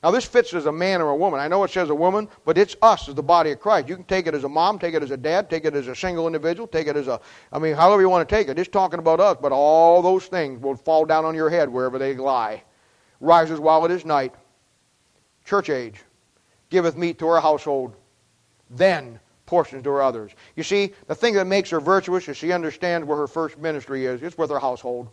Now, 0.00 0.12
this 0.12 0.24
fits 0.24 0.54
as 0.54 0.66
a 0.66 0.72
man 0.72 1.00
or 1.00 1.10
a 1.10 1.16
woman. 1.16 1.40
I 1.40 1.48
know 1.48 1.64
it 1.64 1.72
says 1.72 1.90
a 1.90 1.94
woman, 1.96 2.28
but 2.44 2.56
it's 2.56 2.76
us 2.80 3.08
as 3.08 3.16
the 3.16 3.22
body 3.24 3.50
of 3.50 3.58
Christ. 3.58 3.88
You 3.88 3.96
can 3.96 4.04
take 4.04 4.28
it 4.28 4.34
as 4.34 4.44
a 4.44 4.48
mom, 4.48 4.78
take 4.78 4.94
it 4.94 5.02
as 5.02 5.10
a 5.10 5.16
dad, 5.16 5.50
take 5.50 5.64
it 5.64 5.74
as 5.74 5.88
a 5.88 5.96
single 5.96 6.28
individual, 6.28 6.68
take 6.68 6.86
it 6.86 6.94
as 6.94 7.08
a, 7.08 7.20
I 7.52 7.58
mean, 7.58 7.74
however 7.74 8.02
you 8.02 8.08
want 8.08 8.28
to 8.28 8.32
take 8.32 8.46
it. 8.46 8.56
It's 8.56 8.68
talking 8.68 9.00
about 9.00 9.18
us, 9.18 9.36
but 9.42 9.50
all 9.50 10.00
those 10.00 10.26
things 10.26 10.62
will 10.62 10.76
fall 10.76 11.04
down 11.04 11.24
on 11.24 11.34
your 11.34 11.50
head 11.50 11.68
wherever 11.68 11.98
they 11.98 12.14
lie. 12.14 12.62
Rises 13.20 13.58
while 13.58 13.84
it 13.84 13.90
is 13.90 14.04
night 14.04 14.32
church 15.48 15.70
age, 15.70 16.04
giveth 16.68 16.96
meat 16.96 17.18
to 17.18 17.26
her 17.26 17.40
household, 17.40 17.96
then 18.70 19.18
portions 19.46 19.82
to 19.82 19.90
her 19.90 20.02
others. 20.02 20.32
You 20.56 20.62
see, 20.62 20.92
the 21.06 21.14
thing 21.14 21.32
that 21.34 21.46
makes 21.46 21.70
her 21.70 21.80
virtuous 21.80 22.28
is 22.28 22.36
she 22.36 22.52
understands 22.52 23.06
where 23.06 23.16
her 23.16 23.26
first 23.26 23.58
ministry 23.58 24.04
is. 24.04 24.22
It's 24.22 24.36
with 24.36 24.50
her 24.50 24.58
household. 24.58 25.08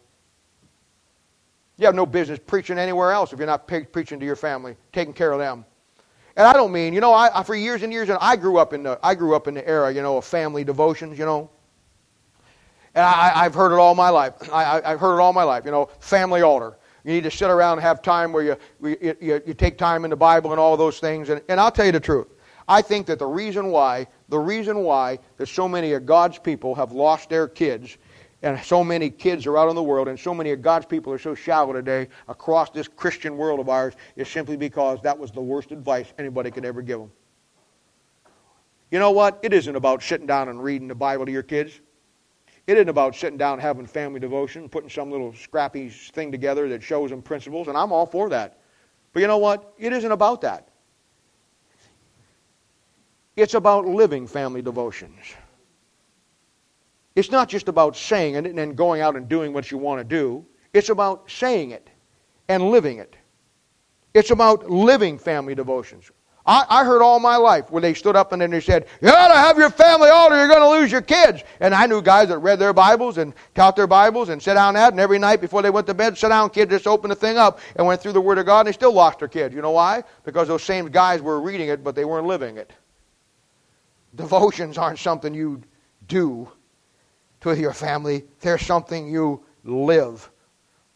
You 1.78 1.86
have 1.86 1.96
no 1.96 2.06
business 2.06 2.40
preaching 2.46 2.78
anywhere 2.78 3.12
else 3.12 3.32
if 3.32 3.40
you're 3.40 3.48
not 3.48 3.66
pre- 3.68 3.86
preaching 3.86 4.20
to 4.20 4.26
your 4.26 4.36
family, 4.36 4.76
taking 4.92 5.14
care 5.14 5.32
of 5.32 5.40
them. 5.40 5.66
And 6.36 6.46
I 6.46 6.52
don't 6.52 6.74
mean, 6.74 6.94
you 6.94 7.00
know, 7.00 7.14
I, 7.14 7.40
I, 7.40 7.44
for 7.44 7.56
years 7.56 7.82
and 7.84 7.94
years, 7.94 8.10
and 8.10 8.18
I 8.20 8.36
grew 8.36 8.58
up 8.58 8.74
in 8.74 8.84
the, 8.84 9.00
I 9.02 9.16
grew 9.16 9.36
up 9.36 9.48
in 9.48 9.54
the 9.54 9.66
era, 9.66 9.94
you 9.94 10.02
know, 10.02 10.18
of 10.18 10.26
family 10.26 10.66
devotions, 10.66 11.18
you 11.18 11.26
know. 11.26 11.50
And 12.94 13.06
I, 13.06 13.44
have 13.44 13.54
heard 13.54 13.74
it 13.74 13.80
all 13.80 13.96
my 13.96 14.10
life. 14.10 14.34
I, 14.52 14.82
have 14.84 15.00
heard 15.00 15.18
it 15.18 15.22
all 15.22 15.34
my 15.34 15.44
life, 15.44 15.66
you 15.66 15.72
know, 15.72 15.90
family 16.00 16.42
altar. 16.42 16.78
You 17.06 17.14
need 17.14 17.24
to 17.24 17.32
sit 17.32 17.52
around 17.52 17.74
and 17.74 17.82
have 17.84 18.02
time 18.02 18.34
where 18.34 18.44
you, 18.44 18.58
you, 18.82 19.16
you, 19.22 19.42
you 19.46 19.54
take 19.54 19.78
time 19.78 20.06
in 20.06 20.10
the 20.10 20.16
Bible 20.16 20.52
and 20.52 20.60
all 20.60 20.76
those 20.76 21.00
things. 21.00 21.30
And, 21.30 21.40
and 21.48 21.60
I'll 21.60 21.72
tell 21.72 21.86
you 21.86 21.92
the 21.92 22.00
truth. 22.00 22.28
I 22.68 22.82
think 22.82 23.06
that 23.06 23.20
the 23.20 23.28
reason 23.28 23.68
why, 23.68 24.08
the 24.28 24.40
reason 24.40 24.80
why 24.80 25.20
that 25.38 25.46
so 25.46 25.68
many 25.68 25.94
of 25.94 26.08
God's 26.08 26.40
people 26.40 26.74
have 26.74 26.94
lost 26.94 27.30
their 27.30 27.48
kids 27.48 27.98
and 28.42 28.60
so 28.64 28.84
many 28.84 29.12
kids 29.12 29.46
are 29.46 29.56
out 29.56 29.70
in 29.70 29.76
the 29.76 29.84
world 29.84 30.08
and 30.08 30.20
so 30.20 30.34
many 30.34 30.50
of 30.50 30.64
God's 30.64 30.88
people 30.88 31.14
are 31.14 31.20
so 31.20 31.36
shallow 31.36 31.74
today 31.74 32.08
across 32.28 32.72
this 32.72 32.88
Christian 32.88 33.38
world 33.38 33.60
of 33.60 33.70
ours 33.70 33.94
is 34.16 34.28
simply 34.28 34.58
because 34.58 35.00
that 35.04 35.18
was 35.18 35.30
the 35.30 35.42
worst 35.42 35.72
advice 35.72 36.12
anybody 36.18 36.50
could 36.50 36.66
ever 36.66 36.82
give 36.82 37.00
them. 37.00 37.12
You 38.90 38.98
know 38.98 39.12
what? 39.12 39.40
It 39.44 39.54
isn't 39.54 39.76
about 39.76 40.02
sitting 40.02 40.26
down 40.26 40.50
and 40.50 40.62
reading 40.62 40.88
the 40.88 40.96
Bible 40.96 41.28
to 41.28 41.32
your 41.32 41.44
kids. 41.44 41.82
It 42.68 42.78
isn't 42.78 42.90
about 42.90 43.16
sitting 43.16 43.38
down 43.38 43.60
having 43.60 43.86
family 43.86 44.20
devotion, 44.20 44.68
putting 44.70 44.90
some 44.90 45.12
little 45.12 45.34
scrappy 45.34 45.90
thing 45.90 46.32
together 46.32 46.68
that 46.70 46.82
shows 46.82 47.12
them 47.12 47.22
principles, 47.22 47.68
and 47.68 47.78
I'm 47.78 47.92
all 47.92 48.06
for 48.06 48.30
that. 48.30 48.60
But 49.14 49.20
you 49.20 49.28
know 49.28 49.38
what? 49.38 49.74
It 49.78 49.94
isn't 49.94 50.12
about 50.12 50.42
that. 50.42 50.70
It's 53.36 53.54
about 53.54 53.86
living 53.86 54.28
family 54.28 54.62
devotions. 54.62 55.20
It's 57.16 57.32
not 57.32 57.50
just 57.50 57.68
about 57.68 57.96
saying 57.96 58.36
it 58.36 58.46
and 58.46 58.58
then 58.58 58.74
going 58.74 59.02
out 59.02 59.16
and 59.16 59.30
doing 59.30 59.54
what 59.54 59.72
you 59.72 59.78
want 59.78 60.00
to 60.00 60.04
do. 60.04 60.46
It's 60.74 60.90
about 60.90 61.30
saying 61.30 61.72
it 61.72 61.90
and 62.50 62.72
living 62.72 62.98
it. 62.98 63.16
It's 64.14 64.32
about 64.32 64.70
living 64.70 65.18
family 65.18 65.56
devotions. 65.56 66.12
I, 66.48 66.66
I, 66.70 66.84
heard 66.86 67.02
all 67.02 67.20
my 67.20 67.38
life 67.38 67.72
where 67.72 67.82
they 67.82 67.96
stood 67.96 68.16
up 68.16 68.32
and 68.32 68.40
then 68.40 68.52
they 68.52 68.62
said, 68.62 68.86
You 69.02 69.10
ought 69.10 69.30
to 69.30 69.34
have 69.34 69.58
your 69.58 69.72
family 69.72 70.10
altar, 70.10 70.36
you're 70.36 70.48
going 70.48 70.60
to 70.60 70.70
lose 70.70 70.92
your 70.92 71.02
kids. 71.02 71.44
And 71.60 71.74
I 71.74 71.88
knew 71.88 72.04
guys 72.04 72.28
that 72.28 72.38
read 72.38 72.60
their 72.60 72.74
Bibles 72.74 73.18
and 73.18 73.34
taught 73.56 73.76
their 73.76 73.88
Bibles 73.88 74.30
and 74.30 74.42
sat 74.42 74.54
down 74.54 74.76
at, 74.76 74.94
and 74.94 75.00
every 75.00 75.18
night 75.18 75.42
before 75.42 75.64
they 75.64 75.72
went 75.72 75.88
to 75.88 75.96
bed, 75.96 76.18
sit 76.18 76.30
down, 76.30 76.52
kid, 76.52 76.70
just 76.70 76.86
opened 76.86 77.12
the 77.12 77.16
thing 77.16 77.38
up 77.38 77.60
and 77.76 77.88
went 77.88 78.00
through 78.00 78.12
the 78.12 78.22
Word 78.22 78.38
of 78.38 78.46
God, 78.46 78.60
and 78.62 78.68
they 78.68 78.74
still 78.74 78.94
lost 78.94 79.20
their 79.20 79.28
kids. 79.28 79.56
You 79.56 79.64
know 79.64 79.72
why? 79.72 80.04
Because 80.24 80.48
those 80.48 80.62
same 80.62 80.90
guys 80.90 81.20
were 81.20 81.42
reading 81.42 81.70
it, 81.70 81.84
but 81.84 81.96
they 81.96 82.06
weren't 82.06 82.28
living 82.28 82.58
it. 82.58 82.72
Devotions 84.14 84.78
aren't 84.78 85.00
something 85.00 85.34
you 85.34 85.62
do 86.08 86.48
to 87.42 87.56
your 87.56 87.74
family, 87.74 88.24
they're 88.42 88.58
something 88.58 89.08
you 89.08 89.44
live 89.64 90.30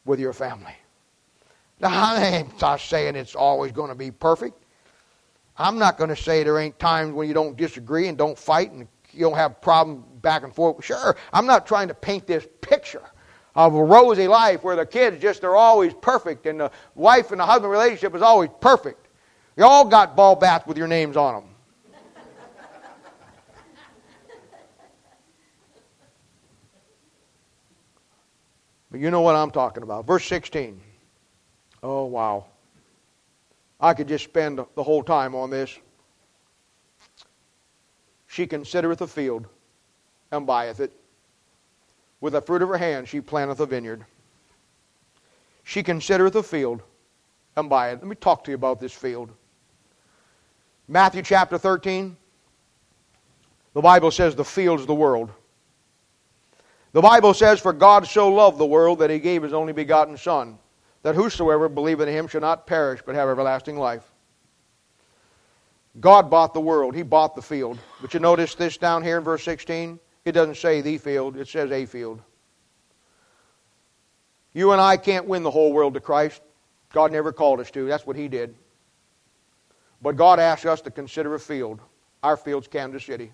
with 0.06 0.20
your 0.20 0.34
family. 0.34 0.74
Now, 1.80 1.90
I 1.92 2.26
ain't 2.26 2.62
not 2.62 2.82
saying 2.82 3.16
it's 3.16 3.36
always 3.36 3.72
going 3.72 3.90
to 3.90 3.96
be 3.96 4.12
perfect. 4.12 4.59
I'm 5.60 5.78
not 5.78 5.98
going 5.98 6.10
to 6.10 6.16
say 6.16 6.44
there 6.44 6.58
ain't 6.58 6.80
times 6.80 7.14
when 7.14 7.28
you 7.28 7.34
don't 7.34 7.58
disagree 7.58 8.08
and 8.08 8.18
don't 8.18 8.38
fight 8.38 8.72
and 8.72 8.88
you 9.12 9.20
don't 9.20 9.36
have 9.36 9.60
problem 9.62 10.06
back 10.22 10.44
and 10.44 10.56
forth. 10.56 10.84
Sure, 10.84 11.18
I'm 11.34 11.46
not 11.46 11.68
trying 11.68 11.90
to 11.90 11.94
paint 11.94 12.26
this 12.26 12.48
picture 12.62 13.04
of 13.56 13.76
a 13.76 13.84
rosy 13.84 14.30
life 14.30 14.64
where 14.64 14.78
the 14.78 14.86
kids 14.86 15.22
just 15.22 15.44
are 15.44 15.58
always 15.58 15.94
perfect 15.96 16.46
and 16.46 16.62
the 16.62 16.72
wife 16.96 17.32
and 17.32 17.42
the 17.42 17.46
husband 17.46 17.72
relationship 17.72 18.16
is 18.16 18.22
always 18.22 18.50
perfect. 18.62 19.08
You 19.58 19.66
all 19.66 19.84
got 19.84 20.16
ball 20.16 20.38
bats 20.38 20.66
with 20.66 20.78
your 20.78 20.88
names 20.88 21.18
on 21.18 21.44
them. 21.44 21.44
but 28.92 29.02
you 29.02 29.12
know 29.12 29.20
what 29.20 29.36
I'm 29.36 29.52
talking 29.52 29.84
about. 29.84 30.08
Verse 30.08 30.26
16. 30.26 30.80
Oh, 31.84 32.06
wow. 32.06 32.46
I 33.80 33.94
could 33.94 34.08
just 34.08 34.26
spend 34.26 34.60
the 34.76 34.84
whole 34.84 35.04
time 35.04 35.34
on 35.36 35.50
this. 35.50 35.78
She 38.28 38.46
considereth 38.46 39.02
a 39.02 39.08
field 39.08 39.48
and 40.32 40.46
buyeth 40.46 40.80
it. 40.80 40.92
With 42.22 42.34
the 42.34 42.42
fruit 42.42 42.62
of 42.62 42.70
her 42.70 42.78
hand 42.78 43.08
she 43.08 43.22
planteth 43.22 43.60
a 43.60 43.66
vineyard. 43.66 44.06
She 45.64 45.82
considereth 45.82 46.36
a 46.36 46.44
field 46.44 46.82
and 47.56 47.70
buyeth. 47.70 48.00
It. 48.00 48.02
Let 48.02 48.10
me 48.10 48.16
talk 48.16 48.44
to 48.44 48.52
you 48.52 48.56
about 48.56 48.80
this 48.80 48.94
field. 48.94 49.32
Matthew 50.88 51.22
chapter 51.22 51.58
13. 51.58 52.18
The 53.74 53.82
Bible 53.82 54.12
says 54.12 54.36
the 54.36 54.44
field 54.44 54.80
is 54.80 54.86
the 54.86 54.96
world. 54.96 55.32
The 56.92 57.02
Bible 57.02 57.36
says, 57.36 57.60
For 57.60 57.72
God 57.72 58.08
so 58.08 58.28
loved 58.30 58.58
the 58.58 58.66
world 58.66 59.00
that 59.00 59.12
he 59.12 59.20
gave 59.20 59.44
his 59.44 59.54
only 59.54 59.74
begotten 59.74 60.18
Son 60.18 60.58
that 61.04 61.16
whosoever 61.16 61.70
believeth 61.70 62.08
in 62.08 62.14
him 62.14 62.28
shall 62.28 62.42
not 62.42 62.68
perish 62.68 63.02
but 63.06 63.16
have 63.16 63.30
everlasting 63.30 63.78
life. 63.78 64.04
God 66.00 66.30
bought 66.30 66.54
the 66.54 66.62
world. 66.62 66.96
He 66.96 67.04
bought 67.04 67.36
the 67.36 67.42
field. 67.42 67.80
But 68.02 68.14
you 68.14 68.20
notice 68.20 68.56
this 68.56 68.78
down 68.78 69.04
here 69.04 69.18
in 69.18 69.24
verse 69.24 69.44
16? 69.44 70.00
It 70.26 70.32
doesn't 70.34 70.58
say 70.58 70.82
the 70.82 70.98
field, 70.98 71.38
it 71.38 71.48
says 71.48 71.72
a 71.72 71.86
field. 71.86 72.22
You 74.54 74.72
and 74.72 74.82
I 74.82 74.98
can't 74.98 75.28
win 75.28 75.44
the 75.44 75.52
whole 75.52 75.74
world 75.74 75.94
to 75.94 76.00
Christ. 76.00 76.42
God 76.92 77.12
never 77.12 77.32
called 77.32 77.60
us 77.60 77.72
to. 77.72 77.86
That's 77.86 78.06
what 78.06 78.16
He 78.16 78.28
did. 78.28 78.56
But 80.02 80.16
God 80.16 80.40
asked 80.40 80.66
us 80.66 80.82
to 80.82 80.92
consider 80.92 81.36
a 81.36 81.40
field. 81.40 81.80
Our 82.24 82.36
field's 82.36 82.68
Kansas 82.68 83.06
City. 83.06 83.32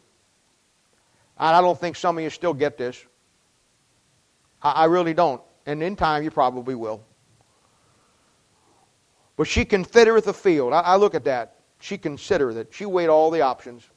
And 1.38 1.56
I 1.56 1.62
don't 1.62 1.80
think 1.80 1.96
some 1.96 2.18
of 2.18 2.24
you 2.24 2.30
still 2.30 2.54
get 2.54 2.78
this. 2.78 3.04
I, 4.62 4.72
I 4.72 4.86
really 4.86 5.14
don't. 5.14 5.42
And 5.66 5.82
in 5.82 5.96
time, 5.96 6.24
you 6.24 6.32
probably 6.32 6.76
will. 6.76 7.04
But 9.38 9.48
she 9.48 9.66
considereth 9.66 10.26
the 10.26 10.34
field. 10.34 10.74
I, 10.74 10.82
I 10.82 10.96
look 10.96 11.16
at 11.16 11.26
that. 11.26 11.56
She 11.80 11.98
considereth 11.98 12.58
it. 12.58 12.70
She 12.72 12.86
weighed 12.86 13.10
all 13.10 13.30
the 13.32 13.42
options. 13.42 13.88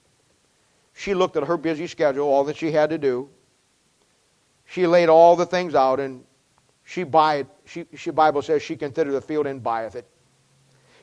She 0.95 1.15
looked 1.15 1.37
at 1.37 1.45
her 1.45 1.57
busy 1.57 1.87
schedule, 1.87 2.27
all 2.27 2.45
that 2.45 2.57
she 2.57 2.73
had 2.73 2.91
to 2.91 2.99
do. 2.99 3.29
She 4.65 4.87
laid 4.87 5.09
all 5.09 5.37
the 5.37 5.47
things 5.47 5.75
out, 5.75 6.01
and 6.01 6.25
she 6.85 7.05
buy 7.05 7.37
it. 7.37 7.47
She, 7.65 7.87
she 7.97 8.11
Bible 8.11 8.43
says 8.43 8.63
she 8.63 8.77
considereth 8.77 9.15
the 9.15 9.21
field 9.21 9.47
and 9.47 9.63
buyeth 9.63 9.95
it. 9.95 10.07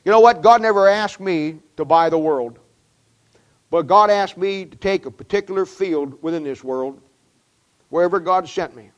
You 0.04 0.12
know 0.12 0.20
what? 0.20 0.42
God 0.42 0.62
never 0.62 0.86
asked 0.86 1.18
me 1.18 1.58
to 1.76 1.84
buy 1.84 2.10
the 2.10 2.18
world. 2.18 2.58
But 3.70 3.86
God 3.86 4.10
asked 4.10 4.36
me 4.36 4.64
to 4.64 4.76
take 4.76 5.06
a 5.06 5.10
particular 5.10 5.66
field 5.66 6.22
within 6.22 6.44
this 6.44 6.62
world, 6.62 7.00
wherever 7.88 8.20
God 8.20 8.48
sent 8.48 8.76
me. 8.76 8.90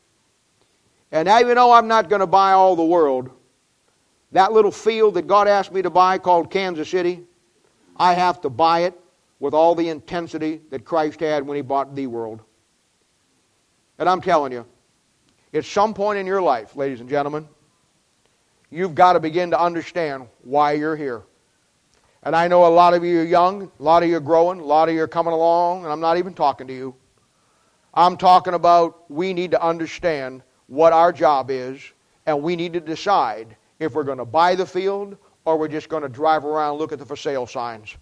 And 1.10 1.27
now, 1.27 1.40
even 1.40 1.55
though 1.55 1.73
I'm 1.73 1.89
not 1.89 2.10
going 2.10 2.20
to 2.20 2.27
buy 2.27 2.52
all 2.52 2.77
the 2.77 2.85
world, 2.85 3.31
that 4.33 4.53
little 4.53 4.71
field 4.71 5.15
that 5.15 5.27
God 5.27 5.49
asked 5.49 5.73
me 5.73 5.83
to 5.83 5.91
buy 5.91 6.19
called 6.19 6.51
Kansas 6.51 6.89
City, 6.89 7.25
I 7.97 8.15
have 8.15 8.41
to 8.43 8.51
buy 8.51 8.81
it 8.81 8.99
with 9.41 9.55
all 9.55 9.75
the 9.75 9.89
intensity 9.89 10.61
that 10.71 10.85
Christ 10.85 11.21
had 11.21 11.47
when 11.47 11.57
he 11.57 11.63
bought 11.63 11.95
the 11.95 12.07
world. 12.07 12.41
And 13.99 14.09
I'm 14.09 14.21
telling 14.21 14.53
you, 14.53 14.67
at 15.55 15.65
some 15.65 15.95
point 15.95 16.19
in 16.19 16.27
your 16.27 16.43
life, 16.43 16.77
ladies 16.77 17.01
and 17.01 17.09
gentlemen, 17.09 17.49
you've 18.71 18.95
got 18.95 19.15
to 19.15 19.21
begin 19.21 19.51
to 19.51 19.61
understand 19.61 20.29
why 20.43 20.73
you're 20.73 20.97
here. 20.97 21.23
And 22.23 22.37
I 22.37 22.49
know 22.49 22.67
a 22.67 22.69
lot 22.69 22.95
of 22.95 23.05
you 23.05 23.21
are 23.21 23.25
young, 23.25 23.71
a 23.79 23.83
lot 23.83 24.03
of 24.03 24.09
you 24.09 24.17
are 24.17 24.21
growing, 24.21 24.61
a 24.61 24.65
lot 24.65 24.89
of 24.89 24.95
you 24.95 25.03
are 25.03 25.09
coming 25.09 25.33
along, 25.33 25.85
and 25.85 25.93
I'm 25.93 26.01
not 26.01 26.19
even 26.19 26.35
talking 26.35 26.67
to 26.67 26.75
you. 26.75 26.95
I'm 27.95 28.17
talking 28.17 28.55
about 28.55 29.11
we 29.11 29.33
need 29.33 29.53
to 29.53 29.63
understand 29.63 30.43
what 30.67 30.93
our 30.93 31.13
job 31.13 31.51
is, 31.51 31.81
and 32.27 32.43
we 32.43 32.57
need 32.57 32.75
to 32.75 32.81
decide 32.81 33.57
if 33.79 33.95
we're 33.95 34.05
going 34.05 34.19
to 34.19 34.25
buy 34.25 34.55
the 34.55 34.67
field 34.67 35.17
or 35.45 35.57
we're 35.57 35.69
just 35.69 35.89
going 35.89 36.03
to 36.03 36.09
drive 36.09 36.45
around 36.45 36.73
and 36.73 36.79
look 36.79 36.93
at 36.93 36.99
the 36.99 37.07
for 37.07 37.17
sale 37.17 37.47
signs. 37.47 37.97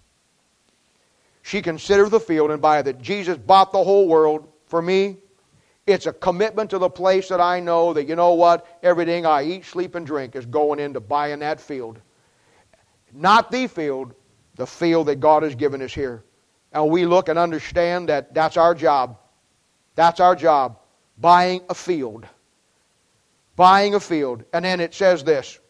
She 1.43 1.62
considered 1.62 2.11
the 2.11 2.20
field 2.20 2.51
and 2.51 2.61
buy 2.61 2.82
that 2.82 3.01
Jesus 3.01 3.39
bought 3.39 3.70
the 3.70 3.85
whole 3.85 4.09
world. 4.09 4.48
For 4.66 4.82
me, 4.82 5.19
it's 5.86 6.07
a 6.07 6.12
commitment 6.12 6.70
to 6.70 6.78
the 6.78 6.90
place 6.90 7.28
that 7.28 7.40
I 7.40 7.61
know 7.61 7.93
that, 7.93 8.09
you 8.09 8.16
know 8.16 8.35
what, 8.35 8.66
everything 8.82 9.24
I 9.24 9.44
eat, 9.44 9.65
sleep, 9.65 9.94
and 9.94 10.05
drink 10.05 10.35
is 10.35 10.44
going 10.44 10.81
into 10.81 10.98
buying 10.98 11.39
that 11.39 11.61
field. 11.61 12.01
Not 13.12 13.53
the 13.53 13.69
field, 13.69 14.12
the 14.57 14.66
field 14.66 15.07
that 15.07 15.20
God 15.20 15.44
has 15.44 15.55
given 15.55 15.81
us 15.82 15.94
here. 15.94 16.24
And 16.73 16.90
we 16.90 17.07
look 17.07 17.28
and 17.28 17.39
understand 17.39 18.09
that 18.09 18.35
that's 18.35 18.57
our 18.57 18.74
job. 18.74 19.19
That's 19.94 20.19
our 20.19 20.35
job. 20.35 20.81
Buying 21.19 21.62
a 21.70 21.74
field. 21.74 22.27
Buying 23.55 23.94
a 23.94 24.01
field. 24.01 24.44
And 24.53 24.65
then 24.65 24.81
it 24.81 24.93
says 24.93 25.23
this 25.23 25.61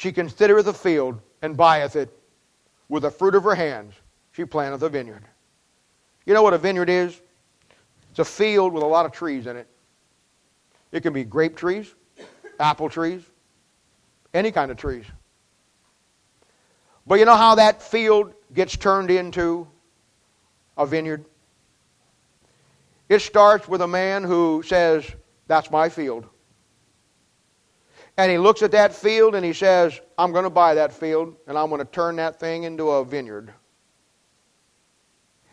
She 0.00 0.12
considereth 0.12 0.66
a 0.66 0.72
field 0.72 1.20
and 1.42 1.58
buyeth 1.58 1.94
it. 1.94 2.08
With 2.88 3.02
the 3.02 3.10
fruit 3.10 3.34
of 3.34 3.44
her 3.44 3.54
hands, 3.54 3.92
she 4.32 4.46
planteth 4.46 4.80
a 4.80 4.88
vineyard. 4.88 5.24
You 6.24 6.32
know 6.32 6.42
what 6.42 6.54
a 6.54 6.58
vineyard 6.58 6.88
is? 6.88 7.20
It's 8.08 8.18
a 8.18 8.24
field 8.24 8.72
with 8.72 8.82
a 8.82 8.86
lot 8.86 9.04
of 9.04 9.12
trees 9.12 9.46
in 9.46 9.58
it. 9.58 9.66
It 10.90 11.02
can 11.02 11.12
be 11.12 11.22
grape 11.22 11.54
trees, 11.54 11.94
apple 12.58 12.88
trees, 12.88 13.20
any 14.32 14.50
kind 14.50 14.70
of 14.70 14.78
trees. 14.78 15.04
But 17.06 17.18
you 17.18 17.26
know 17.26 17.36
how 17.36 17.56
that 17.56 17.82
field 17.82 18.32
gets 18.54 18.78
turned 18.78 19.10
into 19.10 19.68
a 20.78 20.86
vineyard? 20.86 21.26
It 23.10 23.18
starts 23.18 23.68
with 23.68 23.82
a 23.82 23.86
man 23.86 24.24
who 24.24 24.62
says, 24.66 25.04
That's 25.46 25.70
my 25.70 25.90
field. 25.90 26.24
And 28.16 28.30
he 28.30 28.38
looks 28.38 28.62
at 28.62 28.72
that 28.72 28.94
field 28.94 29.34
and 29.34 29.44
he 29.44 29.52
says, 29.52 30.00
I'm 30.18 30.32
going 30.32 30.44
to 30.44 30.50
buy 30.50 30.74
that 30.74 30.92
field 30.92 31.34
and 31.46 31.56
I'm 31.56 31.68
going 31.68 31.80
to 31.80 31.90
turn 31.90 32.16
that 32.16 32.38
thing 32.38 32.64
into 32.64 32.90
a 32.90 33.04
vineyard. 33.04 33.52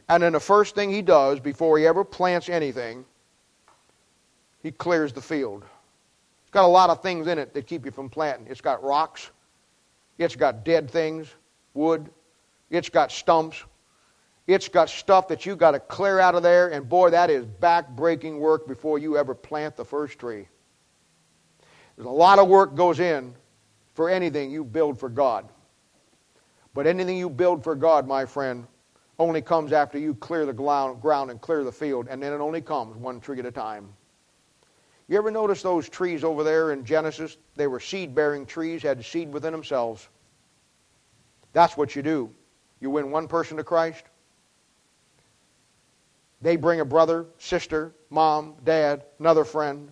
And 0.10 0.24
then 0.24 0.34
the 0.34 0.40
first 0.40 0.76
thing 0.76 0.90
he 0.90 1.02
does 1.02 1.40
before 1.40 1.78
he 1.78 1.86
ever 1.86 2.04
plants 2.04 2.50
anything, 2.50 3.06
he 4.64 4.72
clears 4.72 5.14
the 5.14 5.22
field. 5.22 5.64
It's 6.44 6.52
got 6.52 6.64
a 6.64 6.68
lot 6.68 6.90
of 6.90 7.02
things 7.02 7.28
in 7.28 7.38
it 7.38 7.54
that 7.54 7.68
keep 7.68 7.86
you 7.86 7.92
from 7.92 8.10
planting. 8.10 8.48
It's 8.48 8.62
got 8.62 8.84
rocks, 8.84 9.32
it's 10.18 10.36
got 10.36 10.64
dead 10.64 10.90
things, 10.90 11.28
wood, 11.74 12.10
it's 12.70 12.90
got 12.90 13.12
stumps, 13.12 13.64
it's 14.48 14.70
got 14.70 14.90
stuff 14.90 15.28
that 15.28 15.46
you've 15.46 15.58
got 15.58 15.72
to 15.72 15.80
clear 15.80 16.20
out 16.20 16.36
of 16.36 16.44
there, 16.44 16.70
and 16.70 16.88
boy, 16.88 17.10
that 17.10 17.30
is 17.30 17.46
back 17.46 17.90
breaking 17.90 18.40
work 18.40 18.66
before 18.66 18.98
you 18.98 19.18
ever 19.18 19.36
plant 19.36 19.76
the 19.76 19.84
first 19.84 20.20
tree. 20.20 20.48
There's 21.98 22.06
a 22.06 22.10
lot 22.10 22.40
of 22.40 22.48
work 22.48 22.76
goes 22.76 23.00
in 23.00 23.34
for 23.96 24.10
anything 24.10 24.52
you 24.52 24.64
build 24.64 25.00
for 25.00 25.10
God. 25.10 25.50
But 26.76 26.86
anything 26.86 27.18
you 27.18 27.30
build 27.30 27.64
for 27.64 27.76
God, 27.76 28.08
my 28.08 28.24
friend, 28.26 28.68
only 29.18 29.42
comes 29.42 29.74
after 29.74 29.98
you 29.98 30.14
clear 30.14 30.46
the 30.46 30.54
ground 30.54 31.32
and 31.32 31.42
clear 31.42 31.64
the 31.64 31.72
field, 31.72 32.08
and 32.08 32.22
then 32.22 32.34
it 32.34 32.40
only 32.40 32.62
comes 32.62 32.96
one 32.96 33.20
tree 33.20 33.40
at 33.40 33.48
a 33.48 33.52
time. 33.52 33.90
You 35.08 35.18
ever 35.18 35.32
notice 35.32 35.64
those 35.64 35.90
trees 35.90 36.24
over 36.24 36.44
there 36.44 36.72
in 36.72 36.86
Genesis? 36.86 37.38
They 37.56 37.66
were 37.66 37.80
seed 37.80 38.14
bearing 38.14 38.46
trees, 38.46 38.84
had 38.84 39.04
seed 39.04 39.34
within 39.34 39.54
themselves. 39.54 40.08
That's 41.54 41.76
what 41.76 41.96
you 41.96 42.04
do. 42.04 42.30
You 42.80 42.92
win 42.92 43.10
one 43.10 43.28
person 43.28 43.58
to 43.58 43.64
Christ. 43.64 44.04
They 46.42 46.58
bring 46.58 46.82
a 46.82 46.86
brother, 46.86 47.26
sister, 47.40 47.96
mom, 48.12 48.54
dad, 48.64 49.06
another 49.18 49.44
friend. 49.44 49.92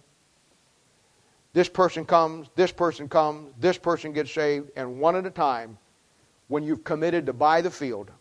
This 1.56 1.70
person 1.70 2.04
comes, 2.04 2.50
this 2.56 2.74
person 2.74 3.08
comes, 3.08 3.54
this 3.62 3.78
person 3.78 4.12
gets 4.12 4.30
saved, 4.30 4.72
and 4.76 5.00
one 5.00 5.16
at 5.16 5.26
a 5.26 5.30
time, 5.30 5.78
when 6.50 6.64
you've 6.64 6.84
committed 6.84 7.26
to 7.28 7.32
buy 7.32 7.62
the 7.62 7.72
field, 7.72 8.12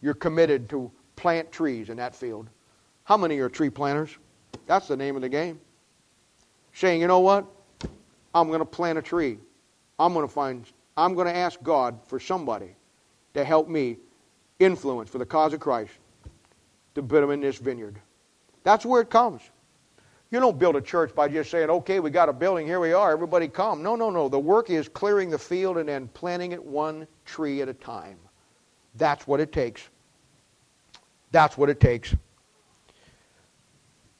you're 0.00 0.12
committed 0.12 0.68
to 0.70 0.90
plant 1.14 1.52
trees 1.52 1.88
in 1.88 1.98
that 1.98 2.16
field. 2.16 2.48
How 3.04 3.16
many 3.16 3.38
are 3.38 3.48
tree 3.48 3.70
planters? 3.70 4.18
That's 4.66 4.88
the 4.88 4.96
name 4.96 5.14
of 5.14 5.22
the 5.22 5.28
game. 5.28 5.60
Saying, 6.72 7.00
you 7.00 7.06
know 7.06 7.20
what? 7.20 7.46
I'm 8.34 8.48
going 8.48 8.58
to 8.58 8.64
plant 8.64 8.98
a 8.98 9.02
tree. 9.02 9.38
I'm 10.00 10.12
going 10.12 10.26
to 10.26 10.32
find, 10.32 10.66
I'm 10.96 11.14
going 11.14 11.28
to 11.28 11.36
ask 11.36 11.62
God 11.62 12.00
for 12.08 12.18
somebody 12.18 12.74
to 13.34 13.44
help 13.44 13.68
me 13.68 13.98
influence 14.58 15.08
for 15.08 15.18
the 15.18 15.26
cause 15.26 15.52
of 15.52 15.60
Christ 15.60 15.92
to 16.96 17.04
put 17.04 17.20
them 17.20 17.30
in 17.30 17.40
this 17.40 17.58
vineyard. 17.58 18.00
That's 18.64 18.84
where 18.84 19.00
it 19.00 19.10
comes. 19.10 19.42
You 20.32 20.40
don't 20.40 20.58
build 20.58 20.76
a 20.76 20.80
church 20.80 21.14
by 21.14 21.28
just 21.28 21.50
saying, 21.50 21.68
okay, 21.68 22.00
we 22.00 22.08
got 22.08 22.30
a 22.30 22.32
building, 22.32 22.66
here 22.66 22.80
we 22.80 22.94
are, 22.94 23.12
everybody 23.12 23.48
come. 23.48 23.82
No, 23.82 23.96
no, 23.96 24.08
no. 24.08 24.30
The 24.30 24.38
work 24.38 24.70
is 24.70 24.88
clearing 24.88 25.28
the 25.28 25.38
field 25.38 25.76
and 25.76 25.86
then 25.86 26.08
planting 26.08 26.52
it 26.52 26.64
one 26.64 27.06
tree 27.26 27.60
at 27.60 27.68
a 27.68 27.74
time. 27.74 28.16
That's 28.94 29.26
what 29.26 29.40
it 29.40 29.52
takes. 29.52 29.90
That's 31.32 31.58
what 31.58 31.68
it 31.68 31.80
takes. 31.80 32.16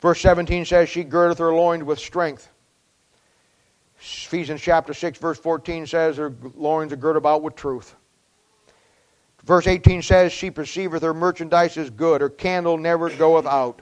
Verse 0.01 0.21
17 0.21 0.67
says, 0.67 0.91
She 0.91 1.03
girdeth 1.03 1.39
her 1.39 1.55
loins 1.55 1.85
with 1.85 1.99
strength. 1.99 2.51
Ephesians 3.99 4.61
chapter 4.61 4.93
6, 4.93 5.19
verse 5.19 5.39
14 5.39 5.87
says, 5.87 6.19
Her 6.19 6.35
loins 6.55 6.93
are 6.93 6.97
girded 6.97 7.17
about 7.17 7.43
with 7.43 7.57
truth. 7.57 7.97
Verse 9.45 9.67
18 9.67 10.03
says, 10.03 10.31
She 10.31 10.51
perceiveth 10.51 11.03
her 11.03 11.15
merchandise 11.15 11.79
is 11.79 11.89
good, 11.89 12.21
her 12.21 12.29
candle 12.29 12.77
never 12.77 13.09
goeth 13.09 13.47
out. 13.47 13.81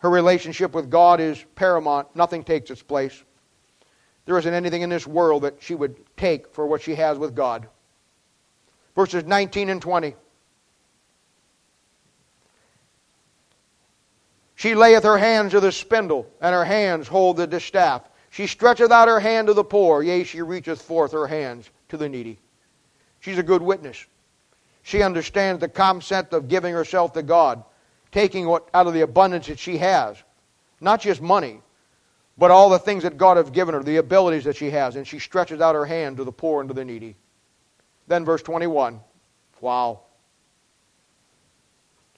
Her 0.00 0.10
relationship 0.10 0.74
with 0.74 0.90
God 0.90 1.20
is 1.20 1.44
paramount. 1.54 2.14
Nothing 2.16 2.42
takes 2.42 2.70
its 2.70 2.82
place. 2.82 3.22
There 4.26 4.38
isn't 4.38 4.52
anything 4.52 4.82
in 4.82 4.90
this 4.90 5.06
world 5.06 5.42
that 5.42 5.62
she 5.62 5.74
would 5.74 5.96
take 6.16 6.52
for 6.54 6.66
what 6.66 6.82
she 6.82 6.94
has 6.94 7.18
with 7.18 7.34
God. 7.34 7.68
Verses 8.94 9.24
19 9.24 9.68
and 9.70 9.80
20. 9.80 10.14
She 14.56 14.74
layeth 14.74 15.04
her 15.04 15.16
hands 15.16 15.52
to 15.52 15.60
the 15.60 15.72
spindle, 15.72 16.26
and 16.40 16.54
her 16.54 16.64
hands 16.64 17.08
hold 17.08 17.38
the 17.38 17.46
distaff. 17.46 18.02
She 18.28 18.46
stretcheth 18.46 18.90
out 18.90 19.08
her 19.08 19.20
hand 19.20 19.48
to 19.48 19.54
the 19.54 19.64
poor, 19.64 20.02
yea, 20.02 20.24
she 20.24 20.42
reacheth 20.42 20.82
forth 20.82 21.12
her 21.12 21.26
hands 21.26 21.70
to 21.88 21.96
the 21.96 22.08
needy. 22.08 22.38
She's 23.20 23.38
a 23.38 23.42
good 23.42 23.62
witness. 23.62 24.06
She 24.82 25.02
understands 25.02 25.60
the 25.60 25.68
concept 25.68 26.32
of 26.32 26.48
giving 26.48 26.74
herself 26.74 27.12
to 27.14 27.22
God, 27.22 27.64
taking 28.12 28.46
what 28.46 28.68
out 28.74 28.86
of 28.86 28.94
the 28.94 29.02
abundance 29.02 29.46
that 29.46 29.58
she 29.58 29.78
has. 29.78 30.16
Not 30.80 31.00
just 31.00 31.20
money, 31.20 31.60
but 32.38 32.50
all 32.50 32.70
the 32.70 32.78
things 32.78 33.02
that 33.02 33.18
God 33.18 33.36
has 33.36 33.50
given 33.50 33.74
her, 33.74 33.82
the 33.82 33.96
abilities 33.96 34.44
that 34.44 34.56
she 34.56 34.70
has, 34.70 34.96
and 34.96 35.06
she 35.06 35.18
stretches 35.18 35.60
out 35.60 35.74
her 35.74 35.84
hand 35.84 36.16
to 36.16 36.24
the 36.24 36.32
poor 36.32 36.60
and 36.60 36.68
to 36.68 36.74
the 36.74 36.84
needy. 36.84 37.16
Then 38.08 38.24
verse 38.24 38.42
21. 38.42 39.00
Wow. 39.60 40.00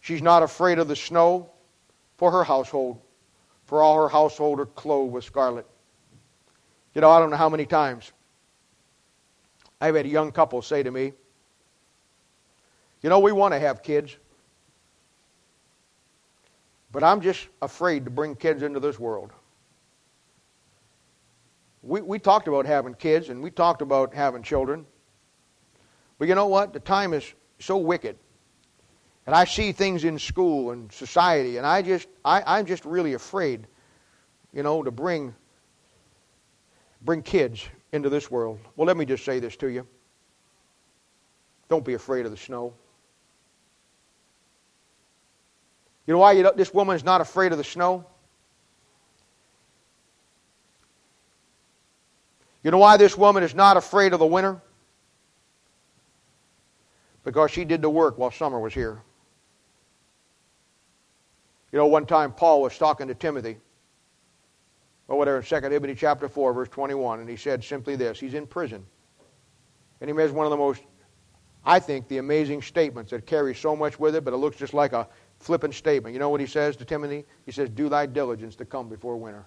She's 0.01 0.23
not 0.23 0.43
afraid 0.43 0.79
of 0.79 0.89
the 0.89 0.97
snow 0.97 1.51
for 2.17 2.31
her 2.31 2.45
household, 2.45 3.01
for 3.67 3.83
all 3.83 4.01
her 4.01 4.09
household 4.09 4.61
are 4.61 4.67
clothed 4.67 5.13
with 5.13 5.25
scarlet. 5.25 5.67
You 6.95 7.01
know, 7.01 7.11
I 7.11 7.19
don't 7.19 7.31
know 7.31 7.37
how 7.37 7.49
many 7.49 7.67
times 7.67 8.13
I've 9.81 9.97
had 9.97 10.07
a 10.07 10.09
young 10.09 10.31
couple 10.31 10.63
say 10.63 10.83
to 10.83 10.91
me, 10.91 11.13
You 13.03 13.11
know, 13.11 13.19
we 13.19 13.33
want 13.33 13.55
to 13.55 13.59
have 13.59 13.83
kids, 13.83 14.17
but 16.93 17.03
I'm 17.03 17.21
just 17.21 17.49
afraid 17.61 18.05
to 18.05 18.11
bring 18.11 18.37
kids 18.37 18.63
into 18.63 18.79
this 18.79 18.99
world. 18.99 19.31
We, 21.83 22.01
we 22.01 22.19
talked 22.19 22.47
about 22.47 22.67
having 22.67 22.95
kids 22.95 23.29
and 23.29 23.43
we 23.43 23.51
talked 23.51 23.83
about 23.83 24.15
having 24.15 24.43
children. 24.43 24.87
But 26.19 26.29
you 26.29 26.35
know 26.35 26.47
what? 26.47 26.73
The 26.73 26.81
time 26.81 27.13
is 27.13 27.35
so 27.59 27.77
wicked 27.79 28.17
and 29.27 29.35
I 29.35 29.45
see 29.45 29.73
things 29.73 30.05
in 30.05 30.19
school 30.19 30.73
and 30.73 30.91
society, 30.91 31.57
and 31.57 31.67
I 31.67 31.83
just, 31.83 32.09
I, 32.25 32.43
I'm 32.59 32.67
just 32.67 32.85
really 32.85 33.15
afraid, 33.15 33.67
you 34.53 34.63
know, 34.63 34.83
to 34.83 34.91
bring, 34.91 35.35
bring 37.03 37.23
kids 37.23 37.65
into 37.93 38.09
this 38.09 38.31
world. 38.31 38.59
Well, 38.77 38.87
let 38.87 38.97
me 38.97 39.05
just 39.05 39.25
say 39.25 39.39
this 39.39 39.57
to 39.57 39.69
you. 39.69 39.87
Don't 41.69 41.85
be 41.85 41.95
afraid 41.95 42.27
of 42.27 42.33
the 42.33 42.37
snow. 42.37 42.75
You 46.07 46.15
know 46.15 46.19
why 46.19 46.33
you, 46.33 46.51
this 46.57 46.75
woman 46.75 46.97
is 46.97 47.05
not 47.05 47.21
afraid 47.21 47.53
of 47.53 47.59
the 47.59 47.65
snow? 47.65 48.05
You 52.63 52.71
know 52.71 52.79
why 52.79 52.97
this 52.97 53.17
woman 53.17 53.43
is 53.43 53.55
not 53.55 53.77
afraid 53.77 54.13
of 54.13 54.19
the 54.19 54.27
winter? 54.27 54.61
Because 57.25 57.51
she 57.51 57.65
did 57.65 57.83
the 57.83 57.91
work 57.91 58.19
while 58.19 58.31
summer 58.31 58.59
was 58.59 58.75
here. 58.75 59.01
You 61.71 61.79
know, 61.79 61.87
one 61.87 62.05
time 62.05 62.33
Paul 62.33 62.63
was 62.63 62.77
talking 62.77 63.09
to 63.09 63.15
Timothy, 63.15 63.57
or 65.09 65.17
whatever, 65.17 65.39
in 65.39 65.43
2 65.45 65.61
Timothy 65.61 65.95
chapter 65.95 66.29
4, 66.29 66.53
verse 66.53 66.69
21, 66.69 67.21
and 67.21 67.29
he 67.29 67.37
said 67.37 67.65
simply 67.65 67.97
this. 67.97 68.21
He's 68.21 68.35
in 68.35 68.47
prison. 68.47 68.85
And 70.01 70.09
he 70.09 70.13
makes 70.13 70.33
one 70.33 70.47
of 70.47 70.51
the 70.51 70.57
most, 70.57 70.83
I 71.65 71.79
think, 71.79 72.09
the 72.09 72.19
amazing 72.19 72.63
statements 72.63 73.11
that 73.13 73.25
carries 73.25 73.59
so 73.59 73.75
much 73.75 73.99
with 73.99 74.15
it, 74.15 74.25
but 74.25 74.35
it 74.35 74.37
looks 74.37 74.57
just 74.57 74.75
like 74.75 74.93
a 74.93 75.09
flippant 75.43 75.75
statement. 75.75 76.13
You 76.13 76.19
know 76.19 76.31
what 76.31 76.41
he 76.41 76.47
says 76.47 76.77
to 76.77 76.85
Timothy? 76.85 77.25
He 77.45 77.53
says, 77.53 77.69
Do 77.69 77.89
thy 77.89 78.07
diligence 78.07 78.57
to 78.57 78.65
come 78.65 78.89
before 78.89 79.17
winter. 79.17 79.45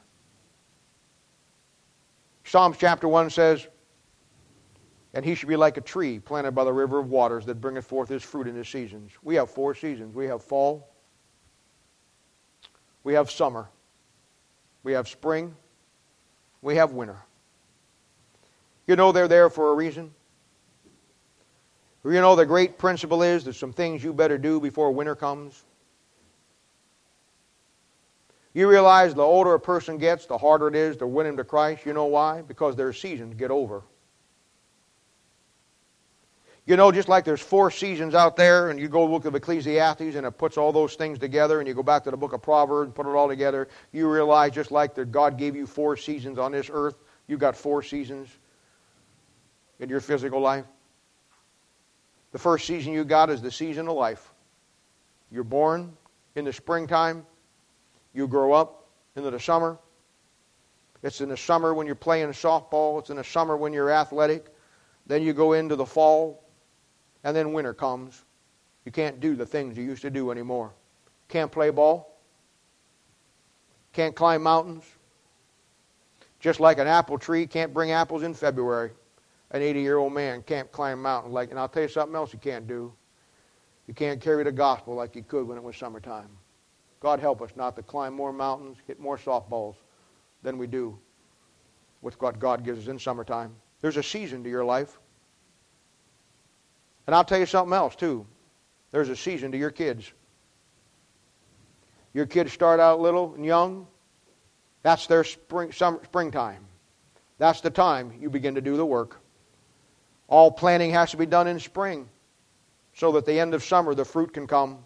Psalms 2.44 2.78
chapter 2.80 3.08
1 3.08 3.30
says, 3.30 3.68
And 5.14 5.26
he 5.26 5.34
should 5.34 5.50
be 5.50 5.56
like 5.56 5.78
a 5.78 5.82
tree 5.82 6.20
planted 6.20 6.52
by 6.52 6.64
the 6.64 6.74
river 6.74 7.00
of 7.00 7.10
waters 7.10 7.46
that 7.46 7.62
bringeth 7.62 7.86
forth 7.86 8.10
his 8.10 8.22
fruit 8.22 8.48
in 8.48 8.56
his 8.56 8.68
seasons. 8.68 9.12
We 9.24 9.36
have 9.36 9.50
four 9.50 9.74
seasons. 9.74 10.14
We 10.14 10.26
have 10.28 10.44
fall, 10.44 10.88
we 13.04 13.14
have 13.14 13.32
summer. 13.32 13.70
We 14.84 14.94
have 14.94 15.08
spring. 15.08 15.56
We 16.62 16.76
have 16.76 16.92
winter. 16.92 17.18
You 18.88 18.96
know 18.96 19.12
they're 19.12 19.28
there 19.28 19.50
for 19.50 19.72
a 19.72 19.74
reason. 19.74 20.14
You 22.04 22.22
know 22.22 22.36
the 22.36 22.46
great 22.46 22.78
principle 22.78 23.24
is 23.24 23.44
there's 23.44 23.58
some 23.58 23.74
things 23.74 24.04
you 24.04 24.14
better 24.14 24.38
do 24.38 24.60
before 24.60 24.92
winter 24.92 25.16
comes. 25.16 25.64
You 28.56 28.70
realize 28.70 29.14
the 29.14 29.22
older 29.22 29.54
a 29.54 29.60
person 29.60 29.98
gets, 29.98 30.28
the 30.28 30.38
harder 30.38 30.70
it 30.70 30.76
is 30.76 30.96
to 30.98 31.08
win 31.08 31.28
him 31.28 31.36
to 31.36 31.44
Christ. 31.44 31.86
You 31.86 31.92
know 31.92 32.06
why? 32.06 32.42
Because 32.42 32.78
their 32.78 32.94
seasons 32.94 33.36
get 33.36 33.52
over. 33.52 33.84
You 36.66 36.78
know, 36.78 36.90
just 36.90 37.10
like 37.10 37.26
there's 37.26 37.42
four 37.42 37.70
seasons 37.70 38.16
out 38.16 38.38
there, 38.38 38.70
and 38.70 38.80
you 38.80 38.88
go 38.88 39.06
look 39.06 39.26
at 39.26 39.36
Ecclesiastes, 39.36 40.16
and 40.16 40.26
it 40.26 40.32
puts 40.38 40.58
all 40.58 40.72
those 40.72 40.96
things 40.96 41.20
together, 41.20 41.60
and 41.60 41.68
you 41.68 41.74
go 41.74 41.84
back 41.84 42.06
to 42.06 42.12
the 42.12 42.18
book 42.18 42.32
of 42.32 42.42
Proverbs 42.42 42.88
and 42.88 42.96
put 42.96 43.06
it 43.06 43.10
all 43.10 43.28
together, 43.28 43.68
you 43.92 44.10
realize 44.10 44.54
just 44.54 44.72
like 44.72 44.96
that 44.96 45.12
God 45.12 45.38
gave 45.38 45.54
you 45.58 45.68
four 45.68 45.98
seasons 45.98 46.40
on 46.40 46.54
this 46.54 46.70
earth, 46.72 46.96
you've 47.28 47.42
got 47.42 47.58
four 47.58 47.84
seasons 47.84 48.30
in 49.82 49.90
your 49.90 50.00
physical 50.00 50.40
life. 50.40 50.66
The 52.32 52.40
first 52.40 52.66
season 52.66 52.94
you 52.94 53.04
got 53.04 53.30
is 53.30 53.42
the 53.42 53.52
season 53.52 53.90
of 53.90 53.98
life. 53.98 54.34
You're 55.30 55.44
born 55.44 55.92
in 56.36 56.46
the 56.46 56.54
springtime, 56.54 57.26
you 58.16 58.28
grow 58.28 58.54
up 58.54 58.88
into 59.16 59.30
the 59.30 59.40
summer. 59.40 59.78
It's 61.04 61.22
in 61.22 61.30
the 61.30 61.38
summer 61.38 61.74
when 61.74 61.86
you're 61.86 61.96
playing 61.96 62.30
softball, 62.30 62.98
it's 63.00 63.10
in 63.10 63.18
the 63.18 63.24
summer 63.24 63.58
when 63.58 63.74
you're 63.74 63.92
athletic. 63.92 64.48
Then 65.06 65.22
you 65.22 65.34
go 65.34 65.54
into 65.54 65.76
the 65.76 65.86
fall 65.86 66.44
and 67.24 67.36
then 67.36 67.54
winter 67.54 67.74
comes. 67.74 68.24
You 68.86 68.92
can't 68.92 69.20
do 69.20 69.36
the 69.36 69.46
things 69.46 69.78
you 69.78 69.84
used 69.84 70.02
to 70.04 70.10
do 70.10 70.32
anymore. 70.32 70.72
Can't 71.28 71.52
play 71.52 71.70
ball. 71.70 72.18
Can't 73.94 74.16
climb 74.16 74.44
mountains. 74.44 74.84
Just 76.40 76.60
like 76.60 76.80
an 76.80 76.88
apple 76.88 77.18
tree 77.18 77.48
can't 77.48 77.74
bring 77.74 77.92
apples 77.92 78.24
in 78.24 78.34
February. 78.34 78.92
An 79.52 79.62
80 79.62 79.82
year 79.82 79.98
old 79.98 80.14
man 80.14 80.42
can't 80.44 80.72
climb 80.72 81.02
mountains. 81.02 81.34
Like, 81.34 81.52
and 81.52 81.60
I'll 81.60 81.70
tell 81.70 81.84
you 81.84 81.90
something 81.90 82.16
else 82.16 82.34
you 82.34 82.40
can't 82.40 82.68
do. 82.68 82.94
You 83.88 83.94
can't 83.94 84.22
carry 84.22 84.44
the 84.44 84.52
gospel 84.52 84.96
like 84.96 85.16
you 85.16 85.24
could 85.24 85.48
when 85.48 85.58
it 85.58 85.64
was 85.64 85.78
summertime. 85.78 86.30
God 87.06 87.20
help 87.20 87.44
us 87.44 87.52
not 87.56 87.76
to 87.76 87.84
climb 87.84 88.16
more 88.16 88.34
mountains, 88.34 88.78
hit 88.88 89.00
more 89.00 89.16
softballs 89.16 89.76
than 90.42 90.58
we 90.58 90.66
do 90.66 90.98
with 92.02 92.20
what 92.20 92.40
God 92.40 92.66
gives 92.66 92.80
us 92.80 92.88
in 92.88 92.98
summertime. 92.98 93.56
There's 93.82 93.98
a 93.98 94.02
season 94.02 94.44
to 94.44 94.50
your 94.50 94.66
life. 94.66 94.98
And 97.06 97.16
I'll 97.16 97.24
tell 97.24 97.38
you 97.38 97.46
something 97.46 97.76
else, 97.76 97.96
too. 97.96 98.26
There's 98.92 99.10
a 99.10 99.16
season 99.16 99.52
to 99.52 99.58
your 99.60 99.70
kids. 99.70 100.12
Your 102.16 102.26
kids 102.26 102.52
start 102.52 102.80
out 102.80 103.00
little 103.00 103.36
and 103.36 103.46
young. 103.46 103.86
That's 104.82 105.06
their 105.06 105.24
spring, 105.24 105.74
summer, 105.74 106.02
springtime. 106.06 106.66
That's 107.38 107.62
the 107.62 107.70
time 107.70 108.14
you 108.20 108.32
begin 108.32 108.56
to 108.56 108.62
do 108.62 108.78
the 108.78 108.86
work. 108.86 109.22
All 110.28 110.50
planting 110.50 110.90
has 110.94 111.12
to 111.12 111.18
be 111.18 111.28
done 111.28 111.46
in 111.46 111.60
spring 111.60 112.10
so 112.96 113.12
that 113.12 113.28
the 113.28 113.40
end 113.40 113.54
of 113.54 113.64
summer 113.64 113.94
the 113.94 114.06
fruit 114.06 114.34
can 114.34 114.48
come 114.48 114.80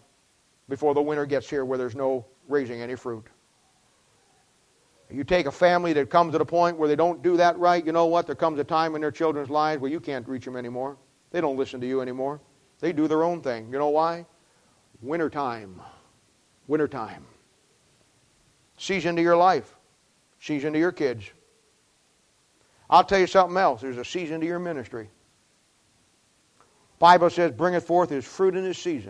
before 0.70 0.94
the 0.94 1.02
winter 1.02 1.26
gets 1.26 1.50
here 1.50 1.64
where 1.64 1.76
there's 1.76 1.96
no 1.96 2.24
raising 2.48 2.80
any 2.80 2.94
fruit. 2.94 3.26
You 5.10 5.24
take 5.24 5.46
a 5.46 5.52
family 5.52 5.92
that 5.94 6.08
comes 6.08 6.32
to 6.32 6.38
the 6.38 6.44
point 6.44 6.78
where 6.78 6.88
they 6.88 6.94
don't 6.94 7.20
do 7.20 7.36
that 7.36 7.58
right, 7.58 7.84
you 7.84 7.90
know 7.90 8.06
what? 8.06 8.26
There 8.26 8.36
comes 8.36 8.60
a 8.60 8.64
time 8.64 8.94
in 8.94 9.00
their 9.00 9.10
children's 9.10 9.50
lives 9.50 9.82
where 9.82 9.90
you 9.90 9.98
can't 9.98 10.26
reach 10.28 10.44
them 10.44 10.56
anymore. 10.56 10.96
They 11.32 11.40
don't 11.40 11.56
listen 11.56 11.80
to 11.80 11.86
you 11.86 12.00
anymore. 12.00 12.40
They 12.78 12.92
do 12.92 13.08
their 13.08 13.24
own 13.24 13.42
thing. 13.42 13.70
You 13.72 13.78
know 13.78 13.88
why? 13.88 14.24
Wintertime. 15.02 15.82
Wintertime. 16.68 17.26
Season 18.78 19.16
to 19.16 19.22
your 19.22 19.36
life. 19.36 19.74
Season 20.40 20.72
to 20.72 20.78
your 20.78 20.92
kids. 20.92 21.24
I'll 22.88 23.04
tell 23.04 23.18
you 23.18 23.26
something 23.26 23.56
else. 23.56 23.80
There's 23.80 23.98
a 23.98 24.04
season 24.04 24.40
to 24.40 24.46
your 24.46 24.60
ministry. 24.60 25.10
Bible 27.00 27.30
says, 27.30 27.50
bringeth 27.52 27.84
forth 27.84 28.10
his 28.10 28.24
fruit 28.24 28.54
in 28.54 28.62
his 28.62 28.78
season. 28.78 29.08